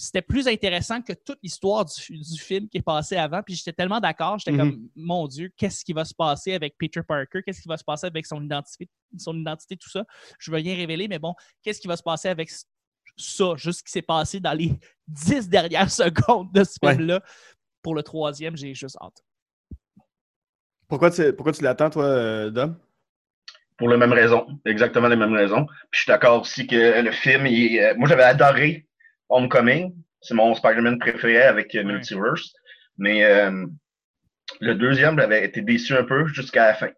c'était 0.00 0.22
plus 0.22 0.46
intéressant 0.46 1.02
que 1.02 1.12
toute 1.12 1.38
l'histoire 1.42 1.84
du, 1.84 2.18
du 2.18 2.38
film 2.38 2.68
qui 2.68 2.78
est 2.78 2.82
passé 2.82 3.16
avant. 3.16 3.42
Puis 3.42 3.54
j'étais 3.56 3.72
tellement 3.72 3.98
d'accord, 3.98 4.38
j'étais 4.38 4.52
Mhm. 4.52 4.58
comme, 4.58 4.88
mon 4.94 5.26
Dieu, 5.26 5.50
qu'est-ce 5.56 5.84
qui 5.84 5.92
va 5.92 6.04
se 6.04 6.14
passer 6.14 6.54
avec 6.54 6.76
Peter 6.78 7.00
Parker? 7.02 7.42
Qu'est-ce 7.44 7.60
qui 7.60 7.68
va 7.68 7.76
se 7.76 7.82
passer 7.84 8.06
avec 8.06 8.24
son 8.24 8.42
identité, 8.42 8.88
son 9.16 9.36
identité, 9.36 9.76
tout 9.76 9.90
ça? 9.90 10.04
Je 10.38 10.50
veux 10.52 10.56
rien 10.58 10.76
révéler, 10.76 11.08
mais 11.08 11.18
bon, 11.18 11.34
qu'est-ce 11.62 11.80
qui 11.80 11.88
va 11.88 11.96
se 11.96 12.02
passer 12.04 12.28
avec 12.28 12.48
ça, 13.16 13.54
juste 13.56 13.80
ce 13.80 13.84
qui 13.84 13.90
s'est 13.90 14.02
passé 14.02 14.38
dans 14.38 14.52
les 14.52 14.70
dix 15.08 15.48
dernières 15.48 15.90
secondes 15.90 16.52
de 16.52 16.62
ce 16.62 16.76
Ouais. 16.82 16.92
film-là? 16.94 17.20
Pour 17.82 17.94
le 17.96 18.02
troisième, 18.04 18.56
j'ai 18.56 18.74
juste 18.74 18.96
hâte. 19.00 19.24
Pourquoi 20.86 21.10
tu, 21.10 21.32
pourquoi 21.32 21.52
tu 21.52 21.62
l'attends, 21.62 21.90
toi, 21.90 22.04
euh, 22.04 22.50
Dom? 22.50 22.78
Pour 23.76 23.88
les 23.88 23.96
mêmes 23.96 24.12
raisons. 24.12 24.46
Exactement 24.64 25.08
les 25.08 25.16
mêmes 25.16 25.34
raisons. 25.34 25.66
Puis 25.66 25.76
je 25.92 25.98
suis 26.00 26.08
d'accord 26.08 26.40
aussi 26.42 26.66
que 26.66 27.00
le 27.00 27.12
film, 27.12 27.46
il- 27.46 27.78
euh, 27.78 27.94
moi 27.96 28.08
j'avais 28.08 28.24
adoré 28.24 28.87
Homecoming. 29.28 29.94
C'est 30.20 30.34
mon 30.34 30.54
Spider-Man 30.54 30.98
préféré 30.98 31.42
avec 31.42 31.74
euh. 31.74 31.84
Multiverse. 31.84 32.52
Mais 32.96 33.24
euh, 33.24 33.66
le 34.60 34.74
deuxième, 34.74 35.18
j'avais 35.18 35.44
été 35.44 35.60
déçu 35.62 35.94
un 35.94 36.04
peu 36.04 36.26
jusqu'à 36.26 36.66
la 36.68 36.74
fin. 36.74 36.90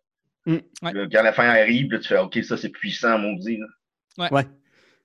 Mm. 0.46 0.56
Ouais. 0.82 1.08
Quand 1.12 1.22
la 1.22 1.32
fin 1.32 1.48
arrive, 1.48 1.92
là, 1.92 1.98
tu 1.98 2.08
fais 2.08 2.18
OK, 2.18 2.38
ça 2.42 2.56
c'est 2.56 2.70
puissant, 2.70 3.18
maudit. 3.18 3.58
là. 3.58 4.30
Ouais. 4.30 4.44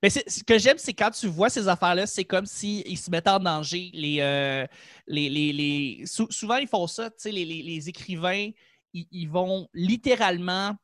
Mais 0.02 0.10
ce 0.10 0.44
que 0.44 0.58
j'aime, 0.58 0.76
c'est 0.78 0.92
quand 0.92 1.10
tu 1.10 1.26
vois 1.26 1.48
ces 1.48 1.68
affaires-là, 1.68 2.06
c'est 2.06 2.24
comme 2.24 2.46
s'ils 2.46 2.98
se 2.98 3.10
mettaient 3.10 3.30
en 3.30 3.38
danger. 3.40 3.90
Les, 3.94 4.18
euh, 4.20 4.66
les, 5.06 5.28
les, 5.30 5.52
les- 5.52 6.06
sou- 6.06 6.30
souvent, 6.30 6.56
ils 6.56 6.68
font 6.68 6.86
ça, 6.86 7.08
tu 7.10 7.16
sais, 7.18 7.30
les, 7.32 7.44
les- 7.44 7.62
les 7.62 7.88
écrivains, 7.88 8.50
ils, 8.92 9.06
ils 9.10 9.28
vont 9.28 9.68
littéralement 9.74 10.74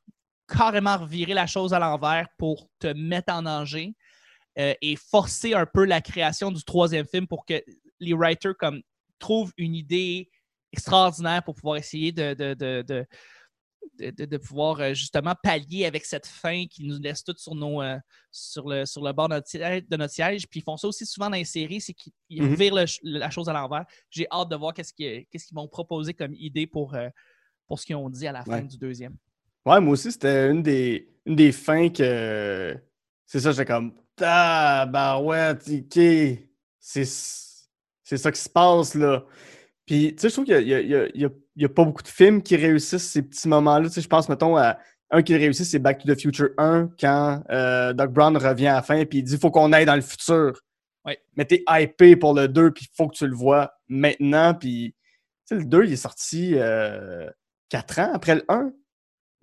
carrément 0.49 0.97
revirer 0.99 1.35
la 1.35 1.47
chose 1.47 1.73
à 1.75 1.79
l'envers 1.79 2.27
pour 2.39 2.69
te 2.79 2.89
mettre 2.89 3.33
en 3.35 3.43
danger 3.43 3.95
euh, 4.59 4.75
et 4.83 4.97
forcer 4.97 5.55
un 5.55 5.67
peu 5.67 5.85
la 5.85 6.01
création 6.01 6.51
du 6.51 6.63
troisième 6.65 7.07
film 7.07 7.27
pour 7.27 7.45
que 7.47 7.63
les 8.01 8.13
writers 8.15 8.57
comme, 8.57 8.83
trouvent 9.19 9.53
une 9.57 9.75
idée 9.75 10.31
extraordinaire 10.73 11.43
pour 11.45 11.55
pouvoir 11.55 11.77
essayer 11.77 12.13
de, 12.13 12.35
de, 12.35 12.55
de- 12.55 12.83
de- 12.87 13.07
de, 13.99 14.37
pouvoir 14.37 14.81
euh, 14.81 14.95
justement 14.95 15.35
pallier 15.43 15.85
avec 15.87 16.05
cette 16.05 16.27
fin 16.27 16.67
qui 16.67 16.85
nous 16.85 16.99
laisse 16.99 17.23
tous 17.23 17.37
sur, 17.37 17.55
nos, 17.55 17.83
euh, 17.83 17.99
sur, 18.31 18.69
le, 18.69 18.87
sur 18.87 19.03
le 19.05 19.13
bord 19.13 19.29
de 19.29 19.35
notre, 19.35 19.49
siège, 19.49 19.83
de 19.89 19.97
notre 19.97 20.13
siège. 20.13 20.49
Puis 20.49 20.61
ils 20.61 20.63
font 20.63 20.77
ça 20.77 20.89
aussi 20.89 21.05
souvent 21.05 21.29
dans 21.31 21.37
les 21.37 21.45
séries, 21.45 21.81
c'est 21.81 21.93
qu'ils 21.93 22.13
ils 22.29 22.43
revirent 22.53 22.75
le 22.77 22.87
ch- 22.87 23.01
la 23.03 23.31
chose 23.31 23.49
à 23.49 23.53
l'envers. 23.53 23.85
J'ai 24.11 24.27
hâte 24.31 24.49
de 24.49 24.57
voir 24.57 24.73
qu'est-ce 24.73 24.93
qu'ils 24.95 25.27
vont 25.53 25.69
proposer 25.69 26.15
comme 26.15 26.33
idée 26.35 26.67
pour, 26.67 26.95
euh, 26.95 27.09
pour 27.67 27.79
ce 27.79 27.87
qu'ils 27.87 27.97
ont 27.97 28.09
dit 28.09 28.27
à 28.27 28.33
la 28.33 28.45
fin 28.45 28.63
du 28.63 28.79
deuxième. 28.79 29.17
Ouais, 29.67 29.81
moi 29.81 29.93
aussi, 29.93 30.11
c'était 30.11 30.51
une 30.51 30.63
des, 30.63 31.09
une 31.27 31.37
des 31.37 31.53
fins 31.53 31.89
que. 31.91 32.77
C'est 33.33 33.41
ça, 33.41 33.51
j'étais 33.53 33.65
comme. 33.65 33.95
Ah, 34.21 34.85
bah 34.91 35.19
ouais, 35.19 35.53
ok. 35.53 36.45
C'est 36.79 37.05
c'est 38.05 38.17
ça 38.19 38.31
qui 38.31 38.39
se 38.41 38.51
passe, 38.51 38.95
là. 38.95 39.25
Puis, 39.87 40.15
tu 40.15 40.21
sais, 40.21 40.29
je 40.29 40.35
trouve 40.35 40.45
qu'il 40.45 40.55
n'y 40.67 40.75
a, 40.75 40.81
il 40.81 40.89
y 40.89 40.95
a- 40.95 41.07
il 41.15 41.21
y 41.23 41.25
a- 41.25 41.31
il 41.57 41.63
y 41.63 41.65
a 41.65 41.69
pas 41.71 41.85
beaucoup 41.85 42.03
de 42.03 42.09
films 42.09 42.43
qui 42.43 42.57
réussissent 42.57 43.11
ces 43.11 43.23
petits 43.23 43.49
moments-là. 43.49 43.89
Tu 43.89 43.95
sais, 43.95 44.01
je 44.03 44.09
pense, 44.09 44.29
mettons, 44.29 44.57
à 44.59 44.79
un 45.11 45.23
qui 45.23 45.35
réussit, 45.35 45.65
c'est 45.65 45.79
Back 45.79 46.05
to 46.05 46.15
the 46.15 46.21
Future 46.21 46.51
1, 46.59 46.91
quand 47.01 47.43
euh, 47.51 47.95
Doc 47.95 48.13
Brown 48.13 48.37
revient 48.37 48.67
à 48.67 48.75
la 48.75 48.83
fin, 48.83 49.03
puis 49.07 49.21
il 49.21 49.23
dit 49.25 49.39
faut 49.39 49.51
qu'on 49.51 49.73
aille 49.73 49.87
dans 49.87 49.95
le 49.97 50.03
futur. 50.03 50.61
Ouais. 51.07 51.19
Mais 51.37 51.47
t'es 51.47 51.65
hypé 51.71 52.17
pour 52.17 52.35
le 52.35 52.49
2, 52.49 52.71
puis 52.71 52.85
il 52.91 52.95
faut 52.95 53.09
que 53.09 53.17
tu 53.17 53.27
le 53.27 53.35
vois 53.35 53.73
maintenant. 53.89 54.53
Puis, 54.53 54.95
tu 55.49 55.55
sais, 55.55 55.55
le 55.55 55.65
2, 55.65 55.87
il 55.87 55.93
est 55.95 55.97
sorti 55.97 56.55
4 57.71 57.99
ans 57.99 58.11
après 58.13 58.35
le 58.35 58.45
1. 58.49 58.71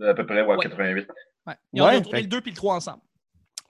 À 0.03 0.13
peu 0.13 0.27
près, 0.27 0.43
ouais, 0.43 0.55
Ouais. 0.55 0.63
88. 0.63 1.07
Ouais. 1.47 1.53
Ils 1.73 1.81
ont 1.81 1.85
Ouais, 1.85 2.03
fait- 2.03 2.21
le 2.21 2.27
2 2.27 2.41
puis 2.41 2.51
le 2.51 2.55
3 2.57 2.75
ensemble. 2.75 3.01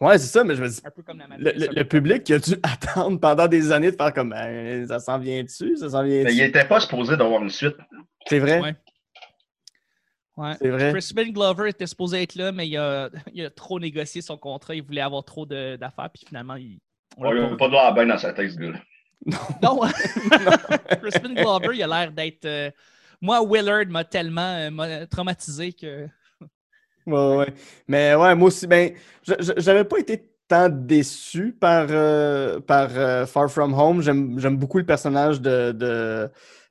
Ouais, 0.02 0.18
c'est 0.18 0.28
ça, 0.28 0.44
mais 0.46 0.56
je 0.56 0.62
me 0.64 0.70
dis, 0.70 0.80
Un 0.86 0.92
peu 0.92 1.04
comme 1.04 1.18
la 1.20 1.28
le, 1.38 1.52
le- 1.76 1.84
public 1.84 2.24
qui 2.24 2.34
a 2.34 2.40
dû 2.40 2.54
attendre 2.64 3.20
pendant 3.20 3.48
des 3.48 3.72
années 3.72 3.92
de 3.92 3.98
faire 3.98 4.14
comme 4.14 4.30
Ben, 4.30 4.88
ça 4.88 5.00
s'en 5.00 5.20
vient 5.20 5.44
dessus, 5.44 5.76
ça 5.76 5.90
s'en 5.90 6.04
vient 6.04 6.24
Mais 6.24 6.32
il 6.32 6.38
dessus. 6.38 6.42
n'était 6.42 6.66
pas 6.66 6.80
supposé 6.80 7.18
d'avoir 7.18 7.42
une 7.44 7.50
suite. 7.50 7.76
C'est 8.28 8.40
vrai? 8.40 8.60
Ouais. 8.62 8.76
Ouais. 10.38 10.54
C'est 10.62 10.70
vrai. 10.70 10.92
Crispin 10.94 11.30
Glover 11.32 11.70
était 11.70 11.86
supposé 11.88 12.22
être 12.24 12.36
là, 12.36 12.52
mais 12.54 12.68
il 12.68 12.78
a, 12.78 13.10
il 13.34 13.46
a 13.46 13.50
trop 13.50 13.78
négocié 13.80 14.22
son 14.22 14.38
contrat. 14.38 14.74
Il 14.76 14.84
voulait 14.84 15.02
avoir 15.02 15.24
trop 15.26 15.46
de- 15.46 15.76
d'affaires, 15.76 16.10
puis 16.14 16.24
finalement, 16.28 16.56
il. 16.56 16.80
on 17.18 17.24
l'a 17.24 17.42
On 17.42 17.44
pas 17.44 17.50
n'a 17.52 17.58
pas 17.58 17.68
de 17.68 17.72
l'air 17.74 17.94
bien 17.94 18.06
dans 18.06 18.18
sa 18.18 18.32
tête, 18.34 18.52
ce 18.52 18.58
gars-là. 18.58 18.80
Non, 19.62 19.82
Crispin 21.02 21.34
Glover, 21.34 21.76
il 21.76 21.84
a 21.84 21.88
l'air 21.88 22.12
d'être. 22.14 22.46
euh, 22.46 22.72
Moi, 23.20 23.42
Willard 23.46 23.88
m'a 23.90 24.06
tellement 24.06 24.56
euh, 24.56 24.70
m'a 24.72 25.06
traumatisé 25.08 25.74
que. 25.74 26.08
Ouais, 27.12 27.38
ouais. 27.38 27.54
Mais 27.88 28.16
ouais, 28.16 28.36
moi 28.36 28.48
aussi, 28.48 28.68
ben, 28.68 28.94
j'avais 29.58 29.84
pas 29.84 29.98
été 30.00 30.30
tant 30.50 30.68
déçu 30.68 31.54
par, 31.54 31.86
euh, 31.90 32.60
par 32.60 32.90
euh, 32.98 33.26
Far 33.26 33.50
From 33.50 33.74
Home. 33.74 34.02
J'aime 34.02 34.58
beaucoup 34.58 34.80
le 34.80 34.86
personnage 34.86 35.40
de, 35.40 35.72
de, 35.72 36.30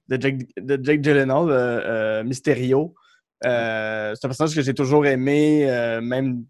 de 0.08 0.20
Jake, 0.20 0.48
de 0.56 0.84
Jake 0.84 1.02
Gyllenhaal, 1.02 1.46
euh, 1.48 2.24
Mysterio. 2.24 2.94
C'est 3.42 3.48
un 3.50 4.14
personnage 4.20 4.54
que 4.54 4.62
j'ai 4.62 4.74
toujours 4.74 5.06
aimé, 5.06 5.64
même, 6.02 6.44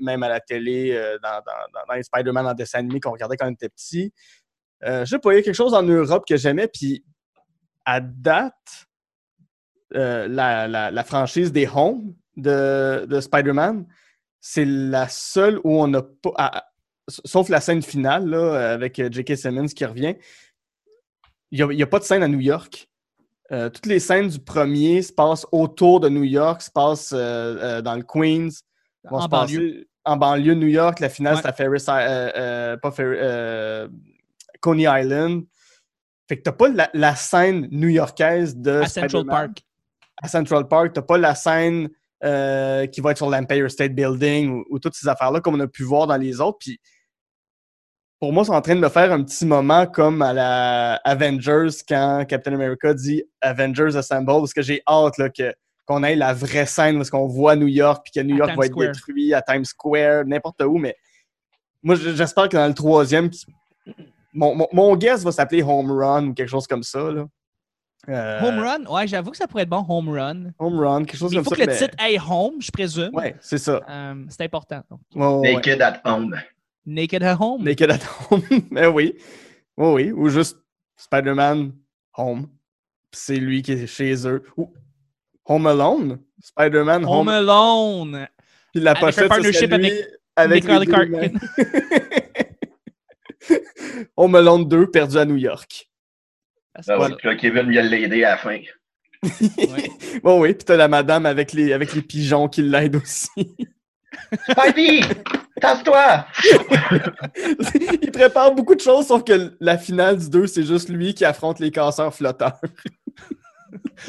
même 0.00 0.22
à 0.24 0.28
la 0.28 0.40
télé, 0.40 1.00
dans, 1.22 1.40
dans, 1.88 1.94
les 1.94 2.02
Spider-Man 2.02 2.46
en 2.48 2.54
dessin 2.54 2.80
animé 2.80 2.98
qu'on 2.98 3.12
regardait 3.12 3.36
quand 3.36 3.46
on 3.46 3.52
était 3.52 3.68
petit. 3.68 4.12
Je 4.84 5.04
sais 5.04 5.20
pas, 5.20 5.32
il 5.32 5.36
y 5.36 5.38
a 5.38 5.42
quelque 5.42 5.54
chose 5.54 5.72
en 5.72 5.84
Europe 5.84 6.24
que 6.28 6.36
j'aimais, 6.36 6.66
puis 6.66 7.04
à 7.84 8.00
date, 8.00 8.88
la, 9.92 10.66
la- 10.66 10.90
la 10.90 11.04
franchise 11.04 11.52
des 11.52 11.68
Home 11.72 12.12
de, 12.36 13.06
de 13.08 13.20
Spider-Man, 13.20 13.86
c'est 14.40 14.64
la 14.66 15.08
seule 15.08 15.58
où 15.64 15.80
on 15.82 15.88
n'a 15.88 16.02
pas. 16.02 16.32
à- 16.36 16.64
sauf 17.08 17.48
la 17.48 17.60
scène 17.60 17.82
finale 17.82 18.26
là, 18.28 18.72
avec 18.72 18.98
euh, 18.98 19.08
J.K. 19.10 19.36
Simmons 19.36 19.66
qui 19.66 19.84
revient. 19.84 20.16
Il 21.52 21.64
n'y 21.68 21.82
a, 21.82 21.86
pas 21.86 22.00
de 22.00 22.04
scène 22.04 22.22
à 22.24 22.28
New 22.28 22.40
York. 22.40 22.88
Euh, 23.52 23.70
toutes 23.70 23.86
les 23.86 24.00
scènes 24.00 24.28
du 24.28 24.40
premier 24.40 25.00
se 25.02 25.12
passent 25.12 25.46
autour 25.52 26.00
de 26.00 26.08
New 26.08 26.24
York, 26.24 26.60
se 26.62 26.70
passent 26.70 27.14
euh, 27.16 27.80
dans 27.80 27.94
le 27.94 28.02
Queens. 28.02 28.48
En 29.08 29.28
banlieue. 29.28 29.86
En 30.04 30.16
banlieue 30.16 30.56
de 30.56 30.60
New 30.60 30.66
York. 30.66 30.98
La 30.98 31.08
finale, 31.08 31.36
Ouais. 31.36 31.42
c'est 31.42 31.48
à 31.48 31.52
Ferris, 31.52 31.84
euh, 31.88 32.76
pas 32.78 32.90
Ferris, 32.90 33.88
Coney 34.60 34.86
Island. 34.88 35.44
Fait 36.28 36.38
que 36.38 36.42
t'as 36.42 36.52
pas 36.52 36.68
la, 36.68 36.90
la 36.92 37.14
scène 37.14 37.68
new-yorkaise 37.70 38.56
de 38.56 38.80
À 38.80 38.86
Central 38.88 39.24
Park. 39.26 39.62
à 40.20 40.26
Central 40.28 40.66
Park, 40.66 40.92
t'as 40.92 41.02
pas 41.02 41.18
la 41.18 41.36
scène 41.36 41.88
euh, 42.24 42.86
qui 42.86 43.00
va 43.00 43.10
être 43.10 43.18
sur 43.18 43.28
l'Empire 43.28 43.70
State 43.70 43.92
Building 43.92 44.50
ou, 44.50 44.64
ou 44.70 44.78
toutes 44.78 44.94
ces 44.94 45.08
affaires-là 45.08 45.40
comme 45.40 45.54
on 45.54 45.60
a 45.60 45.66
pu 45.66 45.82
voir 45.82 46.06
dans 46.06 46.16
les 46.16 46.40
autres. 46.40 46.58
Puis 46.60 46.80
pour 48.18 48.32
moi, 48.32 48.44
c'est 48.44 48.52
en 48.52 48.62
train 48.62 48.74
de 48.74 48.80
me 48.80 48.88
faire 48.88 49.12
un 49.12 49.22
petit 49.22 49.44
moment 49.44 49.86
comme 49.86 50.22
à 50.22 50.32
la 50.32 50.94
Avengers 51.04 51.82
quand 51.86 52.24
Captain 52.26 52.54
America 52.54 52.94
dit 52.94 53.22
Avengers 53.42 53.96
Assemble, 53.96 54.26
parce 54.26 54.54
que 54.54 54.62
j'ai 54.62 54.80
hâte 54.88 55.18
là, 55.18 55.28
que, 55.28 55.52
qu'on 55.84 56.02
ait 56.02 56.16
la 56.16 56.32
vraie 56.32 56.64
scène 56.64 57.00
est-ce 57.00 57.10
qu'on 57.10 57.26
voit 57.26 57.56
New 57.56 57.68
York 57.68 58.04
puis 58.04 58.18
que 58.18 58.26
New 58.26 58.36
À 58.36 58.38
York 58.38 58.50
Times 58.52 58.58
va 58.58 58.66
être 58.66 58.92
détruit 58.94 59.34
à 59.34 59.42
Times 59.42 59.64
Square, 59.66 60.24
n'importe 60.24 60.62
où, 60.62 60.78
mais 60.78 60.96
moi 61.82 61.94
j'espère 61.94 62.48
que 62.48 62.56
dans 62.56 62.66
le 62.66 62.74
troisième, 62.74 63.30
mon, 64.32 64.66
mon 64.72 64.96
guess 64.96 65.22
va 65.22 65.32
s'appeler 65.32 65.62
Home 65.62 65.92
Run 65.92 66.28
ou 66.28 66.34
quelque 66.34 66.48
chose 66.48 66.66
comme 66.66 66.82
ça. 66.82 67.10
Là. 67.10 67.26
Euh, 68.08 68.40
Home 68.42 68.58
Run, 68.58 68.84
ouais, 68.86 69.06
j'avoue 69.08 69.30
que 69.30 69.36
ça 69.36 69.46
pourrait 69.48 69.64
être 69.64 69.68
bon, 69.68 69.84
Home 69.88 70.08
Run. 70.10 70.52
Home 70.58 70.78
Run, 70.78 71.04
quelque 71.04 71.18
chose 71.18 71.30
Mais 71.32 71.38
il 71.38 71.44
comme 71.44 71.44
faut 71.44 71.54
ça. 71.56 71.64
que 71.66 71.70
le 71.70 71.76
titre 71.76 71.94
aille 71.98 72.20
Home, 72.30 72.54
je 72.60 72.70
présume. 72.70 73.10
Ouais, 73.14 73.34
c'est 73.40 73.58
ça. 73.58 73.80
Euh, 73.88 74.24
c'est 74.28 74.42
important. 74.42 74.82
donc. 74.90 75.00
Ouais. 75.14 75.54
Naked 75.54 75.80
at 75.82 76.00
home. 76.04 76.36
Naked 76.84 77.22
at 77.22 77.36
Home. 77.40 77.64
Naked 77.64 77.90
at 77.90 77.98
Home. 78.30 78.42
Mais 78.70 78.86
oui. 78.88 79.14
Oui, 79.76 79.88
oui. 79.92 80.12
Ou 80.12 80.28
juste 80.28 80.56
Spider-Man 80.96 81.72
Home. 82.16 82.46
Puis 83.10 83.20
C'est 83.24 83.36
lui 83.36 83.62
qui 83.62 83.72
est 83.72 83.86
chez 83.86 84.26
eux. 84.26 84.42
Ou 84.56 84.72
Home 85.46 85.66
Alone? 85.66 86.18
Spider-Man 86.40 87.04
Home. 87.04 87.10
Home 87.10 87.28
Alone. 87.28 88.28
Puis 88.72 88.82
la 88.82 88.92
Avec 88.92 89.02
pochette, 89.02 89.28
partnership 89.28 89.72
lui 89.72 89.92
avec 90.36 90.68
avec. 90.68 90.68
Home 94.16 94.34
Alone 94.34 94.68
2, 94.68 94.90
perdu 94.90 95.16
à 95.18 95.24
New 95.24 95.36
York. 95.36 95.88
Ah, 96.76 96.80
Ah 96.88 96.98
ouais, 97.00 97.08
là, 97.22 97.34
Kevin 97.36 97.70
vient 97.70 97.82
l'aider 97.82 98.24
à 98.24 98.30
la 98.30 98.36
fin. 98.36 98.58
Bon, 100.22 100.40
oui. 100.40 100.54
Puis 100.54 100.64
t'as 100.64 100.76
la 100.76 100.88
madame 100.88 101.26
avec 101.26 101.52
les, 101.52 101.72
avec 101.72 101.94
les 101.94 102.02
pigeons 102.02 102.48
qui 102.48 102.62
l'aident 102.62 102.96
aussi. 102.96 103.30
Spidey! 104.50 105.00
Tasse-toi! 105.60 106.26
Il 108.02 108.10
prépare 108.12 108.54
beaucoup 108.54 108.74
de 108.74 108.80
choses, 108.80 109.06
sauf 109.06 109.24
que 109.24 109.56
la 109.60 109.78
finale 109.78 110.18
du 110.18 110.28
2, 110.30 110.46
c'est 110.46 110.64
juste 110.64 110.88
lui 110.88 111.14
qui 111.14 111.24
affronte 111.24 111.58
les 111.60 111.70
casseurs 111.70 112.14
flotteurs. 112.14 112.60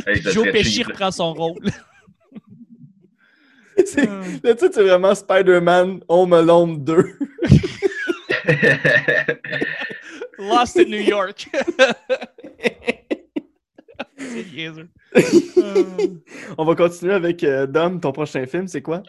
Hey, 0.05 0.21
Joe 0.21 0.49
Pesci 0.51 0.83
reprend 0.83 1.11
son 1.11 1.33
rôle. 1.33 1.69
C'est- 3.85 4.05
Le 4.43 4.53
titre, 4.55 4.71
c'est 4.73 4.83
vraiment 4.83 5.15
Spider-Man 5.15 6.01
Home 6.09 6.33
Alone 6.33 6.83
2. 6.83 7.17
Lost 10.39 10.77
in 10.77 10.85
New 10.89 11.01
York. 11.01 11.47
On 16.57 16.65
va 16.65 16.75
continuer 16.75 17.13
avec 17.13 17.43
euh, 17.43 17.67
Dom, 17.67 17.99
ton 17.99 18.11
prochain 18.11 18.45
film, 18.45 18.67
c'est 18.67 18.81
quoi? 18.81 19.03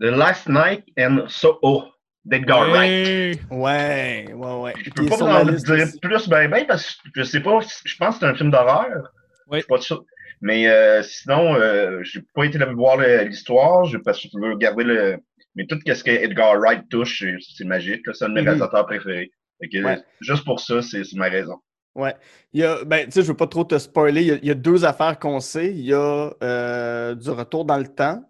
The 0.00 0.04
Last 0.06 0.48
Night 0.48 0.84
and 0.98 1.24
So 1.28 1.58
Oh, 1.62 1.84
d'Edgar 2.24 2.68
Wright. 2.70 3.40
Ouais, 3.50 4.26
ouais, 4.32 4.60
ouais. 4.60 4.72
Je 4.82 4.90
peux 4.90 5.06
pas 5.06 5.16
vous 5.16 5.22
en 5.22 5.44
dire 5.44 5.86
plus 6.00 6.28
ben 6.28 6.50
ben 6.50 6.66
parce 6.66 6.94
que 6.96 7.08
je 7.16 7.22
sais 7.22 7.40
pas, 7.40 7.60
je 7.84 7.96
pense 7.96 8.14
que 8.14 8.20
c'est 8.20 8.26
un 8.26 8.34
film 8.34 8.50
d'horreur. 8.50 9.12
Oui. 9.48 9.58
Je 9.58 9.62
suis 9.62 9.68
pas 9.68 9.80
sûr. 9.80 10.04
Mais 10.40 10.66
euh, 10.68 11.02
sinon, 11.02 11.54
euh, 11.54 12.02
j'ai 12.02 12.20
pas 12.34 12.44
été 12.44 12.58
là 12.58 12.66
voir 12.72 12.96
le- 12.96 13.24
l'histoire 13.24 13.84
je- 13.84 13.98
parce 13.98 14.20
que 14.20 14.28
je 14.32 14.38
veux 14.38 14.52
regarder 14.54 14.84
le. 14.84 15.18
Mais 15.54 15.66
tout 15.66 15.78
ce 15.86 16.02
que 16.02 16.10
Edgar 16.10 16.58
Wright 16.58 16.88
touche, 16.88 17.20
c'est- 17.20 17.36
c'est 17.56 17.64
magique. 17.66 18.06
là. 18.06 18.14
C'est 18.14 18.24
un 18.24 18.30
de 18.30 18.34
mes 18.34 18.40
Mhm. 18.40 18.46
réalisateurs 18.48 18.86
préférés. 18.86 19.30
Fait 19.62 19.68
que, 19.68 19.84
Ouais. 19.84 20.02
Juste 20.20 20.44
pour 20.44 20.60
ça, 20.60 20.82
c'est 20.82 21.04
c'est 21.04 21.16
ma 21.16 21.28
raison. 21.28 21.56
Ouais. 21.94 22.14
Il 22.52 22.60
y 22.60 22.64
a, 22.64 22.84
ben, 22.84 23.04
tu 23.06 23.12
sais, 23.12 23.22
je 23.22 23.28
veux 23.28 23.36
pas 23.36 23.46
trop 23.46 23.64
te 23.64 23.78
spoiler. 23.78 24.22
Il 24.22 24.26
y 24.28 24.30
a, 24.32 24.34
il 24.36 24.46
y 24.46 24.50
a 24.50 24.54
deux 24.54 24.84
affaires 24.84 25.18
qu'on 25.18 25.40
sait. 25.40 25.70
Il 25.72 25.82
y 25.84 25.92
a 25.94 26.30
euh, 26.42 27.14
du 27.14 27.28
retour 27.30 27.64
dans 27.66 27.76
le 27.78 27.86
temps, 27.86 28.22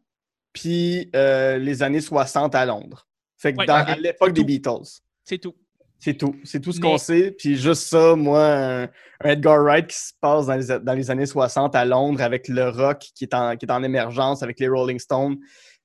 puis 0.53 1.11
euh, 1.15 1.59
les 1.59 1.83
années 1.83 2.01
60 2.01 2.55
à 2.55 2.67
Londres. 2.67 3.07
Fait 3.39 3.53
que 3.53 3.59
Ouais, 3.59 3.67
dans, 3.67 3.75
à 3.77 3.97
l'époque 3.97 4.33
des. 4.33 4.45
Beatles. 4.45 5.01
C'est 5.25 5.39
tout. 5.39 5.55
C'est 5.99 6.15
tout. 6.15 6.35
C'est 6.43 6.61
tout 6.61 6.73
ce 6.73 6.81
Mais- 6.81 6.89
qu'on 6.89 6.99
sait. 6.99 7.31
Puis 7.39 7.57
juste 7.57 7.85
ça, 7.85 8.17
moi, 8.17 8.45
un, 8.45 8.83
un 8.85 9.29
Edgar 9.31 9.63
Wright 9.63 9.87
qui 9.87 9.97
se 9.97 10.13
passe 10.21 10.47
dans 10.47 10.57
les, 10.57 10.79
dans 10.81 10.95
les 10.95 11.11
années 11.13 11.27
60 11.27 11.77
à 11.77 11.85
Londres 11.85 12.21
avec 12.21 12.49
le 12.49 12.69
rock 12.69 12.99
qui 13.15 13.25
est 13.25 13.35
en, 13.35 13.57
qui 13.57 13.67
est 13.67 13.71
en 13.71 13.83
émergence 13.85 14.43
avec 14.43 14.59
les 14.59 14.67
Rolling 14.69 14.99
Stones. 14.99 15.37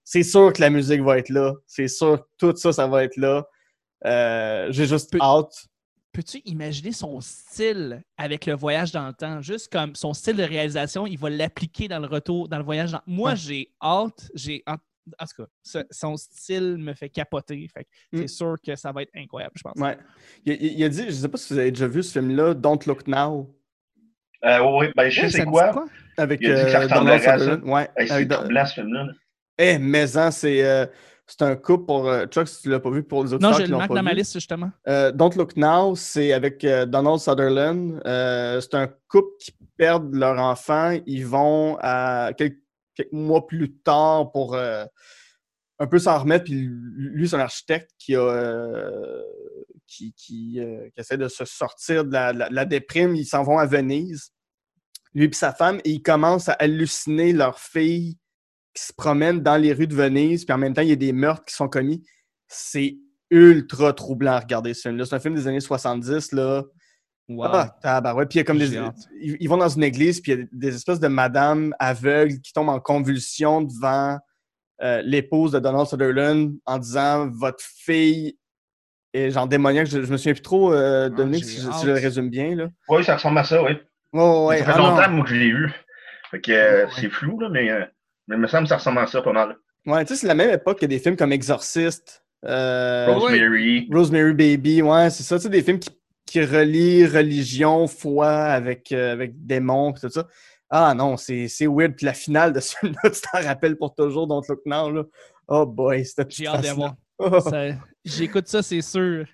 C'est 0.03 0.23
sûr 0.23 0.51
que 0.53 0.61
la 0.61 0.71
musique 0.71 1.01
va 1.01 1.19
être 1.19 1.29
là. 1.29 1.53
C'est 1.67 1.87
sûr 1.87 2.21
que 2.21 2.25
tout 2.39 2.55
ça, 2.57 2.73
ça 2.73 2.87
va 2.87 3.03
être 3.03 3.17
là. 3.17 3.45
Euh, 4.05 4.67
J'ai 4.71 4.85
juste 4.85 5.15
hâte. 5.19 5.65
Peux-tu 6.13 6.39
imaginer 6.45 6.91
son 6.93 7.19
style 7.21 8.01
avec 8.17 8.45
le 8.47 8.53
voyage 8.55 8.91
dans 8.91 9.07
le 9.07 9.13
temps? 9.13 9.41
Juste 9.41 9.71
comme 9.71 9.95
son 9.95 10.13
style 10.13 10.35
de 10.37 10.43
réalisation, 10.43 11.05
il 11.05 11.17
va 11.19 11.29
l'appliquer 11.29 11.87
dans 11.87 11.99
le 11.99 12.07
retour, 12.07 12.47
dans 12.49 12.57
le 12.57 12.63
voyage 12.63 12.91
dans 12.91 13.01
Moi, 13.05 13.31
Ouais. 13.31 13.35
j'ai 13.35 13.71
hâte. 13.81 14.29
J'ai 14.33 14.63
hâte- 14.67 14.81
En 15.21 15.25
tout 15.25 15.43
cas, 15.43 15.49
ce- 15.63 15.85
son 15.89 16.17
style 16.17 16.75
me 16.77 16.93
fait 16.93 17.07
capoter. 17.09 17.65
Fait 17.73 17.87
Mm. 18.11 18.17
C'est 18.21 18.27
sûr 18.27 18.55
que 18.65 18.75
ça 18.75 18.91
va 18.91 19.03
être 19.03 19.11
incroyable, 19.15 19.53
je 19.55 19.61
pense. 19.63 19.79
Ouais. 19.79 19.97
Il, 20.45 20.83
a 20.83 20.89
dit, 20.89 21.05
je 21.05 21.11
sais 21.11 21.29
pas 21.29 21.37
si 21.37 21.53
vous 21.53 21.59
avez 21.59 21.71
déjà 21.71 21.87
vu 21.87 22.03
ce 22.03 22.11
film-là, 22.19 22.53
Don't 22.53 22.79
Look 22.85 23.07
Now, 23.07 23.55
Euh, 24.43 24.59
oui, 24.79 24.87
ben, 24.97 25.09
je 25.09 25.21
sais 25.21 25.29
c'est 25.29 25.45
quoi. 25.45 25.85
avec 26.17 26.41
Il 26.41 26.51
a 26.51 26.55
dit 26.55 26.61
que 26.65 26.71
ça 26.71 26.81
euh, 26.81 27.07
à 27.09 27.19
ça. 27.19 27.37
Sutherland. 27.39 27.63
Ouais, 27.63 27.89
Hey, 27.95 28.07
c'est 28.07 28.13
avec 28.15 28.31
ce 28.67 28.73
film-là. 28.73 29.03
là. 29.05 29.13
Eh, 29.57 29.77
mais 29.79 30.17
hein, 30.17 30.29
c'est 30.31 30.63
euh, 30.65 30.85
c'est 31.27 31.41
un 31.41 31.55
couple 31.57 31.85
pour. 31.85 32.07
euh, 32.07 32.25
Chuck, 32.25 32.47
si 32.47 32.61
tu 32.61 32.69
l'as 32.69 32.79
pas 32.79 32.89
vu 32.89 33.03
pour 33.03 33.23
les 33.23 33.33
autres 33.33 33.43
Non, 33.43 33.51
qui 33.55 33.65
je 33.65 33.69
le 33.71 33.77
marque 33.77 33.93
dans 33.93 34.01
ma 34.01 34.13
liste, 34.13 34.33
justement. 34.33 34.71
Euh, 34.87 35.11
Don't 35.11 35.35
Look 35.35 35.57
Now, 35.57 35.95
c'est 35.95 36.31
avec 36.31 36.63
euh, 36.63 36.85
Donald 36.85 37.19
Sutherland. 37.19 38.01
Euh, 38.05 38.61
c'est 38.61 38.75
un 38.75 38.87
couple 39.09 39.31
qui 39.39 39.51
perdent 39.77 40.13
leur 40.15 40.39
enfant. 40.39 40.97
Ils 41.05 41.25
vont 41.27 41.77
à 41.81 42.31
quelques, 42.37 42.61
quelques 42.95 43.11
mois 43.11 43.45
plus 43.45 43.73
tard 43.77 44.31
pour 44.31 44.55
un 44.55 45.85
peu 45.87 45.99
s'en 45.99 46.17
remettre. 46.17 46.45
Puis 46.45 46.69
lui, 46.71 47.27
c'est 47.27 47.35
un 47.35 47.39
architecte 47.41 47.91
qui 47.99 48.15
a. 48.15 48.63
qui, 49.85 50.13
qui, 50.13 50.59
qui 50.59 50.99
essaie 50.99 51.17
de 51.17 51.27
se 51.27 51.45
sortir 51.45 52.05
de 52.05 52.11
la, 52.13 52.31
la 52.33 52.65
déprime. 52.65 53.15
Ils 53.15 53.25
s'en 53.25 53.43
vont 53.43 53.57
à 53.57 53.65
Venise, 53.65 54.31
lui 55.13 55.25
et 55.25 55.33
sa 55.33 55.51
femme, 55.53 55.79
et 55.83 55.91
ils 55.91 56.01
commencent 56.01 56.49
à 56.49 56.53
halluciner 56.53 57.33
leur 57.33 57.59
fille 57.59 58.17
qui 58.77 58.83
se 58.83 58.93
promène 58.93 59.41
dans 59.41 59.57
les 59.57 59.73
rues 59.73 59.87
de 59.87 59.95
Venise, 59.95 60.45
puis 60.45 60.53
en 60.53 60.57
même 60.57 60.73
temps, 60.73 60.81
il 60.83 60.89
y 60.89 60.93
a 60.93 60.95
des 60.95 61.11
meurtres 61.13 61.45
qui 61.45 61.55
sont 61.55 61.67
commis. 61.67 62.03
C'est 62.47 62.97
ultra 63.31 63.91
troublant 63.93 64.33
à 64.33 64.39
regarder 64.39 64.73
ce 64.73 64.81
film-là. 64.83 65.05
C'est 65.05 65.15
un 65.15 65.19
film 65.19 65.33
des 65.35 65.47
années 65.47 65.59
70, 65.59 66.31
là. 66.33 66.63
Wow. 67.27 67.43
Ah, 67.51 67.75
tabarouette. 67.81 68.29
Puis 68.29 68.37
il 68.37 68.41
y 68.41 68.41
a 68.41 68.45
comme 68.45 68.59
des. 68.59 68.73
Ils, 69.19 69.35
ils 69.39 69.49
vont 69.49 69.57
dans 69.57 69.67
une 69.67 69.83
église, 69.83 70.21
puis 70.21 70.31
il 70.31 70.39
y 70.39 70.41
a 70.41 70.45
des 70.51 70.75
espèces 70.75 70.99
de 70.99 71.07
madames 71.09 71.73
aveugles 71.79 72.39
qui 72.39 72.53
tombent 72.53 72.69
en 72.69 72.79
convulsion 72.79 73.61
devant 73.63 74.17
euh, 74.81 75.01
l'épouse 75.03 75.51
de 75.51 75.59
Donald 75.59 75.87
Sutherland 75.87 76.53
en 76.65 76.77
disant 76.77 77.27
Votre 77.29 77.61
fille 77.61 78.37
est 79.13 79.31
genre 79.31 79.47
démoniaque. 79.47 79.87
Je, 79.87 80.03
je 80.03 80.11
me 80.11 80.15
souviens 80.17 80.33
plus 80.33 80.41
trop, 80.41 80.71
euh, 80.71 81.09
Dominique, 81.09 81.43
j'ai 81.43 81.49
si, 81.49 81.61
je- 81.61 81.67
hâte. 81.67 81.73
si 81.79 81.85
je 81.85 81.91
le 81.91 81.93
résume 81.97 82.29
bien. 82.29 82.55
Là. 82.55 82.67
Oui, 82.87 83.03
ça 83.03 83.15
ressemble 83.15 83.39
à 83.39 83.43
ça, 83.43 83.61
oui. 83.61 83.71
Ouais, 84.13 84.59
ça 84.59 84.65
fait 84.65 84.71
Ah, 84.75 84.77
non. 84.77 84.89
longtemps, 84.95 85.09
moi, 85.09 85.23
que 85.25 85.31
je 85.31 85.35
l'ai 85.35 85.47
eu. 85.47 85.69
Fait 86.31 86.39
que 86.39 86.51
euh, 86.51 86.85
Ouais. 86.85 86.91
c'est 86.95 87.09
flou, 87.09 87.39
là, 87.41 87.49
mais 87.49 87.69
euh, 87.69 87.83
Mais 88.27 88.35
il 88.35 88.41
me 88.41 88.47
semble 88.47 88.63
que 88.63 88.69
ça 88.69 88.77
ressemble 88.77 88.99
à 88.99 89.07
ça 89.07 89.21
pas 89.21 89.31
mal. 89.31 89.57
Ouais, 89.85 90.03
tu 90.03 90.13
sais, 90.13 90.21
c'est 90.21 90.27
la 90.27 90.35
même 90.35 90.49
époque 90.49 90.79
que 90.79 90.85
des 90.85 90.99
films 90.99 91.15
comme 91.15 91.31
Exorcist, 91.31 92.23
euh, 92.45 93.13
Rosemary. 93.13 93.87
Rosemary 93.91 94.33
Baby, 94.33 94.81
ouais, 94.81 95.09
c'est 95.09 95.23
ça, 95.23 95.37
tu 95.37 95.43
sais, 95.43 95.49
des 95.49 95.63
films 95.63 95.79
qui, 95.79 95.89
qui 96.25 96.41
relient 96.41 97.05
religion, 97.05 97.87
foi 97.87 98.29
avec, 98.29 98.91
euh, 98.91 99.13
avec 99.13 99.45
démons, 99.45 99.93
tout 99.93 100.09
ça. 100.09 100.27
Ah 100.69 100.93
non, 100.93 101.15
c'est 101.15 101.47
c'est 101.47 101.67
weird. 101.67 101.95
Puis 101.95 102.05
la 102.05 102.13
finale 102.13 102.51
de 102.51 102.59
celui-là, 102.59 102.99
tu 103.09 103.21
t'en 103.21 103.41
rappelles 103.41 103.77
pour 103.77 103.95
toujours, 103.95 104.27
Don't 104.27 104.43
Look 104.49 104.61
Now, 104.65 104.91
là. 104.91 105.03
Oh 105.47 105.65
boy, 105.65 106.03
c'était 106.03 106.25
J'ai 106.29 106.47
hâte 106.47 106.63
de 106.63 106.69
voir. 106.71 106.95
Oh. 107.19 107.39
J'écoute 108.03 108.47
ça, 108.47 108.61
c'est 108.61 108.81
sûr. 108.81 109.25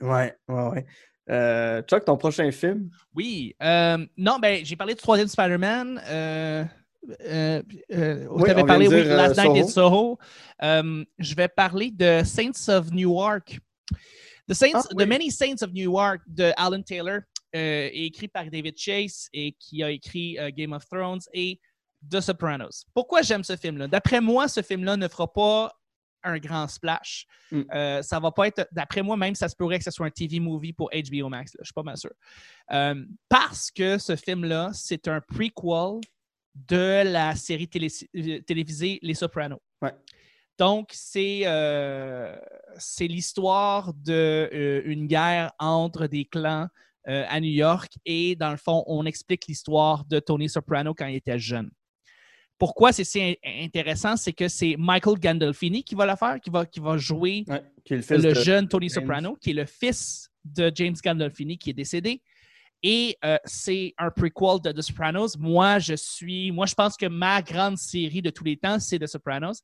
Ouais, 0.00 0.34
ouais, 0.48 0.68
ouais. 0.68 0.86
Euh, 1.30 1.82
Chuck, 1.82 2.04
ton 2.04 2.16
prochain 2.16 2.50
film? 2.50 2.88
Oui. 3.14 3.54
euh, 3.62 3.98
non, 4.16 4.38
ben, 4.38 4.64
j'ai 4.64 4.76
parlé 4.76 4.94
du 4.94 5.00
troisième 5.00 5.28
Spider-Man. 5.28 6.00
Euh, 6.08 6.64
euh, 7.20 7.62
euh, 7.92 8.26
Oui, 8.30 8.44
tu 8.44 8.50
avais 8.50 8.62
on 8.62 8.66
parlé, 8.66 8.88
vient 8.88 8.96
de 8.96 9.02
oui, 9.02 9.08
dire, 9.08 9.16
Last 9.16 9.38
Night 9.38 9.64
in 9.64 9.68
Soho. 9.68 10.18
Je 10.60 11.34
vais 11.34 11.48
parler 11.48 11.90
de 11.90 12.22
Saints 12.24 12.68
of 12.68 12.90
Newark. 12.92 13.58
The, 14.48 14.54
Saints, 14.54 14.72
Ah, 14.74 14.94
The. 14.96 15.06
Many 15.06 15.30
Saints 15.30 15.62
of 15.62 15.72
Newark 15.72 16.22
de 16.26 16.52
Alan 16.56 16.82
Taylor, 16.82 17.20
euh, 17.54 17.88
écrit 17.92 18.28
par 18.28 18.50
David 18.50 18.78
Chase 18.78 19.28
et 19.32 19.52
qui 19.52 19.82
a 19.82 19.90
écrit 19.90 20.38
euh, 20.38 20.50
Game 20.50 20.72
of 20.72 20.86
Thrones 20.88 21.20
et 21.34 21.60
The 22.10 22.20
Sopranos. 22.20 22.84
Pourquoi 22.94 23.22
j'aime 23.22 23.44
ce 23.44 23.56
film-là? 23.56 23.88
D'après 23.88 24.20
moi, 24.20 24.48
ce 24.48 24.62
film-là 24.62 24.96
ne 24.96 25.08
fera 25.08 25.30
pas 25.32 25.72
un 26.22 26.38
grand 26.38 26.66
splash. 26.66 27.26
Mm. 27.50 27.62
Euh, 27.74 28.02
ça 28.02 28.18
va 28.20 28.30
pas 28.30 28.48
être. 28.48 28.66
D'après 28.72 29.02
moi, 29.02 29.16
même, 29.16 29.34
ça 29.34 29.48
se 29.48 29.56
pourrait 29.56 29.78
que 29.78 29.84
ce 29.84 29.90
soit 29.90 30.06
un 30.06 30.10
TV 30.10 30.40
movie 30.40 30.72
pour 30.72 30.90
HBO 30.90 31.28
Max. 31.28 31.54
là. 31.54 31.60
Je 31.62 31.66
suis 31.66 31.74
pas 31.74 31.82
mal 31.82 31.96
sûr. 31.96 32.12
Euh, 32.72 33.04
parce 33.28 33.70
que 33.70 33.98
ce 33.98 34.16
film-là, 34.16 34.70
c'est 34.72 35.08
un 35.08 35.20
prequel 35.20 36.00
de 36.66 37.02
la 37.04 37.34
série 37.36 37.68
télé- 37.68 37.88
euh, 38.16 38.40
télévisée 38.40 38.98
Les 39.02 39.14
Sopranos. 39.14 39.60
Ouais. 39.82 39.92
Donc, 40.58 40.90
c'est 40.92 41.42
euh, 41.44 42.36
l'histoire 43.00 43.92
d'une 43.94 45.06
guerre 45.06 45.52
entre 45.58 46.06
des 46.08 46.24
clans 46.24 46.66
euh, 47.08 47.24
à 47.28 47.38
New 47.40 47.50
York 47.50 47.92
et, 48.04 48.34
dans 48.34 48.50
le 48.50 48.56
fond, 48.56 48.82
on 48.86 49.06
explique 49.06 49.46
l'histoire 49.46 50.04
de 50.04 50.18
Tony 50.18 50.48
Soprano 50.48 50.94
quand 50.94 51.06
il 51.06 51.16
était 51.16 51.38
jeune. 51.38 51.70
Pourquoi 52.58 52.92
c'est 52.92 53.04
si 53.04 53.20
in- 53.22 53.34
intéressant, 53.64 54.16
c'est 54.16 54.32
que 54.32 54.48
c'est 54.48 54.74
Michael 54.76 55.18
Gandolfini 55.20 55.84
qui 55.84 55.94
va 55.94 56.06
la 56.06 56.16
faire, 56.16 56.40
qui 56.40 56.50
va, 56.50 56.66
qui 56.66 56.80
va 56.80 56.96
jouer 56.96 57.44
Ouais, 57.46 57.62
qui 57.84 57.94
est 57.94 58.10
le 58.10 58.34
jeune 58.34 58.66
Tony 58.66 58.88
James. 58.88 59.02
Soprano, 59.04 59.36
qui 59.36 59.50
est 59.50 59.54
le 59.54 59.64
fils 59.64 60.28
de 60.44 60.72
James 60.74 60.96
Gandolfini, 61.02 61.56
qui 61.56 61.70
est 61.70 61.74
décédé. 61.74 62.20
Et 62.82 63.16
euh, 63.24 63.36
c'est 63.44 63.92
un 63.98 64.10
prequel 64.10 64.60
de 64.62 64.70
The 64.72 64.82
Sopranos. 64.82 65.36
Moi, 65.38 65.78
je 65.80 65.94
suis. 65.94 66.52
Moi, 66.52 66.66
je 66.66 66.74
pense 66.74 66.96
que 66.96 67.06
ma 67.06 67.42
grande 67.42 67.76
série 67.76 68.22
de 68.22 68.30
tous 68.30 68.44
les 68.44 68.56
temps, 68.56 68.78
c'est 68.78 68.98
The 68.98 69.06
Sopranos. 69.06 69.60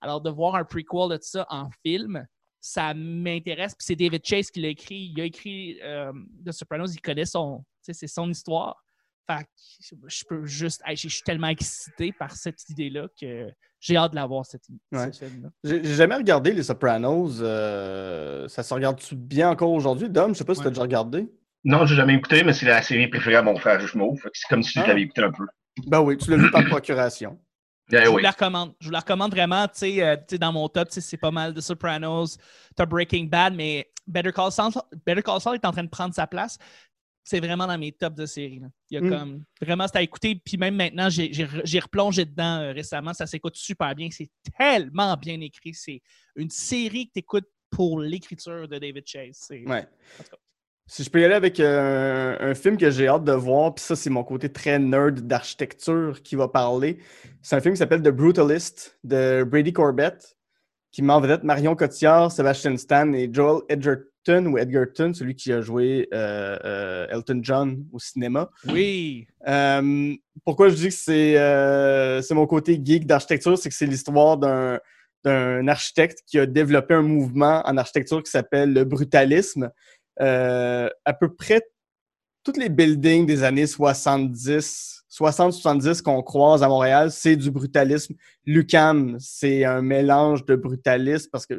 Alors, 0.00 0.20
de 0.20 0.30
voir 0.30 0.54
un 0.54 0.64
prequel 0.64 1.10
de 1.10 1.18
ça 1.20 1.46
en 1.50 1.68
film, 1.84 2.24
ça 2.60 2.94
m'intéresse. 2.94 3.74
Puis 3.74 3.84
c'est 3.86 3.96
David 3.96 4.24
Chase 4.24 4.50
qui 4.50 4.60
l'a 4.60 4.68
écrit. 4.68 5.12
Il 5.14 5.20
a 5.20 5.24
écrit 5.24 5.78
euh, 5.82 6.12
The 6.46 6.52
Sopranos, 6.52 6.86
il 6.94 7.00
connaît 7.02 7.26
son. 7.26 7.58
tu 7.84 7.92
sais, 7.92 7.92
C'est 7.92 8.06
son 8.06 8.30
histoire. 8.30 8.82
Fait 9.30 9.44
que 9.44 9.96
je 10.06 10.24
peux 10.26 10.46
juste. 10.46 10.80
hey, 10.86 10.96
Je 10.96 11.06
suis 11.08 11.22
tellement 11.22 11.48
excité 11.48 12.12
par 12.12 12.34
cette 12.34 12.66
idée-là 12.70 13.08
que 13.20 13.50
j'ai 13.78 13.96
hâte 13.96 14.12
de 14.12 14.16
la 14.16 14.24
voir, 14.24 14.46
cette, 14.46 14.62
Ouais. 14.90 15.12
ce 15.12 15.26
film-là. 15.26 15.50
J'ai 15.62 15.84
jamais 15.94 16.14
regardé 16.16 16.52
Les 16.52 16.62
Sopranos. 16.62 17.42
euh, 17.42 18.48
ça 18.48 18.62
se 18.62 18.72
regarde-tu 18.72 19.14
bien 19.16 19.50
encore 19.50 19.70
aujourd'hui? 19.72 20.08
Dom, 20.08 20.32
je 20.32 20.38
sais 20.38 20.44
pas 20.44 20.54
si 20.54 20.60
Ouais. 20.60 20.64
t'as 20.64 20.70
déjà 20.70 20.80
regardé. 20.82 21.30
Non, 21.64 21.86
j'ai 21.86 21.96
jamais 21.96 22.14
écouté, 22.14 22.44
mais 22.44 22.52
c'est 22.52 22.66
la 22.66 22.82
série 22.82 23.08
préférée 23.08 23.36
à 23.36 23.42
mon 23.42 23.56
frère 23.56 23.78
que 23.78 23.86
C'est 23.86 24.48
comme 24.48 24.62
si 24.62 24.72
je 24.78 24.80
Ah. 24.84 24.86
l'avais 24.88 25.02
écouté 25.02 25.22
un 25.22 25.32
peu. 25.32 25.46
Ben 25.86 26.00
oui, 26.00 26.16
tu 26.16 26.30
l'as 26.30 26.36
vu 26.36 26.50
par 26.50 26.64
procuration. 26.66 27.38
Eh 27.90 27.96
Je 28.04 28.08
vous 28.10 28.16
oui. 28.16 28.22
la 28.22 28.32
recommande. 28.32 28.74
Je 28.80 28.86
vous 28.88 28.92
la 28.92 29.00
recommande 29.00 29.30
vraiment. 29.30 29.66
Tu 29.66 29.72
sais, 29.76 30.02
euh, 30.02 30.14
tu 30.16 30.22
sais, 30.32 30.38
dans 30.38 30.52
mon 30.52 30.68
top, 30.68 30.88
c'est 30.90 31.16
pas 31.16 31.30
mal 31.30 31.54
de 31.54 31.60
Sopranos. 31.62 32.36
Tu 32.76 32.84
Breaking 32.86 33.24
Bad, 33.24 33.54
mais 33.54 33.90
Better 34.06 34.30
Call, 34.30 34.52
Saul, 34.52 34.72
Better 35.06 35.22
Call 35.22 35.40
Saul 35.40 35.54
est 35.54 35.64
en 35.64 35.72
train 35.72 35.84
de 35.84 35.88
prendre 35.88 36.14
sa 36.14 36.26
place. 36.26 36.58
C'est 37.24 37.40
vraiment 37.40 37.66
dans 37.66 37.78
mes 37.78 37.92
tops 37.92 38.14
de 38.14 38.26
série. 38.26 38.58
là. 38.60 38.66
Il 38.90 38.94
y 38.94 38.98
a 38.98 39.00
Mm. 39.00 39.08
comme 39.10 39.44
vraiment, 39.62 39.86
c'est 39.86 39.96
à 39.96 40.02
écouter. 40.02 40.34
Puis 40.34 40.58
même 40.58 40.76
maintenant, 40.76 41.08
j'ai 41.08 41.32
j'ai 41.32 41.46
re- 41.46 41.62
j'ai 41.64 41.78
replongé 41.78 42.26
dedans 42.26 42.60
euh, 42.60 42.72
récemment. 42.72 43.14
Ça 43.14 43.26
s'écoute 43.26 43.56
super 43.56 43.94
bien. 43.94 44.08
C'est 44.10 44.28
tellement 44.58 45.16
bien 45.16 45.40
écrit. 45.40 45.72
C'est 45.72 46.02
une 46.36 46.50
série 46.50 47.06
que 47.06 47.12
tu 47.14 47.18
écoutes 47.20 47.48
pour 47.70 48.00
l'écriture 48.00 48.68
de 48.68 48.78
David 48.78 49.06
Chase. 49.06 49.46
Ouais. 49.64 49.86
Si 50.88 51.04
je 51.04 51.10
peux 51.10 51.20
y 51.20 51.24
aller 51.24 51.34
avec 51.34 51.60
euh, 51.60 52.36
un, 52.40 52.50
un 52.50 52.54
film 52.54 52.78
que 52.78 52.90
j'ai 52.90 53.08
hâte 53.08 53.24
de 53.24 53.32
voir, 53.32 53.74
puis 53.74 53.84
ça, 53.84 53.94
c'est 53.94 54.08
mon 54.08 54.24
côté 54.24 54.50
très 54.50 54.78
nerd 54.78 55.20
d'architecture 55.20 56.22
qui 56.22 56.34
va 56.34 56.48
parler. 56.48 56.98
C'est 57.42 57.56
un 57.56 57.60
film 57.60 57.74
qui 57.74 57.78
s'appelle 57.78 58.02
The 58.02 58.08
Brutalist 58.08 58.98
de 59.04 59.44
Brady 59.44 59.74
Corbett, 59.74 60.38
qui 60.90 61.02
met 61.02 61.12
en 61.12 61.20
vedette 61.20 61.44
Marion 61.44 61.76
Cotillard, 61.76 62.32
Sebastian 62.32 62.76
Stan 62.78 63.12
et 63.12 63.28
Joel 63.30 63.60
Edgerton 63.68 64.46
ou 64.46 64.58
Edgerton, 64.58 65.12
celui 65.14 65.34
qui 65.34 65.52
a 65.52 65.60
joué 65.60 66.08
euh, 66.14 66.58
euh, 66.64 67.06
Elton 67.10 67.40
John 67.42 67.84
au 67.92 67.98
cinéma. 67.98 68.50
Oui. 68.68 69.26
Euh, 69.46 70.14
pourquoi 70.44 70.70
je 70.70 70.74
dis 70.74 70.88
que 70.88 70.94
c'est 70.94 71.34
c'est 72.22 72.34
mon 72.34 72.46
côté 72.46 72.80
geek 72.82 73.06
d'architecture, 73.06 73.58
c'est 73.58 73.68
que 73.68 73.74
c'est 73.74 73.86
l'histoire 73.86 74.38
d'un 74.38 74.80
d'un 75.24 75.66
architecte 75.66 76.20
qui 76.26 76.38
a 76.38 76.46
développé 76.46 76.94
un 76.94 77.02
mouvement 77.02 77.60
en 77.64 77.76
architecture 77.76 78.22
qui 78.22 78.30
s'appelle 78.30 78.72
le 78.72 78.84
brutalisme. 78.84 79.70
Euh, 80.20 80.88
à 81.04 81.14
peu 81.14 81.34
près 81.34 81.62
tous 82.44 82.58
les 82.58 82.68
buildings 82.68 83.26
des 83.26 83.42
années 83.42 83.66
70, 83.66 85.04
60-70 85.10 86.02
qu'on 86.02 86.22
croise 86.22 86.62
à 86.62 86.68
Montréal, 86.68 87.10
c'est 87.10 87.36
du 87.36 87.50
brutalisme. 87.50 88.14
Lucam, 88.44 89.16
c'est 89.20 89.64
un 89.64 89.82
mélange 89.82 90.44
de 90.44 90.56
brutalisme 90.56 91.28
parce 91.30 91.46
que, 91.46 91.54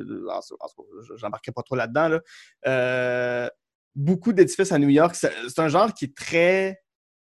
j'embarquerai 1.16 1.52
pas 1.52 1.64
trop 1.64 1.76
là-dedans, 1.76 2.08
là. 2.08 2.22
Euh, 2.68 3.50
beaucoup 3.96 4.34
d'édifices 4.34 4.72
à 4.72 4.80
New 4.80 4.90
York, 4.90 5.16
c'est 5.16 5.32
c'est 5.48 5.60
un 5.60 5.68
genre 5.68 5.94
qui 5.94 6.06
est 6.06 6.16
très 6.16 6.80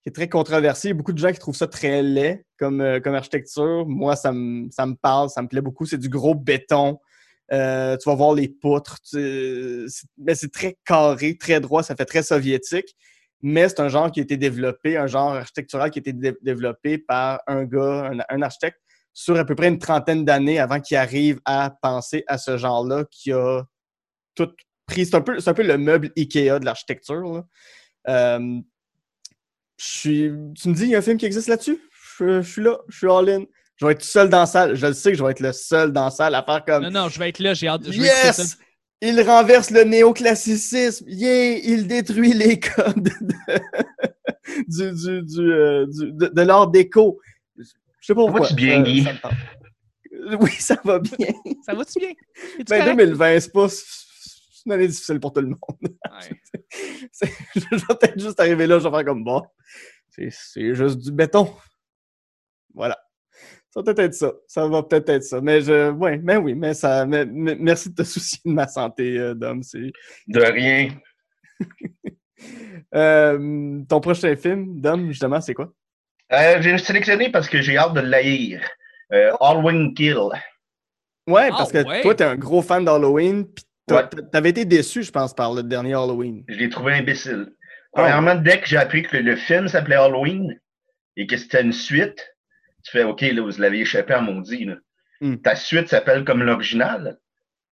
qui 0.03 0.09
est 0.09 0.13
très 0.13 0.29
controversé. 0.29 0.87
Il 0.87 0.91
y 0.91 0.93
a 0.93 0.95
beaucoup 0.95 1.13
de 1.13 1.19
gens 1.19 1.31
qui 1.31 1.39
trouvent 1.39 1.55
ça 1.55 1.67
très 1.67 2.01
laid 2.01 2.43
comme, 2.57 2.81
euh, 2.81 2.99
comme 2.99 3.13
architecture. 3.13 3.85
Moi, 3.87 4.15
ça 4.15 4.31
me, 4.31 4.69
ça 4.71 4.85
me 4.85 4.95
parle, 4.95 5.29
ça 5.29 5.41
me 5.41 5.47
plaît 5.47 5.61
beaucoup. 5.61 5.85
C'est 5.85 5.97
du 5.97 6.09
gros 6.09 6.33
béton. 6.33 6.99
Euh, 7.51 7.97
tu 7.97 8.07
vas 8.09 8.15
voir 8.15 8.33
les 8.33 8.47
poutres. 8.47 8.97
mais 9.13 10.35
c'est 10.35 10.51
très 10.51 10.77
carré, 10.85 11.37
très 11.37 11.59
droit. 11.59 11.83
Ça 11.83 11.95
fait 11.95 12.05
très 12.05 12.23
soviétique. 12.23 12.95
Mais 13.41 13.67
c'est 13.69 13.79
un 13.79 13.89
genre 13.89 14.11
qui 14.11 14.19
a 14.19 14.23
été 14.23 14.37
développé, 14.37 14.97
un 14.97 15.07
genre 15.07 15.33
architectural 15.33 15.89
qui 15.89 15.99
a 15.99 16.01
été 16.01 16.13
dé- 16.13 16.37
développé 16.43 16.97
par 16.99 17.41
un 17.47 17.63
gars, 17.65 18.11
un, 18.29 18.41
architecte, 18.43 18.77
sur 19.13 19.35
à 19.37 19.43
peu 19.45 19.55
près 19.55 19.67
une 19.67 19.79
trentaine 19.79 20.23
d'années 20.23 20.59
avant 20.59 20.79
qu'il 20.79 20.95
arrive 20.95 21.39
à 21.43 21.75
penser 21.81 22.23
à 22.27 22.37
ce 22.37 22.57
genre-là, 22.57 23.05
qui 23.09 23.31
a 23.31 23.63
tout 24.35 24.49
pris. 24.85 25.07
C'est 25.07 25.15
un, 25.15 25.21
peu- 25.21 25.37
un 25.43 25.53
peu 25.53 25.63
le 25.63 25.77
meuble 25.79 26.11
IKEA 26.15 26.59
de 26.59 26.65
l'architecture. 26.65 27.43
Euh. 28.07 28.59
Tu 29.77 30.29
me 30.29 30.73
dis, 30.73 30.83
il 30.83 30.89
y 30.89 30.95
a 30.95 30.99
un 30.99 31.01
film 31.01 31.17
qui 31.17 31.25
existe 31.25 31.47
là-dessus? 31.47 31.79
Je 32.19 32.41
suis 32.43 32.61
là, 32.61 32.77
je 32.87 32.97
suis 32.97 33.07
all-in. 33.09 33.45
Je 33.81 33.85
vais 33.87 33.93
être 33.93 34.03
seul 34.03 34.29
dans 34.29 34.41
la 34.41 34.45
salle. 34.45 34.75
Je 34.75 34.85
le 34.85 34.93
sais 34.93 35.11
que 35.11 35.17
je 35.17 35.23
vais 35.23 35.31
être 35.31 35.39
le 35.39 35.51
seul 35.51 35.91
dans 35.91 36.05
la 36.05 36.11
salle 36.11 36.35
à 36.35 36.43
faire 36.43 36.63
comme 36.63 36.83
Non, 36.83 36.91
non, 36.91 37.09
je 37.09 37.17
vais 37.19 37.29
être 37.29 37.39
là. 37.39 37.53
J'ai 37.55 37.67
hâte. 37.67 37.81
je 37.85 37.89
vais. 37.99 38.05
Yes! 38.07 38.57
Il 39.01 39.19
renverse 39.21 39.71
le 39.71 39.83
néoclassicisme. 39.83 41.05
Yeah! 41.07 41.57
Il 41.63 41.87
détruit 41.87 42.33
les 42.33 42.59
codes 42.59 43.01
de, 43.01 43.59
du, 44.67 44.91
du, 44.93 45.21
du, 45.23 45.51
euh, 45.51 45.87
du- 45.87 46.11
de, 46.13 46.27
de 46.27 46.41
l'art 46.43 46.67
déco. 46.67 47.19
Je 47.57 47.63
sais 48.01 48.13
pas 48.13 48.21
pourquoi. 48.21 48.41
va-tu 48.41 48.53
bien, 48.55 48.77
ça- 48.77 48.83
Guy? 48.83 49.03
ça 49.03 49.13
me 49.13 49.19
tente. 49.19 49.31
Oui, 50.39 50.51
ça 50.59 50.77
va 50.83 50.99
bien. 50.99 51.29
Ça 51.65 51.73
va-tu 51.73 51.97
bien? 51.99 52.11
Ben, 52.69 52.79
correct? 52.81 52.95
2020, 52.97 53.39
c'est 53.39 53.51
pas. 53.51 53.67
C'est 53.69 54.65
une 54.67 54.71
année 54.73 54.87
difficile 54.87 55.19
pour 55.19 55.33
tout 55.33 55.41
le 55.41 55.47
monde. 55.47 55.57
Ouais. 55.81 56.69
Je 57.55 57.59
vais 57.75 57.95
peut-être 57.95 58.19
juste 58.19 58.39
arriver 58.39 58.67
là, 58.67 58.77
je 58.77 58.83
vais 58.87 58.91
faire 58.95 59.05
comme 59.05 59.23
bon. 59.23 59.41
C'est 60.09 60.29
c'est 60.31 60.75
juste 60.75 60.99
du 60.99 61.11
béton. 61.11 61.51
Voilà. 62.75 62.99
Ça 63.73 63.79
va 63.79 63.83
peut-être 63.85 63.99
être 63.99 64.13
ça. 64.13 64.33
Ça 64.47 64.67
va 64.67 64.83
peut-être 64.83 65.09
être 65.09 65.23
ça. 65.23 65.39
Mais 65.41 65.61
je. 65.61 65.91
Ouais, 65.91 66.19
mais 66.21 66.35
oui, 66.37 66.53
mais 66.55 66.73
ça. 66.73 67.05
mais- 67.05 67.25
mais- 67.25 67.55
merci 67.59 67.89
de 67.89 67.95
te 67.95 68.03
soucier 68.03 68.39
de 68.45 68.51
ma 68.51 68.67
santé, 68.67 69.17
euh, 69.17 69.33
Dom. 69.33 69.63
C'est. 69.63 69.91
De 70.27 70.41
rien. 70.41 70.89
Euh, 72.95 73.81
ton 73.87 73.99
prochain 73.99 74.35
film, 74.35 74.81
Dom, 74.81 75.09
justement, 75.09 75.39
c'est 75.41 75.53
quoi? 75.53 75.71
Euh, 76.33 76.57
j'ai 76.61 76.77
sélectionné 76.77 77.29
parce 77.29 77.47
que 77.47 77.61
j'ai 77.61 77.77
hâte 77.77 77.93
de 77.93 77.99
l'haïr. 78.01 78.61
Euh, 79.13 79.31
Halloween 79.39 79.93
Kill. 79.93 80.17
Ouais, 81.27 81.49
Ah, 81.51 81.55
parce 81.57 81.71
que 81.71 81.85
ouais. 81.87 82.01
toi, 82.01 82.15
t'es 82.15 82.23
un 82.23 82.35
gros 82.35 82.61
fan 82.61 82.83
d'Halloween, 82.83 83.45
puis 83.45 83.63
Ouais. 83.91 84.03
t'avais 84.31 84.49
été 84.49 84.65
déçu, 84.65 85.03
je 85.03 85.11
pense, 85.11 85.33
par 85.33 85.53
le 85.53 85.63
dernier 85.63 85.93
Halloween. 85.93 86.43
Je 86.47 86.55
l'ai 86.55 86.69
trouvé 86.69 86.93
imbécile. 86.93 87.47
Ah. 87.93 88.01
Premièrement, 88.01 88.35
dès 88.35 88.59
que 88.59 88.65
j'ai 88.67 88.77
appris 88.77 89.03
que 89.03 89.17
le 89.17 89.35
film 89.35 89.67
s'appelait 89.67 89.95
Halloween 89.97 90.57
et 91.17 91.27
que 91.27 91.37
c'était 91.37 91.61
une 91.61 91.73
suite, 91.73 92.30
tu 92.83 92.91
fais 92.91 93.03
OK, 93.03 93.21
là, 93.21 93.41
vous 93.41 93.59
l'avez 93.61 93.79
échappé 93.81 94.13
à 94.13 94.21
maudit. 94.21 94.65
Là. 94.65 94.75
Hmm. 95.21 95.35
Ta 95.37 95.55
suite 95.55 95.87
s'appelle 95.87 96.23
comme 96.23 96.43
l'original. 96.43 97.17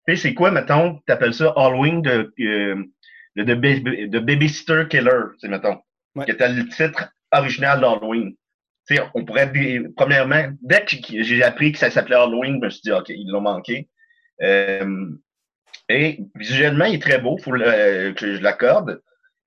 Tu 0.08 0.16
sais, 0.16 0.22
c'est 0.22 0.34
quoi, 0.34 0.52
mettons, 0.52 1.00
tu 1.06 1.12
appelles 1.12 1.34
ça 1.34 1.54
Halloween 1.56 2.02
de, 2.02 2.34
euh, 2.40 2.84
de, 3.36 3.44
de, 3.44 3.54
Ba- 3.56 4.08
de 4.08 4.20
Babysitter 4.20 4.84
Killer, 4.90 5.10
tu 5.34 5.40
sais, 5.42 5.48
mettons. 5.48 5.78
Ouais. 6.16 6.26
Qui 6.26 6.32
était 6.32 6.50
le 6.52 6.68
titre 6.68 7.10
original 7.32 7.80
d'Halloween. 7.82 8.34
tu 8.88 8.96
sais, 8.96 9.02
on 9.14 9.24
pourrait, 9.26 9.52
premièrement, 9.96 10.50
dès 10.62 10.84
que 10.86 10.96
j'ai 11.24 11.44
appris 11.44 11.72
que 11.72 11.78
ça 11.78 11.92
s'appelait 11.92 12.16
Halloween, 12.16 12.60
je 12.60 12.66
me 12.66 12.70
suis 12.70 12.82
dit, 12.82 12.92
OK, 12.92 13.10
ils 13.10 13.30
l'ont 13.30 13.42
manqué. 13.42 13.88
Euh, 14.42 15.10
et 15.90 16.20
visuellement, 16.36 16.86
il 16.86 16.96
est 16.96 17.02
très 17.02 17.20
beau, 17.20 17.38
faut 17.38 17.52
le- 17.52 17.64
euh, 17.68 18.14
que 18.14 18.36
je 18.36 18.42
l'accorde, 18.42 19.02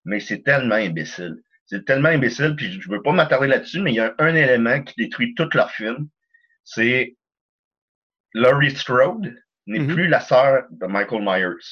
mais 0.05 0.21
c'est 0.21 0.43
tellement 0.43 0.75
imbécile. 0.77 1.37
C'est 1.73 1.87
tellement 1.87 2.11
imbécile, 2.11 2.55
puis 2.55 2.71
je 2.83 2.91
veux 2.91 3.01
pas 3.01 3.13
m'attarder 3.13 3.47
là-dessus, 3.47 3.81
mais 3.81 3.93
il 3.93 3.95
y 3.95 4.01
a 4.01 4.15
un 4.19 4.35
élément 4.35 4.83
qui 4.83 4.93
détruit 4.99 5.35
tout 5.35 5.49
leur 5.55 5.71
film. 5.71 6.07
C'est 6.65 7.17
Laurie 8.35 8.77
Strode 8.77 9.35
n'est 9.67 9.79
Mhm. 9.79 9.95
plus 9.95 10.07
la 10.07 10.21
sœur 10.21 10.65
de 10.71 10.85
Michael 10.87 11.23
Myers. 11.23 11.65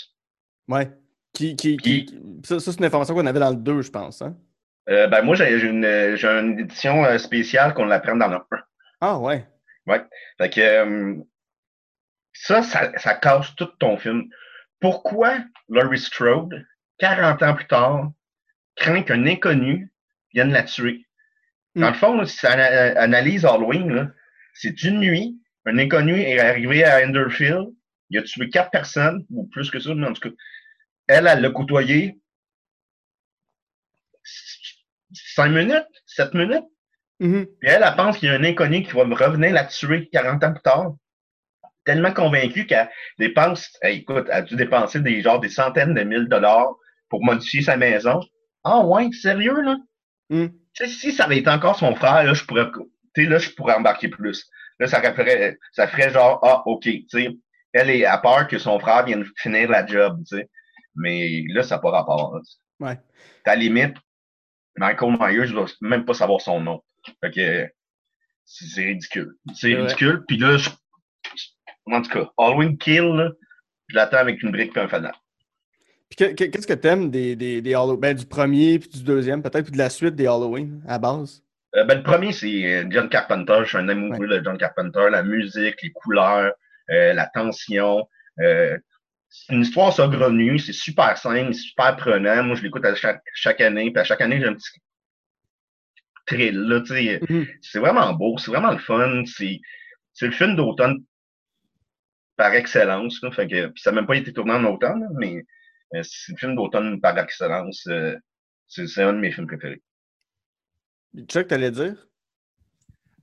Ouais. 0.69 0.91
Qui, 1.35 1.55
qui, 1.55 1.77
qui- 1.77 2.19
Ça, 2.45 2.59
ça, 2.61 2.73
c'est 2.73 2.79
une 2.79 2.87
information 2.87 3.15
qu'on 3.15 3.27
avait 3.27 3.41
dans 3.41 3.51
le 3.51 3.57
2, 3.57 3.83
je 3.83 3.91
pense. 3.91 4.23
Hein? 4.23 4.37
Euh, 4.89 5.07
ben 5.07 5.21
moi, 5.23 5.35
j'ai 5.35 5.53
une, 5.61 5.85
une 5.85 6.59
édition 6.59 7.05
euh, 7.05 7.19
spéciale 7.19 7.75
qu'on 7.75 7.85
l'apprend 7.85 8.17
dans 8.17 8.29
le 8.29 8.37
1. 8.37 8.41
Ah 9.03 9.19
ouais. 9.19 9.47
Fait 10.39 10.49
que 10.51 10.61
euh, 10.61 11.15
ça, 12.33 12.63
ça, 12.63 12.91
ça 12.99 13.15
casse 13.17 13.55
tout 13.57 13.67
ton 13.79 13.99
film. 13.99 14.31
Pourquoi 14.81 15.39
Laurie 15.69 15.99
Strode, 15.99 16.65
40 16.99 17.43
ans 17.43 17.55
plus 17.55 17.67
tard, 17.67 18.13
craint 18.77 19.03
qu'un 19.03 19.27
inconnu 19.27 19.90
vienne 20.33 20.53
la 20.53 20.63
tuer? 20.65 21.07
Dans 21.77 21.89
Hmm. 21.89 21.93
le 21.93 21.99
fond, 21.99 22.17
là, 22.17 22.27
si 22.27 22.37
ça 22.37 22.53
ana- 22.53 23.01
analyse 23.01 23.45
Halloween, 23.45 24.13
c'est 24.55 24.83
une 24.83 24.99
nuit, 25.01 25.39
un 25.67 25.79
inconnu 25.79 26.21
est 26.21 26.41
arrivé 26.41 26.85
à 26.85 27.07
Enderfield, 27.07 27.69
il 28.11 28.19
a 28.19 28.23
tué 28.23 28.49
quatre 28.51 28.71
personnes, 28.71 29.25
ou 29.31 29.47
plus 29.49 29.71
que 29.71 29.79
ça, 29.79 29.95
mais 29.95 30.07
en 30.07 30.13
tout 30.13 30.29
cas, 30.29 30.35
elle, 31.07 31.27
elle 31.29 31.41
l'a 31.43 31.51
côtoyé 31.51 32.19
cinq 35.13 35.49
minutes, 35.51 35.87
sept 36.07 36.35
minutes, 36.35 36.65
Mhm. 37.21 37.47
puis 37.61 37.69
elle, 37.69 37.83
elle 37.87 37.97
pense 37.97 38.19
qu'il 38.19 38.29
y 38.29 38.33
a 38.33 38.35
un 38.35 38.45
inconnu 38.45 38.83
qui 38.83 38.93
va 38.93 39.03
revenir 39.05 39.53
la 39.53 39.65
tuer 39.65 40.09
40 40.11 40.43
ans 40.45 40.53
plus 40.53 40.63
tard. 40.63 40.95
Tellement 41.85 42.13
convaincue 42.13 42.67
qu'elle 42.67 42.91
dépense, 43.19 43.77
écoute, 43.83 44.27
elle 44.29 44.33
a 44.33 44.43
dû 44.43 44.57
dépenser 44.57 45.01
des 45.01 45.23
genre 45.23 45.41
des 45.41 45.49
centaines 45.49 45.95
de 45.95 46.03
mille 46.03 46.29
dollars 46.29 46.75
pour 47.09 47.25
modifier 47.25 47.63
sa 47.63 47.77
maison. 47.77 48.21
Ah 48.65 48.81
ouais, 48.87 49.11
sérieux, 49.13 49.61
là? 49.63 49.77
Hmm. 50.31 50.47
Si 50.75 51.13
ça 51.13 51.25
avait 51.25 51.39
été 51.39 51.51
encore 51.51 51.77
son 51.79 51.95
frère, 51.95 52.23
là, 52.25 52.33
je 52.35 52.45
pourrais, 52.45 52.71
tu 52.71 53.25
sais, 53.25 53.29
là, 53.29 53.39
je 53.39 53.51
pourrais 53.51 53.75
embarquer 53.75 54.09
plus. 54.09 54.49
Là, 54.79 54.87
ça 54.87 55.01
ferait, 55.13 55.59
ça 55.73 55.87
ferait 55.89 56.11
genre, 56.11 56.39
ah, 56.43 56.63
OK, 56.67 56.83
tu 56.85 57.05
sais, 57.09 57.29
elle 57.73 57.91
est 57.91 58.05
à 58.07 58.17
peur 58.19 58.49
que 58.49 58.59
son 58.59 58.79
frère 58.81 59.05
vienne 59.05 59.25
finir 59.37 59.69
la 59.71 59.85
job, 59.87 60.23
tu 60.27 60.37
sais. 60.37 60.49
Mais 60.95 61.45
là, 61.49 61.63
ça 61.63 61.77
n'a 61.77 61.81
pas 61.83 61.91
rapport. 61.91 62.35
là. 62.35 62.41
Ouais. 62.81 62.99
À 63.45 63.51
la 63.51 63.57
limite, 63.57 63.97
Michael 64.77 65.17
Myers, 65.21 65.47
je 65.47 65.53
dois 65.53 65.67
même 65.83 66.05
pas 66.05 66.15
savoir 66.15 66.41
son 66.41 66.61
nom. 66.61 66.83
Fait 67.23 67.31
que, 67.31 67.69
c'est 68.45 68.85
ridicule. 68.85 69.35
C'est 69.55 69.75
ridicule. 69.83 70.25
Puis 70.27 70.37
là, 70.39 70.57
je- 70.57 70.71
en 71.87 72.03
tout 72.03 72.11
cas, 72.11 72.31
Halloween 72.39 72.79
Kill, 72.79 73.03
là, 73.05 73.31
je 73.89 73.97
l'attends 73.97 74.19
avec 74.19 74.43
une 74.43 74.51
brique 74.53 74.77
et 74.77 74.81
un 74.81 74.89
fanal. 74.89 75.15
Que- 76.17 76.33
qu'est-ce 76.33 76.67
que 76.67 76.75
t'aimes 76.75 77.11
des, 77.11 77.37
des, 77.37 77.63
des 77.63 77.75
Hallow- 77.75 77.97
ben, 77.97 78.15
du 78.15 78.27
premier, 78.27 78.79
puis 78.79 78.89
du 78.89 79.03
deuxième, 79.03 79.43
peut-être, 79.43 79.63
puis 79.65 79.73
de 79.73 79.79
la 79.79 79.91
suite 79.91 80.15
des 80.17 80.27
Halloween, 80.27 80.83
à 80.87 80.99
base? 80.99 81.43
Euh, 81.77 81.85
ben, 81.85 81.99
le 81.99 82.03
premier, 82.03 82.33
c'est 82.33 82.65
euh, 82.67 82.85
John 82.91 83.09
Carpenter. 83.09 83.59
Je 83.63 83.69
suis 83.69 83.79
un 83.79 83.89
amoureux 83.89 84.27
de 84.27 84.43
John 84.45 84.59
Carpenter. 84.59 85.09
La 85.11 85.23
musique, 85.23 85.81
les 85.83 85.93
couleurs, 85.93 86.53
euh, 86.91 87.13
la 87.13 87.27
tension. 87.29 88.09
Euh, 88.41 88.77
c'est 89.29 89.55
une 89.55 89.63
histoire 89.63 89.93
saugrenue. 89.93 90.59
C'est 90.59 90.73
super 90.73 91.17
simple, 91.17 91.55
super 91.55 91.95
prenant. 91.97 92.43
Moi, 92.43 92.57
je 92.57 92.65
l'écoute 92.65 92.85
à 92.85 92.95
chaque, 92.97 93.23
chaque 93.35 93.61
année. 93.61 93.93
Puis 93.93 94.01
à 94.01 94.05
chaque 94.05 94.21
année, 94.21 94.41
j'ai 94.41 94.47
un 94.47 94.55
petit 94.55 94.71
thrill. 96.27 96.59
Là, 96.59 96.81
tu. 96.81 96.93
Mhm. 97.33 97.47
C'est 97.63 97.79
vraiment 97.79 98.13
beau. 98.15 98.37
C'est 98.39 98.51
vraiment 98.51 98.73
le 98.73 98.79
fun. 98.79 99.23
C'est 99.27 99.61
le 100.27 100.33
film 100.33 100.57
d'automne 100.57 101.05
par 102.37 102.53
excellence. 102.55 103.23
Là, 103.23 103.31
fait 103.31 103.47
que, 103.47 103.67
puis 103.69 103.81
ça 103.81 103.93
n'a 103.93 103.97
même 104.01 104.07
pas 104.09 104.17
été 104.17 104.33
tourné 104.33 104.53
en 104.53 104.65
automne, 104.65 105.03
là, 105.03 105.09
mais 105.19 105.45
c'est 105.93 106.33
le 106.33 106.37
film 106.37 106.57
d'automne 106.57 107.01
par 107.01 107.19
excellence. 107.19 107.87
euh, 107.89 108.17
c'est 108.67 109.03
un 109.03 109.13
de 109.13 109.19
mes 109.19 109.33
films 109.33 109.47
préférés. 109.47 109.83
Chuck, 111.27 111.49
t'allais 111.49 111.71
dire? 111.71 112.07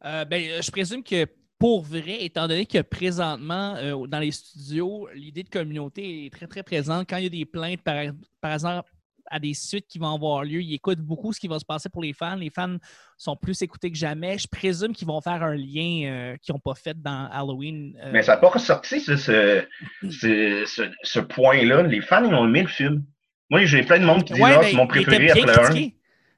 Euh, 0.04 0.26
ben, 0.26 0.44
euh, 0.50 0.62
je 0.62 0.72
présume 0.72 1.04
que 1.04 1.26
pour 1.58 1.82
vrai, 1.82 2.24
étant 2.24 2.48
donné 2.48 2.66
que 2.66 2.82
présentement, 2.82 3.76
euh, 3.78 4.06
dans 4.08 4.20
les 4.20 4.32
studios, 4.32 5.10
l'idée 5.14 5.44
de 5.44 5.50
communauté 5.50 6.26
est 6.26 6.30
très, 6.30 6.48
très 6.48 6.64
présente. 6.64 7.10
Quand 7.10 7.18
il 7.18 7.24
y 7.24 7.28
a 7.28 7.30
des 7.30 7.46
plaintes, 7.46 7.82
par, 7.82 7.96
par 8.40 8.54
exemple, 8.54 8.90
à 9.30 9.40
des 9.40 9.54
suites 9.54 9.88
qui 9.88 10.00
vont 10.00 10.14
avoir 10.14 10.44
lieu, 10.44 10.62
ils 10.62 10.74
écoutent 10.74 11.00
beaucoup 11.02 11.34
ce 11.34 11.40
qui 11.40 11.48
va 11.48 11.60
se 11.60 11.66
passer 11.66 11.90
pour 11.90 12.02
les 12.02 12.14
fans. 12.14 12.36
Les 12.36 12.50
fans 12.50 12.78
sont 13.18 13.36
plus 13.36 13.62
écoutés 13.62 13.92
que 13.92 13.98
jamais. 13.98 14.38
Je 14.38 14.48
présume 14.48 14.94
qu'ils 14.94 15.08
vont 15.08 15.22
faire 15.22 15.44
un 15.44 15.56
lien 15.56 16.04
euh, 16.06 16.38
qu'ils 16.38 16.54
n'ont 16.54 16.60
pas 16.60 16.76
fait 16.76 17.00
dans 17.02 17.28
Halloween. 17.32 17.98
euh, 18.04 18.12
Mais 18.12 18.24
ça 18.24 18.34
n'a 18.34 18.38
pas 18.38 18.50
ressorti 18.50 19.00
ce, 19.00 19.16
ce, 19.16 19.64
ce, 20.10 20.64
ce- 20.66 20.92
ce 21.04 21.20
point-là. 21.20 21.84
Les 21.84 22.02
fans, 22.02 22.24
ils 22.24 22.34
ont 22.34 22.46
aimé 22.46 22.62
le 22.64 22.68
film. 22.68 23.04
Moi, 23.50 23.66
j'ai 23.66 23.84
plein 23.84 24.00
de 24.00 24.06
monde 24.06 24.24
qui 24.26 24.34
dit 24.34 24.42
Ouais, 24.42 24.52
ah, 24.54 24.60
mais 24.62 24.72
c'est 24.72 24.78
mon 24.78 24.88
préféré 24.88 25.20
bien 25.20 25.34
après 25.36 25.46
le 25.46 25.60
1. 25.60 25.62
critiqué. 25.64 25.94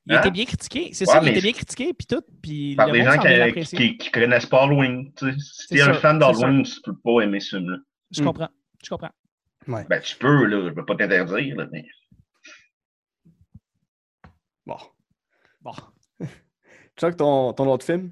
Il 0.08 0.16
Hein? 0.16 0.20
était 0.22 0.32
bien 0.32 0.46
critiqué. 0.46 0.90
C'est 0.94 1.08
Ouais, 1.08 1.14
ça, 1.14 1.20
il 1.22 1.28
était 1.30 1.42
bien 1.42 1.52
critiqué, 1.52 1.94
puis 1.94 2.08
tout. 2.08 2.22
Puis 2.42 2.76
Par 2.76 2.92
des 2.92 3.04
gens 3.04 3.18
qui, 3.20 3.64
qui, 3.76 3.98
qui 3.98 4.12
connaissent 4.12 4.46
pas 4.48 4.64
Halloween. 4.64 5.12
tu 5.16 5.26
sais. 5.32 5.38
Si 5.38 5.66
C'est 5.68 5.76
t'es 5.76 5.82
un 5.82 5.94
fan 5.94 6.18
d'Halloween, 6.18 6.64
tu 6.64 6.82
peux 6.84 6.96
pas 7.04 7.22
aimer 7.22 7.40
ce 7.40 7.58
film-là. 7.58 7.78
Je 8.12 8.22
Hmm. 8.22 8.26
comprends. 8.26 8.50
Je 8.84 8.90
comprends. 8.90 9.10
Ben, 9.68 10.02
tu 10.02 10.16
peux, 10.18 10.46
là. 10.46 10.70
Je 10.70 10.74
peux 10.74 10.86
pas 10.86 10.96
t'interdire, 10.96 11.56
là, 11.58 11.68
mais. 11.72 11.86
Bon. 14.70 14.78
Bon. 15.61 15.72
Chuck, 16.97 17.17
ton, 17.17 17.53
ton 17.53 17.67
autre 17.72 17.86
film? 17.86 18.11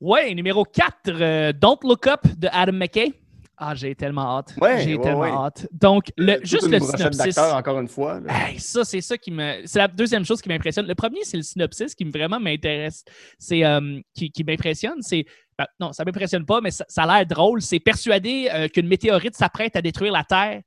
Ouais, 0.00 0.32
numéro 0.34 0.64
4, 0.64 1.52
Don't 1.52 1.78
Look 1.82 2.06
Up 2.06 2.20
de 2.36 2.48
Adam 2.52 2.72
McKay. 2.74 3.12
Ah, 3.58 3.74
j'ai 3.74 3.94
tellement 3.94 4.36
hâte. 4.36 4.54
Ouais, 4.60 4.82
j'ai 4.82 4.96
ouais, 4.96 5.02
tellement 5.02 5.20
ouais. 5.20 5.30
hâte. 5.30 5.66
Donc, 5.72 6.12
le, 6.18 6.34
Toute 6.36 6.46
juste 6.46 6.68
le 6.68 6.78
synopsis. 6.78 7.38
encore 7.38 7.80
une 7.80 7.88
fois. 7.88 8.20
Hey, 8.28 8.60
ça, 8.60 8.84
c'est 8.84 9.00
ça 9.00 9.16
qui 9.16 9.30
me. 9.30 9.62
C'est 9.64 9.78
la 9.78 9.88
deuxième 9.88 10.26
chose 10.26 10.42
qui 10.42 10.50
m'impressionne. 10.50 10.86
Le 10.86 10.94
premier, 10.94 11.24
c'est 11.24 11.38
le 11.38 11.42
synopsis 11.42 11.94
qui 11.94 12.04
me- 12.04 12.10
vraiment 12.10 12.38
m'intéresse. 12.38 13.02
C'est 13.38 13.64
euh, 13.64 13.98
qui, 14.14 14.30
qui 14.30 14.44
m'impressionne. 14.44 15.00
C'est. 15.00 15.24
ben, 15.58 15.66
non, 15.80 15.92
ça 15.94 16.04
m'impressionne 16.04 16.44
pas, 16.44 16.60
mais 16.60 16.70
ça, 16.70 16.84
ça 16.86 17.04
a 17.04 17.16
l'air 17.16 17.26
drôle. 17.26 17.62
C'est 17.62 17.80
persuadé 17.80 18.50
euh, 18.52 18.68
qu'une 18.68 18.88
météorite 18.88 19.34
s'apprête 19.34 19.74
à 19.74 19.80
détruire 19.80 20.12
la 20.12 20.24
Terre. 20.24 20.60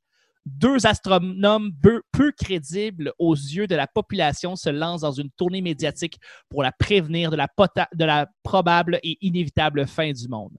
Deux 0.46 0.88
astronomes 0.88 1.72
peu, 1.82 2.02
peu 2.12 2.32
crédibles 2.32 3.12
aux 3.20 3.36
yeux 3.36 3.68
de 3.68 3.76
la 3.76 3.88
population 3.88 4.56
se 4.56 4.70
lancent 4.70 5.02
dans 5.02 5.12
une 5.12 5.30
tournée 5.32 5.62
médiatique 5.62 6.18
pour 6.50 6.64
la 6.64 6.72
prévenir 6.72 7.30
de 7.30 7.36
la, 7.36 7.48
pota- 7.48 7.88
de 7.94 8.06
la 8.06 8.28
probable 8.42 9.00
et 9.04 9.18
inévitable 9.22 9.86
fin 9.88 10.12
du 10.12 10.28
monde. 10.28 10.56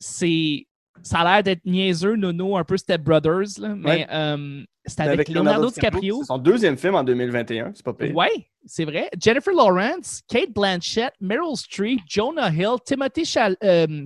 C'est. 0.00 0.66
Ça 1.04 1.20
a 1.20 1.34
l'air 1.34 1.42
d'être 1.44 1.64
niaiseux, 1.64 2.16
nono, 2.16 2.56
un 2.56 2.64
peu 2.64 2.76
Step 2.76 3.02
Brothers, 3.02 3.58
là, 3.60 3.76
mais 3.76 3.88
Ouais. 3.88 4.06
euh, 4.10 4.64
c'est 4.84 5.00
avec, 5.02 5.28
Leonardo 5.28 5.70
DiCaprio. 5.70 6.18
C'est 6.22 6.26
son 6.26 6.38
deuxième 6.38 6.76
film 6.76 6.96
en 6.96 7.04
2021, 7.04 7.70
c'est 7.72 7.84
pas 7.84 7.92
pire. 7.94 8.16
Ouais, 8.16 8.48
c'est 8.66 8.84
vrai. 8.84 9.08
Jennifer 9.22 9.54
Lawrence, 9.54 10.22
Kate 10.28 10.50
Blanchett, 10.52 11.12
Meryl 11.20 11.56
Streep, 11.56 12.00
Jonah 12.08 12.50
Hill, 12.50 12.78
Timothy 12.84 13.24
Chal- 13.24 13.56
euh, 13.62 14.04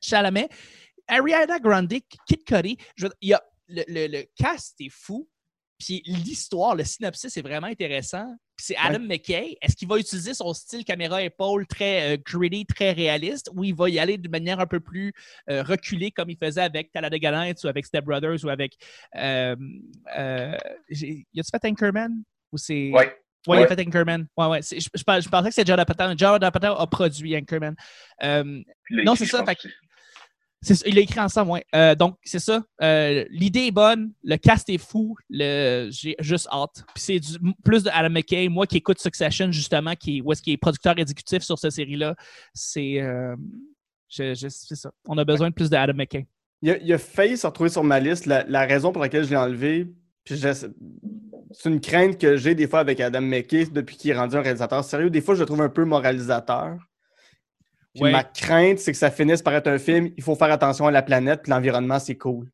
Chalamet, 0.00 0.48
Ariana 1.08 1.58
Grande, 1.58 1.88
Kid 2.28 2.44
Cudi. 2.46 2.78
Il 3.20 3.30
y 3.30 3.34
a, 3.34 3.42
le, 3.68 3.82
le- 3.88 4.06
le 4.08 4.24
cast 4.36 4.80
est 4.80 4.90
fou. 4.90 5.28
Puis 5.78 6.02
l'histoire, 6.06 6.74
le 6.74 6.82
synopsis 6.82 7.36
est 7.36 7.40
vraiment 7.42 7.68
intéressant. 7.68 8.26
Puis 8.56 8.66
c'est 8.66 8.76
Adam 8.76 8.98
McKay. 8.98 9.56
Est-ce 9.62 9.76
qu'il 9.76 9.86
va 9.86 9.96
utiliser 9.98 10.34
son 10.34 10.52
style 10.52 10.84
caméra-épaule 10.84 11.68
très 11.68 12.14
euh, 12.14 12.20
gritty, 12.20 12.66
très 12.66 12.90
réaliste, 12.90 13.48
ou 13.54 13.62
il 13.62 13.76
va 13.76 13.88
y 13.88 14.00
aller 14.00 14.18
de 14.18 14.28
manière 14.28 14.58
un 14.58 14.66
peu 14.66 14.80
plus 14.80 15.12
euh, 15.48 15.62
reculée 15.62 16.10
comme 16.10 16.30
il 16.30 16.36
faisait 16.36 16.62
avec 16.62 16.90
Talladega 16.90 17.30
Nights 17.30 17.62
ou 17.62 17.68
avec 17.68 17.86
Step 17.86 18.04
Brothers 18.04 18.44
ou 18.44 18.48
avec. 18.48 18.72
Euh, 19.14 19.54
euh, 20.18 20.56
y 20.90 21.24
a-tu 21.38 21.50
fait 21.52 21.64
Anchorman? 21.68 22.24
Ou 22.50 22.58
c'est. 22.58 22.90
Ouais. 22.90 23.16
Ouais, 23.46 23.60
il 23.60 23.62
a 23.62 23.68
fait 23.68 23.86
Anchorman. 23.86 24.26
Ouais, 24.36 24.46
ouais. 24.46 24.60
Je, 24.62 24.80
je, 24.80 25.02
pensais- 25.04 25.22
je 25.22 25.28
pensais 25.28 25.48
que 25.50 25.54
c'était 25.54 25.70
John 25.70 25.78
Apatow. 25.78 26.14
John 26.16 26.42
Apatow 26.42 26.72
a 26.76 26.86
produit 26.88 27.36
Anchorman. 27.36 27.76
Non, 29.04 29.14
ça, 29.14 29.16
fait 29.16 29.24
c'est 29.26 29.30
ça, 29.30 29.44
il 30.86 30.94
l'a 30.94 31.00
écrit 31.00 31.20
ensemble, 31.20 31.52
ouais. 31.52 31.64
Euh, 31.74 31.94
donc, 31.94 32.16
c'est 32.24 32.40
ça. 32.40 32.64
Euh, 32.82 33.24
L'idée 33.30 33.66
est 33.66 33.70
bonne, 33.70 34.12
le 34.24 34.36
cast 34.36 34.68
est 34.68 34.78
fou, 34.78 35.16
j'ai 35.30 36.16
juste 36.18 36.48
hâte. 36.50 36.84
Puis 36.94 37.04
c'est 37.04 37.20
plus 37.64 37.84
de 37.84 37.90
Adam 37.92 38.10
McKay, 38.10 38.48
moi 38.48 38.66
qui 38.66 38.78
écoute 38.78 38.98
Succession, 38.98 39.52
justement, 39.52 39.94
qui, 39.94 40.20
où 40.20 40.32
est-ce 40.32 40.42
qu'il 40.42 40.52
est 40.52 40.58
producteur 40.58 40.98
exécutif 40.98 41.42
sur 41.42 41.58
cette 41.58 41.72
série-là. 41.72 42.16
C'est 42.54 43.00
euh, 43.00 43.36
ça. 44.08 44.90
On 45.06 45.16
a 45.18 45.24
besoin 45.24 45.50
de 45.50 45.54
plus 45.54 45.70
de 45.70 45.76
Adam 45.76 45.94
McKay. 45.94 46.26
Il 46.62 46.70
a, 46.70 46.78
il 46.78 46.92
a 46.92 46.98
failli 46.98 47.36
se 47.36 47.46
retrouver 47.46 47.70
sur 47.70 47.84
ma 47.84 48.00
liste. 48.00 48.26
La, 48.26 48.44
la 48.44 48.66
raison 48.66 48.90
pour 48.90 49.00
laquelle 49.00 49.24
je 49.24 49.30
l'ai 49.30 49.36
enlevé, 49.36 49.92
c'est 50.26 51.68
une 51.68 51.80
crainte 51.80 52.18
que 52.18 52.36
j'ai 52.36 52.54
des 52.54 52.66
fois 52.66 52.80
avec 52.80 53.00
Adam 53.00 53.20
McKay 53.20 53.66
depuis 53.66 53.96
qu'il 53.96 54.10
est 54.10 54.18
rendu 54.18 54.36
un 54.36 54.42
réalisateur 54.42 54.82
sérieux. 54.82 55.08
Des 55.08 55.20
fois, 55.20 55.34
je 55.34 55.40
le 55.40 55.46
trouve 55.46 55.62
un 55.62 55.68
peu 55.68 55.84
moralisateur. 55.84 56.76
Puis 58.00 58.04
Ouais. 58.04 58.12
Ma 58.12 58.24
crainte, 58.24 58.78
c'est 58.78 58.92
que 58.92 58.98
ça 58.98 59.10
finisse 59.10 59.42
par 59.42 59.54
être 59.54 59.66
un 59.68 59.78
film. 59.78 60.10
Il 60.16 60.22
faut 60.22 60.34
faire 60.34 60.50
attention 60.50 60.86
à 60.86 60.90
la 60.90 61.02
planète, 61.02 61.42
puis 61.42 61.50
l'environnement, 61.50 61.98
c'est 61.98 62.16
cool. 62.16 62.48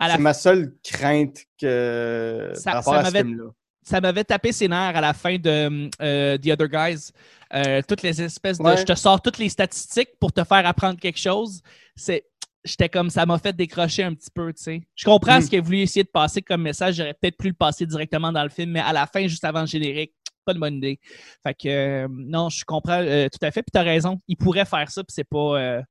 C'est 0.00 0.18
ma 0.18 0.32
seule 0.34 0.74
crainte 0.82 1.44
que 1.60 2.52
Ça- 2.54 2.70
par 2.70 2.74
rapport 2.76 2.94
ça 2.94 3.00
à 3.00 3.04
ce 3.04 3.12
m'avait- 3.12 3.24
film-là. 3.28 3.50
ça 3.82 4.00
m'avait 4.00 4.24
tapé 4.24 4.52
ses 4.52 4.66
nerfs 4.68 4.96
à 4.96 5.00
la 5.00 5.12
fin 5.12 5.36
de 5.36 5.90
euh, 6.00 6.38
The 6.38 6.46
Other 6.48 6.68
Guys. 6.68 7.10
Euh, 7.52 7.82
toutes 7.86 8.02
les 8.02 8.22
espèces 8.22 8.58
de. 8.58 8.62
Ouais. 8.64 8.76
Je 8.76 8.84
te 8.84 8.94
sors 8.94 9.20
toutes 9.20 9.38
les 9.38 9.48
statistiques 9.48 10.10
pour 10.20 10.32
te 10.32 10.42
faire 10.44 10.64
apprendre 10.66 10.98
quelque 10.98 11.18
chose. 11.18 11.60
C'est. 11.96 12.24
J'étais 12.62 12.90
comme 12.90 13.08
ça 13.08 13.24
m'a 13.24 13.38
fait 13.38 13.54
décrocher 13.56 14.02
un 14.04 14.12
petit 14.14 14.30
peu, 14.30 14.52
tu 14.52 14.62
sais. 14.62 14.80
Je 14.94 15.04
comprends 15.06 15.38
Mm. 15.38 15.40
ce 15.42 15.48
qu'il 15.48 15.58
a 15.58 15.62
voulu 15.62 15.78
essayer 15.78 16.04
de 16.04 16.10
passer 16.10 16.42
comme 16.42 16.60
message. 16.62 16.94
J'aurais 16.96 17.14
peut-être 17.14 17.38
pu 17.38 17.48
le 17.48 17.54
passer 17.54 17.86
directement 17.86 18.30
dans 18.32 18.42
le 18.42 18.50
film, 18.50 18.72
mais 18.72 18.80
à 18.80 18.92
la 18.92 19.06
fin, 19.06 19.26
juste 19.26 19.44
avant 19.44 19.62
le 19.62 19.66
générique, 19.66 20.12
pas 20.50 20.54
de 20.54 20.58
bonne 20.58 20.74
idée. 20.74 20.98
Fait 21.42 21.54
que 21.54 21.68
euh, 21.68 22.08
non, 22.10 22.48
je 22.48 22.64
comprends 22.64 23.00
euh, 23.00 23.28
tout 23.28 23.44
à 23.44 23.50
fait. 23.50 23.62
Puis 23.62 23.70
t'as 23.72 23.82
raison, 23.82 24.18
il 24.28 24.36
pourrait 24.36 24.64
faire 24.64 24.90
ça, 24.90 25.02
puis 25.04 25.12
c'est 25.14 25.28
pas. 25.28 25.60
euh, 25.60 25.82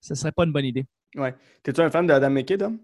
ce 0.00 0.14
serait 0.14 0.32
pas 0.32 0.44
une 0.44 0.52
bonne 0.52 0.64
idée. 0.64 0.84
Ouais. 1.14 1.34
T'es-tu 1.62 1.80
un 1.80 1.90
fan 1.90 2.06
d'Adam 2.06 2.30
McKay, 2.30 2.56
Dom? 2.56 2.78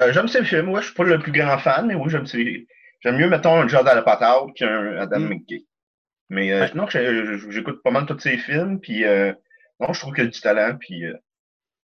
Euh, 0.00 0.12
j'aime 0.12 0.28
ces 0.28 0.44
films. 0.44 0.68
Ouais, 0.70 0.80
je 0.80 0.86
suis 0.86 0.94
pas 0.94 1.04
le 1.04 1.18
plus 1.18 1.32
grand 1.32 1.58
fan, 1.58 1.86
mais 1.86 1.94
oui, 1.94 2.08
j'aime 2.10 2.26
ces. 2.26 2.66
J'aime 3.00 3.16
mieux, 3.16 3.28
mettons, 3.28 3.54
un 3.60 3.66
Judd 3.68 3.86
Apatow 3.88 4.52
qu'un 4.54 4.96
Adam 4.98 5.20
Mm. 5.20 5.28
McKay. 5.28 5.64
Mais 6.28 6.52
euh, 6.52 6.60
Ouais. 6.74 6.88
je- 6.92 7.50
j'écoute 7.50 7.82
pas 7.82 7.90
mal 7.90 8.06
tous 8.06 8.18
ces 8.20 8.36
films, 8.38 8.78
puis 8.80 9.04
euh, 9.04 9.32
non, 9.80 9.92
je 9.92 10.00
trouve 10.00 10.14
qu'il 10.14 10.24
y 10.24 10.26
a 10.26 10.30
du 10.30 10.40
talent, 10.40 10.76
puis 10.78 11.04
euh, 11.04 11.16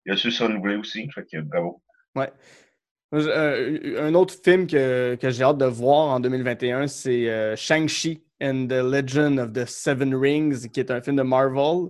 il 0.05 0.13
a 0.13 0.17
su 0.17 0.31
se 0.31 0.41
renouveler 0.43 0.75
aussi. 0.77 1.09
Fait 1.11 1.25
que 1.29 1.41
bravo. 1.41 1.81
Ouais. 2.15 2.31
Euh, 3.13 3.99
un 4.07 4.13
autre 4.13 4.35
film 4.43 4.67
que, 4.67 5.15
que 5.15 5.29
j'ai 5.31 5.43
hâte 5.43 5.57
de 5.57 5.65
voir 5.65 6.09
en 6.09 6.19
2021, 6.19 6.87
c'est 6.87 7.27
euh, 7.29 7.55
Shang-Chi 7.55 8.23
and 8.41 8.67
the 8.69 8.73
Legend 8.83 9.39
of 9.39 9.51
the 9.53 9.65
Seven 9.65 10.13
Rings, 10.15 10.69
qui 10.69 10.79
est 10.79 10.91
un 10.91 11.01
film 11.01 11.15
de 11.15 11.23
Marvel. 11.23 11.89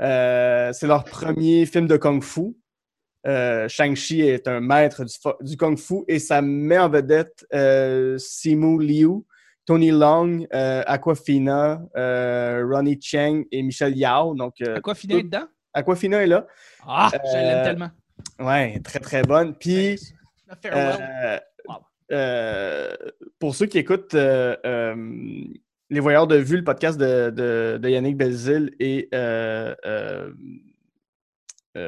Euh, 0.00 0.70
c'est 0.72 0.86
leur 0.86 1.04
premier 1.04 1.66
film 1.66 1.86
de 1.88 1.96
Kung 1.96 2.22
Fu. 2.22 2.54
Euh, 3.26 3.68
Shang-Chi 3.68 4.20
est 4.20 4.46
un 4.46 4.60
maître 4.60 5.02
du, 5.04 5.14
du 5.40 5.56
Kung 5.56 5.76
Fu 5.78 6.04
et 6.08 6.18
ça 6.18 6.40
met 6.42 6.78
en 6.78 6.88
vedette 6.88 7.44
Simu 8.18 8.80
Liu, 8.84 9.24
Tony 9.66 9.90
Long, 9.90 10.46
Aquafina, 10.52 11.82
Ronnie 11.96 13.00
Cheng 13.00 13.44
et 13.50 13.62
Michel 13.62 13.96
Yao. 13.96 14.34
Donc, 14.34 14.54
finir 14.94 15.16
tout- 15.18 15.22
dedans? 15.24 15.46
Aquafina 15.72 16.22
est 16.22 16.26
là. 16.28 16.46
Ah, 16.86 17.10
je 17.12 17.32
l'aime 17.36 17.64
tellement. 17.64 17.90
Ouais, 18.38 18.78
très 18.84 19.00
très 19.00 19.22
bonne. 19.22 19.54
Puis. 19.56 19.98
Euh, 20.66 21.38
Wow. 21.66 21.76
euh, 22.12 22.94
pour 23.38 23.54
ceux 23.54 23.66
qui 23.66 23.78
écoutent 23.78 24.14
euh, 24.14 24.94
Les 25.90 26.00
Voyeurs 26.00 26.26
de 26.26 26.36
Vue, 26.36 26.56
le 26.58 26.64
podcast 26.64 26.98
de, 26.98 27.30
de- 27.30 27.78
de 27.80 27.88
Yannick 27.88 28.16
Belzil 28.16 28.74
et 28.78 29.08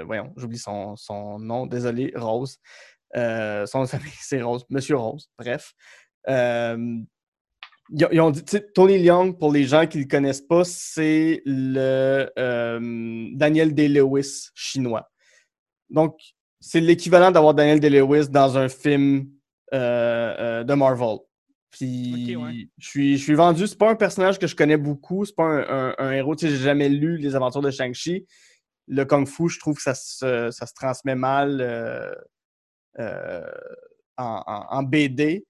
voyons, 0.04 0.32
j'oublie 0.36 0.58
son, 0.58 0.96
son 0.96 1.38
nom, 1.38 1.66
désolé, 1.66 2.12
Rose. 2.16 2.58
Son 3.14 3.66
nom 3.78 3.84
de 3.84 3.88
famille, 3.88 4.12
c'est 4.20 4.42
Rose, 4.42 4.64
Monsieur 4.70 4.96
Rose, 4.96 5.28
bref. 5.38 5.74
Ils, 6.28 8.04
ont- 8.04 8.08
ils 8.10 8.20
ont 8.20 8.30
dit, 8.30 8.42
Tony 8.74 8.98
Leung, 9.02 9.38
pour 9.38 9.52
les 9.52 9.64
gens 9.64 9.86
qui 9.86 9.98
ne 9.98 10.02
le 10.02 10.08
connaissent 10.08 10.40
pas, 10.42 10.64
c'est 10.64 11.42
le 11.44 12.26
Daniel 13.36 13.74
Day-Lewis 13.74 14.48
chinois. 14.54 15.08
Donc, 15.90 16.16
c'est 16.60 16.80
l'équivalent 16.80 17.30
d'avoir 17.30 17.54
Daniel 17.54 17.80
Day-Lewis 17.80 18.28
dans 18.28 18.56
un 18.58 18.68
film 18.68 19.28
euh, 19.74 20.34
euh, 20.38 20.64
de 20.64 20.74
Marvel. 20.74 21.18
Puis, 21.70 22.34
Ok, 22.36 22.42
ouais. 22.44 22.68
je, 22.78 22.88
suis, 22.88 23.18
je 23.18 23.22
suis 23.22 23.34
vendu. 23.34 23.66
C'est 23.66 23.76
pas 23.78 23.90
un 23.90 23.94
personnage 23.96 24.38
que 24.38 24.46
je 24.46 24.56
connais 24.56 24.76
beaucoup. 24.78 25.24
C'est 25.24 25.34
pas 25.36 25.44
un, 25.44 25.90
un- 25.90 25.94
un 25.98 26.12
héros. 26.12 26.34
Tu 26.34 26.46
sais, 26.46 26.52
j'ai 26.52 26.62
jamais 26.62 26.88
lu 26.88 27.18
les 27.18 27.34
aventures 27.36 27.60
de 27.60 27.70
Shang-Chi. 27.70 28.26
Le 28.88 29.04
Kung 29.04 29.26
Fu, 29.26 29.48
je 29.48 29.58
trouve 29.58 29.76
que 29.76 29.82
ça 29.82 29.94
se, 29.94 30.50
ça 30.52 30.64
se 30.66 30.72
transmet 30.72 31.16
mal 31.16 31.60
euh, 31.60 32.14
euh, 32.98 33.44
en, 34.16 34.42
en- 34.46 34.66
en 34.70 34.82
BD. 34.82 35.44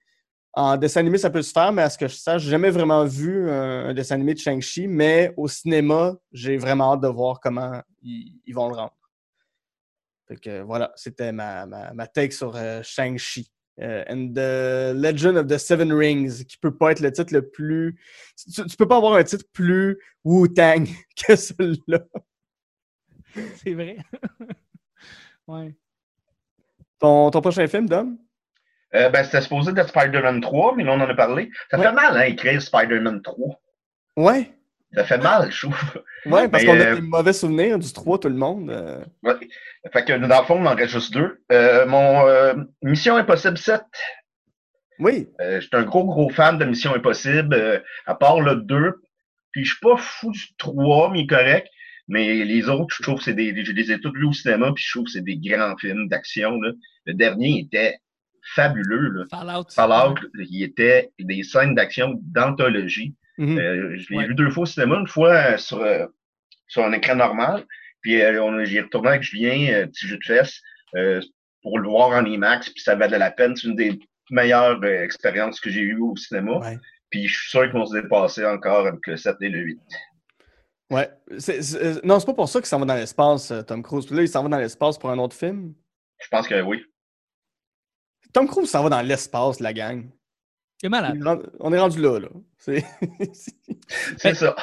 En 0.53 0.75
dessin 0.75 1.01
animé, 1.01 1.19
ça 1.19 1.29
peut 1.29 1.43
se 1.43 1.51
faire, 1.51 1.71
mais 1.71 1.83
à 1.83 1.89
ce 1.89 1.99
que 1.99 2.07
je 2.07 2.15
sache, 2.15 2.41
j'ai 2.41 2.49
jamais 2.49 2.71
vraiment 2.71 3.05
vu 3.05 3.47
un, 3.49 3.89
un 3.89 3.93
dessin 3.93 4.15
animé 4.15 4.33
de 4.33 4.39
Shang-Chi, 4.39 4.87
mais 4.87 5.31
au 5.37 5.47
cinéma, 5.47 6.15
j'ai 6.31 6.57
vraiment 6.57 6.93
hâte 6.93 7.01
de 7.01 7.07
voir 7.07 7.39
comment 7.39 7.79
ils, 8.01 8.41
ils 8.43 8.55
vont 8.55 8.67
le 8.67 8.75
rendre. 8.75 8.96
Fait 10.27 10.35
que 10.37 10.61
voilà, 10.61 10.91
c'était 10.95 11.31
ma, 11.31 11.65
ma, 11.65 11.93
ma 11.93 12.07
take 12.07 12.31
sur 12.31 12.55
euh, 12.55 12.81
Shang-Chi. 12.83 13.51
Euh, 13.79 14.03
and 14.09 14.33
the 14.33 14.95
Legend 14.95 15.37
of 15.37 15.45
the 15.45 15.57
Seven 15.59 15.93
Rings, 15.93 16.43
qui 16.45 16.57
peut 16.57 16.75
pas 16.75 16.91
être 16.93 16.99
le 16.99 17.11
titre 17.11 17.31
le 17.31 17.47
plus. 17.47 17.95
Tu, 18.51 18.65
tu 18.65 18.75
peux 18.75 18.87
pas 18.87 18.97
avoir 18.97 19.13
un 19.13 19.23
titre 19.23 19.45
plus 19.53 19.99
Wu-Tang 20.23 20.87
que 21.27 21.35
celui-là. 21.35 21.99
C'est 23.63 23.73
vrai. 23.75 23.97
ouais. 25.47 25.75
Ton, 26.99 27.29
ton 27.29 27.39
prochain 27.41 27.67
film, 27.67 27.87
Dom? 27.87 28.17
Euh, 28.95 29.09
ben, 29.09 29.23
c'était 29.23 29.41
supposé 29.41 29.71
d'être 29.73 29.89
Spider-Man 29.89 30.41
3, 30.41 30.75
mais 30.75 30.83
là, 30.83 30.93
on 30.93 31.01
en 31.01 31.01
a 31.01 31.13
parlé. 31.13 31.51
Ça 31.69 31.77
Ouais. 31.77 31.85
fait 31.85 31.91
mal, 31.91 32.17
hein, 32.17 32.21
écrire 32.23 32.59
Spider-Man 32.59 33.21
3. 33.21 33.61
Ouais. 34.15 34.56
Ça 34.93 35.03
fait 35.03 35.17
mal, 35.17 35.51
je 35.51 35.67
trouve. 35.67 36.03
Ouais, 36.25 36.47
parce 36.47 36.63
qu'on 36.63 36.79
a 36.79 36.85
euh, 36.85 36.95
des 36.95 37.01
mauvais 37.01 37.33
souvenirs 37.33 37.77
du 37.77 37.91
3, 37.91 38.19
tout 38.19 38.29
le 38.29 38.35
monde. 38.35 38.69
euh. 38.69 39.03
Ouais. 39.23 39.35
Fait 39.91 40.03
que 40.05 40.13
dans 40.13 40.39
le 40.39 40.45
fond, 40.45 40.59
il 40.61 40.67
en 40.67 40.75
reste 40.75 40.93
juste 40.93 41.13
deux. 41.13 41.41
Euh, 41.51 41.85
mon 41.85 42.25
euh, 42.27 42.53
Mission 42.81 43.15
Impossible 43.17 43.57
7, 43.57 43.81
Oui. 44.99 45.27
euh, 45.41 45.59
j'étais 45.61 45.77
un 45.77 45.83
gros, 45.83 46.05
gros 46.05 46.29
fan 46.29 46.57
de 46.57 46.65
Mission 46.65 46.95
Impossible, 46.95 47.53
euh, 47.53 47.79
à 48.05 48.15
part 48.15 48.41
le 48.41 48.55
2. 48.55 48.93
Puis 49.51 49.65
je 49.65 49.71
suis 49.71 49.79
pas 49.81 49.97
fou 49.97 50.31
du 50.31 50.55
3, 50.57 51.11
mais 51.11 51.27
correct. 51.27 51.67
Mais 52.09 52.45
les 52.45 52.69
autres, 52.69 52.95
je 52.97 53.03
trouve 53.03 53.17
que 53.17 53.23
c'est 53.25 53.33
des. 53.33 53.65
Je 53.65 53.71
les 53.73 53.91
ai 53.91 53.99
tous 53.99 54.13
vus 54.13 54.25
au 54.25 54.31
cinéma, 54.33 54.71
puis 54.73 54.83
je 54.85 54.91
trouve 54.93 55.05
que 55.05 55.11
c'est 55.11 55.23
des 55.23 55.37
grands 55.37 55.75
films 55.77 56.07
d'action. 56.07 56.57
Le 57.05 57.13
dernier 57.13 57.59
était 57.59 57.97
fabuleux. 58.55 59.09
Là. 59.09 59.25
Fallout. 59.29 59.65
Fallout, 59.73 60.15
il 60.39 60.63
était 60.63 61.11
des 61.19 61.43
scènes 61.43 61.75
d'action 61.75 62.13
d'anthologie. 62.21 63.13
Mhm. 63.37 63.57
Euh, 63.57 63.97
je 63.97 64.09
l'ai 64.09 64.17
Ouais. 64.17 64.27
vu 64.27 64.35
deux 64.35 64.49
fois 64.49 64.63
au 64.63 64.65
cinéma, 64.65 64.95
une 64.97 65.07
fois 65.07 65.33
euh, 65.33 65.57
sur, 65.57 65.79
euh, 65.79 66.05
sur 66.67 66.83
un 66.83 66.91
écran 66.93 67.15
normal, 67.15 67.65
puis 68.01 68.21
on 68.39 68.63
j'y 68.63 68.79
retourné 68.79 69.09
avec 69.09 69.23
Julien, 69.23 69.87
petit 69.87 70.07
jeu 70.07 70.17
de 70.17 70.23
fesses, 70.25 70.61
pour 71.61 71.79
le 71.79 71.89
voir 71.89 72.09
en 72.11 72.25
IMAX, 72.25 72.69
puis 72.69 72.81
ça 72.81 72.95
valait 72.95 73.17
la 73.19 73.31
peine. 73.31 73.55
C'est 73.55 73.67
une 73.67 73.75
des 73.75 73.99
meilleures 74.31 74.83
expériences 74.85 75.59
que 75.59 75.69
j'ai 75.69 75.81
eues 75.81 75.99
au 75.99 76.15
cinéma. 76.15 76.57
Ouais. 76.59 76.77
Puis 77.09 77.27
je 77.27 77.37
suis 77.39 77.49
sûr 77.49 77.63
qu'ils 77.63 77.71
vont 77.73 77.85
se 77.85 77.95
dépasser 77.99 78.45
encore 78.45 78.87
avec 78.87 79.05
le 79.07 79.17
7 79.17 79.35
et 79.41 79.49
le 79.49 79.59
8. 79.59 79.79
Ouais. 80.89 81.09
Non, 82.03 82.19
c'est 82.19 82.25
pas 82.25 82.33
pour 82.33 82.47
ça 82.47 82.59
qu'il 82.59 82.67
s'en 82.67 82.79
va 82.79 82.85
dans 82.85 82.95
l'espace, 82.95 83.51
Tom 83.67 83.83
Cruise. 83.83 84.05
Puis 84.05 84.15
là, 84.15 84.21
il 84.21 84.29
s'en 84.29 84.43
va 84.43 84.49
dans 84.49 84.57
l'espace 84.59 84.97
pour 84.97 85.09
un 85.09 85.17
autre 85.17 85.35
film? 85.35 85.73
Je 86.21 86.27
pense 86.29 86.47
que 86.47 86.61
oui. 86.61 86.83
Tom 88.33 88.47
Cruise 88.47 88.69
s'en 88.69 88.83
va 88.83 88.89
dans 88.89 89.01
l'espace, 89.01 89.59
la 89.59 89.73
gang. 89.73 90.09
C'est 90.79 90.89
malade. 90.89 91.19
On 91.59 91.73
est 91.73 91.79
rendu 91.79 92.01
là, 92.01 92.19
là. 92.19 92.27
C'est- 92.57 92.85
ça. 94.35 94.55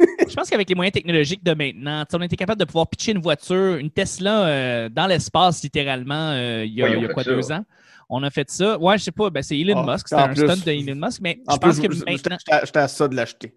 Je 0.28 0.34
pense 0.34 0.48
qu'avec 0.48 0.68
les 0.68 0.74
moyens 0.74 0.94
technologiques 0.94 1.44
de 1.44 1.52
maintenant, 1.52 2.04
on 2.12 2.22
était 2.22 2.36
capable 2.36 2.58
de 2.58 2.64
pouvoir 2.64 2.88
pitcher 2.88 3.12
une 3.12 3.20
voiture, 3.20 3.76
une 3.76 3.90
Tesla 3.90 4.46
euh, 4.46 4.88
dans 4.88 5.06
l'espace 5.06 5.62
littéralement 5.62 6.30
euh, 6.30 6.64
il 6.64 6.72
y 6.72 6.82
a, 6.82 6.88
il 6.88 7.04
y 7.04 7.08
quoi, 7.08 7.22
ça. 7.22 7.30
deux 7.30 7.52
ans. 7.52 7.64
On 8.08 8.22
a 8.22 8.30
fait 8.30 8.50
ça. 8.50 8.78
Ouais, 8.78 8.96
je 8.98 9.04
sais 9.04 9.12
pas, 9.12 9.28
ben, 9.30 9.42
c'est 9.42 9.58
Elon 9.58 9.84
Ah, 9.86 9.92
Musk, 9.92 10.08
c'est 10.08 10.14
en 10.16 10.20
un 10.20 10.28
plus. 10.34 10.48
stunt 10.48 10.64
de 10.64 10.70
Elon 10.72 10.96
Musk, 11.06 11.20
mais 11.20 11.40
en 11.46 11.54
je 11.54 11.58
pense 11.58 11.78
plus, 11.78 11.88
que 12.02 12.10
maintenant. 12.10 12.36
j'étais 12.64 12.78
à- 12.78 12.88
ça 12.88 13.08
de 13.08 13.14
l'acheter. 13.14 13.54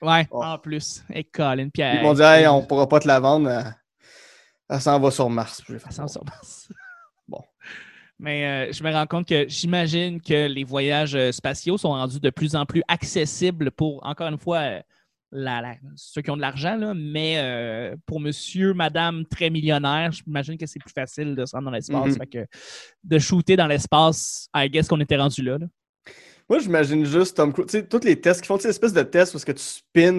Ouais, 0.00 0.26
Oh. 0.30 0.42
en 0.42 0.58
plus. 0.58 1.02
Et 1.12 1.24
Colin, 1.24 1.68
puis 1.68 1.82
Ils 1.82 2.00
m'ont 2.02 2.14
dit, 2.14 2.22
hey, 2.22 2.46
on 2.46 2.62
pourra 2.64 2.88
pas 2.88 3.00
te 3.00 3.08
la 3.08 3.18
vendre. 3.20 3.50
Elle, 3.50 3.74
elle 4.70 4.80
s'en 4.80 4.98
va 5.00 5.10
sur 5.10 5.28
Mars. 5.28 5.62
Ça 5.90 6.06
s'en 6.08 6.20
passe. 6.20 6.68
Bon. 6.70 6.76
Mais 8.24 8.68
euh, 8.68 8.72
je 8.72 8.84
me 8.84 8.92
rends 8.92 9.06
compte 9.08 9.26
que 9.26 9.46
j'imagine 9.48 10.20
que 10.20 10.46
les 10.46 10.62
voyages 10.62 11.16
euh, 11.16 11.32
spatiaux 11.32 11.76
sont 11.76 11.88
rendus 11.88 12.20
de 12.20 12.30
plus 12.30 12.54
en 12.54 12.64
plus 12.64 12.82
accessibles 12.86 13.72
pour, 13.72 13.98
encore 14.06 14.28
une 14.28 14.38
fois, 14.38 14.58
euh, 14.58 14.80
la- 15.32 15.60
la- 15.60 15.74
ceux 15.96 16.22
qui 16.22 16.30
ont 16.30 16.36
de 16.36 16.40
l'argent, 16.40 16.76
là, 16.76 16.92
mais 16.94 17.34
euh, 17.38 17.96
pour 18.06 18.20
monsieur, 18.20 18.74
madame 18.74 19.24
très 19.26 19.50
millionnaire, 19.50 20.12
j'imagine 20.12 20.56
que 20.56 20.66
c'est 20.66 20.78
plus 20.78 20.92
facile 20.92 21.34
de 21.34 21.44
se 21.44 21.52
rendre 21.56 21.64
dans 21.64 21.70
l'espace. 21.72 22.16
Que 22.30 22.46
de 23.02 23.18
shooter 23.18 23.56
dans 23.56 23.66
l'espace, 23.66 24.46
I 24.54 24.70
guess 24.70 24.86
qu'on 24.86 25.00
était 25.00 25.16
rendu 25.16 25.42
là. 25.42 25.58
là. 25.58 25.66
Moi, 26.48 26.60
j'imagine 26.60 27.04
juste 27.04 27.36
Tom 27.36 27.52
Cruise. 27.52 27.66
Tu 27.70 27.78
sais, 27.78 27.86
tous 27.88 28.04
les 28.04 28.20
tests 28.20 28.40
qui 28.42 28.46
font, 28.46 28.56
tu 28.56 28.62
sais, 28.62 28.68
espèce 28.68 28.92
de 28.92 29.02
tests 29.02 29.34
où 29.34 29.38
est-ce 29.38 29.46
que 29.46 29.52
tu 29.52 29.62
spins 29.64 30.12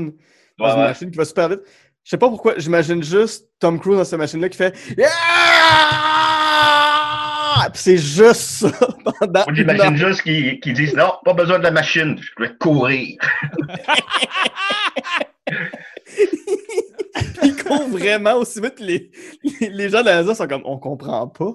dans 0.58 0.66
Ouais, 0.66 0.72
une 0.72 0.78
ouais. 0.80 0.88
machine 0.88 1.10
qui 1.10 1.18
va 1.18 1.24
super 1.26 1.48
vite. 1.50 1.62
Je 2.04 2.10
sais 2.10 2.18
pas 2.18 2.28
pourquoi, 2.28 2.56
j'imagine 2.58 3.02
juste 3.02 3.48
Tom 3.60 3.80
Cruise 3.80 3.98
dans 3.98 4.04
cette 4.04 4.20
machine-là 4.20 4.50
qui 4.50 4.58
fait 4.58 4.76
Yeah! 4.98 5.08
Puis 7.74 7.82
c'est 7.82 7.98
juste 7.98 8.36
ça 8.36 8.72
pendant 9.20 9.44
j'imagine 9.54 9.82
heure. 9.82 9.96
juste 10.10 10.22
qu'ils 10.22 10.74
disent 10.74 10.96
non, 10.96 11.14
pas 11.26 11.34
besoin 11.34 11.58
de 11.60 11.64
la 11.64 11.72
machine, 11.72 12.18
je 12.22 12.44
vais 12.44 12.56
courir. 12.58 13.18
Il 17.44 17.56
court 17.64 17.88
vraiment 17.90 18.36
aussi 18.36 18.60
vite. 18.62 18.80
Les, 18.80 19.12
les, 19.44 19.70
les 19.70 19.90
gens 19.90 20.02
de 20.02 20.06
la 20.06 20.16
NASA 20.16 20.36
sont 20.36 20.48
comme 20.48 20.62
On 20.66 20.78
comprend 20.78 21.28
pas. 21.28 21.54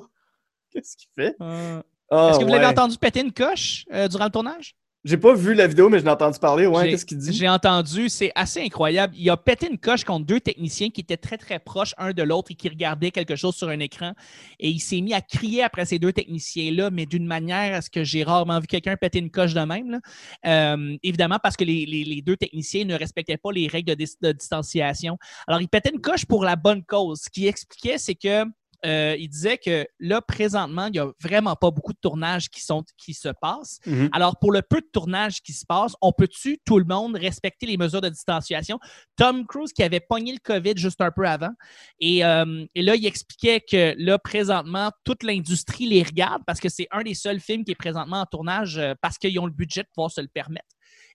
Qu'est-ce 0.73 0.97
qu'il 0.97 1.09
fait? 1.16 1.35
Euh, 1.41 1.81
Ah, 2.11 2.29
Est-ce 2.31 2.39
que 2.41 2.45
vous 2.45 2.51
l'avez 2.53 2.66
entendu 2.66 2.97
péter 2.99 3.21
une 3.21 3.33
coche 3.33 3.85
euh, 3.93 4.09
durant 4.09 4.25
le 4.27 4.31
tournage? 4.31 4.75
J'ai 5.05 5.16
pas 5.16 5.32
vu 5.32 5.55
la 5.55 5.68
vidéo, 5.68 5.88
mais 5.88 6.01
je 6.01 6.05
l'ai 6.05 6.11
entendu 6.11 6.38
parler. 6.40 6.66
Ouais, 6.66 6.90
qu'est-ce 6.90 7.07
qu'il 7.07 7.18
dit? 7.18 7.32
J'ai 7.32 7.49
entendu, 7.49 8.09
c'est 8.09 8.32
assez 8.34 8.61
incroyable. 8.61 9.14
Il 9.16 9.30
a 9.30 9.36
pété 9.36 9.68
une 9.70 9.78
coche 9.78 10.03
contre 10.05 10.26
deux 10.26 10.40
techniciens 10.40 10.90
qui 10.90 11.01
étaient 11.03 11.16
très, 11.16 11.38
très 11.38 11.61
proches 11.61 11.94
un 11.99 12.11
de 12.12 12.22
l'autre 12.24 12.51
et 12.51 12.55
qui 12.57 12.68
regardaient 12.68 13.12
quelque 13.12 13.36
chose 13.36 13.55
sur 13.55 13.68
un 13.68 13.78
écran. 13.78 14.12
Et 14.59 14.68
il 14.68 14.80
s'est 14.80 15.01
mis 15.01 15.14
à 15.14 15.20
crier 15.20 15.62
après 15.62 15.84
ces 15.86 16.01
deux 16.01 16.12
techniciens-là, 16.12 16.90
mais 16.90 17.07
d'une 17.07 17.26
manière 17.26 17.76
à 17.76 17.80
ce 17.80 17.90
que 17.90 18.03
j'ai 18.03 18.24
rarement 18.24 18.59
vu 18.59 18.66
quelqu'un 18.66 18.96
péter 18.96 19.20
une 19.20 19.30
coche 19.30 19.55
de 19.55 19.61
même. 19.61 19.90
là. 19.92 20.01
Euh, 20.46 20.96
évidemment, 21.05 21.38
parce 21.40 21.57
que 21.57 21.64
les, 21.64 21.86
les- 21.86 22.05
les 22.05 22.20
deux 22.20 22.36
techniciens 22.36 22.84
ne 22.84 22.94
respectaient 22.94 23.36
pas 23.38 23.53
les 23.53 23.68
règles 23.68 23.94
de, 23.94 24.05
de 24.22 24.32
distanciation. 24.32 25.16
Alors, 25.46 25.61
il 25.61 25.68
pétait 25.68 25.90
une 25.94 26.01
coche 26.01 26.26
pour 26.26 26.42
la 26.44 26.57
bonne 26.57 26.82
cause. 26.84 27.20
Ce 27.22 27.30
qu'il 27.30 27.46
expliquait, 27.46 27.99
c'est 27.99 28.16
que 28.16 28.44
euh, 28.87 29.16
il 29.18 29.29
disait 29.29 29.59
que 29.59 29.87
là, 29.99 30.20
présentement, 30.20 30.87
il 30.87 30.93
n'y 30.93 30.99
a 30.99 31.11
vraiment 31.20 31.57
pas 31.57 31.70
beaucoup 31.70 31.93
de 31.93 31.99
tournages 32.01 32.49
qui, 32.49 32.61
sont, 32.61 32.85
qui 32.97 33.14
se 33.14 33.29
passent. 33.41 33.81
Mhm. 33.87 34.09
Alors, 34.12 34.39
pour 34.39 34.53
le 34.53 34.62
peu 34.62 34.81
de 34.81 34.89
tournage 34.93 35.43
qui 35.43 35.53
se 35.53 35.64
passe, 35.66 35.95
on 36.01 36.12
peut-tu, 36.12 36.59
tout 36.64 36.79
le 36.79 36.85
monde, 36.85 37.16
respecter 37.16 37.66
les 37.66 37.76
mesures 37.76 38.01
de 38.01 38.09
distanciation? 38.09 38.79
Tom 39.16 39.47
Cruise 39.47 39.72
qui 39.72 39.83
avait 39.83 40.01
pogné 40.01 40.33
le 40.33 40.39
COVID 40.43 40.74
juste 40.76 41.01
un 41.01 41.11
peu 41.11 41.26
avant. 41.26 41.53
Et, 41.99 42.24
euh, 42.24 42.64
et 42.74 42.83
là, 42.83 42.95
il 42.95 43.07
expliquait 43.07 43.61
que 43.61 43.95
là, 43.99 44.18
présentement, 44.18 44.91
toute 45.05 45.22
l'industrie 45.22 45.87
les 45.87 46.03
regarde 46.03 46.43
parce 46.47 46.61
que 46.61 46.68
c'est 46.68 46.87
un 46.91 47.03
des 47.03 47.14
seuls 47.14 47.41
films 47.41 47.64
qui 47.64 47.72
est 47.72 47.76
présentement 47.76 48.20
en 48.20 48.26
tournage 48.26 48.79
euh, 48.79 48.95
parce 49.01 49.18
qu'ils 49.18 49.39
ont 49.39 49.47
le 49.47 49.53
budget 49.53 49.83
de 49.83 49.89
pouvoir 49.95 50.11
se 50.11 50.20
le 50.20 50.29
permettre. 50.29 50.66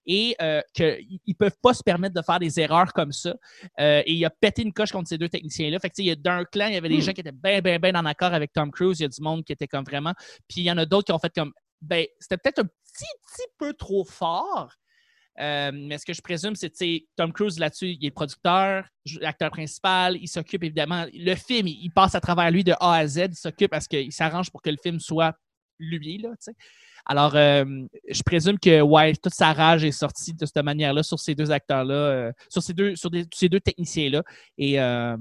Et 0.05 0.35
euh, 0.41 0.61
qu'ils 0.73 1.19
ne 1.27 1.33
peuvent 1.33 1.57
pas 1.61 1.73
se 1.73 1.81
permettre 1.83 2.13
de 2.15 2.21
faire 2.21 2.39
des 2.39 2.59
erreurs 2.59 2.91
comme 2.93 3.11
ça. 3.11 3.35
Euh, 3.79 4.01
et 4.05 4.13
il 4.13 4.25
a 4.25 4.29
pété 4.29 4.61
une 4.61 4.73
coche 4.73 4.91
contre 4.91 5.07
ces 5.07 5.17
deux 5.17 5.29
techniciens-là. 5.29 5.79
Fait 5.79 5.89
que, 5.89 5.95
tu 5.95 6.01
sais, 6.01 6.05
il 6.05 6.09
y 6.09 6.11
a 6.11 6.15
d'un 6.15 6.43
clan, 6.45 6.67
il 6.67 6.73
y 6.73 6.77
avait 6.77 6.89
des 6.89 6.97
Hmm. 6.97 7.01
gens 7.01 7.13
qui 7.13 7.21
étaient 7.21 7.31
bien, 7.31 7.61
bien, 7.61 7.79
bien 7.79 7.95
en 7.95 8.05
accord 8.05 8.33
avec 8.33 8.51
Tom 8.53 8.71
Cruise. 8.71 8.99
Il 8.99 9.03
y 9.03 9.05
a 9.05 9.09
du 9.09 9.21
monde 9.21 9.43
qui 9.45 9.53
était 9.53 9.67
comme 9.67 9.85
vraiment. 9.85 10.13
Puis 10.47 10.61
il 10.61 10.63
y 10.63 10.71
en 10.71 10.77
a 10.77 10.85
d'autres 10.85 11.05
qui 11.05 11.11
ont 11.13 11.19
fait 11.19 11.33
comme 11.33 11.53
ben, 11.81 12.05
c'était 12.19 12.37
peut-être 12.37 12.59
un 12.59 12.65
petit, 12.65 13.05
petit 13.27 13.47
peu 13.57 13.73
trop 13.73 14.05
fort. 14.05 14.71
Euh, 15.39 15.71
mais 15.73 15.97
ce 15.97 16.05
que 16.05 16.13
je 16.13 16.21
présume, 16.21 16.55
c'est, 16.55 16.69
tu 16.69 16.77
sais, 16.77 17.07
Tom 17.15 17.33
Cruise 17.33 17.57
là-dessus, 17.57 17.97
il 17.99 18.05
est 18.05 18.11
producteur, 18.11 18.85
j- 19.03 19.19
acteur 19.25 19.49
principal, 19.49 20.15
il 20.15 20.27
s'occupe 20.27 20.63
évidemment. 20.63 21.07
Le 21.11 21.33
film, 21.35 21.67
il, 21.67 21.85
il 21.85 21.89
passe 21.91 22.13
à 22.13 22.21
travers 22.21 22.51
lui 22.51 22.63
de 22.63 22.73
A 22.79 22.93
à 22.97 23.07
Z, 23.07 23.17
il 23.31 23.35
s'occupe 23.35 23.71
parce 23.71 23.87
qu'il 23.87 24.11
s'arrange 24.13 24.51
pour 24.51 24.61
que 24.61 24.69
le 24.69 24.77
film 24.81 24.99
soit 24.99 25.33
lui, 25.79 26.19
là, 26.19 26.29
tu 26.31 26.35
sais. 26.41 26.53
Alors, 27.05 27.35
euh, 27.35 27.65
je 28.09 28.23
présume 28.23 28.57
que, 28.59 28.81
ouais, 28.81 29.13
toute 29.15 29.33
sa 29.33 29.51
rage 29.53 29.83
est 29.83 29.91
sortie 29.91 30.33
de 30.33 30.45
cette 30.45 30.63
manière-là 30.63 31.03
sur 31.03 31.19
ces 31.19 31.35
deux 31.35 31.51
acteurs-là, 31.51 31.93
euh, 31.93 32.31
sur 32.49 32.61
ces 32.63 32.73
deux, 32.73 32.95
sur 32.95 33.09
des- 33.11 33.25
ces 33.33 33.49
deux 33.49 33.59
techniciens-là. 33.59 34.23
Et, 34.57 34.79
euh, 34.79 35.17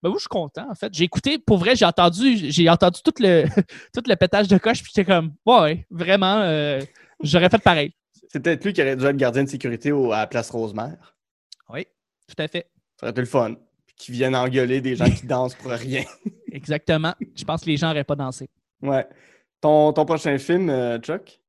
ben, 0.00 0.12
je 0.14 0.18
suis 0.20 0.28
content, 0.28 0.70
en 0.70 0.74
fait. 0.76 0.94
J'ai 0.94 1.04
écouté, 1.04 1.38
pour 1.38 1.58
vrai, 1.58 1.74
j'ai 1.74 1.84
entendu, 1.84 2.36
j'ai 2.36 2.68
entendu 2.70 3.00
tout 3.04 3.14
le, 3.18 3.44
tout 3.92 4.02
le 4.06 4.14
pétage 4.14 4.46
de 4.46 4.58
coche, 4.58 4.82
puis 4.82 4.92
j'étais 4.94 5.04
comme, 5.10 5.34
ouais, 5.44 5.86
vraiment, 5.90 6.38
euh, 6.42 6.80
j'aurais 7.20 7.50
fait 7.50 7.58
pareil. 7.58 7.92
C'est 8.30 8.40
peut-être 8.40 8.64
lui 8.64 8.72
qui 8.72 8.80
aurait 8.82 8.94
dû 8.96 9.04
être 9.04 9.16
gardien 9.16 9.42
de 9.42 9.48
sécurité 9.48 9.90
au- 9.90 10.12
à 10.12 10.18
la 10.18 10.26
place 10.28 10.50
Rosemère. 10.50 11.16
Oui, 11.70 11.84
tout 12.28 12.40
à 12.40 12.46
fait. 12.46 12.70
Ça 13.00 13.06
aurait 13.06 13.10
été 13.10 13.20
le 13.22 13.26
fun. 13.26 13.54
Puis 13.86 13.96
qu'ils 13.96 14.14
viennent 14.14 14.36
engueuler 14.36 14.80
des 14.80 14.94
gens 14.94 15.10
qui 15.10 15.26
dansent 15.26 15.54
pour 15.56 15.70
rien. 15.72 16.04
Exactement. 16.52 17.14
Je 17.34 17.42
pense 17.44 17.62
que 17.62 17.70
les 17.70 17.76
gens 17.76 17.88
n'auraient 17.88 18.04
pas 18.04 18.14
dansé. 18.16 18.48
Ouais. 18.82 19.06
Ton, 19.60 19.92
ton 19.92 20.04
prochain 20.04 20.38
film, 20.38 20.70
euh, 20.70 20.98
Chuck? 20.98 21.40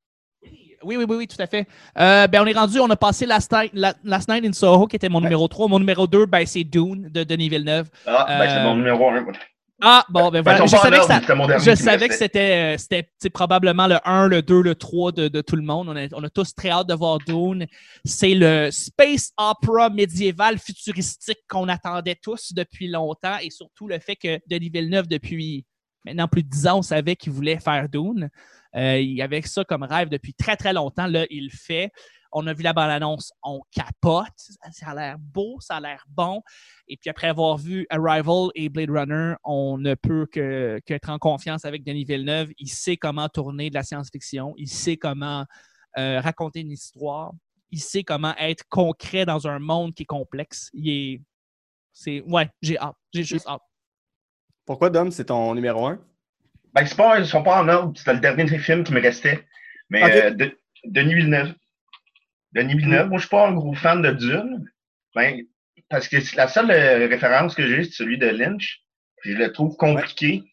Oui, 0.82 0.96
oui, 0.96 1.06
oui, 1.08 1.16
oui, 1.18 1.28
tout 1.28 1.40
à 1.42 1.46
fait. 1.46 1.68
Euh, 1.98 2.26
ben, 2.28 2.42
on 2.42 2.46
est 2.46 2.54
rendu, 2.58 2.80
on 2.80 2.90
a 2.90 2.96
passé 2.96 3.26
Last 3.26 3.52
Night, 3.52 3.72
La- 3.74 3.94
Last 4.04 4.30
Night 4.30 4.46
in 4.46 4.54
Soho, 4.54 4.88
qui 4.88 4.96
était 4.96 5.10
mon 5.10 5.18
Ouais. 5.20 5.24
numéro 5.26 5.48
3. 5.48 5.68
Mon 5.68 5.78
numéro 5.80 6.08
2, 6.08 6.26
ben, 6.26 6.46
c'est 6.46 6.64
Dune 6.64 7.10
de 7.12 7.24
Denis 7.24 7.50
Villeneuve. 7.50 7.90
Ah, 8.08 8.26
ben 8.28 8.50
c'est 8.50 8.58
Euh, 8.60 8.64
mon 8.64 8.76
numéro 8.78 9.10
1. 9.10 9.26
Ah, 9.82 10.06
bon, 10.10 10.30
ben 10.30 10.42
Ben, 10.42 10.42
voilà. 10.44 10.60
ils 10.66 10.68
Je 10.70 10.76
savais 10.78 10.90
que 10.98 11.02
ordre, 11.02 11.08
ça, 11.14 11.20
c'était 11.22 11.36
mon 11.36 11.48
dernier 11.48 11.64
Je 11.64 11.76
savais 11.76 12.08
que 12.10 12.14
c'était, 12.16 12.78
c'était 12.78 13.30
probablement 13.30 13.88
le 13.88 13.98
1, 14.06 14.28
le 14.28 14.42
2, 14.42 14.62
le 14.62 14.76
3 14.76 15.12
de, 15.12 15.28
de 15.28 15.42
tout 15.42 15.56
le 15.58 15.62
monde. 15.62 15.88
On 15.90 15.96
a, 15.98 16.08
on 16.14 16.24
a 16.24 16.30
tous 16.30 16.54
très 16.56 16.70
hâte 16.70 16.88
de 16.88 16.94
voir 16.94 17.18
Dune. 17.20 17.66
C'est 18.06 18.34
le 18.36 18.70
space 18.72 19.32
opera 19.38 19.90
médiéval 19.90 20.58
futuristique 20.60 21.40
qu'on 21.50 21.68
attendait 21.70 22.16
tous 22.22 22.54
depuis 22.54 22.88
longtemps 22.90 23.38
et 23.42 23.50
surtout 23.52 23.88
le 23.88 24.00
fait 24.00 24.16
que 24.18 24.40
Denis 24.48 24.70
Villeneuve, 24.70 25.08
depuis 25.08 25.66
maintenant 26.06 26.28
plus 26.28 26.44
de 26.44 26.50
10 26.50 26.68
ans, 26.68 26.80
on 26.80 26.82
savait 26.82 27.16
qu'il 27.16 27.32
voulait 27.32 27.60
faire 27.60 27.90
Dune. 27.90 28.30
Euh, 28.76 29.00
il 29.00 29.22
avait 29.22 29.42
ça 29.42 29.64
comme 29.64 29.84
rêve 29.84 30.10
depuis 30.10 30.34
très, 30.34 30.56
très 30.56 30.74
longtemps. 30.74 31.08
Là, 31.08 31.26
il 31.30 31.46
le 31.46 31.58
fait. 31.58 31.92
On 32.32 32.46
a 32.46 32.54
vu 32.54 32.62
la 32.62 32.74
bande-annonce, 32.74 33.34
on 33.42 33.62
capote. 33.72 34.28
Ça 34.72 34.90
a 34.90 34.96
l'air 34.96 35.18
beau, 35.18 35.58
ça 35.62 35.78
a 35.78 35.80
l'air 35.80 36.06
bon. 36.08 36.44
Et 36.88 36.96
puis 36.96 37.10
après 37.10 37.28
avoir 37.28 37.58
vu 37.58 37.88
Arrival 37.90 38.50
et 38.54 38.70
Blade 38.70 38.92
Runner, 38.92 39.34
on 39.44 39.80
ne 39.80 39.96
peut 39.96 40.28
que- 40.32 40.80
en 41.08 41.18
confiance 41.18 41.66
avec 41.66 41.84
Denis 41.84 42.06
Villeneuve. 42.06 42.52
Il 42.60 42.70
sait 42.70 42.98
comment 42.98 43.28
tourner 43.30 43.72
de 43.72 43.76
la 43.76 43.84
science-fiction. 43.84 44.54
Il 44.58 44.70
sait 44.70 44.96
comment 44.98 45.46
euh, 45.98 46.20
raconter 46.22 46.60
une 46.60 46.72
histoire. 46.72 47.32
Il 47.72 47.80
sait 47.80 48.04
comment 48.04 48.36
être 48.38 48.64
concret 48.70 49.26
dans 49.26 49.48
un 49.48 49.58
monde 49.58 49.96
qui 49.96 50.04
est 50.04 50.08
complexe. 50.08 50.70
Il 50.74 50.90
est. 50.90 51.22
C'est. 51.92 52.22
Ouais, 52.22 52.48
j'ai 52.62 52.78
hâte. 52.78 52.96
J'ai 53.12 53.24
juste 53.24 53.48
hâte. 53.48 53.62
Pourquoi, 54.70 54.92
Dom, 54.92 55.10
c'est 55.10 55.26
ton 55.26 55.56
numéro 55.56 55.88
1? 55.88 56.00
Ben, 56.76 56.86
c'est 56.86 56.96
pas, 56.96 57.18
ils 57.18 57.26
sont 57.26 57.42
pas 57.42 57.60
en 57.64 57.68
ordre. 57.70 57.98
C'était 57.98 58.14
le 58.14 58.20
dernier 58.20 58.46
film 58.60 58.84
qui 58.84 58.94
me 58.94 59.02
restait. 59.02 59.44
Mais 59.90 60.04
euh, 60.04 60.30
de- 60.30 60.60
Denis 60.86 61.16
Villeneuve. 61.16 61.56
Denis 62.52 62.76
Villeneuve, 62.76 63.10
moi, 63.10 63.18
je 63.18 63.24
suis 63.24 63.32
pas 63.32 63.48
un 63.48 63.54
gros 63.54 63.74
fan 63.74 64.04
de 64.04 64.12
Dune. 64.12 64.70
Ben, 65.16 65.42
parce 65.90 66.08
que 66.08 66.20
c'est 66.20 66.36
la 66.36 66.48
seule 66.48 66.70
euh, 66.70 67.08
référence 67.08 67.56
que 67.56 67.66
j'ai, 67.66 67.84
c'est 67.84 67.94
celui 67.94 68.20
de 68.20 68.28
Lynch. 68.28 68.84
Puis 69.24 69.32
je 69.32 69.38
le 69.40 69.52
trouve 69.52 69.76
compliqué. 69.76 70.44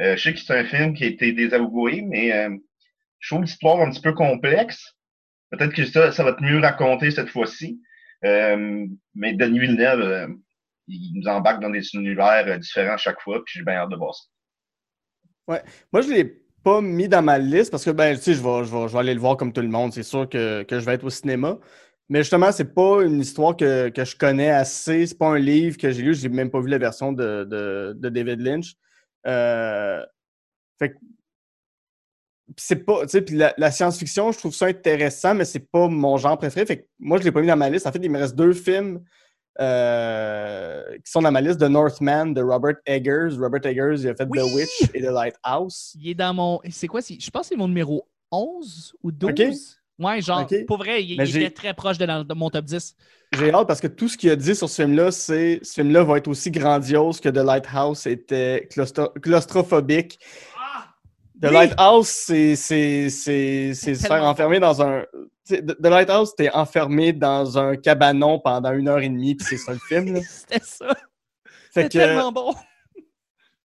Euh, 0.00 0.16
je 0.16 0.22
sais 0.22 0.32
que 0.32 0.40
c'est 0.40 0.58
un 0.58 0.64
film 0.64 0.94
qui 0.94 1.04
a 1.04 1.08
été 1.08 1.32
désavoué, 1.32 2.00
mais 2.00 2.30
je 3.18 3.28
trouve 3.28 3.42
l'histoire 3.44 3.82
un 3.82 3.90
petit 3.90 4.00
peu 4.00 4.14
complexe. 4.14 4.96
Peut-être 5.50 5.74
que 5.74 5.84
ça, 5.84 6.12
ça 6.12 6.24
va 6.24 6.30
être 6.30 6.40
mieux 6.40 6.60
raconté 6.60 7.10
cette 7.10 7.28
fois-ci. 7.28 7.82
Mais 8.22 9.34
Denis 9.34 9.58
Villeneuve, 9.58 10.34
il 10.90 11.12
nous 11.14 11.28
embarque 11.28 11.60
dans 11.60 11.70
des 11.70 11.94
univers 11.94 12.44
euh, 12.46 12.58
différents 12.58 12.94
à 12.94 12.98
chaque 12.98 13.20
fois, 13.20 13.42
puis 13.44 13.58
j'ai 13.58 13.64
bien 13.64 13.74
hâte 13.74 13.90
de 13.90 13.96
voir 13.96 14.14
ça. 14.14 14.24
Moi, 15.92 16.02
je 16.02 16.08
ne 16.08 16.14
l'ai 16.14 16.42
pas 16.62 16.80
mis 16.80 17.08
dans 17.08 17.22
ma 17.22 17.38
liste 17.38 17.70
parce 17.70 17.84
que, 17.84 17.90
ben, 17.90 18.16
tu 18.16 18.22
sais, 18.22 18.34
je 18.34 18.42
vais, 18.42 18.98
aller 18.98 19.14
le 19.14 19.20
voir 19.20 19.36
comme 19.36 19.52
tout 19.52 19.60
le 19.60 19.68
monde. 19.68 19.92
C'est 19.92 20.02
sûr 20.02 20.28
que, 20.28 20.62
que 20.62 20.78
je 20.78 20.84
vais 20.84 20.94
être 20.94 21.04
au 21.04 21.10
cinéma. 21.10 21.58
Mais 22.08 22.20
justement, 22.20 22.52
c'est 22.52 22.74
pas 22.74 23.02
une 23.02 23.20
histoire 23.20 23.56
que, 23.56 23.88
que 23.88 24.04
je 24.04 24.16
connais 24.16 24.50
assez. 24.50 25.06
C'est 25.06 25.18
pas 25.18 25.28
un 25.28 25.38
livre 25.38 25.76
que 25.76 25.90
j'ai 25.90 26.02
lu. 26.02 26.14
J'ai 26.14 26.28
même 26.28 26.50
pas 26.50 26.60
vu 26.60 26.68
la 26.68 26.78
version 26.78 27.12
de, 27.12 27.44
de, 27.44 28.08
David 28.08 28.40
Lynch. 28.40 28.74
Euh, 29.26 30.04
fait 30.78 30.96
c'est 32.56 32.84
pas, 32.84 33.06
tu 33.06 33.20
sais, 33.20 33.52
la 33.56 33.70
science-fiction, 33.70 34.32
je 34.32 34.38
trouve 34.38 34.52
ça 34.52 34.66
intéressant, 34.66 35.36
mais 35.36 35.44
c'est 35.44 35.70
pas 35.70 35.86
mon 35.86 36.16
genre 36.16 36.36
préféré. 36.36 36.66
Fait 36.66 36.78
que 36.78 36.86
moi, 36.98 37.18
je 37.18 37.22
l'ai 37.22 37.30
pas 37.30 37.40
mis 37.40 37.46
dans 37.46 37.56
ma 37.56 37.70
liste. 37.70 37.86
En 37.86 37.92
fait, 37.92 38.00
il 38.02 38.10
me 38.10 38.18
reste 38.18 38.34
deux 38.34 38.52
films 38.52 39.04
euh, 39.58 40.82
qui 41.04 41.10
sont 41.10 41.22
dans 41.22 41.32
ma 41.32 41.40
liste 41.40 41.60
de 41.60 41.68
Northman 41.68 42.32
de 42.34 42.42
Robert 42.42 42.76
Eggers. 42.86 43.36
Robert 43.38 43.64
Eggers, 43.66 43.96
il 44.02 44.08
a 44.08 44.14
fait 44.14 44.26
Oui! 44.30 44.38
The 44.38 44.54
Witch 44.54 44.90
et 44.94 45.00
The 45.00 45.10
Lighthouse. 45.12 45.96
Il 46.00 46.08
est 46.10 46.14
dans 46.14 46.34
mon. 46.34 46.60
C'est 46.70 46.86
quoi? 46.86 47.00
Je 47.00 47.30
pense 47.30 47.42
que 47.42 47.48
c'est 47.48 47.56
mon 47.56 47.68
numéro 47.68 48.06
11 48.30 48.94
ou 49.02 49.10
12. 49.12 49.30
Ok. 49.30 49.46
Ouais, 49.98 50.22
genre, 50.22 50.46
pour 50.66 50.78
vrai, 50.78 51.04
il, 51.04 51.10
il 51.20 51.36
était 51.36 51.50
très 51.50 51.74
proche 51.74 51.98
de, 51.98 52.06
la- 52.06 52.24
de 52.24 52.32
mon 52.34 52.48
top 52.48 52.64
10. 52.64 52.96
J'ai 53.32 53.52
hâte 53.52 53.68
parce 53.68 53.82
que 53.82 53.86
tout 53.86 54.08
ce 54.08 54.16
qu'il 54.16 54.30
a 54.30 54.36
dit 54.36 54.54
sur 54.54 54.66
ce 54.68 54.80
film-là, 54.82 55.10
c'est 55.10 55.60
ce 55.62 55.74
film-là 55.74 56.02
va 56.04 56.16
être 56.16 56.26
aussi 56.28 56.50
grandiose 56.50 57.20
que 57.20 57.28
The 57.28 57.36
Lighthouse 57.44 58.06
était 58.06 58.66
claustro- 58.72 59.12
claustrophobique. 59.20 60.18
The 61.42 61.46
Oui! 61.46 61.52
Lighthouse, 61.52 62.08
c'est 62.08 62.54
se 62.56 63.94
faire 64.06 64.24
enfermer 64.24 64.60
dans 64.60 64.82
un. 64.82 65.04
The 65.48 65.80
Lighthouse, 65.86 66.34
t'es 66.36 66.50
enfermé 66.50 67.12
dans 67.12 67.58
un 67.58 67.76
cabanon 67.76 68.38
pendant 68.38 68.72
une 68.72 68.88
heure 68.88 69.00
et 69.00 69.08
demie, 69.08 69.34
puis 69.34 69.46
c'est 69.48 69.56
ça 69.56 69.72
le 69.72 69.78
film. 69.78 70.20
C'était 70.28 70.60
ça. 70.64 70.94
C'était 71.72 71.88
tellement 71.88 72.30
bon. 72.32 72.54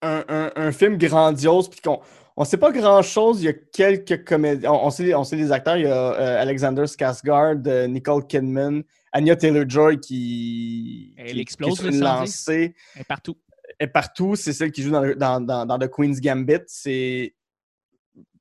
un, 0.03 0.25
un- 0.29 0.53
un 0.57 0.73
film 0.73 0.99
grandiose, 0.99 1.69
puis 1.71 1.81
qu'on 1.81 2.01
on 2.37 2.45
sait 2.45 2.57
pas 2.59 2.71
grand-chose. 2.73 3.41
Il 3.43 3.47
y 3.47 3.49
a 3.49 3.53
quelques 3.55 4.25
comédiens. 4.25 4.71
On, 4.73 4.87
on 4.87 4.91
sait, 4.91 5.15
on 5.15 5.25
sait 5.25 5.37
les 5.37 5.51
acteurs. 5.53 5.77
Il 5.77 5.85
y 5.85 5.87
a 5.87 6.13
euh, 6.15 6.43
Alexander 6.43 6.83
Skarsgård, 6.83 7.67
euh, 7.67 7.87
Nicole 7.87 8.27
Kidman, 8.27 8.83
Anya 9.13 9.37
Taylor-Joy 9.37 10.01
qui, 10.01 11.15
Elle 11.17 11.27
qui- 11.29 11.33
qui 11.35 11.41
explose, 11.41 11.85
est 11.87 11.91
lancée. 11.93 12.75
Elle 12.95 13.01
est 13.01 13.05
partout. 13.05 13.37
est 13.81 13.87
partout. 13.87 14.37
C'est 14.37 14.53
celle 14.53 14.71
qui 14.73 14.83
joue 14.83 14.91
dans, 14.91 15.01
le- 15.01 15.15
dans, 15.17 15.41
dans, 15.41 15.65
dans 15.65 15.79
The 15.79 15.89
Queen's 15.89 16.21
Gambit. 16.21 16.59
C'est. 16.67 17.35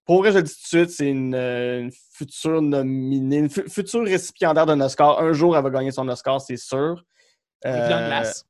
Pour 0.05 0.17
vrai, 0.21 0.31
je 0.31 0.37
le 0.37 0.43
dis 0.43 0.51
tout 0.53 0.61
de 0.61 0.67
suite, 0.85 0.89
c'est 0.89 1.09
une, 1.09 1.33
euh, 1.33 1.81
une 1.81 1.91
future 2.13 2.61
nominée, 2.61 3.37
une 3.37 3.49
fu- 3.49 3.69
future 3.69 4.03
récipiendaire 4.03 4.65
d'un 4.65 4.79
Oscar. 4.81 5.19
Un 5.19 5.31
jour, 5.33 5.55
elle 5.55 5.63
va 5.63 5.69
gagner 5.69 5.91
son 5.91 6.07
Oscar, 6.09 6.41
c'est 6.41 6.57
sûr. 6.57 7.03
On 7.65 7.69
l'a 7.71 7.83
vu 7.83 7.89
dans 7.89 7.97
Euh, 7.97 8.07
Glass. 8.09 8.45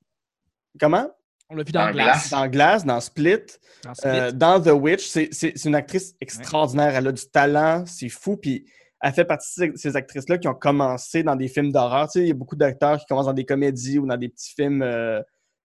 Comment? 0.79 1.09
On 1.49 1.55
l'a 1.55 1.63
vu 1.63 1.71
dans 1.71 1.85
Dans 1.85 1.91
Glass. 1.91 2.29
Dans 2.31 2.47
Glass, 2.47 2.85
dans 2.85 2.99
Split. 2.99 3.37
Dans 3.83 3.93
Split. 3.93 4.09
Euh, 4.09 4.31
dans 4.31 4.59
The 4.61 4.69
Witch, 4.71 5.05
c'est- 5.07 5.65
une 5.65 5.75
actrice 5.75 6.15
extraordinaire. 6.19 6.95
Elle 6.95 7.07
a 7.07 7.11
du 7.11 7.25
talent, 7.29 7.83
c'est 7.85 8.09
fou. 8.09 8.37
Puis 8.37 8.65
elle 9.01 9.13
fait 9.13 9.25
partie 9.25 9.47
de 9.59 9.71
ces, 9.75 9.89
ces 9.89 9.95
actrices-là 9.95 10.39
qui 10.39 10.47
ont 10.47 10.55
commencé 10.55 11.21
dans 11.21 11.35
des 11.35 11.47
films 11.49 11.71
d'horreur. 11.71 12.07
Tu 12.07 12.13
sais, 12.13 12.25
il 12.25 12.27
y 12.29 12.31
a 12.31 12.35
beaucoup 12.35 12.55
d'acteurs 12.55 12.97
qui 12.97 13.05
commencent 13.05 13.25
dans 13.27 13.33
des 13.33 13.45
comédies 13.45 13.99
ou 13.99 14.07
dans 14.07 14.17
des 14.17 14.29
petits 14.29 14.53
films 14.55 14.81
euh, 14.81 15.21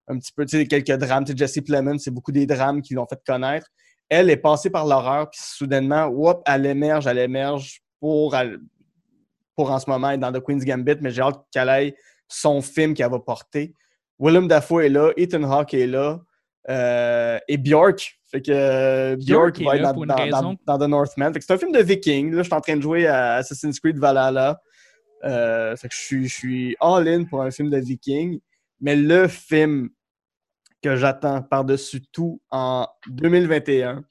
un 0.08 0.18
petit 0.18 0.32
peu, 0.32 0.44
tu 0.44 0.58
sais, 0.58 0.66
quelques 0.66 0.90
drames. 0.98 1.24
Tu 1.24 1.32
sais, 1.32 1.38
Jesse 1.38 1.60
Plemons, 1.64 1.98
c'est 1.98 2.10
beaucoup 2.10 2.32
des 2.32 2.44
drames 2.44 2.82
qui 2.82 2.92
l'ont 2.94 3.06
fait 3.06 3.20
connaître. 3.24 3.68
Elle 4.08 4.30
est 4.30 4.36
passée 4.36 4.70
par 4.70 4.86
l'horreur, 4.86 5.28
puis 5.30 5.40
soudainement, 5.42 6.06
whoop, 6.06 6.40
elle 6.46 6.66
émerge, 6.66 7.06
elle 7.06 7.18
émerge 7.18 7.80
pour. 8.00 8.34
elle- 8.36 8.58
pour 9.54 9.72
en 9.72 9.78
ce 9.80 9.90
moment 9.90 10.10
être 10.10 10.20
dans 10.20 10.32
The 10.32 10.40
Queen's 10.40 10.64
Gambit, 10.64 10.98
mais 11.00 11.10
j'ai 11.10 11.20
hâte 11.20 11.40
qu'elle 11.52 11.68
ait 11.68 11.96
son 12.28 12.62
film 12.62 12.94
qu'elle 12.94 13.10
va 13.10 13.18
porter. 13.18 13.74
Willem 14.20 14.46
Dafoe 14.46 14.82
est 14.84 14.88
là, 14.88 15.10
Ethan 15.16 15.42
Hawke 15.42 15.74
est 15.74 15.88
là, 15.88 16.20
euh, 16.70 17.38
et 17.48 17.56
Bjork. 17.56 18.20
Fait 18.30 18.40
que 18.40 18.52
euh, 18.52 19.16
Bjork, 19.16 19.60
va 19.62 19.76
être 19.76 19.82
dans, 19.94 20.06
dans- 20.06 20.14
raison. 20.14 20.56
dans- 20.64 20.78
dans 20.78 20.86
The 20.86 20.88
Northman. 20.88 21.32
Fait 21.32 21.40
que 21.40 21.44
c'est 21.44 21.52
un 21.54 21.58
film 21.58 21.72
de 21.72 21.80
viking. 21.82 22.30
Là, 22.30 22.38
je 22.38 22.42
suis 22.44 22.54
en 22.54 22.60
train 22.60 22.76
de 22.76 22.82
jouer 22.82 23.08
à 23.08 23.34
Assassin's 23.34 23.80
Creed 23.80 23.98
Valhalla. 23.98 24.60
Euh, 25.24 25.74
fait 25.74 25.88
que 25.88 25.94
je 25.96 26.00
suis, 26.00 26.28
je 26.28 26.34
suis 26.34 26.76
all-in 26.80 27.24
pour 27.24 27.42
un 27.42 27.50
film 27.50 27.68
de 27.70 27.78
viking. 27.78 28.38
Mais 28.80 28.94
le 28.94 29.26
film 29.26 29.88
que 30.82 30.96
j'attends 30.96 31.42
par-dessus 31.42 32.02
tout 32.12 32.40
en 32.50 32.86
2021, 33.08 34.04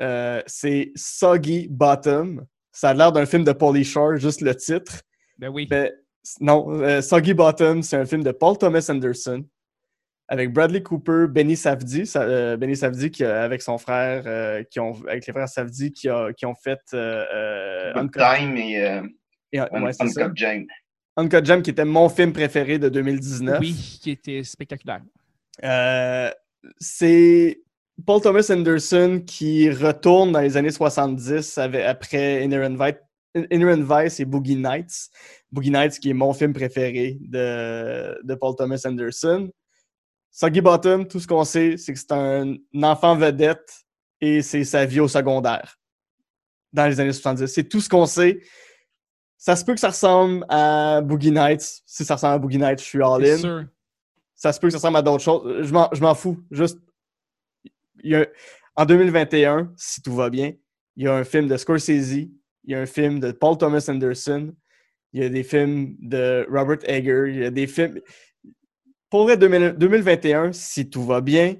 euh, 0.00 0.42
c'est 0.46 0.92
Soggy 0.94 1.68
Bottom. 1.70 2.44
Ça 2.72 2.90
a 2.90 2.94
l'air 2.94 3.12
d'un 3.12 3.26
film 3.26 3.44
de 3.44 3.52
Pauly 3.52 3.84
Shore, 3.84 4.16
juste 4.16 4.40
le 4.40 4.54
titre. 4.54 5.02
Ben 5.38 5.48
oui. 5.48 5.66
Mais 5.70 5.92
non, 6.40 6.70
euh, 6.82 7.00
Soggy 7.00 7.34
Bottom, 7.34 7.82
c'est 7.82 7.96
un 7.96 8.04
film 8.06 8.22
de 8.22 8.30
Paul 8.32 8.56
Thomas 8.58 8.86
Anderson 8.90 9.44
avec 10.30 10.52
Bradley 10.52 10.82
Cooper, 10.82 11.26
Benny 11.28 11.56
Safdie, 11.56 12.06
Sa- 12.06 12.22
euh, 12.22 12.56
Benny 12.56 12.76
Safdie 12.76 13.10
qui 13.10 13.24
a- 13.24 13.42
avec 13.42 13.62
son 13.62 13.78
frère, 13.78 14.24
euh, 14.26 14.62
qui 14.64 14.78
ont, 14.78 14.92
avec 15.08 15.26
les 15.26 15.32
frères 15.32 15.48
Safdie 15.48 15.90
qui, 15.92 16.08
a- 16.08 16.32
qui 16.34 16.44
ont 16.44 16.54
fait 16.54 16.80
Uncut, 16.92 18.18
Time 18.20 18.56
et 18.56 18.84
euh, 18.86 19.02
et- 19.52 19.58
Un- 19.60 19.82
ouais, 19.82 19.92
c'est 19.92 20.06
ça. 20.08 20.24
Uncut 20.26 20.36
Jane. 20.36 20.66
Uncut 21.16 21.44
Gem, 21.44 21.62
qui 21.62 21.70
était 21.70 21.84
mon 21.84 22.08
film 22.08 22.32
préféré 22.32 22.78
de 22.78 22.88
2019. 22.88 23.58
Oui, 23.60 23.98
qui 24.02 24.10
était 24.12 24.44
spectaculaire. 24.44 25.00
Euh, 25.64 26.30
c'est 26.78 27.62
Paul 28.06 28.20
Thomas 28.20 28.46
Anderson 28.50 29.22
qui 29.26 29.70
retourne 29.70 30.32
dans 30.32 30.40
les 30.40 30.56
années 30.56 30.70
70 30.70 31.58
avec- 31.58 31.84
après 31.84 32.44
Inherent 32.44 32.76
Vice, 32.76 33.46
Inherent 33.50 33.82
Vice 33.82 34.20
et 34.20 34.24
Boogie 34.24 34.56
Nights. 34.56 35.10
Boogie 35.50 35.70
Nights 35.70 35.98
qui 35.98 36.10
est 36.10 36.14
mon 36.14 36.32
film 36.32 36.52
préféré 36.52 37.18
de, 37.20 38.18
de 38.22 38.34
Paul 38.34 38.54
Thomas 38.56 38.80
Anderson. 38.86 39.50
Soggy 40.30 40.60
Bottom, 40.60 41.08
tout 41.08 41.18
ce 41.20 41.26
qu'on 41.26 41.44
sait, 41.44 41.76
c'est 41.76 41.92
que 41.92 41.98
c'est 41.98 42.12
un 42.12 42.54
enfant 42.82 43.16
vedette 43.16 43.72
et 44.20 44.42
c'est 44.42 44.62
sa 44.64 44.84
vie 44.84 45.00
au 45.00 45.08
secondaire 45.08 45.76
dans 46.72 46.86
les 46.86 47.00
années 47.00 47.12
70. 47.12 47.46
C'est 47.46 47.64
tout 47.68 47.80
ce 47.80 47.88
qu'on 47.88 48.06
sait. 48.06 48.40
Ça 49.36 49.56
se 49.56 49.64
peut 49.64 49.74
que 49.74 49.80
ça 49.80 49.88
ressemble 49.88 50.44
à 50.48 51.00
Boogie 51.00 51.30
Nights. 51.32 51.82
Si 51.86 52.04
ça 52.04 52.14
ressemble 52.14 52.34
à 52.34 52.38
Boogie 52.38 52.58
Nights, 52.58 52.80
je 52.80 52.84
suis 52.84 53.02
all 53.02 53.24
C'est 53.24 53.32
in 53.32 53.38
sûr. 53.38 53.64
Ça 54.38 54.52
se 54.52 54.60
peut 54.60 54.68
que 54.68 54.70
ça 54.70 54.78
ressemble 54.78 54.96
à 54.96 55.02
d'autres 55.02 55.22
choses. 55.22 55.66
Je 55.66 56.00
m'en, 56.00 56.14
fous. 56.14 56.38
Juste, 56.50 56.78
il 58.02 58.12
y 58.12 58.14
a- 58.14 58.26
en 58.76 58.86
2021, 58.86 59.72
si 59.76 60.00
tout 60.00 60.14
va 60.14 60.30
bien, 60.30 60.54
il 60.96 61.04
y 61.04 61.08
a 61.08 61.14
un 61.14 61.24
film 61.24 61.48
de 61.48 61.56
Scorsese, 61.56 62.12
il 62.16 62.30
y 62.64 62.74
a 62.74 62.80
un 62.80 62.86
film 62.86 63.18
de 63.18 63.32
Paul 63.32 63.58
Thomas 63.58 63.84
Anderson, 63.88 64.54
il 65.12 65.22
y 65.22 65.24
a 65.26 65.28
des 65.28 65.42
films 65.42 65.96
de 65.98 66.46
Robert 66.48 66.78
Eger, 66.88 67.24
il 67.28 67.36
y 67.38 67.44
a 67.44 67.50
des 67.50 67.66
films. 67.66 68.00
Pour 69.10 69.24
vrai, 69.24 69.36
2000 69.36 69.74
2021, 69.76 70.52
si 70.52 70.88
tout 70.88 71.04
va 71.04 71.20
bien, 71.20 71.56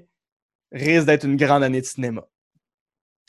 risque 0.71 1.05
d'être 1.05 1.25
une 1.25 1.35
grande 1.35 1.63
année 1.63 1.81
de 1.81 1.85
cinéma. 1.85 2.25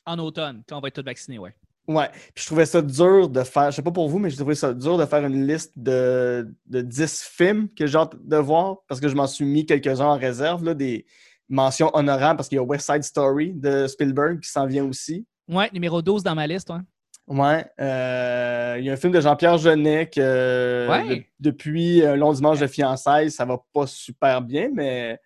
En 0.06 0.18
automne, 0.20 0.62
quand 0.68 0.78
on 0.78 0.80
va 0.80 0.88
être 0.88 0.94
tous 0.94 1.04
vaccinés, 1.04 1.38
ouais. 1.38 1.54
Ouais. 1.92 2.08
Puis 2.34 2.42
je 2.42 2.46
trouvais 2.46 2.66
ça 2.66 2.80
dur 2.82 3.28
de 3.28 3.42
faire, 3.42 3.70
je 3.70 3.76
sais 3.76 3.82
pas 3.82 3.90
pour 3.90 4.08
vous, 4.08 4.18
mais 4.18 4.30
j'ai 4.30 4.36
trouvé 4.36 4.54
ça 4.54 4.72
dur 4.72 4.96
de 4.96 5.04
faire 5.06 5.24
une 5.24 5.46
liste 5.46 5.72
de, 5.76 6.48
de 6.66 6.82
10 6.82 7.22
films 7.22 7.68
que 7.76 7.86
j'ai 7.86 7.98
hâte 7.98 8.14
de 8.22 8.36
voir 8.36 8.76
parce 8.86 9.00
que 9.00 9.08
je 9.08 9.14
m'en 9.16 9.26
suis 9.26 9.44
mis 9.44 9.66
quelques-uns 9.66 10.06
en 10.06 10.16
réserve, 10.18 10.62
là, 10.64 10.74
des 10.74 11.04
mentions 11.48 11.90
honorables 11.94 12.36
parce 12.36 12.48
qu'il 12.48 12.56
y 12.56 12.58
a 12.60 12.62
West 12.62 12.86
Side 12.86 13.02
Story 13.02 13.52
de 13.54 13.86
Spielberg 13.88 14.38
qui 14.40 14.48
s'en 14.50 14.66
vient 14.66 14.84
aussi. 14.84 15.26
Ouais, 15.48 15.68
numéro 15.72 16.00
12 16.00 16.22
dans 16.22 16.34
ma 16.36 16.46
liste, 16.46 16.70
ouais. 16.70 16.78
Ouais. 17.26 17.64
euh, 17.80 18.76
il 18.78 18.84
y 18.84 18.90
a 18.90 18.92
un 18.92 18.96
film 18.96 19.12
de 19.12 19.20
Jean-Pierre 19.20 19.58
Jeunet 19.58 20.08
que 20.08 20.88
Ouais. 20.88 21.16
de- 21.16 21.22
depuis 21.40 22.04
un 22.04 22.14
long 22.16 22.32
dimanche 22.32 22.60
de 22.60 22.66
fiançailles, 22.66 23.30
ça 23.30 23.44
va 23.44 23.58
pas 23.72 23.86
super 23.86 24.42
bien, 24.42 24.68
mais 24.72 25.18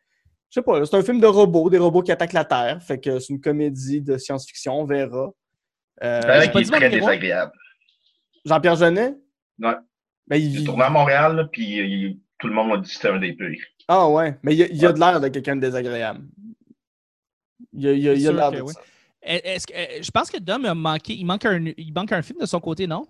je 0.50 0.60
sais 0.60 0.62
pas, 0.62 0.84
c'est 0.84 0.96
un 0.96 1.02
film 1.02 1.20
de 1.20 1.26
robots, 1.26 1.68
des 1.68 1.78
robots 1.78 2.02
qui 2.02 2.12
attaquent 2.12 2.32
la 2.34 2.44
Terre. 2.44 2.82
Fait 2.82 2.98
que 3.00 3.18
c'est 3.18 3.32
une 3.32 3.40
comédie 3.40 4.00
de 4.00 4.16
science-fiction, 4.16 4.80
on 4.80 4.84
verra. 4.84 5.30
Euh, 6.02 6.20
j'ai 6.42 6.48
pas 6.50 6.60
qu'il 6.60 6.60
est 6.62 6.70
très 6.78 6.90
désagréable. 6.90 7.52
Jean-Pierre 8.44 8.76
Jeunet? 8.76 9.14
Ouais. 9.60 9.74
Ben, 10.26 10.36
Il 10.36 10.60
est 10.62 10.64
tourné 10.64 10.84
à 10.84 10.90
Montréal, 10.90 11.36
là, 11.36 11.44
puis 11.44 11.64
il- 11.64 12.18
tout 12.38 12.48
le 12.48 12.54
monde 12.54 12.68
m'a 12.70 12.76
dit 12.78 12.88
que 12.88 12.94
c'était 12.94 13.08
un 13.08 13.18
des 13.18 13.32
pires. 13.32 13.64
Ah 13.88 14.08
ouais, 14.08 14.38
mais 14.42 14.54
il 14.54 14.58
y 14.58 14.62
a, 14.64 14.66
il 14.66 14.84
a 14.84 14.88
Ouais. 14.88 14.94
de 14.94 14.98
l'air 15.00 15.20
de 15.20 15.28
quelqu'un 15.28 15.56
de 15.56 15.60
désagréable. 15.60 16.24
Il 17.72 17.82
y 17.82 17.88
a, 17.88 17.92
il 17.92 18.08
a- 18.08 18.14
il 18.14 18.28
a 18.28 18.32
de 18.32 18.36
l'air 18.36 18.50
de 18.52 18.66
ça. 18.66 18.80
Est- 19.22 19.46
Est-ce 19.46 19.66
que, 19.66 19.72
je 20.02 20.10
pense 20.10 20.30
que 20.30 20.38
Dom 20.38 20.64
a 20.64 20.74
manqué. 20.74 21.14
Il 21.14 21.24
manque, 21.24 21.44
un, 21.46 21.64
il 21.76 21.92
manque 21.94 22.12
un 22.12 22.22
film 22.22 22.38
de 22.40 22.46
son 22.46 22.60
côté, 22.60 22.86
non? 22.86 23.06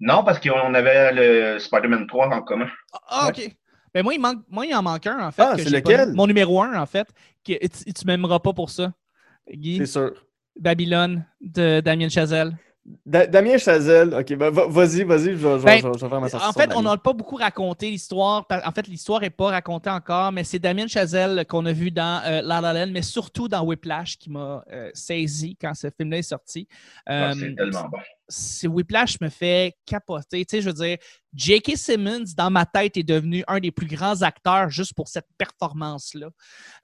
Non, 0.00 0.24
parce 0.24 0.40
qu'on 0.40 0.74
avait 0.74 1.12
le 1.12 1.58
Spider-Man 1.58 2.06
3 2.06 2.28
en 2.28 2.42
commun. 2.42 2.68
Ah, 2.92 2.98
ah, 3.08 3.28
ok. 3.28 3.56
Ben 3.94 4.02
moi, 4.02 4.12
il, 4.12 4.20
manque, 4.20 4.42
moi, 4.48 4.66
il 4.66 4.74
en 4.74 4.82
manque 4.82 5.06
un, 5.06 5.28
en 5.28 5.30
fait. 5.30 5.42
Ah, 5.42 5.54
que 5.56 5.62
c'est 5.62 5.70
pas 5.82 5.90
lequel? 5.92 6.12
Mon 6.14 6.26
numéro 6.26 6.60
1, 6.62 6.74
en 6.80 6.86
fait. 6.86 7.06
Que, 7.46 7.52
tu, 7.66 7.92
tu 7.92 8.06
m'aimeras 8.06 8.40
pas 8.40 8.52
pour 8.52 8.70
ça. 8.70 8.92
Guy, 9.50 9.76
C'est 9.78 9.86
sûr. 9.86 10.12
Babylone 10.58 11.24
de 11.40 11.80
Damien 11.80 12.08
Chazelle. 12.08 12.56
Da- 13.06 13.26
Damien 13.26 13.56
Chazelle, 13.56 14.12
ok, 14.12 14.34
ben, 14.36 14.50
va- 14.50 14.66
vas-y, 14.66 15.04
vas-y, 15.04 15.24
je 15.24 15.30
vais, 15.30 15.36
je 15.36 15.46
vais- 15.56 15.64
Ben, 15.64 15.78
je 15.78 15.86
vais- 15.88 15.92
je 15.98 16.04
vais 16.04 16.08
faire 16.10 16.20
ma 16.20 16.28
sortie 16.28 16.46
En 16.46 16.52
fait, 16.52 16.70
on 16.76 16.82
n'a 16.82 16.98
pas 16.98 17.14
beaucoup 17.14 17.36
raconté 17.36 17.90
l'histoire. 17.90 18.44
En 18.62 18.70
fait, 18.72 18.86
l'histoire 18.88 19.22
n'est 19.22 19.30
pas 19.30 19.46
racontée 19.52 19.88
encore, 19.88 20.32
mais 20.32 20.44
c'est 20.44 20.58
Damien 20.58 20.86
Chazelle 20.86 21.46
qu'on 21.48 21.64
a 21.64 21.72
vu 21.72 21.90
dans 21.90 22.22
euh, 22.26 22.42
La 22.44 22.60
La 22.60 22.74
Land, 22.74 22.92
mais 22.92 23.00
surtout 23.00 23.48
dans 23.48 23.64
Whiplash 23.64 24.18
qui 24.18 24.28
m'a 24.28 24.62
euh, 24.70 24.90
saisi 24.92 25.56
quand 25.58 25.72
ce 25.72 25.88
film-là 25.96 26.18
est 26.18 26.22
sorti. 26.22 26.68
Ah, 27.06 27.30
Euh, 27.30 27.32
c'est 27.32 27.54
tellement 27.54 27.88
bon. 27.90 27.98
C'est- 28.28 28.66
Whiplash 28.68 29.20
me 29.20 29.28
fait 29.28 29.74
capoter. 29.86 30.44
Tu 30.44 30.56
sais, 30.56 30.62
je 30.62 30.68
veux 30.70 30.74
dire, 30.74 30.96
J.K. 31.34 31.76
Simmons, 31.76 32.24
dans 32.36 32.50
ma 32.50 32.64
tête, 32.66 32.96
est 32.96 33.02
devenu 33.02 33.44
un 33.48 33.58
des 33.60 33.70
plus 33.70 33.86
grands 33.86 34.22
acteurs 34.22 34.70
juste 34.70 34.94
pour 34.94 35.08
cette 35.08 35.26
performance-là. 35.36 36.28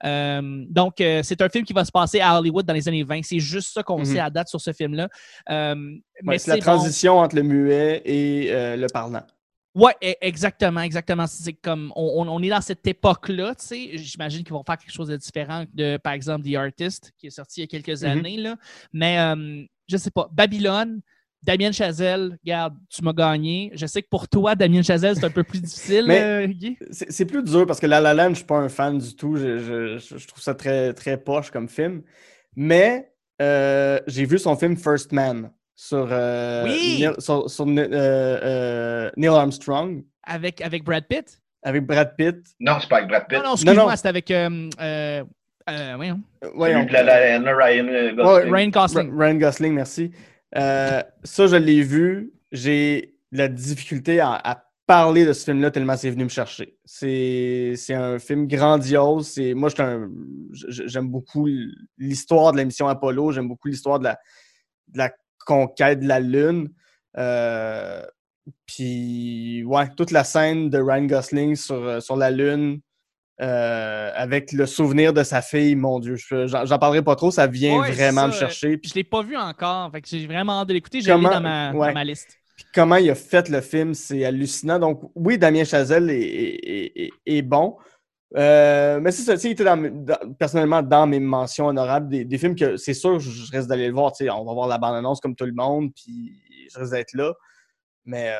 Euh, 0.03 0.65
donc, 0.69 0.99
euh, 1.01 1.21
c'est 1.23 1.41
un 1.41 1.49
film 1.49 1.65
qui 1.65 1.73
va 1.73 1.85
se 1.85 1.91
passer 1.91 2.19
à 2.19 2.37
Hollywood 2.37 2.65
dans 2.65 2.73
les 2.73 2.87
années 2.87 3.03
20. 3.03 3.21
C'est 3.23 3.39
juste 3.39 3.73
ça 3.73 3.83
qu'on 3.83 3.99
Mhm. 3.99 4.05
sait 4.05 4.19
à 4.19 4.29
date 4.29 4.47
sur 4.49 4.59
ce 4.61 4.73
film-là. 4.73 5.09
Euh, 5.49 5.75
mais 6.23 6.33
Ouais, 6.33 6.37
c'est 6.39 6.51
la 6.51 6.57
bon. 6.57 6.61
transition 6.63 7.19
entre 7.19 7.35
le 7.35 7.43
muet 7.43 8.01
et 8.05 8.51
euh, 8.51 8.75
le 8.75 8.87
parlant. 8.87 9.23
Ouais, 9.73 9.95
e- 10.03 10.15
exactement, 10.19 10.81
exactement. 10.81 11.27
C'est 11.27 11.53
comme 11.53 11.93
on, 11.95 12.27
on- 12.27 12.43
est 12.43 12.49
dans 12.49 12.59
cette 12.59 12.85
époque-là, 12.85 13.55
tu 13.55 13.65
sais. 13.67 13.97
J'imagine 13.97 14.43
qu'ils 14.43 14.51
vont 14.51 14.63
faire 14.65 14.77
quelque 14.77 14.91
chose 14.93 15.07
de 15.07 15.15
différent 15.15 15.63
de, 15.73 15.95
par 15.95 16.11
exemple, 16.11 16.45
The 16.45 16.55
Artist, 16.55 17.13
qui 17.17 17.27
est 17.27 17.29
sorti 17.29 17.61
il 17.61 17.63
y 17.63 17.63
a 17.63 17.67
quelques 17.81 18.03
Mhm. 18.03 18.09
années, 18.09 18.35
là. 18.37 18.57
Mais 18.91 19.17
je 19.87 19.95
sais 19.95 20.11
pas. 20.11 20.27
Babylone, 20.33 21.01
Damien 21.43 21.71
Chazelle, 21.71 22.37
regarde, 22.43 22.75
tu 22.89 23.03
m'as 23.03 23.13
gagné. 23.13 23.71
Je 23.73 23.85
sais 23.87 24.01
que 24.01 24.07
pour 24.09 24.27
toi, 24.27 24.53
Damien 24.55 24.83
Chazelle, 24.83 25.15
c'est 25.15 25.25
un 25.25 25.29
peu 25.31 25.43
plus 25.43 25.59
difficile, 25.61 26.05
Mais- 26.07 26.21
euh, 26.21 26.47
Guy. 26.47 26.77
C'est 26.91 27.11
c'est 27.11 27.25
plus 27.25 27.43
dur 27.43 27.65
parce 27.65 27.79
que 27.79 27.87
La 27.87 27.99
La 27.99 28.13
Land, 28.13 28.29
je 28.29 28.35
suis 28.35 28.45
pas 28.45 28.57
un 28.57 28.69
fan 28.69 28.97
du 28.99 29.15
tout. 29.15 29.35
Je, 29.37 29.57
je- 29.57 29.97
je- 29.97 30.17
je 30.17 30.27
trouve 30.27 30.41
ça 30.41 30.53
très, 30.53 30.93
très 30.93 31.17
poche 31.17 31.49
comme 31.49 31.67
film. 31.67 32.03
Mais 32.55 33.11
euh, 33.41 33.99
j'ai 34.07 34.25
vu 34.25 34.37
son 34.37 34.55
film 34.55 34.77
First 34.77 35.11
Man 35.13 35.51
sur, 35.75 36.07
euh, 36.11 36.63
Oui! 36.65 36.97
Neil, 36.99 37.09
sur, 37.17 37.49
sur, 37.49 37.65
euh, 37.67 37.75
euh, 37.89 39.11
Neil 39.17 39.29
Armstrong 39.29 40.03
Avec, 40.23 40.61
avec 40.61 40.83
Brad 40.83 41.05
Pitt? 41.07 41.39
avec 41.63 41.85
Brad 41.85 42.15
Pitt. 42.15 42.37
Non, 42.59 42.77
c'est 42.79 42.89
pas 42.89 42.97
avec 42.97 43.09
Brad 43.09 43.27
Pitt. 43.27 43.37
Non, 43.39 43.43
non, 43.45 43.53
excuse-moi, 43.53 43.85
non. 43.89 43.95
c'était 43.95 44.09
avec. 44.09 44.31
Euh, 44.31 44.69
euh, 44.79 45.23
euh, 45.69 45.93
voyons. 45.95 46.19
Voyons. 46.55 46.87
la, 46.91 47.03
la, 47.03 47.39
la- 47.39 47.55
Ryan 47.55 47.87
euh, 47.87 48.13
Gosling. 48.13 48.53
Ryan 48.53 48.69
Gosling. 48.69 49.11
Ra- 49.11 49.25
Ryan 49.25 49.35
Gosling, 49.35 49.73
merci. 49.73 50.11
Euh, 50.55 51.03
ça, 51.23 51.47
je 51.47 51.55
l'ai 51.55 51.81
vu. 51.81 52.33
J'ai 52.51 53.15
la 53.31 53.47
difficulté 53.47 54.19
à, 54.19 54.67
parler 54.87 55.25
de 55.25 55.31
ce 55.31 55.45
film-là 55.45 55.71
tellement 55.71 55.95
c'est 55.95 56.09
venu 56.09 56.25
me 56.25 56.29
chercher. 56.29 56.77
C'est 56.83 57.77
un 57.91 58.19
film 58.19 58.45
grandiose. 58.45 59.39
Moi, 59.55 59.69
j'aime 60.51 61.07
beaucoup 61.07 61.47
l'histoire 61.97 62.51
de 62.51 62.57
la 62.57 62.65
mission 62.65 62.89
Apollo. 62.89 63.31
J'aime 63.31 63.47
beaucoup 63.47 63.69
l'histoire 63.69 63.99
de 63.99 64.05
la, 64.05 64.19
de 64.89 64.97
la 64.97 65.11
conquête 65.45 66.01
de 66.01 66.07
la 66.07 66.19
Lune. 66.19 66.73
Euh, 67.17 68.03
Puis, 68.65 69.63
ouais, 69.63 69.87
toute 69.95 70.11
la 70.11 70.25
scène 70.25 70.69
de 70.69 70.79
Ryan 70.79 71.05
Gosling 71.05 71.55
sur, 71.55 72.01
sur 72.01 72.17
la 72.17 72.31
Lune. 72.31 72.81
Euh, 73.39 74.11
avec 74.15 74.51
le 74.51 74.65
souvenir 74.65 75.13
de 75.13 75.23
sa 75.23 75.41
fille, 75.41 75.75
mon 75.75 75.99
Dieu, 75.99 76.15
je- 76.15 76.47
j'en 76.47 76.77
parlerai 76.77 77.01
pas 77.01 77.15
trop, 77.15 77.31
ça 77.31 77.47
vient 77.47 77.79
Ouais, 77.79 77.91
vraiment 77.91 78.27
me 78.27 78.31
chercher. 78.33 78.77
Puis 78.77 78.89
je 78.91 78.95
l'ai 78.95 79.03
pas 79.03 79.23
vu 79.23 79.35
encore. 79.37 79.91
Fait 79.91 80.01
que 80.01 80.07
j'ai 80.09 80.27
vraiment 80.27 80.61
hâte 80.61 80.67
de 80.67 80.73
l'écouter. 80.73 81.01
J'ai 81.01 81.15
mis 81.15 81.23
dans 81.23 81.41
ma, 81.41 81.71
ouais. 81.73 81.87
dans 81.87 81.93
ma 81.93 82.03
liste. 82.03 82.37
Puis 82.55 82.65
comment 82.73 82.97
il 82.97 83.09
a 83.09 83.15
fait 83.15 83.49
le 83.49 83.61
film, 83.61 83.93
c'est 83.95 84.23
hallucinant. 84.25 84.77
Donc, 84.77 85.01
oui, 85.15 85.37
Damien 85.39 85.63
Chazelle 85.63 86.09
est, 86.11 86.21
est- 86.21 86.91
est- 87.05 87.11
est 87.25 87.41
bon. 87.41 87.77
Euh, 88.37 88.99
mais 89.01 89.11
c'est 89.11 89.23
ça, 89.23 89.47
il 89.47 89.51
était 89.51 89.63
dans 89.63 89.75
mes- 89.75 89.89
dans- 89.89 90.33
personnellement 90.39 90.81
dans 90.81 91.05
mes 91.07 91.19
mentions 91.19 91.67
honorables 91.67 92.07
des, 92.07 92.23
des 92.23 92.37
films 92.37 92.55
que 92.55 92.77
c'est 92.77 92.93
sûr, 92.93 93.19
je, 93.19 93.51
reste 93.51 93.67
d'aller 93.67 93.87
le 93.87 93.93
voir. 93.93 94.13
On 94.21 94.45
va 94.45 94.53
voir 94.53 94.67
la 94.67 94.77
bande-annonce 94.77 95.19
comme 95.19 95.35
tout 95.35 95.45
le 95.45 95.51
monde, 95.53 95.89
puis 95.93 96.39
je 96.71 96.79
reste 96.79 96.91
d'être 96.91 97.13
là. 97.13 97.33
Mais, 98.05 98.29
euh, 98.29 98.35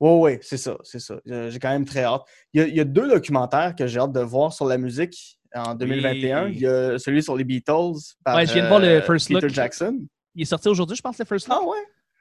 ouais, 0.00 0.18
ouais, 0.18 0.38
c'est 0.42 0.56
ça, 0.56 0.76
c'est 0.82 0.98
ça. 1.00 1.16
Euh, 1.28 1.50
J'ai 1.50 1.58
quand 1.58 1.70
même 1.70 1.84
très 1.84 2.04
hâte. 2.04 2.22
Il 2.52 2.60
y, 2.60 2.64
a, 2.64 2.68
il 2.68 2.74
y 2.76 2.80
a 2.80 2.84
deux 2.84 3.08
documentaires 3.08 3.74
que 3.74 3.86
j'ai 3.86 3.98
hâte 4.00 4.12
de 4.12 4.20
voir 4.20 4.52
sur 4.52 4.66
la 4.66 4.78
musique 4.78 5.38
en 5.54 5.74
2021. 5.74 6.46
Oui. 6.46 6.52
Il 6.54 6.60
y 6.60 6.66
a 6.66 6.98
celui 6.98 7.22
sur 7.22 7.36
les 7.36 7.44
Beatles 7.44 7.98
par 8.24 8.36
Ouais, 8.36 8.46
je 8.46 8.52
viens 8.52 8.64
de 8.64 8.68
voir 8.68 8.80
le 8.80 8.86
euh, 8.88 9.02
First 9.02 9.28
Peter 9.28 9.40
Look. 9.46 9.50
Jackson. 9.54 9.98
Il 10.34 10.42
est 10.42 10.46
sorti 10.46 10.68
aujourd'hui, 10.68 10.96
je 10.96 11.02
pense, 11.02 11.18
le 11.18 11.24
First 11.24 11.48
Look. 11.48 11.58
Ah 11.60 11.66
ouais? 11.66 11.78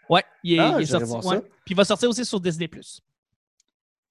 Ouais, 0.09 0.23
il 0.43 0.53
est, 0.53 0.59
Ah, 0.59 0.75
il 0.77 0.83
est 0.83 0.85
sorti. 0.85 1.27
ouais. 1.27 1.39
Puis 1.41 1.73
il 1.73 1.75
va 1.75 1.83
sortir 1.83 2.09
aussi 2.09 2.23
sur 2.23 2.39
Disney. 2.39 2.69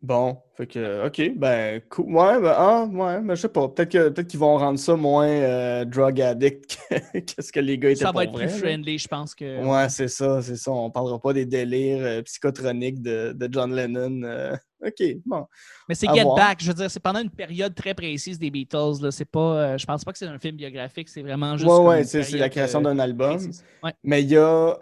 Bon, 0.05 0.37
fait 0.55 0.67
que, 0.67 1.07
ok, 1.07 1.39
ben, 1.39 1.81
cool. 1.89 2.15
Ouais, 2.15 2.39
ben, 2.39 2.53
ah, 2.55 2.85
ouais, 2.85 3.23
mais 3.23 3.37
je 3.37 3.41
sais 3.41 3.49
pas. 3.49 3.69
Peut-être 3.71 3.91
que, 3.91 4.09
peut-être 4.11 4.27
qu'ils 4.29 4.39
vont 4.39 4.59
rendre 4.59 4.79
ça 4.79 4.97
moins 4.97 5.27
euh, 5.27 5.87
drug 5.87 6.21
addict 6.21 6.79
que, 6.91 7.21
que 7.21 7.43
ce 7.43 7.51
que 7.51 7.61
les 7.61 7.79
gars 7.79 7.89
étaient 7.89 8.05
Ça 8.05 8.13
va 8.13 8.25
être 8.25 8.33
vrai, 8.33 8.45
plus 8.47 8.59
friendly, 8.59 8.99
je 8.99 9.09
pense 9.09 9.35
que. 9.35 9.65
Ouais, 9.65 9.89
c'est 9.89 10.09
ça, 10.09 10.43
c'est 10.43 10.57
ça. 10.57 10.73
On 10.73 10.91
parlera 10.91 11.19
pas 11.19 11.33
des 11.33 11.47
délires 11.47 12.05
euh, 12.05 12.21
psychotroniques 12.21 13.01
de, 13.01 13.33
de 13.33 13.49
John 13.51 13.75
Lennon. 13.75 14.25
euh. 14.25 14.55
Ok, 14.85 15.03
bon. 15.25 15.47
Mais 15.89 15.95
c'est 15.95 16.07
Get 16.13 16.23
voir. 16.23 16.37
Back. 16.37 16.59
Je 16.61 16.69
veux 16.69 16.75
dire, 16.75 16.91
c'est 16.91 17.01
pendant 17.01 17.21
une 17.23 17.31
période 17.31 17.75
très 17.75 17.95
précise 17.95 18.39
des 18.39 18.51
Beatles. 18.51 19.01
Là. 19.01 19.11
C'est 19.11 19.25
pas, 19.25 19.79
je 19.79 19.87
pense 19.87 20.05
pas 20.05 20.13
que 20.13 20.19
c'est 20.19 20.27
un 20.27 20.39
film 20.39 20.57
biographique. 20.57 21.09
C'est 21.09 21.23
vraiment 21.23 21.57
juste. 21.57 21.71
Ouais, 21.71 21.79
ouais, 21.79 22.05
c'est 22.05 22.31
la 22.33 22.51
création 22.51 22.83
d'un 22.83 22.99
album. 22.99 23.39
Ouais. 23.83 23.95
Mais 24.03 24.23
il 24.23 24.29
y 24.29 24.37
a 24.37 24.77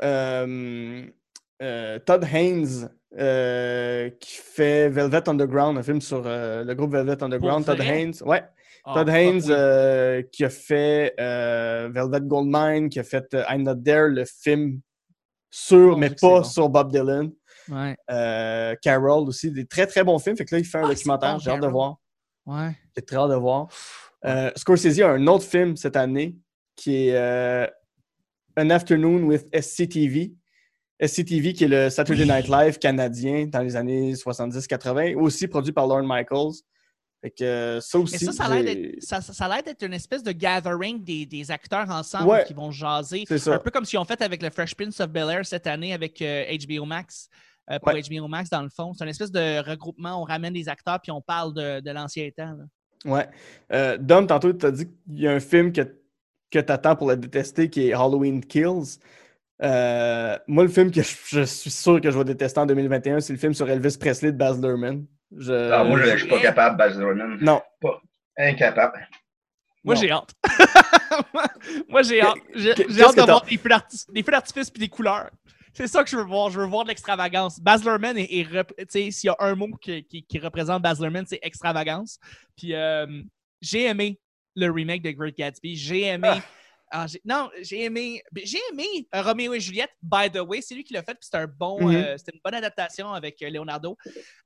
Todd 2.05 2.24
Haynes 2.24 2.90
euh, 3.19 4.09
qui 4.21 4.37
fait 4.37 4.89
Velvet 4.89 5.29
Underground, 5.29 5.77
un 5.77 5.83
film 5.83 6.01
sur 6.01 6.23
euh, 6.25 6.65
le 6.65 6.75
groupe 6.75 6.93
Velvet 6.93 7.23
Underground. 7.23 7.65
Todd? 7.67 7.81
Haynes, 7.81 8.15
ouais. 8.25 8.43
Ah, 8.85 8.95
Todd 8.95 9.09
Haynes 9.11 9.43
euh, 9.51 10.23
qui 10.33 10.45
a 10.45 10.51
fait 10.51 11.15
Velvet 11.19 12.21
Goldmine, 12.23 12.89
qui 12.89 12.99
a 13.01 13.05
fait 13.05 13.27
I'm 13.51 13.63
Not 13.63 13.77
There, 13.85 14.09
le 14.09 14.25
film 14.25 14.81
sur, 15.51 15.91
Mon 15.91 15.97
mais 15.99 16.11
pas 16.11 16.17
bon. 16.21 16.43
sur 16.45 16.69
Bob 16.69 16.91
Dylan. 16.91 17.31
Ouais. 17.69 17.97
Carol 18.83 19.29
aussi, 19.29 19.51
des 19.53 19.67
très 19.67 19.87
très 19.87 20.03
bons 20.03 20.19
films. 20.19 20.37
Fait 20.37 20.45
que 20.45 20.55
là, 20.55 20.59
il 20.61 20.65
fait 20.65 20.79
un 20.79 20.85
Ah, 20.85 20.89
documentaire, 20.95 21.39
j'ai 21.39 21.51
hâte 21.51 21.61
de 21.61 21.67
voir. 21.69 21.97
Ouais. 22.47 22.75
J'ai 22.97 23.03
très 23.05 23.17
hâte 23.17 23.31
de 23.31 23.37
voir. 23.37 23.69
Scorsese 24.57 25.01
a 25.01 25.11
un 25.11 25.27
autre 25.27 25.45
film 25.45 25.77
cette 25.77 25.97
année 25.97 26.37
qui 26.75 27.09
est 27.09 27.69
An 28.57 28.71
Afternoon 28.71 29.25
with 29.25 29.47
SCTV. 29.55 30.33
SCTV, 31.07 31.53
qui 31.53 31.65
est 31.65 31.69
le 31.69 31.91
Saturday. 31.91 32.24
Night 32.24 32.49
Live 32.49 32.79
canadien 32.79 33.47
dans 33.47 33.61
les 33.61 33.74
années 33.77 34.15
70-80, 34.15 35.16
aussi 35.16 35.49
produit 35.49 35.73
par 35.73 35.87
Lorne 35.87 36.07
Michaels. 36.07 36.53
Fait 37.20 37.31
que 37.31 37.45
euh, 37.45 37.81
ça 37.81 37.99
Mais 37.99 38.05
aussi. 38.05 38.24
ça, 38.24 38.33
ça 38.33 38.45
a 38.47 38.55
l'air 38.61 38.65
d'être- 38.65 39.03
ça, 39.03 39.20
ça- 39.20 39.61
une 39.83 39.93
espèce 39.93 40.23
de 40.24 40.33
gathering 40.33 41.03
des, 41.05 41.24
des 41.24 41.51
acteurs 41.53 41.89
ensemble 41.91 42.29
Ouais. 42.31 42.45
qui 42.45 42.53
vont 42.55 42.70
jaser. 42.73 43.24
C'est 43.29 43.39
ça. 43.39 43.55
Un 43.55 43.59
peu 43.59 43.70
comme 43.70 43.85
ce 43.85 43.91
qu'ils 43.91 43.99
ont 44.01 44.05
fait 44.05 44.20
avec 44.23 44.43
le 44.43 44.51
Fresh 44.51 44.74
Prince 44.74 44.99
of 45.01 45.09
Bel 45.09 45.31
Air 45.31 45.47
cette 45.47 45.66
année 45.69 45.93
avec 45.93 46.20
euh, 46.20 46.45
HBO 46.66 46.85
Max. 46.85 47.29
euh, 47.70 47.79
pour 47.79 47.93
Ouais. 47.93 48.03
HBO 48.03 48.27
Max, 48.27 48.51
dans 48.51 48.62
le 48.62 48.69
fond. 48.69 48.93
C'est 48.93 49.05
une 49.05 49.11
espèce 49.11 49.31
de 49.31 49.61
regroupement. 49.69 50.20
On 50.20 50.24
ramène 50.24 50.53
des 50.53 50.69
acteurs 50.69 51.01
puis 51.01 51.12
on 51.12 51.20
parle 51.20 51.55
de, 51.55 51.79
de 51.79 51.91
l'ancien 51.93 52.29
temps. 52.37 52.57
là. 52.59 52.65
Ouais. 53.05 53.29
Euh, 53.73 53.97
Dom, 53.99 54.27
tantôt, 54.27 54.53
tu 54.53 54.66
as 54.66 54.73
dit 54.73 54.87
qu'il 54.87 55.20
y 55.20 55.29
a 55.29 55.33
un 55.33 55.39
film 55.41 55.73
que, 55.73 55.83
que 56.51 56.59
tu 56.59 56.73
attends 56.73 56.97
pour 56.97 57.09
le 57.09 57.16
détester 57.16 57.70
qui 57.70 57.87
est 57.89 57.93
Halloween 57.93 58.45
Kills. 58.45 58.99
Euh, 59.63 60.37
moi, 60.49 60.65
le 60.65 60.69
film 60.71 60.91
que 60.91 61.03
je, 61.03 61.15
je 61.27 61.43
suis 61.43 61.71
sûr 61.71 62.01
que 62.01 62.11
je 62.11 62.19
vais 62.19 62.25
détester 62.25 62.59
en 62.61 62.67
2021, 62.67 63.21
c'est 63.21 63.33
le 63.33 63.39
film 63.39 63.55
sur 63.55 63.69
Elvis 63.71 63.97
Presley 63.99 64.33
de 64.33 64.37
Baz 64.37 64.61
Luhrmann. 64.61 65.07
Je... 65.37 65.53
Ah, 65.73 65.85
moi, 65.85 66.01
je 66.01 66.11
je 66.13 66.17
suis 66.19 66.29
pas 66.29 66.41
capable, 66.41 66.77
Baz 66.77 66.99
Luhrmann. 66.99 67.39
Non. 67.41 67.63
Incapable. 68.37 69.09
Moi, 69.85 69.95
j'ai 69.97 70.11
hâte. 70.11 70.31
Moi, 71.89 72.03
j'ai 72.03 72.21
hâte. 72.23 72.37
J'ai 72.55 72.71
hâte 73.03 73.17
de 73.17 73.23
voir 73.23 73.45
des 73.45 73.57
feux 73.57 73.69
d'arti- 73.69 74.05
des 74.13 74.23
feux 74.23 74.33
d'artifice 74.33 74.71
puis 74.71 74.81
des 74.81 74.89
couleurs. 74.89 75.31
C'est 75.75 75.87
ça 75.87 76.05
que 76.05 76.11
je 76.11 76.17
veux 76.17 76.25
voir. 76.25 76.51
Je 76.51 76.61
veux 76.61 76.67
voir 76.67 76.85
de 76.85 76.89
l'extravagance. 76.91 77.59
Baz 77.61 77.85
Luhrmann 77.85 78.17
est, 78.19 78.43
rep- 78.45 78.73
s'il 78.89 79.11
y 79.25 79.29
a 79.29 79.37
un 79.41 79.55
mot 79.55 79.69
qui, 79.81 80.05
qui- 80.05 80.23
qui 80.25 80.39
représente 80.39 80.83
Baz 80.83 81.01
Luhrmann, 81.01 81.25
c'est 81.27 81.41
extravagance. 81.43 82.19
Puis 82.57 82.75
euh, 82.75 83.07
j'ai 83.61 83.85
aimé 83.87 84.21
le 84.55 84.71
remake 84.71 85.03
de 85.03 85.11
Great 85.13 85.37
Gatsby. 85.37 85.77
J'ai 85.77 86.03
aimé. 86.03 86.29
Ah. 86.31 86.41
Ah, 86.94 87.06
j'ai- 87.06 87.20
non, 87.24 87.51
j'ai 87.62 87.85
aimé. 87.85 88.23
ben, 88.32 88.44
J'ai 88.44 88.59
aimé 88.70 88.85
euh, 89.14 89.23
Roméo 89.23 89.55
et 89.55 89.60
Juliette. 89.60 89.90
By 90.02 90.31
the 90.31 90.40
way, 90.40 90.60
c'est 90.60 90.74
lui 90.74 90.85
qui 90.85 90.93
l'a 90.93 91.02
fait. 91.02 91.14
Puis 91.14 91.23
c'était 91.24 91.39
un 91.39 91.47
bon. 91.47 91.81
Mhm. 91.89 91.94
euh, 91.97 92.16
c'était 92.19 92.32
une 92.35 92.40
bonne 92.44 92.55
adaptation 92.55 93.12
avec 93.12 93.40
euh, 93.43 93.48
Leonardo. 93.51 93.97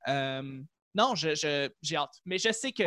Euh, 0.07 0.61
non, 0.95 1.13
je, 1.15 1.35
je- 1.35 1.69
j'ai 1.81 1.95
hâte. 1.97 2.15
Mais 2.25 2.37
je 2.37 2.51
sais 2.51 2.71
que 2.71 2.83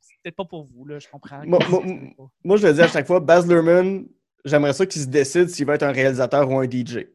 c'est 0.00 0.16
peut-être 0.22 0.36
pas 0.36 0.44
pour 0.44 0.64
vous. 0.64 0.84
Là, 0.86 0.98
je 0.98 1.08
comprends. 1.08 1.42
Moi- 1.46 2.56
je 2.56 2.66
le 2.66 2.72
dis 2.74 2.82
à 2.82 2.88
chaque 2.88 3.06
fois, 3.06 3.20
Baz 3.20 3.48
Luhrmann, 3.48 4.06
j'aimerais 4.44 4.72
ça 4.72 4.84
qu'il 4.86 5.00
se 5.00 5.06
décide 5.06 5.48
s'il 5.48 5.64
va 5.66 5.74
être 5.76 5.84
un 5.84 5.92
réalisateur 5.92 6.50
ou 6.50 6.58
un 6.58 6.64
DJ. 6.68 7.06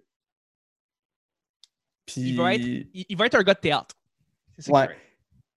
Puis... 2.05 2.21
Il 2.21 2.37
va 2.37 2.55
être- 2.55 2.61
il, 2.63 3.05
il 3.09 3.17
va 3.17 3.25
être 3.25 3.35
un 3.35 3.43
gars 3.43 3.53
de 3.53 3.59
théâtre. 3.59 3.95
C'est 4.57 4.63
ça 4.63 4.71
Ouais. 4.71 4.87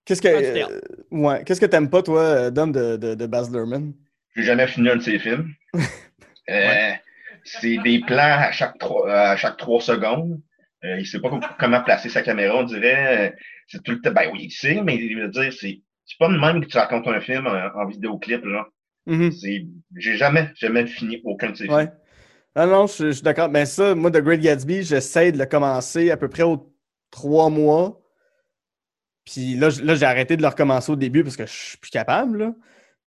Qu'est-ce 0.04 0.20
que 0.20 0.28
euh, 0.28 0.80
ouais, 1.12 1.42
qu'est-ce 1.44 1.60
que 1.60 1.64
t'aimes 1.66 1.88
pas, 1.88 2.02
toi, 2.02 2.50
Dom, 2.50 2.70
de, 2.72 2.96
de, 2.98 3.14
de 3.14 3.26
Baz 3.26 3.50
Luhrmann? 3.50 3.94
J'ai 4.36 4.42
jamais 4.42 4.66
fini 4.66 4.88
un 4.90 4.96
de 4.96 5.02
ses 5.02 5.18
films. 5.18 5.54
Euh, 6.50 6.92
C'est 7.44 7.76
des 7.78 8.00
plans 8.00 8.38
à 8.38 8.52
chaque 8.52 8.78
trois, 8.78 9.10
à 9.12 9.36
chaque 9.36 9.56
trois 9.56 9.80
secondes. 9.80 10.40
Euh, 10.84 10.98
il 10.98 11.06
sait 11.06 11.20
pas 11.20 11.30
comment 11.58 11.82
placer 11.82 12.08
sa 12.08 12.22
caméra, 12.22 12.58
on 12.58 12.62
dirait. 12.64 13.28
euh, 13.30 13.36
C'est 13.68 13.82
tout 13.82 13.92
le 13.92 14.00
temps. 14.00 14.12
Ben 14.12 14.30
oui, 14.32 14.44
il 14.44 14.50
sait, 14.50 14.80
mais 14.82 14.96
il 14.96 15.16
veut 15.20 15.28
dire, 15.28 15.52
c'est 15.52 15.80
c'est 16.06 16.18
pas 16.18 16.28
de 16.28 16.36
même 16.38 16.60
que 16.62 16.66
tu 16.66 16.76
racontes 16.76 17.08
un 17.08 17.20
film 17.20 17.46
en, 17.46 17.80
en 17.80 17.86
vidéoclip, 17.86 18.44
genre. 18.46 18.66
Mhm. 19.06 19.32
C'est- 19.32 19.66
J'ai 19.96 20.16
jamais, 20.16 20.50
jamais 20.56 20.86
fini 20.86 21.20
aucun 21.24 21.50
de 21.50 21.52
Ouais. 21.52 21.84
films. 21.86 21.92
Ah 22.54 22.66
non, 22.66 22.86
je, 22.86 23.06
je 23.06 23.10
suis 23.12 23.22
d'accord. 23.22 23.48
Mais 23.48 23.66
ça, 23.66 23.94
moi, 23.94 24.10
The 24.10 24.18
Great 24.18 24.40
Gatsby, 24.40 24.82
j'essaie 24.82 25.32
de 25.32 25.38
le 25.38 25.46
commencer 25.46 26.10
à 26.10 26.16
peu 26.16 26.28
près 26.28 26.42
aux 26.42 26.72
trois 27.10 27.48
mois. 27.50 28.00
Puis 29.24 29.54
là, 29.56 29.70
j'ai 29.70 30.04
arrêté 30.04 30.36
de 30.36 30.42
le 30.42 30.48
recommencer 30.48 30.92
au 30.92 30.96
début 30.96 31.24
parce 31.24 31.36
que 31.36 31.46
je 31.46 31.52
suis 31.52 31.78
plus 31.78 31.90
capable. 31.90 32.38
là. 32.38 32.54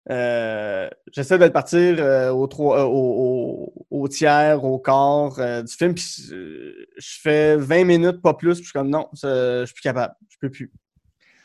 Euh, 0.10 0.90
j'essaie 1.12 1.38
de 1.40 1.46
le 1.46 1.52
partir 1.52 1.96
euh, 2.00 2.30
au, 2.32 2.46
trois, 2.48 2.80
euh, 2.82 2.84
au, 2.84 3.74
au- 3.90 4.04
au 4.04 4.08
tiers, 4.08 4.64
au 4.64 4.78
quart 4.80 5.32
du 5.64 5.74
film. 5.74 5.96
Puis 5.96 6.28
je 6.30 7.20
fais 7.22 7.56
20 7.58 7.84
minutes, 7.86 8.22
pas 8.22 8.34
plus. 8.34 8.56
Puis 8.56 8.64
je 8.66 8.70
suis 8.70 8.74
comme 8.74 8.90
non, 8.90 9.08
ça- 9.14 9.62
je 9.62 9.66
suis 9.66 9.74
plus 9.76 9.82
capable. 9.82 10.14
Je 10.30 10.38
peux 10.40 10.50
plus. 10.52 10.72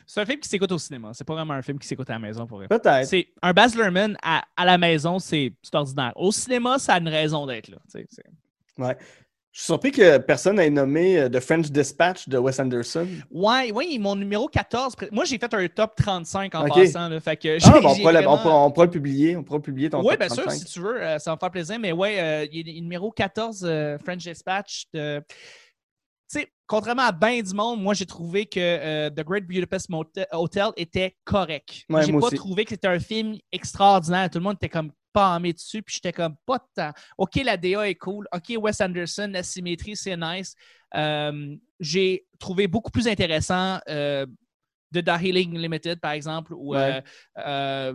C'est 0.05 0.19
un 0.21 0.25
film 0.25 0.39
qui 0.41 0.49
s'écoute 0.49 0.71
au 0.73 0.77
cinéma. 0.77 1.11
C'est 1.13 1.23
pas 1.23 1.33
vraiment 1.35 1.53
un 1.53 1.61
film 1.61 1.79
qui 1.79 1.87
s'écoute 1.87 2.09
à 2.09 2.13
la 2.13 2.19
maison 2.19 2.45
pour. 2.45 2.59
Peut-être. 2.67 3.07
C'est 3.07 3.29
un 3.41 3.53
Baz 3.53 3.75
Luhrmann 3.75 4.17
à, 4.21 4.43
à 4.57 4.65
la 4.65 4.77
maison, 4.77 5.19
c'est 5.19 5.53
ordinaire. 5.73 6.11
Au 6.17 6.31
cinéma, 6.31 6.77
ça 6.79 6.95
a 6.95 6.99
une 6.99 7.07
raison 7.07 7.45
d'être 7.47 7.69
là. 7.69 7.77
c'est- 7.87 8.07
Je 9.53 9.59
suis 9.59 9.65
surpris 9.65 9.91
que 9.91 10.17
personne 10.19 10.55
n'ait 10.55 10.69
nommé 10.69 11.19
euh, 11.19 11.27
The 11.29 11.41
French 11.41 11.69
Dispatch 11.71 12.29
de 12.29 12.37
Wes 12.37 12.57
Anderson. 12.57 13.05
Ouais, 13.29 13.69
ouais, 13.73 13.97
mon 13.99 14.15
numéro 14.15 14.47
14. 14.47 14.95
pré- 14.95 15.09
Moi, 15.11 15.25
j'ai 15.25 15.37
fait 15.37 15.53
un 15.53 15.67
top 15.67 15.93
35 15.97 16.55
en 16.55 16.65
passant. 16.69 17.09
Là, 17.09 17.19
fait 17.19 17.35
que 17.35 17.57
Ah, 17.67 17.79
bon, 17.81 17.89
on, 17.89 17.95
pourra, 17.97 18.11
le- 18.13 18.27
on 18.29 18.37
pourra- 18.37 18.65
on 18.65 18.71
pourra 18.71 18.85
le 18.85 18.91
publier. 18.91 19.35
On 19.35 19.43
pourra 19.43 19.59
publier 19.61 19.89
ton 19.89 19.99
Oui, 19.99 20.11
top 20.11 20.19
bien 20.19 20.29
sûr, 20.29 20.43
35. 20.43 20.57
si 20.67 20.73
tu 20.73 20.79
veux, 20.79 21.01
euh, 21.03 21.19
ça 21.19 21.31
va 21.31 21.35
me 21.35 21.39
faire 21.39 21.51
plaisir. 21.51 21.77
Mais 21.79 21.91
ouais, 21.91 22.19
euh, 22.21 22.47
il 22.49 22.65
y 22.65 22.71
a 22.71 22.73
le 22.75 22.79
numéro 22.79 23.11
14, 23.11 23.65
euh, 23.67 23.97
French 23.99 24.23
Dispatch. 24.23 24.85
De... 24.93 25.21
Tu 25.29 26.39
sais, 26.39 26.47
contrairement 26.65 27.01
à 27.03 27.11
bien 27.11 27.41
du 27.41 27.53
monde, 27.53 27.81
moi, 27.81 27.93
j'ai 27.93 28.05
trouvé 28.05 28.45
que 28.45 29.09
The 29.09 29.21
Great 29.25 29.45
Budapest 29.45 29.89
Motel- 29.89 30.27
Hotel 30.31 30.67
était 30.77 31.17
correct. 31.25 31.83
Ouais, 31.89 32.05
j'ai 32.05 32.13
pas 32.13 32.19
aussi. 32.19 32.35
trouvé 32.37 32.63
que 32.63 32.69
c'était 32.69 32.87
un 32.87 32.99
film 33.01 33.35
extraordinaire. 33.51 34.29
Tout 34.29 34.37
le 34.37 34.45
monde 34.45 34.55
était 34.55 34.69
comme 34.69 34.91
pas 35.13 35.35
emmêlé 35.35 35.53
dessus, 35.53 35.81
puis 35.81 35.95
j'étais 35.95 36.11
comme 36.13 36.35
pas 36.45 36.57
de 36.57 36.63
temps. 36.75 36.91
OK, 37.17 37.35
la 37.43 37.57
DA 37.57 37.89
est 37.89 37.95
cool. 37.95 38.27
OK, 38.33 38.53
Wes 38.57 38.81
Anderson, 38.81 39.29
la 39.31 39.43
symétrie, 39.43 39.95
c'est 39.95 40.17
nice. 40.17 40.55
Euh, 40.95 41.55
j'ai 41.79 42.25
trouvé 42.39 42.67
beaucoup 42.67 42.91
plus 42.91 43.07
intéressant 43.07 43.79
euh, 43.89 44.25
de 44.91 45.01
The 45.01 45.21
Healing 45.21 45.57
Limited, 45.57 45.99
par 45.99 46.11
exemple, 46.11 46.53
ou 46.53 46.75
Ouais. 46.75 47.01
euh, 47.37 47.93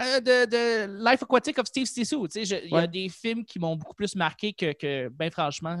euh, 0.00 0.20
de, 0.20 0.46
de 0.46 1.04
Life 1.10 1.22
Aquatic 1.22 1.58
of 1.58 1.66
Steve 1.66 1.86
je- 1.86 2.64
Il 2.64 2.70
y 2.70 2.76
a 2.76 2.86
des 2.86 3.08
films 3.10 3.44
qui 3.44 3.58
m'ont 3.58 3.76
beaucoup 3.76 3.94
plus 3.94 4.16
marqué 4.16 4.52
que, 4.54 4.72
que 4.72 5.08
ben 5.08 5.30
franchement, 5.30 5.76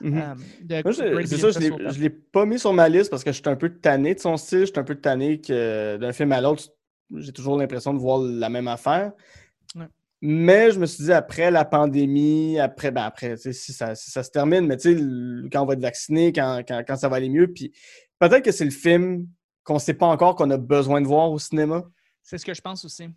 de 0.00 0.82
Moi, 0.82 0.92
je- 0.92 1.12
Great 1.14 1.26
c'est 1.26 1.38
ça, 1.38 1.50
je 1.50 1.58
je 1.92 2.00
l'ai 2.00 2.10
pas 2.10 2.44
mis 2.44 2.58
sur 2.58 2.72
ma 2.72 2.88
liste 2.88 3.10
parce 3.10 3.24
que 3.24 3.32
je 3.32 3.36
suis 3.40 3.48
un 3.48 3.56
peu 3.56 3.70
tanné 3.70 4.14
de 4.14 4.20
son 4.20 4.36
style. 4.36 4.60
Je 4.60 4.64
suis 4.66 4.78
un 4.78 4.84
peu 4.84 4.94
tanné 4.96 5.40
que 5.40 5.96
d'un 5.96 6.12
film 6.12 6.32
à 6.32 6.40
l'autre, 6.40 6.64
j'ai 7.16 7.32
toujours 7.32 7.56
l'impression 7.58 7.94
de 7.94 7.98
voir 7.98 8.18
la 8.20 8.48
même 8.50 8.68
affaire. 8.68 9.12
Mais 10.20 10.72
je 10.72 10.80
me 10.80 10.86
suis 10.86 11.04
dit, 11.04 11.12
après 11.12 11.50
la 11.50 11.64
pandémie, 11.64 12.58
après, 12.58 12.90
ben 12.90 13.02
après, 13.04 13.36
si 13.36 13.72
ça, 13.72 13.94
si 13.94 14.10
ça 14.10 14.22
se 14.24 14.30
termine, 14.30 14.66
mais 14.66 14.76
tu 14.76 15.48
quand 15.52 15.62
on 15.62 15.66
va 15.66 15.74
être 15.74 15.80
vacciné, 15.80 16.32
quand, 16.32 16.62
quand, 16.66 16.82
quand 16.86 16.96
ça 16.96 17.08
va 17.08 17.16
aller 17.16 17.28
mieux, 17.28 17.46
puis 17.52 17.72
peut-être 18.18 18.44
que 18.44 18.50
c'est 18.50 18.64
le 18.64 18.72
film 18.72 19.28
qu'on 19.62 19.74
ne 19.74 19.78
sait 19.78 19.94
pas 19.94 20.06
encore 20.06 20.34
qu'on 20.34 20.50
a 20.50 20.56
besoin 20.56 21.00
de 21.00 21.06
voir 21.06 21.30
au 21.30 21.38
cinéma. 21.38 21.84
C'est 22.22 22.36
ce 22.38 22.44
que 22.44 22.52
je 22.54 22.60
pense 22.60 22.84
aussi. 22.84 23.08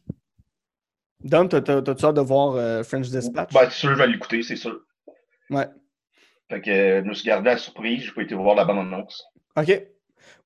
Dom, 1.24 1.48
t'as- 1.50 1.62
t'as- 1.62 1.82
t'as-tu 1.82 2.06
hâte 2.06 2.16
de 2.16 2.22
voir 2.22 2.56
euh, 2.56 2.84
French 2.84 3.10
Dispatch? 3.10 3.54
Ben, 3.54 3.70
sûr, 3.70 3.90
je 3.94 3.98
vais 3.98 4.08
l'écouter, 4.08 4.42
c'est 4.44 4.56
sûr. 4.56 4.80
Ouais. 5.50 5.68
Fait 6.50 6.62
que 6.62 6.70
euh, 6.70 7.02
je 7.04 7.10
me 7.10 7.14
suis 7.14 7.26
gardé 7.26 7.50
à 7.50 7.54
la 7.54 7.60
surprise, 7.60 8.04
j'ai 8.04 8.12
pas 8.12 8.22
été 8.24 8.36
voir 8.36 8.56
la 8.56 8.66
bande-annonce. 8.66 9.24
OK. 9.58 9.88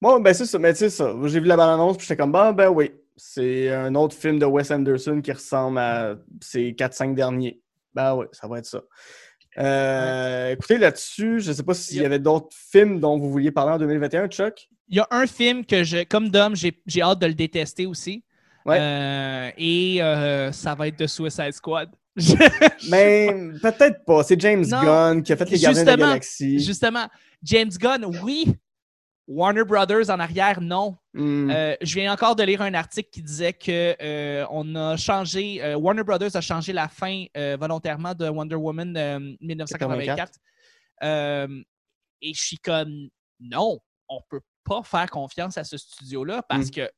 Bon, 0.02 0.20
ben 0.20 0.34
c'est 0.34 0.46
ça. 0.46 0.58
Mais 0.60 0.74
tu 0.74 0.80
sais 0.80 0.90
ça. 0.90 1.14
J'ai 1.26 1.40
vu 1.40 1.48
la 1.48 1.58
bande-annonce, 1.58 1.98
puis 1.98 2.06
j'étais 2.08 2.18
comme, 2.22 2.32
bah, 2.32 2.52
ben 2.54 2.70
oui. 2.70 2.92
C'est 3.18 3.72
un 3.72 3.96
autre 3.96 4.16
film 4.16 4.40
de 4.40 4.46
Wes 4.46 4.72
Anderson 4.72 5.22
qui 5.22 5.32
ressemble 5.32 5.78
à 5.78 6.16
ces 6.42 6.72
4-5 6.74 7.16
derniers. 7.16 7.62
Ben 7.94 8.14
oui, 8.16 8.26
ça 8.32 8.48
va 8.48 8.60
être 8.60 8.66
ça. 8.66 8.82
Euh, 9.58 10.52
Écoutez, 10.52 10.78
là-dessus, 10.78 11.40
je 11.40 11.50
ne 11.50 11.54
sais 11.54 11.64
pas 11.64 11.74
s'il 11.74 12.02
y 12.02 12.06
avait 12.06 12.20
d'autres 12.20 12.50
films 12.52 13.00
dont 13.00 13.18
vous 13.18 13.32
vouliez 13.32 13.52
parler 13.52 13.74
en 13.74 13.78
2021, 13.78 14.28
Chuck. 14.28 14.68
Il 14.90 14.98
y 14.98 15.00
a 15.00 15.08
un 15.12 15.26
film 15.28 15.66
que, 15.66 15.84
je, 15.84 16.04
comme 16.04 16.30
Dom, 16.30 16.56
j'ai 16.56 17.02
hâte 17.02 17.20
de 17.20 17.28
le 17.28 17.34
détester 17.34 17.86
aussi. 17.86 18.24
Ouais. 18.66 18.78
Euh, 18.80 19.52
et 19.58 20.02
euh, 20.02 20.52
ça 20.52 20.76
va 20.76 20.88
être 20.88 20.98
The 20.98 21.08
Suicide 21.08 21.54
Squad. 21.54 21.90
Mais 22.90 23.30
peut-être 23.62 24.04
pas. 24.06 24.24
C'est 24.24 24.40
James 24.40 24.66
Non, 24.68 24.82
Gunn 24.82 25.24
qui 25.24 25.34
a 25.34 25.38
fait 25.38 25.50
les 25.50 25.60
Gardiens 25.60 25.84
de 25.84 25.88
la 25.88 25.98
Galaxie. 25.98 26.60
Justement, 26.60 27.08
James 27.44 27.72
Gunn, 27.78 28.06
oui. 28.24 28.56
Warner 29.28 29.64
Brothers 29.64 30.10
en 30.10 30.20
arrière, 30.20 30.62
non. 30.62 30.98
Hmm. 31.14 31.50
Euh, 31.50 31.76
je 31.82 31.96
viens 31.96 32.14
encore 32.14 32.36
de 32.36 32.44
lire 32.44 32.62
un 32.62 32.74
article 32.74 33.10
qui 33.10 33.24
disait 33.24 33.54
que 33.54 33.96
euh, 34.02 34.46
on 34.52 34.76
a 34.76 34.98
changé, 34.98 35.64
euh, 35.64 35.76
Warner 35.76 36.04
Brothers 36.04 36.36
a 36.36 36.42
changé 36.42 36.74
la 36.74 36.88
fin 36.88 37.26
volontairement 37.60 38.14
de 38.14 38.28
Wonder 38.28 38.56
Woman 38.56 38.96
euh, 38.96 39.20
1984. 39.42 40.34
Euh, 41.04 41.64
et 42.22 42.34
je 42.34 42.42
suis 42.42 42.58
comme 42.58 43.10
non, 43.40 43.80
on 44.08 44.22
peut 44.30 44.42
pas 44.64 44.84
faire 44.84 45.10
confiance 45.10 45.58
à 45.58 45.64
ce 45.64 45.78
studio-là 45.78 46.44
parce 46.44 46.70
que 46.72 46.90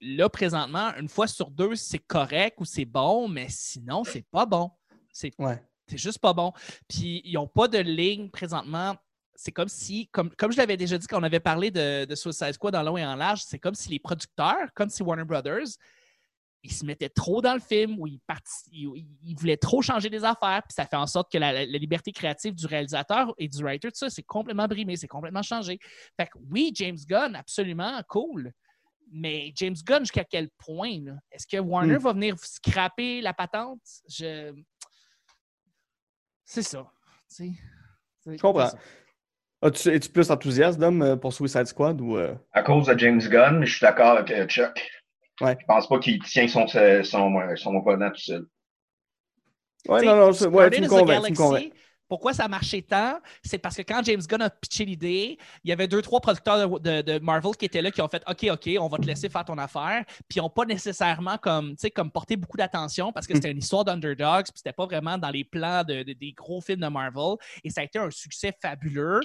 là, 0.00 0.28
présentement, 0.28 0.92
une 0.98 1.08
fois 1.08 1.26
sur 1.26 1.50
deux, 1.50 1.74
c'est 1.74 1.98
correct 1.98 2.60
ou 2.60 2.64
c'est 2.64 2.84
bon, 2.84 3.28
mais 3.28 3.46
sinon, 3.48 4.04
c'est 4.04 4.24
pas 4.30 4.46
bon. 4.46 4.70
C'est 5.12 5.32
Ouais. 5.38 5.62
c'est 5.86 5.98
juste 5.98 6.18
pas 6.18 6.32
bon. 6.32 6.52
Puis 6.88 7.22
ils 7.24 7.34
n'ont 7.34 7.46
pas 7.46 7.68
de 7.68 7.78
ligne 7.78 8.30
présentement. 8.30 8.96
C'est 9.36 9.52
comme 9.52 9.68
si, 9.68 10.08
comme, 10.08 10.30
comme 10.36 10.50
je 10.52 10.56
l'avais 10.56 10.76
déjà 10.76 10.98
dit 10.98 11.06
quand 11.06 11.20
on 11.20 11.22
avait 11.22 11.40
parlé 11.40 11.70
de, 11.70 12.04
de 12.04 12.14
Suicide 12.14 12.52
Squad 12.52 12.74
en 12.74 12.82
long 12.82 12.96
et 12.96 13.04
en 13.06 13.16
large, 13.16 13.42
c'est 13.44 13.58
comme 13.58 13.74
si 13.74 13.88
les 13.90 13.98
producteurs, 13.98 14.72
comme 14.74 14.88
si 14.90 15.02
Warner 15.02 15.24
Brothers, 15.24 15.66
ils 16.62 16.72
se 16.72 16.84
mettaient 16.84 17.08
trop 17.10 17.40
dans 17.42 17.54
le 17.54 17.60
film 17.60 18.00
ou 18.00 18.06
ils, 18.08 18.18
ils, 18.72 19.06
ils 19.22 19.36
voulaient 19.36 19.56
trop 19.56 19.82
changer 19.82 20.10
des 20.10 20.24
affaires, 20.24 20.62
puis 20.62 20.74
ça 20.74 20.84
fait 20.86 20.96
en 20.96 21.06
sorte 21.06 21.30
que 21.30 21.38
la, 21.38 21.52
la- 21.52 21.66
la 21.66 21.78
liberté 21.78 22.10
créative 22.12 22.54
du 22.54 22.66
réalisateur 22.66 23.32
et 23.38 23.46
du 23.46 23.62
writer, 23.62 23.88
tout 23.92 23.98
ça, 23.98 24.10
c'est 24.10 24.24
complètement 24.24 24.66
brimé, 24.66 24.96
c'est 24.96 25.06
complètement 25.06 25.42
changé. 25.42 25.78
Fait 26.18 26.26
que 26.26 26.38
oui, 26.50 26.72
James 26.74 26.98
Gunn, 27.06 27.36
absolument, 27.36 28.00
cool. 28.08 28.50
Mais 29.12 29.52
James 29.54 29.76
Gunn, 29.84 30.00
jusqu'à 30.00 30.24
quel 30.24 30.48
point? 30.58 30.98
là? 31.04 31.12
Est-ce 31.30 31.46
que 31.46 31.58
Warner 31.58 31.94
Hmm. 31.98 32.02
va 32.02 32.12
venir 32.14 32.36
scraper 32.40 33.20
la 33.20 33.32
patente? 33.32 33.80
Je... 34.08 34.52
C'est 36.44 36.62
ça. 36.62 36.90
C'est- 37.28 37.52
Je 38.24 38.36
comprends. 38.38 38.70
As-tu- 39.62 39.88
Es-tu 39.90 40.08
plus 40.10 40.30
enthousiaste, 40.30 40.78
Dom, 40.78 41.02
euh, 41.02 41.16
pour 41.16 41.32
Suicide 41.32 41.66
Squad 41.66 42.00
ou. 42.00 42.16
euh, 42.16 42.34
À 42.52 42.62
cause 42.62 42.86
de 42.86 42.98
James 42.98 43.20
Gunn, 43.20 43.64
je 43.64 43.70
suis 43.72 43.80
d'accord 43.80 44.18
avec 44.18 44.30
euh, 44.30 44.46
Chuck. 44.46 44.80
Ouais. 45.40 45.56
Je 45.60 45.66
pense 45.66 45.88
pas 45.88 45.98
qu'il 45.98 46.22
tient 46.22 46.48
son, 46.48 46.66
son, 46.66 47.56
son 47.56 47.74
opponent 47.74 48.10
tout 48.10 48.20
seul. 48.20 48.46
Ouais, 49.88 49.98
T'sais, 50.00 50.06
non, 50.06 50.16
non, 50.16 50.26
ouais, 50.56 50.70
tu 50.70 50.80
me 50.82 50.88
convaincs, 50.88 51.72
pourquoi 52.08 52.32
ça 52.34 52.46
marchait 52.48 52.82
tant? 52.82 53.18
C'est 53.42 53.58
parce 53.58 53.76
que 53.76 53.82
quand 53.82 54.02
James 54.04 54.20
Gunn 54.20 54.42
a 54.42 54.50
pitché 54.50 54.84
l'idée, 54.84 55.38
il 55.64 55.70
y 55.70 55.72
avait 55.72 55.88
deux, 55.88 56.02
trois 56.02 56.20
producteurs 56.20 56.78
de, 56.80 57.02
de- 57.02 57.02
de 57.02 57.18
Marvel 57.18 57.56
qui 57.56 57.64
étaient 57.64 57.82
là, 57.82 57.90
qui 57.90 58.00
ont 58.00 58.08
fait 58.08 58.22
OK, 58.28 58.46
OK, 58.50 58.70
on 58.80 58.88
va 58.88 58.98
te 58.98 59.06
laisser 59.06 59.28
faire 59.28 59.44
ton 59.44 59.58
affaire. 59.58 60.04
Puis 60.28 60.36
ils 60.36 60.40
n'ont 60.40 60.50
pas 60.50 60.64
nécessairement 60.64 61.36
comme, 61.38 61.74
comme 61.94 62.10
porté 62.10 62.36
beaucoup 62.36 62.56
d'attention 62.56 63.12
parce 63.12 63.26
que 63.26 63.34
c'était 63.34 63.50
une 63.50 63.58
histoire 63.58 63.84
d'underdogs, 63.84 64.44
puis 64.44 64.52
c'était 64.56 64.72
pas 64.72 64.86
vraiment 64.86 65.18
dans 65.18 65.30
les 65.30 65.44
plans 65.44 65.82
de- 65.84 66.02
de- 66.02 66.12
des 66.12 66.32
gros 66.32 66.60
films 66.60 66.80
de 66.80 66.88
Marvel. 66.88 67.36
Et 67.64 67.70
ça 67.70 67.80
a 67.80 67.84
été 67.84 67.98
un 67.98 68.10
succès 68.10 68.52
fabuleux. 68.62 69.20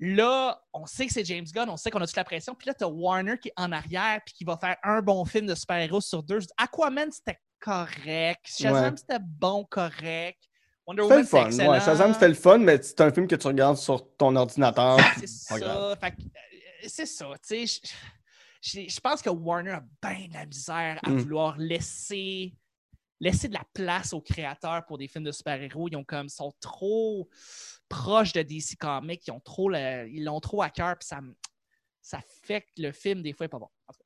Là, 0.00 0.60
on 0.72 0.86
sait 0.86 1.06
que 1.06 1.12
c'est 1.12 1.24
James 1.24 1.46
Gunn, 1.52 1.70
on 1.70 1.76
sait 1.76 1.90
qu'on 1.90 2.00
a 2.00 2.06
toute 2.06 2.16
la 2.16 2.24
pression. 2.24 2.54
Puis 2.54 2.66
là, 2.66 2.74
tu 2.74 2.84
as 2.84 2.88
Warner 2.88 3.38
qui 3.38 3.48
est 3.48 3.52
en 3.56 3.70
arrière, 3.72 4.20
puis 4.26 4.34
qui 4.34 4.44
va 4.44 4.56
faire 4.56 4.76
un 4.82 5.00
bon 5.00 5.24
film 5.24 5.46
de 5.46 5.54
super-héros 5.54 6.00
sur 6.00 6.22
deux. 6.22 6.40
Aquaman, 6.58 7.10
c'était 7.12 7.38
correct. 7.60 8.40
Shazam, 8.44 8.92
Ouais. 8.92 8.98
c'était 8.98 9.20
bon, 9.22 9.64
correct. 9.64 10.42
Wonder 10.86 11.02
Woman, 11.02 11.18
le 11.20 11.24
c'est 11.24 11.30
fun. 11.30 11.68
Ouais, 11.70 11.80
Shazam, 11.80 12.12
c'était 12.12 12.28
le 12.28 12.34
fun, 12.34 12.58
mais 12.58 12.82
c'est 12.82 13.00
un 13.00 13.10
film 13.12 13.26
que 13.26 13.36
tu 13.36 13.46
regardes 13.46 13.76
sur 13.78 14.14
ton 14.16 14.34
ordinateur. 14.36 14.98
C'est 15.24 15.48
Pas 15.48 15.58
grave. 15.60 15.98
ça. 16.00 16.06
Euh, 16.06 16.88
c'est 16.88 17.06
ça. 17.06 17.26
Tu 17.46 17.66
sais, 17.66 17.66
je- 17.66 18.80
je 18.82 18.88
je 18.88 19.00
pense 19.00 19.22
que 19.22 19.30
Warner 19.30 19.72
a 19.72 19.84
bien 20.02 20.28
de 20.28 20.34
la 20.34 20.46
misère 20.46 20.98
à 21.02 21.10
Mm. 21.10 21.18
vouloir 21.18 21.56
laisser, 21.58 22.54
laisser 23.20 23.48
de 23.48 23.54
la 23.54 23.64
place 23.72 24.12
aux 24.12 24.20
créateurs 24.20 24.84
pour 24.86 24.98
des 24.98 25.08
films 25.08 25.24
de 25.24 25.32
super-héros. 25.32 25.88
Ils 25.88 25.96
ont 25.96 26.04
comme 26.04 26.28
sont 26.28 26.52
trop 26.60 27.28
proches 27.88 28.32
de 28.32 28.42
DC 28.42 28.76
Comics. 28.76 29.26
Ils 29.26 29.30
ont 29.30 29.40
trop 29.40 29.68
le- 29.70 30.08
ils 30.10 30.24
l'ont 30.24 30.40
trop 30.40 30.60
à 30.62 30.68
cœur. 30.70 30.96
Puis 30.98 31.06
ça, 31.08 31.20
ça 32.02 32.20
fait 32.42 32.60
que 32.62 32.82
le 32.82 32.92
film, 32.92 33.22
des 33.22 33.32
fois, 33.32 33.46
est 33.46 33.48
pas 33.48 33.58
bon. 33.58 33.68
En 33.86 33.92
tout 33.92 33.98
cas, 34.00 34.03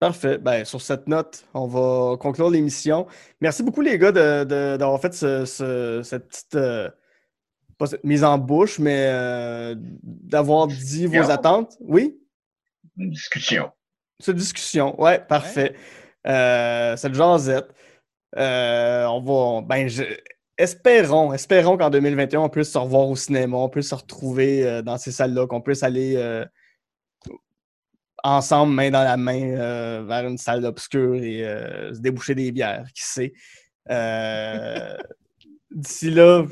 Parfait. 0.00 0.38
Ben, 0.38 0.64
sur 0.64 0.80
cette 0.80 1.08
note, 1.08 1.44
on 1.54 1.66
va 1.66 2.16
conclure 2.18 2.50
l'émission. 2.50 3.06
Merci 3.40 3.62
beaucoup, 3.64 3.80
les 3.80 3.98
gars, 3.98 4.12
d'avoir 4.12 5.00
fait 5.00 5.12
ce- 5.12 5.44
ce- 5.44 6.02
cette 6.04 6.28
petite. 6.28 6.54
euh, 6.54 6.88
pas 7.78 7.86
cette 7.86 8.04
mise 8.04 8.24
en 8.24 8.38
bouche, 8.38 8.78
mais 8.78 9.06
euh, 9.08 9.74
d'avoir 10.02 10.66
dit 10.68 11.06
vos 11.06 11.14
attentes. 11.30 11.76
Oui? 11.80 12.16
Une 12.96 13.10
discussion. 13.10 13.70
Cette 14.20 14.36
discussion. 14.36 15.00
Ouais, 15.00 15.18
parfait. 15.20 15.74
Euh, 16.26 16.96
cette 16.96 17.14
jasette. 17.14 17.68
Euh, 18.36 19.04
on 19.06 19.20
va. 19.20 19.62
Ben, 19.66 19.88
je- 19.88 20.02
espérons, 20.56 21.32
espérons 21.32 21.76
qu'en 21.76 21.90
2021, 21.90 22.40
on 22.40 22.48
puisse 22.48 22.70
se 22.72 22.78
revoir 22.78 23.08
au 23.08 23.16
cinéma, 23.16 23.56
on 23.56 23.68
puisse 23.68 23.88
se 23.90 23.94
retrouver 23.94 24.82
dans 24.82 24.98
ces 24.98 25.12
salles-là, 25.12 25.46
qu'on 25.46 25.60
puisse 25.60 25.82
aller 25.84 26.16
ensemble, 28.24 28.72
main 28.74 28.90
dans 28.90 29.02
la 29.04 29.16
main, 29.16 29.40
euh, 29.56 30.04
vers 30.06 30.26
une 30.26 30.38
salle 30.38 30.64
obscure 30.64 31.14
et 31.16 31.44
euh, 31.44 31.92
se 31.94 32.00
déboucher 32.00 32.34
des 32.34 32.50
bières, 32.52 32.84
qui 32.94 33.02
sait. 33.04 33.32
Euh, 33.90 34.96
D'ici 35.70 36.10
là, 36.10 36.44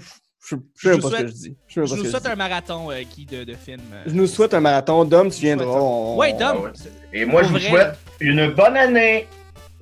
je 0.47 0.57
ne 0.57 0.61
sais 0.77 0.89
pas 0.89 0.93
ce 0.93 0.97
que 0.97 1.01
souhaite- 1.09 1.27
je 1.29 1.33
dis. 1.33 1.57
Je 1.67 1.75
sais 1.75 1.81
pas 1.81 1.87
Je 1.87 1.91
ce 1.91 1.95
nous 1.97 2.03
que 2.03 2.07
je 2.07 2.11
souhaite 2.11 2.23
dis. 2.25 2.29
un 2.29 2.37
marathon, 2.37 2.91
euh, 2.91 3.03
Guy, 3.03 3.27
de, 3.27 3.37
euh. 3.51 3.77
Je 4.07 4.13
nous 4.13 4.27
souhaite 4.27 4.55
un 4.55 4.61
marathon. 4.61 5.05
Dom, 5.05 5.27
tu 5.29 5.33
souhaite 5.33 5.43
viendras. 5.59 5.81
on- 5.81 6.17
Ouais, 6.17 6.33
Dom. 6.35 6.41
Ah 6.43 6.61
ouais. 6.61 6.71
Et 7.13 7.25
moi, 7.25 7.41
Pour 7.41 7.49
je 7.51 7.55
vous 7.55 7.61
vrai, 7.61 7.71
souhaite 7.71 7.97
une 8.21 8.51
bonne 8.53 8.77
année. 8.77 9.27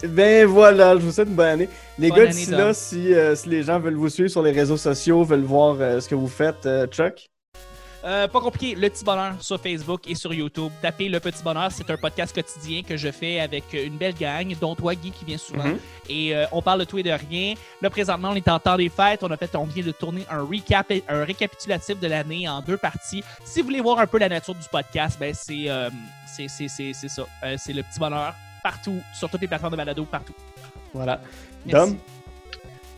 Ben 0.09 0.47
voilà, 0.47 0.95
je 0.97 1.01
vous 1.03 1.13
souhaite 1.13 1.29
une 1.29 1.35
bonne 1.35 1.47
année. 1.49 1.69
Les 1.99 2.09
Bonne 2.11 2.19
gars, 2.19 2.27
d'ici 2.27 2.51
là, 2.51 2.75
si, 2.75 3.13
euh, 3.15 3.35
si 3.35 3.49
les 3.49 3.63
gens 3.63 3.79
veulent 3.81 3.95
vous 3.95 4.09
suivre 4.09 4.29
sur 4.31 4.43
les 4.43 4.51
réseaux 4.53 4.77
sociaux, 4.77 5.23
veulent 5.25 5.41
voir 5.45 5.77
euh, 5.81 6.01
ce 6.01 6.09
que 6.09 6.15
vous 6.15 6.29
faites, 6.29 6.67
euh, 6.67 6.87
Chuck. 6.87 7.29
Euh, 8.05 8.29
pas 8.29 8.41
compliqué, 8.41 8.75
Le 8.75 8.91
Petit 8.91 9.03
Bonheur 9.03 9.33
sur 9.41 9.59
Facebook 9.59 10.03
et 10.07 10.15
sur 10.15 10.35
YouTube. 10.35 10.71
Tapez 10.83 11.09
Le 11.09 11.21
Petit 11.21 11.43
Bonheur, 11.43 11.71
c'est 11.73 11.89
un 11.91 11.97
podcast 11.97 12.35
quotidien 12.35 12.83
que 12.83 12.99
je 12.99 13.11
fais 13.11 13.41
avec 13.41 13.65
une 13.73 13.97
belle 13.97 14.13
gang, 14.15 14.55
dont 14.61 14.75
toi, 14.75 14.95
Guy, 14.95 15.11
qui 15.11 15.25
vient 15.25 15.39
souvent. 15.39 15.65
Mhm. 15.65 15.79
Et 16.11 16.37
euh, 16.37 16.45
on 16.53 16.61
parle 16.61 16.81
de 16.81 16.85
tout 16.85 16.99
et 16.99 17.03
de 17.03 17.11
rien. 17.11 17.55
Là, 17.81 17.89
présentement, 17.89 18.29
on 18.33 18.35
est 18.35 18.47
en 18.49 18.59
temps 18.59 18.77
des 18.77 18.91
fêtes. 18.91 19.23
On 19.23 19.31
a 19.31 19.39
fait, 19.39 19.57
on 19.57 19.65
vient 19.65 19.83
de 19.83 19.91
tourner 19.93 20.27
un 20.31 20.43
recap, 20.43 20.93
un 21.09 21.25
récapitulatif 21.25 21.99
de 21.99 22.07
l'année 22.07 22.47
en 22.47 22.61
deux 22.61 22.77
parties. 22.77 23.25
Si 23.43 23.61
vous 23.63 23.69
voulez 23.69 23.81
voir 23.81 23.99
un 23.99 24.07
peu 24.07 24.19
la 24.19 24.29
nature 24.29 24.55
du 24.55 24.69
podcast, 24.71 25.17
ben 25.19 25.33
c'est 25.35 25.65
euh, 25.71 25.89
c'est- 26.27 26.49
c'est- 26.49 26.69
c'est- 26.69 26.93
c'est 26.93 27.09
ça. 27.09 27.23
Euh, 27.43 27.55
c'est 27.57 27.73
Le 27.73 27.83
Petit 27.83 28.01
Bonheur 28.01 28.35
partout, 28.63 29.01
sur 29.15 29.31
toutes 29.31 29.41
les 29.41 29.49
plateformes 29.49 29.73
de 29.73 29.77
balado, 29.79 30.05
partout. 30.05 30.35
Voilà. 30.93 31.21
Merci. 31.65 31.93
Dom? 31.93 31.99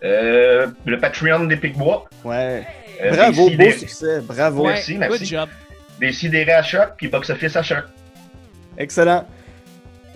Euh, 0.02 0.66
le 0.84 0.98
Patreon 0.98 1.44
des 1.44 1.56
Picbois. 1.56 2.06
Ouais. 2.24 2.66
Euh, 3.02 3.10
Bravo, 3.14 3.50
beau 3.50 3.70
succès. 3.70 4.20
Bravo. 4.20 4.64
Ouais, 4.64 4.72
merci, 4.74 4.96
merci. 4.96 5.18
Good 5.18 5.28
job. 5.28 5.48
Des 6.00 6.12
sidérés 6.12 6.52
à 6.52 6.62
choc, 6.62 6.90
puis 6.96 7.08
box 7.08 7.30
office 7.30 7.56
à 7.56 7.62
choc. 7.62 7.84
Excellent. 8.78 9.26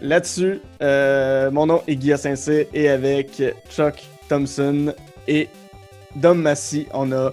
Là-dessus, 0.00 0.60
euh, 0.82 1.50
mon 1.50 1.66
nom 1.66 1.82
est 1.86 1.96
Guy 1.96 2.16
Saint-Cyr 2.16 2.66
et 2.72 2.88
avec 2.88 3.42
Chuck 3.70 4.02
Thompson 4.28 4.94
et 5.28 5.48
Dom 6.16 6.40
Massy, 6.40 6.86
on 6.92 7.12
a 7.12 7.32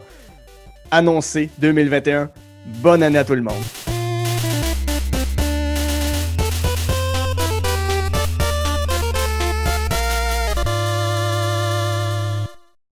annoncé 0.92 1.50
2021. 1.60 2.30
Bonne 2.66 3.04
année 3.04 3.20
à 3.20 3.24
tout 3.24 3.36
le 3.36 3.42
monde. 3.42 3.64